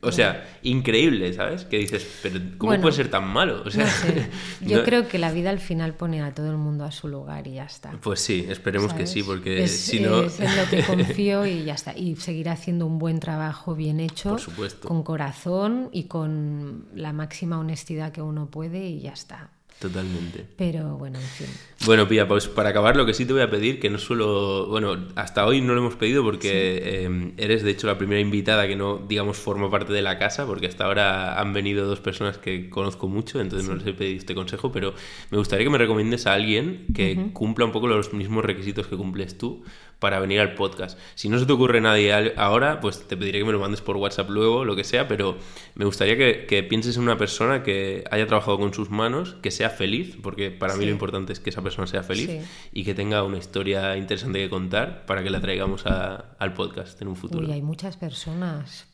o 0.00 0.12
sea, 0.12 0.46
increíble, 0.62 1.32
¿sabes? 1.32 1.64
Que 1.64 1.78
dices, 1.78 2.06
pero 2.22 2.40
¿cómo 2.56 2.80
puede 2.80 2.94
ser 2.94 3.10
tan 3.10 3.26
malo? 3.26 3.62
O 3.64 3.70
sea, 3.70 3.86
Yo 4.60 4.84
creo 4.84 5.08
que 5.08 5.18
la 5.18 5.32
vida 5.32 5.50
al 5.50 5.58
final 5.58 5.94
pone 5.94 6.22
a 6.22 6.34
todo 6.34 6.50
el 6.50 6.56
mundo 6.56 6.84
a 6.84 6.92
su 6.92 7.08
lugar 7.08 7.46
y 7.46 7.54
ya 7.54 7.64
está. 7.64 7.90
Pues 8.00 8.20
sí, 8.20 8.46
esperemos 8.48 8.94
que 8.94 9.06
sí, 9.06 9.22
porque 9.22 9.66
si 9.66 10.00
no... 10.00 10.22
Es 10.22 10.38
en 10.40 10.56
lo 10.56 10.68
que 10.68 10.82
confío 10.86 11.46
y 11.46 11.64
ya 11.64 11.74
está. 11.74 11.96
Y 11.96 12.16
seguirá 12.16 12.52
haciendo 12.52 12.86
un 12.86 12.98
buen 12.98 13.18
trabajo 13.20 13.74
bien 13.74 13.98
hecho, 14.00 14.30
Por 14.30 14.40
supuesto. 14.40 14.88
con 14.88 15.02
corazón 15.02 15.88
y 15.92 16.04
con 16.04 16.86
la 16.94 17.12
máxima 17.12 17.58
honestidad 17.58 18.12
que 18.12 18.22
uno 18.22 18.50
puede 18.50 18.86
y 18.86 19.00
ya 19.00 19.12
está. 19.12 19.50
Totalmente. 19.78 20.44
Pero 20.56 20.96
bueno, 20.96 21.18
en 21.20 21.24
fin. 21.24 21.46
Bueno, 21.86 22.08
Pía, 22.08 22.26
pues 22.26 22.48
para 22.48 22.70
acabar 22.70 22.96
lo 22.96 23.06
que 23.06 23.14
sí 23.14 23.24
te 23.24 23.32
voy 23.32 23.42
a 23.42 23.50
pedir, 23.50 23.78
que 23.78 23.88
no 23.90 23.98
suelo, 23.98 24.66
bueno, 24.66 25.06
hasta 25.14 25.46
hoy 25.46 25.60
no 25.60 25.72
lo 25.72 25.80
hemos 25.80 25.94
pedido 25.94 26.24
porque 26.24 27.04
em, 27.04 27.32
eres 27.36 27.62
de 27.62 27.70
hecho 27.70 27.86
la 27.86 27.96
primera 27.96 28.20
invitada 28.20 28.66
que 28.66 28.74
no, 28.74 28.98
digamos, 28.98 29.36
forma 29.36 29.70
parte 29.70 29.92
de 29.92 30.02
la 30.02 30.18
casa, 30.18 30.46
porque 30.46 30.66
hasta 30.66 30.84
ahora 30.84 31.38
han 31.40 31.52
venido 31.52 31.86
dos 31.86 32.00
personas 32.00 32.38
que 32.38 32.68
conozco 32.68 33.06
mucho, 33.06 33.40
entonces 33.40 33.68
no 33.68 33.76
les 33.76 33.86
he 33.86 33.92
pedido 33.92 34.18
este 34.18 34.34
consejo, 34.34 34.72
pero 34.72 34.94
me 35.30 35.38
gustaría 35.38 35.64
que 35.64 35.70
me 35.70 35.78
recomiendes 35.78 36.26
a 36.26 36.34
alguien 36.34 36.86
que 36.92 37.30
cumpla 37.32 37.64
un 37.64 37.72
poco 37.72 37.86
los 37.86 38.12
mismos 38.12 38.44
requisitos 38.44 38.88
que 38.88 38.96
cumples 38.96 39.38
tú 39.38 39.62
para 39.98 40.20
venir 40.20 40.40
al 40.40 40.54
podcast. 40.54 40.98
Si 41.14 41.28
no 41.28 41.38
se 41.38 41.46
te 41.46 41.52
ocurre 41.52 41.80
nadie 41.80 42.34
ahora, 42.36 42.80
pues 42.80 43.06
te 43.06 43.16
pediré 43.16 43.40
que 43.40 43.44
me 43.44 43.52
lo 43.52 43.58
mandes 43.58 43.80
por 43.80 43.96
WhatsApp 43.96 44.30
luego, 44.30 44.64
lo 44.64 44.76
que 44.76 44.84
sea, 44.84 45.08
pero 45.08 45.38
me 45.74 45.84
gustaría 45.84 46.16
que, 46.16 46.62
pienses 46.62 46.96
en 46.96 47.02
una 47.02 47.16
persona 47.16 47.62
que 47.62 48.04
haya 48.10 48.26
trabajado 48.26 48.58
con 48.58 48.72
sus 48.74 48.90
manos, 48.90 49.36
que 49.42 49.50
sea 49.50 49.70
feliz, 49.70 50.16
porque 50.22 50.50
para 50.50 50.76
mí 50.76 50.84
lo 50.84 50.90
importante 50.90 51.32
es 51.32 51.40
que 51.40 51.50
esa 51.50 51.62
persona 51.62 51.86
sea 51.86 52.02
feliz 52.02 52.46
y 52.72 52.84
que 52.84 52.94
tenga 52.94 53.22
una 53.22 53.38
historia 53.38 53.96
interesante 53.96 54.38
que 54.38 54.50
contar 54.50 55.06
para 55.06 55.22
que 55.22 55.30
la 55.30 55.40
traigamos 55.40 55.84
al 55.86 56.54
podcast 56.54 57.00
en 57.02 57.08
un 57.08 57.16
futuro. 57.16 57.46
Uy, 57.46 57.52
hay 57.52 57.62
muchas 57.62 57.96
personas. 57.96 58.86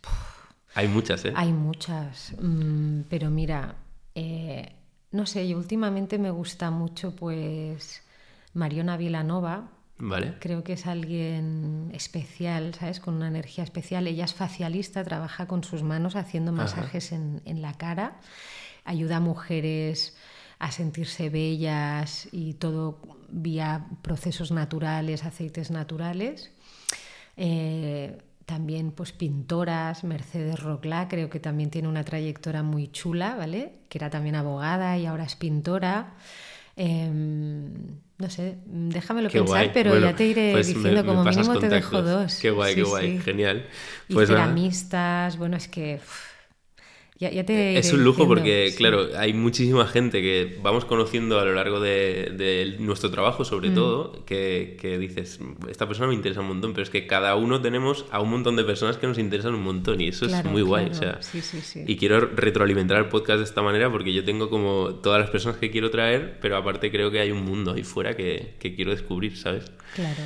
Hay 0.75 0.89
muchas, 0.89 1.25
¿eh? 1.25 1.33
Hay 1.37 1.53
muchas. 1.53 2.35
Mm, 2.41 3.03
pero 3.09 3.31
mira, 3.31 3.77
eh, 4.15 4.73
no 5.13 5.27
sé, 5.27 5.47
yo 5.47 5.57
últimamente 5.57 6.19
me 6.19 6.31
gusta 6.31 6.71
mucho, 6.71 7.15
pues, 7.15 8.03
Mariona 8.55 8.97
Vilanova, 8.97 9.69
Creo 10.41 10.65
que 10.65 10.73
es 10.73 10.87
alguien 10.87 11.91
especial, 11.93 12.75
¿sabes? 12.75 13.01
Con 13.01 13.15
una 13.15 13.29
energía 13.29 13.63
especial. 13.63 14.07
Ella 14.07 14.25
es 14.25 14.35
facialista, 14.35 15.05
trabaja 15.05 15.47
con 15.47 15.63
sus 15.63 15.83
manos 15.83 16.17
haciendo 16.17 16.53
masajes 16.53 17.13
en, 17.13 17.63
la 17.63 17.75
cara. 17.75 18.19
Ayuda 18.85 19.17
a 19.17 19.21
mujeres 19.21 20.17
a 20.59 20.73
sentirse 20.73 21.31
bellas 21.31 22.29
y 22.33 22.55
todo 22.55 23.01
vía 23.29 23.87
procesos 24.03 24.51
naturales, 24.51 25.25
aceites 25.25 25.71
naturales. 25.71 26.51
Eh, 27.37 28.19
también 28.47 28.91
pues 28.93 29.13
pintoras, 29.13 30.05
Mercedes 30.05 30.61
Rocla, 30.61 31.09
creo 31.09 31.31
que 31.31 31.41
también 31.41 31.71
tiene 31.71 31.89
una 31.89 32.05
trayectoria 32.05 32.63
muy 32.63 32.89
chula, 32.89 33.37
¿vale? 33.37 33.73
Que 33.89 33.99
era 33.99 34.11
también 34.11 34.35
abogada 34.35 34.99
y 34.99 35.07
ahora 35.07 35.25
es 35.25 35.35
pintora. 35.37 36.15
Em, 36.77 37.73
no 38.19 38.31
sé, 38.31 38.59
déjamelo 38.67 39.31
pensar, 39.31 39.71
pero 39.73 39.99
ya 39.99 40.15
te 40.15 40.27
iré 40.27 40.53
pues 40.53 40.67
diciendo 40.67 41.05
como 41.05 41.25
mínimo 41.25 41.59
te 41.59 41.69
dejo 41.69 42.03
dos. 42.03 42.39
Qué 42.41 42.51
guay, 42.51 42.75
qué 42.75 42.83
guay, 42.83 43.19
genial. 43.21 43.67
Pues 44.13 44.29
y 44.29 44.33
ceramistas, 44.33 45.37
bueno, 45.37 45.57
es 45.57 45.69
que 45.69 46.01
es 47.29 47.93
un 47.93 48.05
lujo 48.05 48.27
porque, 48.27 48.75
claro, 48.77 49.09
hay 49.17 49.33
muchísima 49.33 49.87
gente 49.87 50.23
que 50.23 50.59
vamos 50.63 50.85
conociendo 50.85 51.39
a 51.39 51.45
lo 51.45 51.53
largo 51.53 51.81
de, 51.81 52.77
nuestro 52.79 53.11
trabajo, 53.11 53.45
sobre 53.45 53.71
mm. 53.71 53.75
todo, 53.75 54.25
que, 54.25 54.97
dices, 55.01 55.41
esta 55.69 55.87
persona 55.87 56.09
me 56.09 56.15
interesa 56.15 56.41
un 56.41 56.49
montón, 56.49 56.73
pero 56.73 56.83
es 56.83 56.91
que 56.91 57.07
cada 57.07 57.35
uno 57.37 57.61
tenemos 57.61 58.07
a 58.11 58.21
un 58.21 58.31
montón 58.31 58.57
de 58.57 58.65
personas 58.65 58.97
que 58.97 59.07
nos 59.07 59.19
interesan 59.19 59.55
un 59.55 59.63
montón 59.63 60.01
y 60.01 60.09
eso 60.09 60.27
es 60.27 60.45
muy 60.45 60.63
guay. 60.63 60.87
O 60.91 60.95
sea, 60.95 61.21
y 61.87 61.97
quiero 61.97 62.21
retroalimentar 62.21 62.99
el 62.99 63.07
podcast 63.07 63.39
de 63.39 63.45
esta 63.45 63.63
manera 63.63 63.91
porque 63.91 64.13
yo 64.13 64.25
tengo 64.25 64.51
como 64.51 64.95
todas 65.03 65.21
las 65.21 65.31
personas 65.31 65.59
que 65.59 65.71
quiero 65.71 65.91
traer, 65.91 66.39
pero 66.41 66.57
aparte 66.57 66.91
creo 66.91 67.11
que 67.11 67.21
hay 67.21 67.31
un 67.31 67.45
mundo 67.45 67.73
ahí 67.73 67.83
fuera 67.83 68.17
que, 68.17 68.55
que 68.59 68.75
quiero 68.75 68.91
descubrir, 68.91 69.37
¿sabes? 69.37 69.71
Claro. 69.95 70.23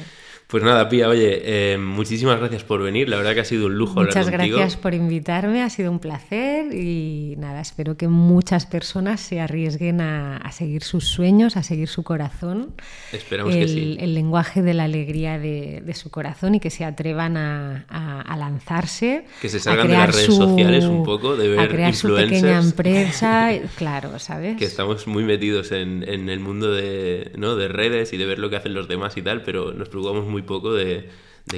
Pues 0.48 0.62
nada, 0.62 0.88
Pía, 0.88 1.10
oye, 1.10 1.42
eh, 1.44 1.76
muchísimas 1.76 2.38
gracias 2.38 2.64
por 2.64 2.82
venir. 2.82 3.06
La 3.10 3.18
verdad 3.18 3.34
que 3.34 3.40
ha 3.40 3.44
sido 3.44 3.66
un 3.66 3.76
lujo 3.76 4.00
Muchas 4.00 4.24
hablar 4.24 4.40
contigo. 4.40 4.56
gracias 4.56 4.80
por 4.80 4.94
invitarme, 4.94 5.62
ha 5.62 5.68
sido 5.68 5.90
un 5.90 5.98
placer 5.98 6.74
y 6.74 7.34
nada, 7.36 7.60
espero 7.60 7.98
que 7.98 8.08
muchas 8.08 8.64
personas 8.64 9.20
se 9.20 9.42
arriesguen 9.42 10.00
a, 10.00 10.50
seguir 10.50 10.84
sus 10.84 11.04
sueños, 11.04 11.58
a 11.58 11.62
seguir 11.62 11.88
su 11.88 12.02
corazón. 12.02 12.72
Esperamos 13.12 13.54
que 13.54 13.68
sí. 13.68 13.98
El 14.00 14.14
lenguaje 14.14 14.62
de 14.62 14.72
la 14.72 14.84
alegría 14.84 15.38
de, 15.38 15.82
su 15.92 16.08
corazón 16.08 16.54
y 16.54 16.60
que 16.60 16.70
se 16.70 16.86
atrevan 16.86 17.36
a, 17.36 18.34
lanzarse. 18.38 19.26
Que 19.42 19.50
se 19.50 19.60
salgan 19.60 19.88
de 19.88 19.92
las 19.92 20.14
redes 20.14 20.34
sociales 20.34 20.84
un 20.86 21.04
poco, 21.04 21.36
de 21.36 21.48
ver 21.48 21.60
A 21.60 21.68
crear 21.68 21.94
su 21.94 22.14
pequeña 22.14 22.58
empresa, 22.58 23.50
claro, 23.76 24.18
¿sabes? 24.18 24.56
Que 24.56 24.64
estamos 24.64 25.06
muy 25.06 25.24
metidos 25.24 25.72
en, 25.72 26.04
el 26.04 26.40
mundo 26.40 26.72
de, 26.72 27.32
¿no? 27.36 27.54
de 27.56 27.68
redes 27.68 28.14
y 28.14 28.16
de 28.16 28.24
ver 28.24 28.38
lo 28.38 28.48
que 28.48 28.56
hacen 28.56 28.72
los 28.72 28.88
demás 28.88 29.14
y 29.18 29.20
tal, 29.20 29.42
pero 29.42 29.74
nos 29.74 29.90
preocupamos 29.90 30.26
muy 30.26 30.37
poco 30.42 30.72
de... 30.74 31.08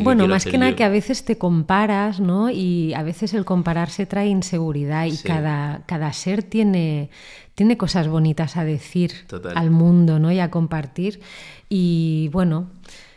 bueno, 0.03 0.26
más 0.28 0.45
que 0.45 0.59
nada 0.59 0.76
que 0.76 0.85
a 0.85 0.89
veces 0.89 1.24
te 1.24 1.39
comparas, 1.39 2.20
¿no? 2.20 2.51
Y 2.51 2.95
a 2.95 3.03
veces 3.03 3.35
el 3.35 3.45
compararse 3.45 4.07
trae 4.07 4.28
inseguridad 4.28 5.07
y 5.07 5.16
cada, 5.16 5.85
cada 5.87 6.12
ser 6.12 6.43
tiene, 6.43 7.11
tiene 7.55 7.76
cosas 7.76 8.09
bonitas 8.09 8.57
a 8.57 8.64
decir 8.64 9.12
al 9.55 9.70
mundo, 9.70 10.18
¿no? 10.18 10.31
Y 10.33 10.41
a 10.41 10.51
compartir. 10.51 11.20
Y 11.68 12.28
bueno, 12.33 12.70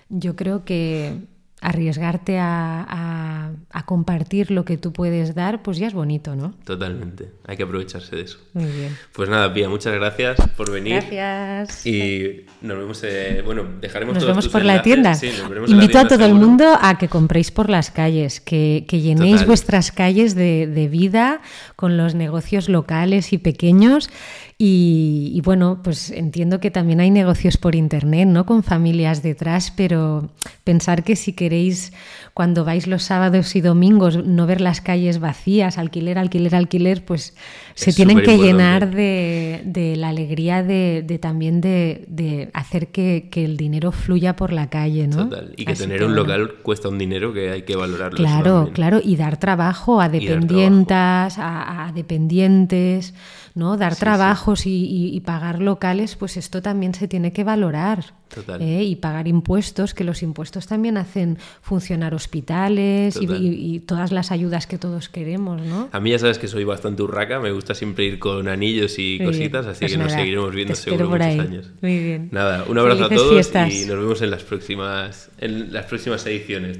yo 0.09 0.35
creo 0.35 0.63
que 0.65 1.32
arriesgarte 1.63 2.37
a, 2.39 3.51
compartir 3.85 4.49
lo 4.49 4.63
que 4.63 4.77
tú 4.77 4.93
puedes 4.93 5.35
dar, 5.35 5.61
pues 5.61 5.77
ya 5.77 5.87
es 5.87 5.93
bonito, 5.93 6.35
¿no? 6.35 6.53
Totalmente, 6.63 7.29
hay 7.45 7.57
que 7.57 7.63
aprovecharse 7.63 8.15
de 8.15 8.23
eso. 8.23 8.39
Muy 8.53 8.65
bien. 8.65 8.97
Pues 9.13 9.29
nada, 9.29 9.53
Pía, 9.53 9.67
muchas 9.67 9.93
gracias 9.93 10.37
por 10.55 10.71
venir. 10.71 10.93
Gracias. 10.93 11.85
Y 11.85 12.45
nos 12.61 12.77
vemos, 12.77 13.03
eh, 13.03 13.41
bueno, 13.45 13.65
dejaremos 13.81 14.15
Nos 14.15 14.25
vemos 14.25 14.47
por 14.47 14.63
la 14.63 14.81
tienda. 14.81 15.13
Sí, 15.15 15.31
nos 15.37 15.49
veremos 15.49 15.69
Invito 15.69 15.97
la 15.97 16.01
a 16.01 16.07
todo 16.07 16.25
el 16.25 16.33
mundo 16.33 16.77
a 16.81 16.97
que 16.97 17.09
compréis 17.09 17.51
por 17.51 17.69
las 17.69 17.91
calles, 17.91 18.39
que, 18.39 18.85
llenéis 18.89 19.45
vuestras 19.45 19.91
calles 19.91 20.33
de, 20.33 20.65
de 20.65 20.87
vida 20.87 21.41
con 21.75 21.97
los 21.97 22.15
negocios 22.15 22.69
locales 22.69 23.33
y 23.33 23.37
pequeños 23.37 24.09
y, 24.57 25.41
bueno, 25.43 25.81
pues 25.83 26.11
entiendo 26.11 26.59
que 26.59 26.71
también 26.71 26.99
hay 26.99 27.09
negocios 27.09 27.57
por 27.57 27.75
internet, 27.75 28.27
¿no? 28.27 28.45
Con 28.45 28.63
familias 28.63 29.23
detrás, 29.23 29.71
pero 29.75 30.29
pensar 30.63 31.03
que 31.03 31.15
si 31.15 31.33
queréis, 31.33 31.91
cuando 32.33 32.63
vais 32.63 32.87
los 32.87 33.03
sábados 33.03 33.55
y 33.55 33.61
domingos, 33.61 34.23
no 34.25 34.45
ver 34.45 34.61
las 34.61 34.79
calles 34.79 35.19
vacías, 35.19 35.77
alquiler, 35.77 36.17
alquiler, 36.17 36.55
alquiler, 36.55 37.03
pues 37.03 37.35
se 37.75 37.93
tienen 37.93 38.21
que 38.21 38.37
llenar 38.37 38.91
de, 38.91 39.93
la 39.97 40.09
alegría 40.09 40.63
de, 40.63 41.19
también 41.21 41.61
de, 41.61 42.49
hacer 42.53 42.87
que, 42.87 43.29
el 43.33 43.57
dinero 43.57 43.91
fluya 43.91 44.35
por 44.35 44.53
la 44.53 44.69
calle, 44.69 45.07
¿no? 45.07 45.29
Total. 45.29 45.53
Y 45.57 45.65
que 45.65 45.75
tener 45.75 46.03
un 46.03 46.15
local 46.15 46.55
cuesta 46.61 46.89
un 46.89 46.97
dinero 46.97 47.33
que 47.33 47.51
hay 47.51 47.63
que 47.63 47.75
valorarlo. 47.75 48.17
Claro, 48.17 48.71
claro. 48.73 48.99
Y 49.03 49.15
dar 49.15 49.37
trabajo 49.37 50.01
a 50.01 50.09
dependientas, 50.09 51.35
a 51.37 51.91
dependientes. 51.93 53.13
¿no? 53.55 53.77
Dar 53.77 53.95
trabajos 53.95 54.63
Y, 54.65 55.19
pagar 55.25 55.61
locales, 55.61 56.15
pues 56.15 56.37
esto 56.37 56.61
también 56.61 56.93
se 56.93 57.07
tiene 57.07 57.31
que 57.31 57.43
valorar. 57.43 58.13
¿Eh? 58.59 58.83
Y 58.83 58.95
pagar 58.95 59.27
impuestos, 59.27 59.93
que 59.93 60.03
los 60.03 60.23
impuestos 60.23 60.67
también 60.67 60.97
hacen 60.97 61.37
funcionar 61.61 62.13
hospitales 62.13 63.19
y, 63.21 63.79
todas 63.85 64.11
las 64.11 64.31
ayudas 64.31 64.67
que 64.67 64.77
todos 64.77 65.09
queremos, 65.09 65.61
¿no? 65.61 65.89
A 65.91 65.99
mí 65.99 66.11
ya 66.11 66.19
sabes 66.19 66.37
que 66.37 66.47
soy 66.47 66.63
bastante 66.63 67.03
urraca, 67.03 67.39
me 67.39 67.51
gusta 67.51 67.73
siempre 67.73 68.05
ir 68.05 68.19
con 68.19 68.47
anillos 68.47 68.95
y 68.97 69.19
cositas, 69.23 69.65
así 69.65 69.81
pues 69.81 69.93
que 69.93 69.97
nos 69.97 70.11
seguiremos 70.11 70.53
viendo 70.53 70.75
seguro 70.75 71.09
muchos 71.09 71.25
años. 71.25 71.71
Muy 71.81 71.99
bien. 71.99 72.29
Nada, 72.31 72.65
un 72.67 72.77
abrazo 72.77 73.05
a 73.05 73.09
todos 73.09 73.51
y 73.53 73.85
nos 73.85 73.97
vemos 73.97 74.21
en 74.21 74.31
las 74.31 74.43
próximas, 74.43 75.29
en 75.39 75.73
las 75.73 75.85
próximas 75.85 76.25
ediciones. 76.25 76.79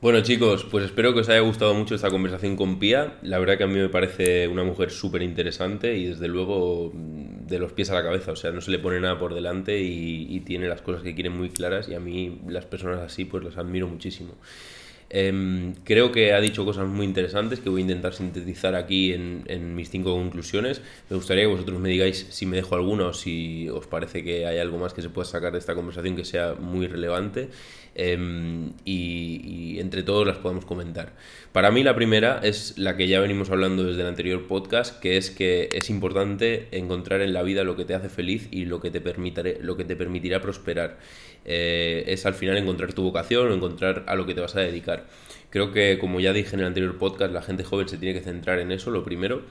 Bueno 0.00 0.20
chicos, 0.20 0.64
pues 0.70 0.84
espero 0.84 1.12
que 1.12 1.20
os 1.20 1.28
haya 1.28 1.40
gustado 1.40 1.74
mucho 1.74 1.96
esta 1.96 2.08
conversación 2.08 2.54
con 2.54 2.78
Pía. 2.78 3.18
La 3.22 3.40
verdad 3.40 3.58
que 3.58 3.64
a 3.64 3.66
mí 3.66 3.74
me 3.74 3.88
parece 3.88 4.46
una 4.46 4.62
mujer 4.62 4.92
súper 4.92 5.22
interesante 5.22 5.96
y 5.96 6.06
desde 6.06 6.28
luego 6.28 6.92
de 6.94 7.58
los 7.58 7.72
pies 7.72 7.90
a 7.90 7.94
la 7.94 8.04
cabeza, 8.04 8.30
o 8.30 8.36
sea, 8.36 8.52
no 8.52 8.60
se 8.60 8.70
le 8.70 8.78
pone 8.78 9.00
nada 9.00 9.18
por 9.18 9.34
delante 9.34 9.80
y, 9.80 10.38
tiene 10.46 10.68
las 10.68 10.82
cosas 10.82 11.02
que 11.02 11.16
quiere 11.16 11.30
muy 11.30 11.50
claras 11.50 11.88
y 11.88 11.94
a 11.94 12.00
mí 12.00 12.40
las 12.46 12.64
personas 12.64 13.00
así 13.00 13.24
pues 13.24 13.42
las 13.42 13.56
admiro 13.56 13.88
muchísimo. 13.88 14.34
Em, 15.10 15.74
creo 15.84 16.12
que 16.12 16.34
ha 16.34 16.40
dicho 16.40 16.66
cosas 16.66 16.86
muy 16.86 17.06
interesantes 17.06 17.60
que 17.60 17.70
voy 17.70 17.80
a 17.80 17.82
intentar 17.82 18.12
sintetizar 18.12 18.74
aquí 18.74 19.12
en, 19.12 19.74
mis 19.74 19.90
cinco 19.90 20.12
conclusiones. 20.12 20.82
Me 21.08 21.16
gustaría 21.16 21.44
que 21.44 21.48
vosotros 21.48 21.80
me 21.80 21.88
digáis 21.88 22.26
si 22.30 22.44
me 22.44 22.56
dejo 22.56 22.74
alguna 22.74 23.06
o 23.06 23.14
si 23.14 23.68
os 23.70 23.86
parece 23.86 24.22
que 24.22 24.46
hay 24.46 24.58
algo 24.58 24.78
más 24.78 24.92
que 24.92 25.00
se 25.02 25.08
pueda 25.08 25.26
sacar 25.26 25.52
de 25.52 25.58
esta 25.58 25.74
conversación 25.74 26.14
que 26.14 26.24
sea 26.24 26.54
muy 26.54 26.86
relevante. 26.86 27.48
Em, 28.00 28.74
y, 28.84 29.80
entre 29.80 30.04
todos 30.04 30.24
las 30.24 30.36
podemos 30.36 30.64
comentar. 30.64 31.14
Para 31.50 31.72
mí 31.72 31.82
la 31.82 31.96
primera 31.96 32.40
es 32.44 32.78
la 32.78 32.96
que 32.96 33.08
ya 33.08 33.18
venimos 33.18 33.50
hablando 33.50 33.82
desde 33.82 34.02
el 34.02 34.06
anterior 34.06 34.46
podcast, 34.46 35.00
que 35.00 35.16
es 35.16 35.30
que 35.30 35.68
es 35.72 35.90
importante 35.90 36.68
encontrar 36.70 37.22
en 37.22 37.32
la 37.32 37.42
vida 37.42 37.64
lo 37.64 37.74
que 37.74 37.84
te 37.84 37.94
hace 37.94 38.08
feliz 38.08 38.46
y 38.52 38.66
lo 38.66 38.80
que 38.80 38.92
te, 38.92 39.00
lo 39.62 39.76
que 39.76 39.84
te 39.84 39.96
permitirá 39.96 40.40
prosperar. 40.40 40.98
Eh, 41.50 42.04
es 42.08 42.26
al 42.26 42.34
final 42.34 42.58
encontrar 42.58 42.92
tu 42.92 43.02
vocación 43.02 43.50
o 43.50 43.54
encontrar 43.54 44.04
a 44.06 44.14
lo 44.16 44.26
que 44.26 44.34
te 44.34 44.42
vas 44.42 44.54
a 44.54 44.60
dedicar. 44.60 45.06
Creo 45.48 45.72
que, 45.72 45.98
como 45.98 46.20
ya 46.20 46.34
dije 46.34 46.54
en 46.54 46.60
el 46.60 46.66
anterior 46.66 46.98
podcast, 46.98 47.32
la 47.32 47.40
gente 47.40 47.64
joven 47.64 47.88
se 47.88 47.96
tiene 47.96 48.12
que 48.12 48.22
centrar 48.22 48.58
en 48.58 48.70
eso, 48.70 48.90
lo 48.90 49.02
primero, 49.02 49.42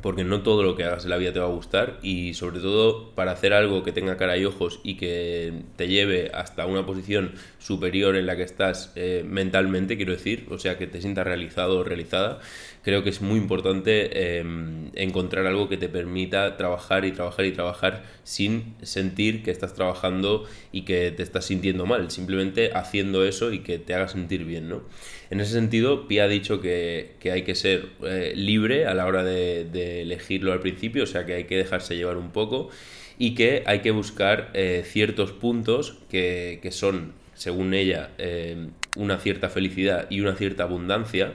porque 0.00 0.24
no 0.24 0.42
todo 0.42 0.62
lo 0.62 0.76
que 0.76 0.84
hagas 0.84 1.04
en 1.04 1.10
la 1.10 1.18
vida 1.18 1.34
te 1.34 1.38
va 1.38 1.46
a 1.46 1.50
gustar 1.50 1.98
y 2.02 2.32
sobre 2.32 2.60
todo 2.60 3.10
para 3.14 3.32
hacer 3.32 3.52
algo 3.52 3.82
que 3.82 3.92
tenga 3.92 4.16
cara 4.16 4.36
y 4.38 4.46
ojos 4.46 4.80
y 4.82 4.96
que 4.96 5.62
te 5.76 5.88
lleve 5.88 6.30
hasta 6.32 6.64
una 6.66 6.86
posición 6.86 7.32
superior 7.58 8.16
en 8.16 8.26
la 8.26 8.36
que 8.36 8.42
estás 8.42 8.92
eh, 8.96 9.22
mentalmente, 9.26 9.96
quiero 9.96 10.12
decir, 10.12 10.46
o 10.50 10.58
sea, 10.58 10.78
que 10.78 10.86
te 10.86 11.00
sientas 11.02 11.26
realizado 11.26 11.80
o 11.80 11.84
realizada, 11.84 12.40
creo 12.86 13.02
que 13.02 13.10
es 13.10 13.20
muy 13.20 13.36
importante 13.36 14.38
em, 14.38 14.92
encontrar 14.94 15.44
algo 15.44 15.68
que 15.68 15.76
te 15.76 15.88
permita 15.88 16.56
trabajar 16.56 17.04
y 17.04 17.10
trabajar 17.10 17.44
y 17.44 17.50
trabajar 17.50 18.04
sin 18.22 18.76
sentir 18.80 19.42
que 19.42 19.50
estás 19.50 19.74
trabajando 19.74 20.44
y 20.70 20.82
que 20.82 21.10
te 21.10 21.24
estás 21.24 21.46
sintiendo 21.46 21.84
mal, 21.84 22.12
simplemente 22.12 22.70
haciendo 22.74 23.24
eso 23.24 23.52
y 23.52 23.58
que 23.58 23.80
te 23.80 23.92
haga 23.92 24.06
sentir 24.06 24.44
bien, 24.44 24.68
¿no? 24.68 24.84
En 25.30 25.40
ese 25.40 25.50
sentido, 25.50 26.06
Pia 26.06 26.22
ha 26.22 26.28
dicho 26.28 26.60
que, 26.60 27.16
hay 27.24 27.42
que 27.42 27.56
ser 27.56 27.86
eh, 28.04 28.34
libre 28.36 28.86
a 28.86 28.94
la 28.94 29.06
hora 29.06 29.24
de, 29.24 30.02
elegirlo 30.02 30.52
al 30.52 30.60
principio, 30.60 31.02
o 31.02 31.06
sea 31.06 31.26
que 31.26 31.34
hay 31.34 31.44
que 31.44 31.56
dejarse 31.56 31.96
llevar 31.96 32.16
un 32.16 32.30
poco 32.30 32.70
y 33.18 33.34
que 33.34 33.64
hay 33.66 33.80
que 33.80 33.90
buscar 33.90 34.52
eh, 34.54 34.84
ciertos 34.86 35.32
puntos 35.32 35.98
que, 36.08 36.60
son, 36.70 37.14
según 37.34 37.74
ella, 37.74 38.10
eh, 38.18 38.68
una 38.94 39.18
cierta 39.18 39.48
felicidad 39.48 40.06
y 40.08 40.20
una 40.20 40.36
cierta 40.36 40.62
abundancia 40.62 41.32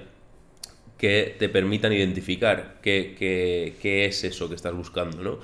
que 1.02 1.36
te 1.38 1.50
permitan 1.50 1.92
identificar 1.92 2.76
qué, 2.82 3.76
es 3.82 4.24
eso 4.24 4.48
que 4.48 4.56
estás 4.56 4.74
buscando, 4.74 5.22
¿no? 5.22 5.40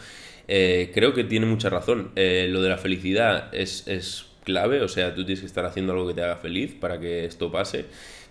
creo 0.48 1.14
que 1.14 1.26
tiene 1.26 1.46
mucha 1.46 1.70
razón. 1.70 2.12
lo 2.16 2.62
de 2.62 2.70
la 2.70 2.78
felicidad 2.78 3.54
es, 3.54 3.86
es 3.88 4.28
clave, 4.46 4.82
o 4.82 4.88
sea, 4.88 5.14
tú 5.14 5.26
tienes 5.26 5.42
que 5.42 5.48
estar 5.48 5.66
haciendo 5.66 5.92
algo 5.92 6.08
que 6.08 6.14
te 6.14 6.22
haga 6.22 6.38
feliz 6.38 6.74
para 6.80 7.00
que 7.00 7.26
esto 7.26 7.52
pase 7.52 7.86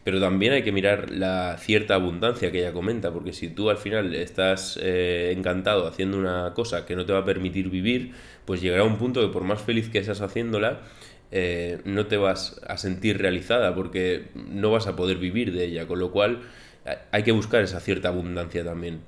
pero 0.07 0.21
también 0.21 0.53
hay 0.53 0.63
que 0.63 0.71
mirar 0.71 1.11
la 1.11 1.57
cierta 1.59 1.97
abundancia 1.97 2.53
que 2.53 2.61
ella 2.61 2.73
comenta, 2.73 3.13
porque 3.13 3.33
si 3.33 3.49
tú 3.49 3.71
al 3.71 3.77
final 3.77 4.15
estás 4.15 4.79
eh, 4.81 5.35
encantado 5.37 5.89
haciendo 5.89 6.17
una 6.17 6.53
cosa 6.55 6.87
que 6.87 6.95
no 6.95 7.05
te 7.05 7.13
va 7.13 7.19
a 7.19 7.25
permitir 7.25 7.71
vivir, 7.71 8.13
pues 8.45 8.61
llegará 8.61 8.85
un 8.85 8.99
punto 8.99 9.21
que 9.21 9.33
por 9.33 9.43
más 9.43 9.63
feliz 9.63 9.89
que 9.89 10.05
seas 10.05 10.21
haciéndola, 10.21 10.83
eh, 11.33 11.81
no 11.85 12.07
te 12.07 12.19
vas 12.19 12.61
a 12.69 12.79
sentir 12.79 13.19
realizada 13.19 13.75
porque 13.75 14.29
no 14.37 14.71
vas 14.71 14.87
a 14.87 14.95
poder 14.95 15.17
vivir 15.17 15.53
de 15.53 15.65
ella, 15.65 15.89
con 15.89 15.99
lo 15.99 16.13
cual 16.13 16.43
hay 17.11 17.23
que 17.23 17.33
buscar 17.33 17.63
esa 17.63 17.81
cierta 17.81 18.09
abundancia 18.09 18.65
también. 18.65 19.01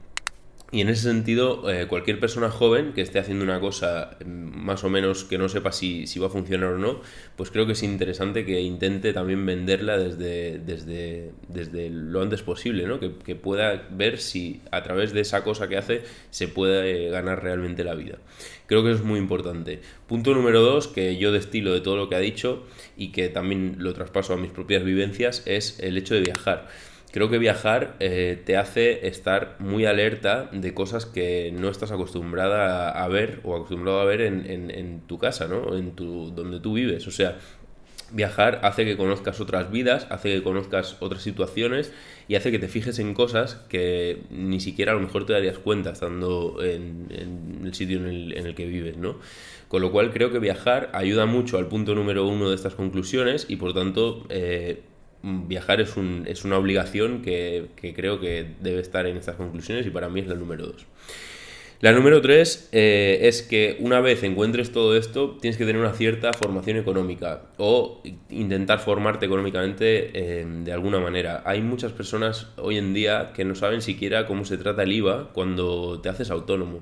Y 0.70 0.83
en 0.83 0.91
ese 0.91 1.05
sentido, 1.05 1.70
eh, 1.70 1.87
cualquier 1.87 2.20
persona 2.20 2.51
joven 2.51 2.93
que 2.93 3.01
esté 3.01 3.18
haciendo 3.18 3.43
una 3.43 3.59
cosa 3.59 4.18
mm, 4.22 4.29
más 4.29 4.85
o 4.85 4.91
menos 4.91 5.24
que 5.24 5.39
no 5.39 5.49
sepa 5.49 5.73
si, 5.73 6.05
va 6.19 6.27
a 6.27 6.31
funcionar 6.31 6.74
o 6.74 6.78
no, 6.78 7.01
pues 7.36 7.51
creo 7.51 7.65
que 7.65 7.73
es 7.73 7.82
interesante 7.82 8.44
que 8.44 8.61
intente 8.61 9.15
también 9.15 9.47
venderla 9.47 9.97
desde, 9.97 10.59
desde, 10.59 11.31
desde 11.48 11.89
lo 11.89 12.20
antes 12.20 12.43
posible, 12.43 12.86
¿no? 12.86 13.01
Que, 13.01 13.35
pueda 13.35 13.89
ver 13.90 14.19
si 14.19 14.61
a 14.70 14.82
través 14.82 15.15
de 15.15 15.20
esa 15.20 15.43
cosa 15.43 15.69
que 15.69 15.78
hace 15.78 16.03
se 16.28 16.48
puede 16.48 17.09
ganar 17.09 17.43
realmente 17.43 17.82
la 17.82 17.94
vida. 17.94 18.19
Creo 18.66 18.82
que 18.82 18.90
eso 18.90 18.98
es 18.98 19.07
muy 19.07 19.19
importante. 19.19 19.81
Punto 20.07 20.35
número 20.35 20.61
dos, 20.61 20.86
que 20.86 21.16
yo 21.16 21.32
destilo 21.32 21.73
de 21.73 21.81
todo 21.81 21.97
lo 21.97 22.11
que 22.11 22.16
ha 22.16 22.20
dicho 22.20 22.65
y 22.94 23.12
que 23.12 23.31
también 23.31 23.77
lo 23.78 23.94
traspaso 23.94 24.35
a 24.35 24.36
mis 24.36 24.51
propias 24.51 24.85
vivencias, 24.85 25.43
es 25.47 25.81
el 25.81 25.97
hecho 25.97 26.15
de 26.15 26.20
viajar 26.20 26.69
creo 27.10 27.30
que 27.30 27.39
viajar 27.39 27.97
eh, 28.01 28.40
te 28.44 28.56
hace 28.56 29.06
estar 29.06 29.56
muy 29.59 29.86
alerta 29.86 30.48
de 30.52 30.74
cosas 30.74 31.06
que 31.06 31.52
no 31.52 31.68
estás 31.68 31.90
acostumbrada 31.90 32.90
a, 32.90 33.09
ver 33.09 33.40
o 33.44 33.56
acostumbrado 33.56 34.01
a 34.01 34.05
ver 34.05 34.20
en, 34.20 35.02
tu 35.06 35.18
casa, 35.18 35.48
¿no? 35.48 35.76
En 35.76 35.93
tu, 35.93 36.30
donde 36.30 36.60
tú 36.60 36.74
vives. 36.74 37.06
O 37.06 37.10
sea, 37.10 37.39
viajar 38.10 38.60
hace 38.62 38.85
que 38.85 38.97
conozcas 38.97 39.40
otras 39.40 39.70
vidas, 39.70 40.06
hace 40.10 40.35
que 40.35 40.43
conozcas 40.43 40.97
otras 41.01 41.22
situaciones 41.22 41.93
y 42.26 42.35
hace 42.35 42.51
que 42.51 42.59
te 42.59 42.68
fijes 42.68 42.98
en 42.98 43.14
cosas 43.14 43.56
que 43.68 44.22
ni 44.30 44.60
siquiera 44.60 44.93
a 44.93 44.94
lo 44.94 45.01
mejor 45.01 45.26
te 45.26 45.32
darías 45.32 45.59
cuenta 45.59 45.90
estando 45.90 46.62
en, 46.62 47.09
el 47.64 47.74
sitio 47.74 47.98
en 47.98 48.06
el, 48.06 48.55
que 48.55 48.66
vives, 48.66 48.97
¿no? 48.97 49.18
Con 49.68 49.82
lo 49.82 49.93
cual 49.93 50.12
creo 50.12 50.30
que 50.30 50.39
viajar 50.39 50.90
ayuda 50.94 51.26
mucho 51.26 51.59
al 51.59 51.68
punto 51.68 51.94
número 51.94 52.26
uno 52.26 52.48
de 52.48 52.55
estas 52.55 52.74
conclusiones 52.74 53.47
y 53.48 53.56
por 53.56 53.74
tanto 53.74 54.24
eh, 54.30 54.82
viajar 55.23 55.81
es, 55.81 55.97
un, 55.97 56.24
es 56.27 56.45
una 56.45 56.59
obligación 56.59 57.23
que, 57.23 57.69
que, 57.77 57.95
creo 57.95 58.20
que 58.20 58.47
debe 58.61 58.81
estar 58.81 59.07
en 59.07 59.16
estas 59.16 59.36
conclusiones 59.36 59.86
y 59.86 59.90
para 59.90 60.09
mí 60.09 60.20
es 60.20 60.27
la 60.27 60.35
número 60.35 60.66
dos. 60.66 60.86
La 61.81 61.93
número 61.93 62.21
tres 62.21 62.69
eh, 62.73 63.21
es 63.23 63.43
que 63.43 63.77
una 63.79 64.01
vez 64.01 64.25
encuentres 64.25 64.73
todo 64.73 64.97
esto, 64.97 65.39
tienes 65.41 65.57
que 65.57 65.65
tener 65.65 65.81
una 65.81 65.93
cierta 65.93 66.33
formación 66.33 66.77
económica 66.77 67.43
o 67.57 68.03
intentar 68.31 68.81
formarte 68.81 69.27
económicamente 69.27 70.11
eh, 70.13 70.45
de 70.65 70.73
alguna 70.73 70.99
manera. 70.99 71.41
Hay 71.47 71.63
muchas 71.63 71.93
personas 71.93 72.49
hoy 72.57 72.79
en 72.79 72.95
día 72.95 73.31
que 73.33 73.45
no 73.45 73.55
saben 73.55 73.81
siquiera 73.81 74.27
cómo 74.27 74.45
se 74.45 74.59
trata 74.59 74.83
el 74.83 74.91
IVA 74.91 75.33
cuando 75.33 76.01
te 76.01 76.09
haces 76.09 76.33
autónomo. 76.33 76.81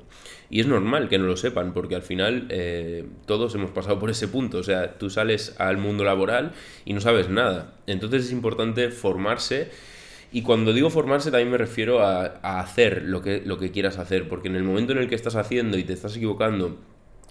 Y 0.49 0.61
es 0.61 0.67
normal 0.67 1.11
que 1.11 1.19
no 1.19 1.27
lo 1.27 1.37
sepan, 1.37 1.75
porque 1.75 1.95
al 1.95 2.03
final 2.03 2.47
eh, 2.49 3.05
todos 3.27 3.55
hemos 3.55 3.73
pasado 3.73 3.99
por 3.99 4.09
ese 4.09 4.29
punto. 4.29 4.57
O 4.57 4.63
sea, 4.63 4.97
tú 4.97 5.11
sales 5.11 5.57
al 5.59 5.77
mundo 5.77 6.05
laboral 6.05 6.53
y 6.87 6.95
no 6.95 7.03
sabes 7.03 7.29
nada. 7.29 7.75
Entonces 7.87 8.25
es 8.25 8.33
importante 8.33 8.89
formarse 8.89 9.69
y 10.33 10.43
cuando 10.43 10.73
digo 10.73 10.91
formarse 10.91 11.31
también 11.31 11.51
me 11.51 11.59
refiero 11.59 12.01
a, 12.01 12.25
hacer 12.61 13.03
lo 13.03 13.23
que, 13.23 13.43
lo 13.45 13.59
que 13.59 13.71
quieras 13.71 13.99
hacer, 13.99 14.29
porque 14.29 14.49
en 14.49 14.57
el 14.57 14.65
momento 14.65 14.93
en 14.93 14.99
el 14.99 15.09
que 15.09 15.15
estás 15.15 15.37
haciendo 15.37 15.79
y 15.79 15.85
te 15.85 15.93
estás 15.93 16.17
equivocando 16.17 16.79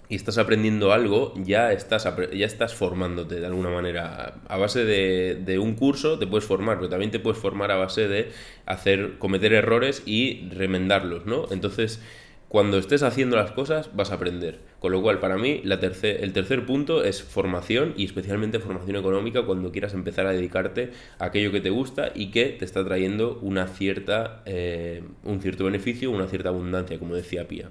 y 0.08 0.14
estás 0.14 0.38
aprendiendo 0.38 0.92
algo, 0.92 1.34
ya 1.36 1.72
estás, 1.72 2.08
ya 2.32 2.46
estás 2.46 2.74
formándote 2.74 3.40
de 3.40 3.46
alguna 3.46 3.70
manera. 3.70 4.34
A 4.48 4.56
base 4.56 4.84
de, 4.84 5.40
de, 5.44 5.58
un 5.58 5.74
curso 5.74 6.18
te 6.18 6.26
puedes 6.26 6.44
formar, 6.44 6.76
pero 6.76 6.88
también 6.88 7.10
te 7.10 7.18
puedes 7.18 7.40
formar 7.40 7.72
a 7.72 7.76
base 7.76 8.06
de 8.06 8.30
hacer, 8.66 9.18
cometer 9.18 9.52
errores 9.52 10.02
y 10.06 10.48
remendarlos, 10.50 11.26
¿no? 11.26 11.46
Entonces 11.50 12.00
cuando 12.48 12.78
estés 12.78 13.02
haciendo 13.02 13.36
las 13.36 13.50
cosas 13.50 13.90
vas 13.94 14.10
a 14.10 14.14
aprender. 14.14 14.60
Con 14.78 14.92
lo 14.92 15.02
cual, 15.02 15.18
para 15.18 15.36
mí, 15.36 15.60
la 15.64 15.74
el 15.74 16.32
tercer 16.32 16.64
punto 16.64 17.02
es 17.02 17.22
formación 17.22 17.92
y 17.96 18.04
especialmente 18.04 18.60
formación 18.60 18.96
económica 18.96 19.42
cuando 19.42 19.72
quieras 19.72 19.94
empezar 19.94 20.26
a 20.26 20.32
dedicarte 20.32 20.90
a 21.18 21.26
aquello 21.26 21.50
que 21.50 21.60
te 21.60 21.70
gusta 21.70 22.12
y 22.14 22.30
que 22.30 22.46
te 22.46 22.64
está 22.64 22.84
trayendo 22.84 23.38
una 23.42 23.66
cierta, 23.66 24.42
eh, 24.46 25.02
un 25.24 25.40
cierto 25.40 25.64
beneficio, 25.64 26.10
una 26.10 26.28
cierta 26.28 26.50
abundancia, 26.50 26.98
como 26.98 27.14
decía 27.14 27.48
Pía. 27.48 27.70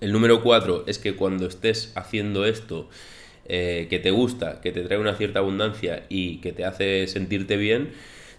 El 0.00 0.12
número 0.12 0.42
cuatro 0.42 0.84
es 0.86 0.98
que 0.98 1.16
cuando 1.16 1.46
estés 1.46 1.92
haciendo 1.96 2.46
esto 2.46 2.88
eh, 3.46 3.88
que 3.90 3.98
te 3.98 4.12
gusta, 4.12 4.60
que 4.60 4.70
te 4.70 4.82
trae 4.82 4.98
una 4.98 5.16
cierta 5.16 5.40
abundancia 5.40 6.04
y 6.08 6.36
que 6.36 6.52
te 6.52 6.64
hace 6.64 7.06
sentirte 7.08 7.56
bien, 7.56 7.90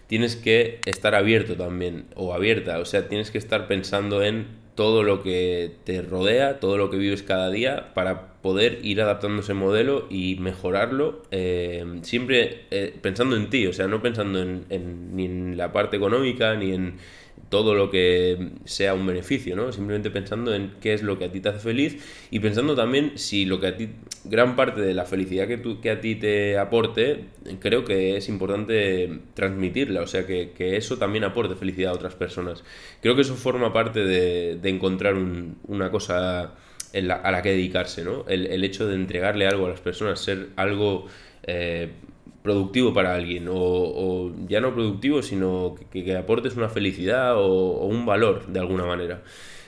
tienes 0.06 0.34
que 0.34 0.80
estar 0.86 1.14
abierto 1.14 1.56
también 1.56 2.06
o 2.14 2.32
abierta, 2.32 2.78
o 2.78 2.84
sea, 2.84 3.08
tienes 3.08 3.30
que 3.30 3.38
estar 3.38 3.68
pensando 3.68 4.22
en 4.22 4.61
todo 4.74 5.02
lo 5.02 5.22
que 5.22 5.72
te 5.84 6.02
rodea, 6.02 6.60
todo 6.60 6.76
lo 6.76 6.90
que 6.90 6.96
vives 6.96 7.22
cada 7.22 7.50
día, 7.50 7.92
para 7.94 8.32
poder 8.42 8.80
ir 8.82 9.00
adaptando 9.00 9.42
ese 9.42 9.54
modelo 9.54 10.06
y 10.10 10.36
mejorarlo, 10.36 11.22
eh, 11.30 11.84
siempre 12.02 12.62
eh, 12.70 12.94
pensando 13.00 13.36
en 13.36 13.50
ti, 13.50 13.66
o 13.66 13.72
sea, 13.72 13.86
no 13.86 14.02
pensando 14.02 14.40
en, 14.40 15.16
ni 15.16 15.26
en 15.26 15.56
la 15.56 15.72
parte 15.72 15.96
económica, 15.96 16.54
ni 16.56 16.72
en 16.72 16.94
todo 17.52 17.74
lo 17.74 17.90
que 17.90 18.48
sea 18.64 18.94
un 18.94 19.04
beneficio, 19.04 19.54
¿no? 19.54 19.72
Simplemente 19.72 20.10
pensando 20.10 20.54
en 20.54 20.72
qué 20.80 20.94
es 20.94 21.02
lo 21.02 21.18
que 21.18 21.26
a 21.26 21.30
ti 21.30 21.40
te 21.40 21.50
hace 21.50 21.58
feliz 21.58 22.02
y 22.30 22.40
pensando 22.40 22.74
también 22.74 23.18
si 23.18 23.44
lo 23.44 23.60
que 23.60 23.66
a 23.66 23.76
ti, 23.76 23.90
gran 24.24 24.56
parte 24.56 24.80
de 24.80 24.94
la 24.94 25.04
felicidad 25.04 25.46
que, 25.46 25.58
tú, 25.58 25.78
que 25.78 25.90
a 25.90 26.00
ti 26.00 26.14
te 26.14 26.56
aporte, 26.56 27.26
creo 27.60 27.84
que 27.84 28.16
es 28.16 28.30
importante 28.30 29.20
transmitirla, 29.34 30.00
o 30.00 30.06
sea, 30.06 30.26
que, 30.26 30.50
eso 30.58 30.96
también 30.96 31.24
aporte 31.24 31.54
felicidad 31.54 31.92
a 31.92 31.94
otras 31.94 32.14
personas. 32.14 32.64
Creo 33.02 33.16
que 33.16 33.20
eso 33.20 33.34
forma 33.34 33.70
parte 33.70 34.00
de, 34.00 34.58
encontrar 34.70 35.14
una 35.14 35.90
cosa 35.90 36.54
a 36.94 37.30
la 37.30 37.42
que 37.42 37.50
dedicarse, 37.50 38.02
¿no? 38.02 38.24
El, 38.28 38.64
hecho 38.64 38.86
de 38.86 38.94
entregarle 38.94 39.46
algo 39.46 39.66
a 39.66 39.68
las 39.68 39.80
personas, 39.80 40.20
ser 40.20 40.48
algo... 40.56 41.06
Eh, 41.42 41.90
productivo 42.42 42.92
para 42.92 43.14
alguien, 43.14 43.46
o, 43.48 44.32
ya 44.48 44.60
no 44.60 44.74
productivo, 44.74 45.22
sino 45.22 45.74
que, 45.90 46.16
aportes 46.16 46.56
una 46.56 46.68
felicidad 46.68 47.36
o, 47.36 47.86
un 47.86 48.04
valor 48.06 48.46
de 48.46 48.60
alguna 48.60 48.84
manera. 48.84 49.22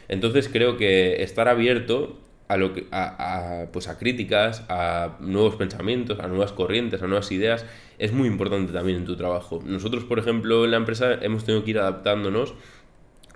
Entonces 0.08 0.48
creo 0.52 0.76
que 0.76 1.22
estar 1.22 1.48
abierto 1.48 2.18
a, 2.48 2.56
lo 2.56 2.72
que, 2.74 2.86
a, 2.90 3.66
pues 3.72 3.88
a 3.88 3.98
críticas, 3.98 4.64
a 4.68 5.16
nuevos 5.20 5.56
pensamientos, 5.56 6.18
a 6.20 6.28
nuevas 6.28 6.52
corrientes, 6.52 7.02
a 7.02 7.06
nuevas 7.06 7.30
ideas, 7.32 7.64
es 7.98 8.12
muy 8.12 8.28
importante 8.28 8.72
también 8.72 8.98
en 8.98 9.04
tu 9.04 9.16
trabajo. 9.16 9.62
Nosotros, 9.64 10.04
por 10.04 10.18
ejemplo, 10.18 10.64
en 10.64 10.72
la 10.72 10.76
empresa 10.76 11.14
hemos 11.22 11.44
tenido 11.44 11.64
que 11.64 11.70
ir 11.70 11.78
adaptándonos 11.78 12.54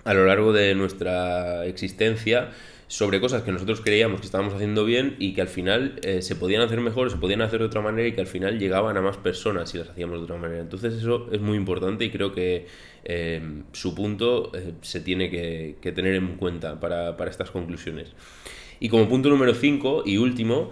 a 0.03 0.13
lo 0.13 0.25
largo 0.25 0.53
de 0.53 0.75
nuestra 0.75 1.65
existencia 1.65 2.51
sobre 2.89 3.21
cosas 3.21 3.43
que 3.43 3.51
nosotros 3.51 3.81
creíamos 3.81 4.19
que 4.19 4.25
estábamos 4.25 4.55
haciendo 4.55 4.83
bien 4.83 5.15
y 5.19 5.33
que 5.35 5.41
al 5.41 5.47
final 5.47 5.99
eh, 6.01 6.23
se 6.23 6.35
podían 6.35 6.63
hacer 6.63 6.81
mejor, 6.81 7.11
se 7.11 7.17
podían 7.17 7.43
hacer 7.43 7.59
de 7.59 7.67
otra 7.67 7.81
manera 7.81 8.07
y 8.07 8.13
que 8.13 8.21
al 8.21 8.27
final 8.27 8.57
llegaban 8.57 8.97
a 8.97 9.01
más 9.01 9.15
personas 9.15 9.69
si 9.69 9.77
las 9.77 9.89
hacíamos 9.89 10.17
de 10.17 10.23
otra 10.23 10.37
manera. 10.37 10.59
Entonces 10.59 10.95
eso 10.95 11.29
es 11.31 11.39
muy 11.39 11.55
importante 11.55 12.03
y 12.03 12.09
creo 12.09 12.33
que 12.33 12.65
eh, 13.05 13.61
su 13.73 13.93
punto 13.93 14.51
eh, 14.55 14.73
se 14.81 15.01
tiene 15.01 15.29
que, 15.29 15.91
tener 15.93 16.15
en 16.15 16.35
cuenta 16.37 16.79
para, 16.79 17.15
para 17.15 17.29
estas 17.29 17.51
conclusiones. 17.51 18.09
Y 18.79 18.89
como 18.89 19.07
punto 19.07 19.29
número 19.29 19.53
5 19.53 20.03
y 20.07 20.17
último, 20.17 20.71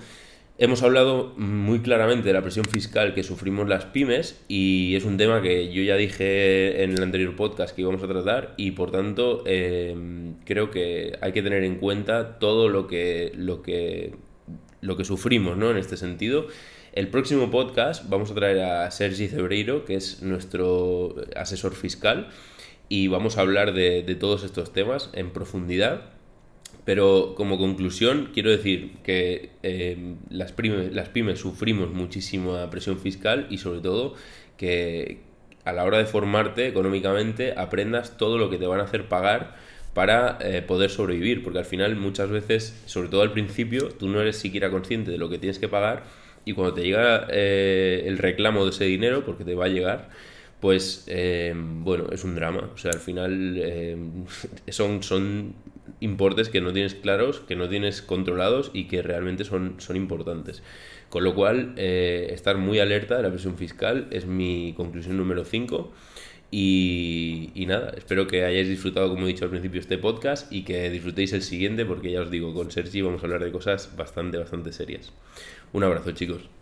Hemos 0.59 0.81
hablado 0.81 1.35
muy 1.38 1.81
claramente 1.81 2.29
de 2.29 2.34
la 2.34 2.41
presión 2.41 2.65
fiscal 2.65 3.13
que 3.13 3.21
sufrimos 3.21 3.69
las 3.69 3.85
pymes 3.85 4.43
y 4.47 4.95
es 4.95 5.05
un 5.05 5.15
tema 5.15 5.39
que 5.39 5.71
yo 5.71 5.84
ya 5.84 5.95
dije 5.95 6.81
en 6.84 6.93
el 6.93 7.03
anterior 7.03 7.35
podcast 7.35 7.75
que 7.75 7.84
íbamos 7.84 8.01
a 8.01 8.07
tratar 8.07 8.55
y 8.57 8.71
por 8.71 8.89
tanto 8.89 9.43
em, 9.45 10.34
creo 10.45 10.71
que 10.71 11.15
hay 11.21 11.31
que 11.31 11.43
tener 11.43 11.63
en 11.63 11.75
cuenta 11.75 12.39
todo 12.39 12.69
lo 12.69 12.88
que, 12.88 13.31
lo 13.35 13.61
que, 13.61 14.15
lo 14.81 14.97
que 14.97 15.05
sufrimos 15.05 15.57
¿no? 15.57 15.69
en 15.69 15.77
este 15.77 15.95
sentido. 15.95 16.47
El 16.91 17.09
próximo 17.09 17.51
podcast 17.51 18.09
vamos 18.09 18.31
a 18.31 18.34
traer 18.34 18.59
a 18.61 18.89
Sergi 18.89 19.27
Cebreiro, 19.27 19.85
que 19.85 19.93
es 19.93 20.23
nuestro 20.23 21.13
asesor 21.35 21.75
fiscal, 21.75 22.29
y 22.89 23.09
vamos 23.09 23.38
a 23.38 23.41
hablar 23.41 23.73
de, 23.73 24.01
de 24.01 24.15
todos 24.15 24.43
estos 24.43 24.73
temas 24.73 25.11
en 25.13 25.29
profundidad 25.29 26.16
pero 26.88 27.34
como 27.35 27.57
conclusión, 27.57 28.30
quiero 28.34 28.49
decir 28.49 28.93
que 29.03 29.49
eh, 29.61 30.15
las, 30.30 30.53
pymes 30.53 31.38
sufrimos 31.38 31.89
muchísima 31.89 32.69
presión 32.69 32.97
fiscal 32.97 33.45
y 33.49 33.57
sobre 33.57 33.81
todo 33.81 34.15
que 34.55 35.18
a 35.65 35.73
la 35.73 35.84
hora 35.84 35.97
de 35.97 36.05
formarte 36.05 36.65
económicamente 36.65 37.53
aprendas 37.57 38.15
todo 38.15 38.38
lo 38.38 38.49
que 38.49 38.57
te 38.57 38.68
van 38.68 38.80
a 38.80 38.84
hacer 38.84 39.09
pagar 39.09 39.57
para 39.93 40.38
eh, 40.39 40.61
poder 40.61 40.89
sobrevivir, 40.89 41.43
porque 41.43 41.59
al 41.59 41.65
final 41.65 41.97
muchas 41.97 42.30
veces, 42.30 42.81
sobre 42.85 43.09
todo 43.09 43.22
al 43.22 43.34
principio, 43.34 43.89
tú 43.89 44.07
no 44.07 44.22
eres 44.22 44.38
siquiera 44.38 44.72
consciente 44.72 45.11
de 45.11 45.18
lo 45.18 45.27
que 45.27 45.39
tienes 45.39 45.59
que 45.59 45.68
pagar 45.68 46.05
y 46.45 46.53
cuando 46.53 46.73
te 46.73 46.84
llega 46.84 47.27
eh, 47.30 48.05
el 48.05 48.18
reclamo 48.18 48.64
de 48.64 48.69
ese 48.69 48.85
dinero, 48.85 49.26
porque 49.26 49.43
te 49.43 49.55
va 49.55 49.65
a 49.65 49.68
llegar, 49.68 50.07
pues 50.61 51.05
bueno, 51.84 52.05
es 52.14 52.23
un 52.23 52.35
drama. 52.35 52.69
O 52.73 52.77
sea, 52.77 52.91
al 52.91 52.99
final 53.01 53.61
son, 54.69 55.03
son 55.03 55.53
importes 55.99 56.49
que 56.49 56.61
no 56.61 56.73
tienes 56.73 56.95
claros, 56.95 57.39
que 57.41 57.55
no 57.55 57.69
tienes 57.69 58.01
controlados 58.01 58.72
y 58.73 58.85
que 58.85 59.01
realmente 59.01 59.43
son, 59.43 59.76
son 59.80 59.95
importantes. 59.95 60.64
Con 61.09 61.23
lo 61.23 61.35
cual, 61.35 61.73
eh, 61.77 62.30
estar 62.31 62.57
muy 62.57 62.80
alerta 62.80 63.18
de 63.18 63.23
la 63.23 63.30
presión 63.30 63.57
fiscal 63.57 64.07
es 64.11 64.26
mi 64.26 64.73
conclusión 64.76 65.18
número 65.18 65.45
5. 65.45 65.91
Y, 66.49 67.51
y, 67.55 67.65
nada, 67.65 67.93
espero 67.97 68.27
que 68.27 68.45
hayáis 68.45 68.69
disfrutado, 68.69 69.09
como 69.09 69.26
he 69.26 69.27
dicho 69.27 69.43
al 69.45 69.51
principio, 69.51 69.81
este 69.81 69.97
podcast 69.97 70.51
y 70.51 70.64
que 70.64 70.89
disfrutéis 70.89 71.34
el 71.34 71.41
siguiente, 71.41 71.85
porque 71.85 72.11
ya 72.11 72.22
os 72.22 72.31
digo, 72.31 72.53
con 72.53 72.72
Sergi 72.72 73.01
vamos 73.01 73.22
a 73.22 73.26
hablar 73.26 73.43
de 73.43 73.51
cosas 73.51 73.95
bastante, 73.97 74.38
bastante 74.38 74.72
serias. 74.72 75.11
Un 75.73 75.84
abrazo, 75.84 76.11
chicos. 76.11 76.56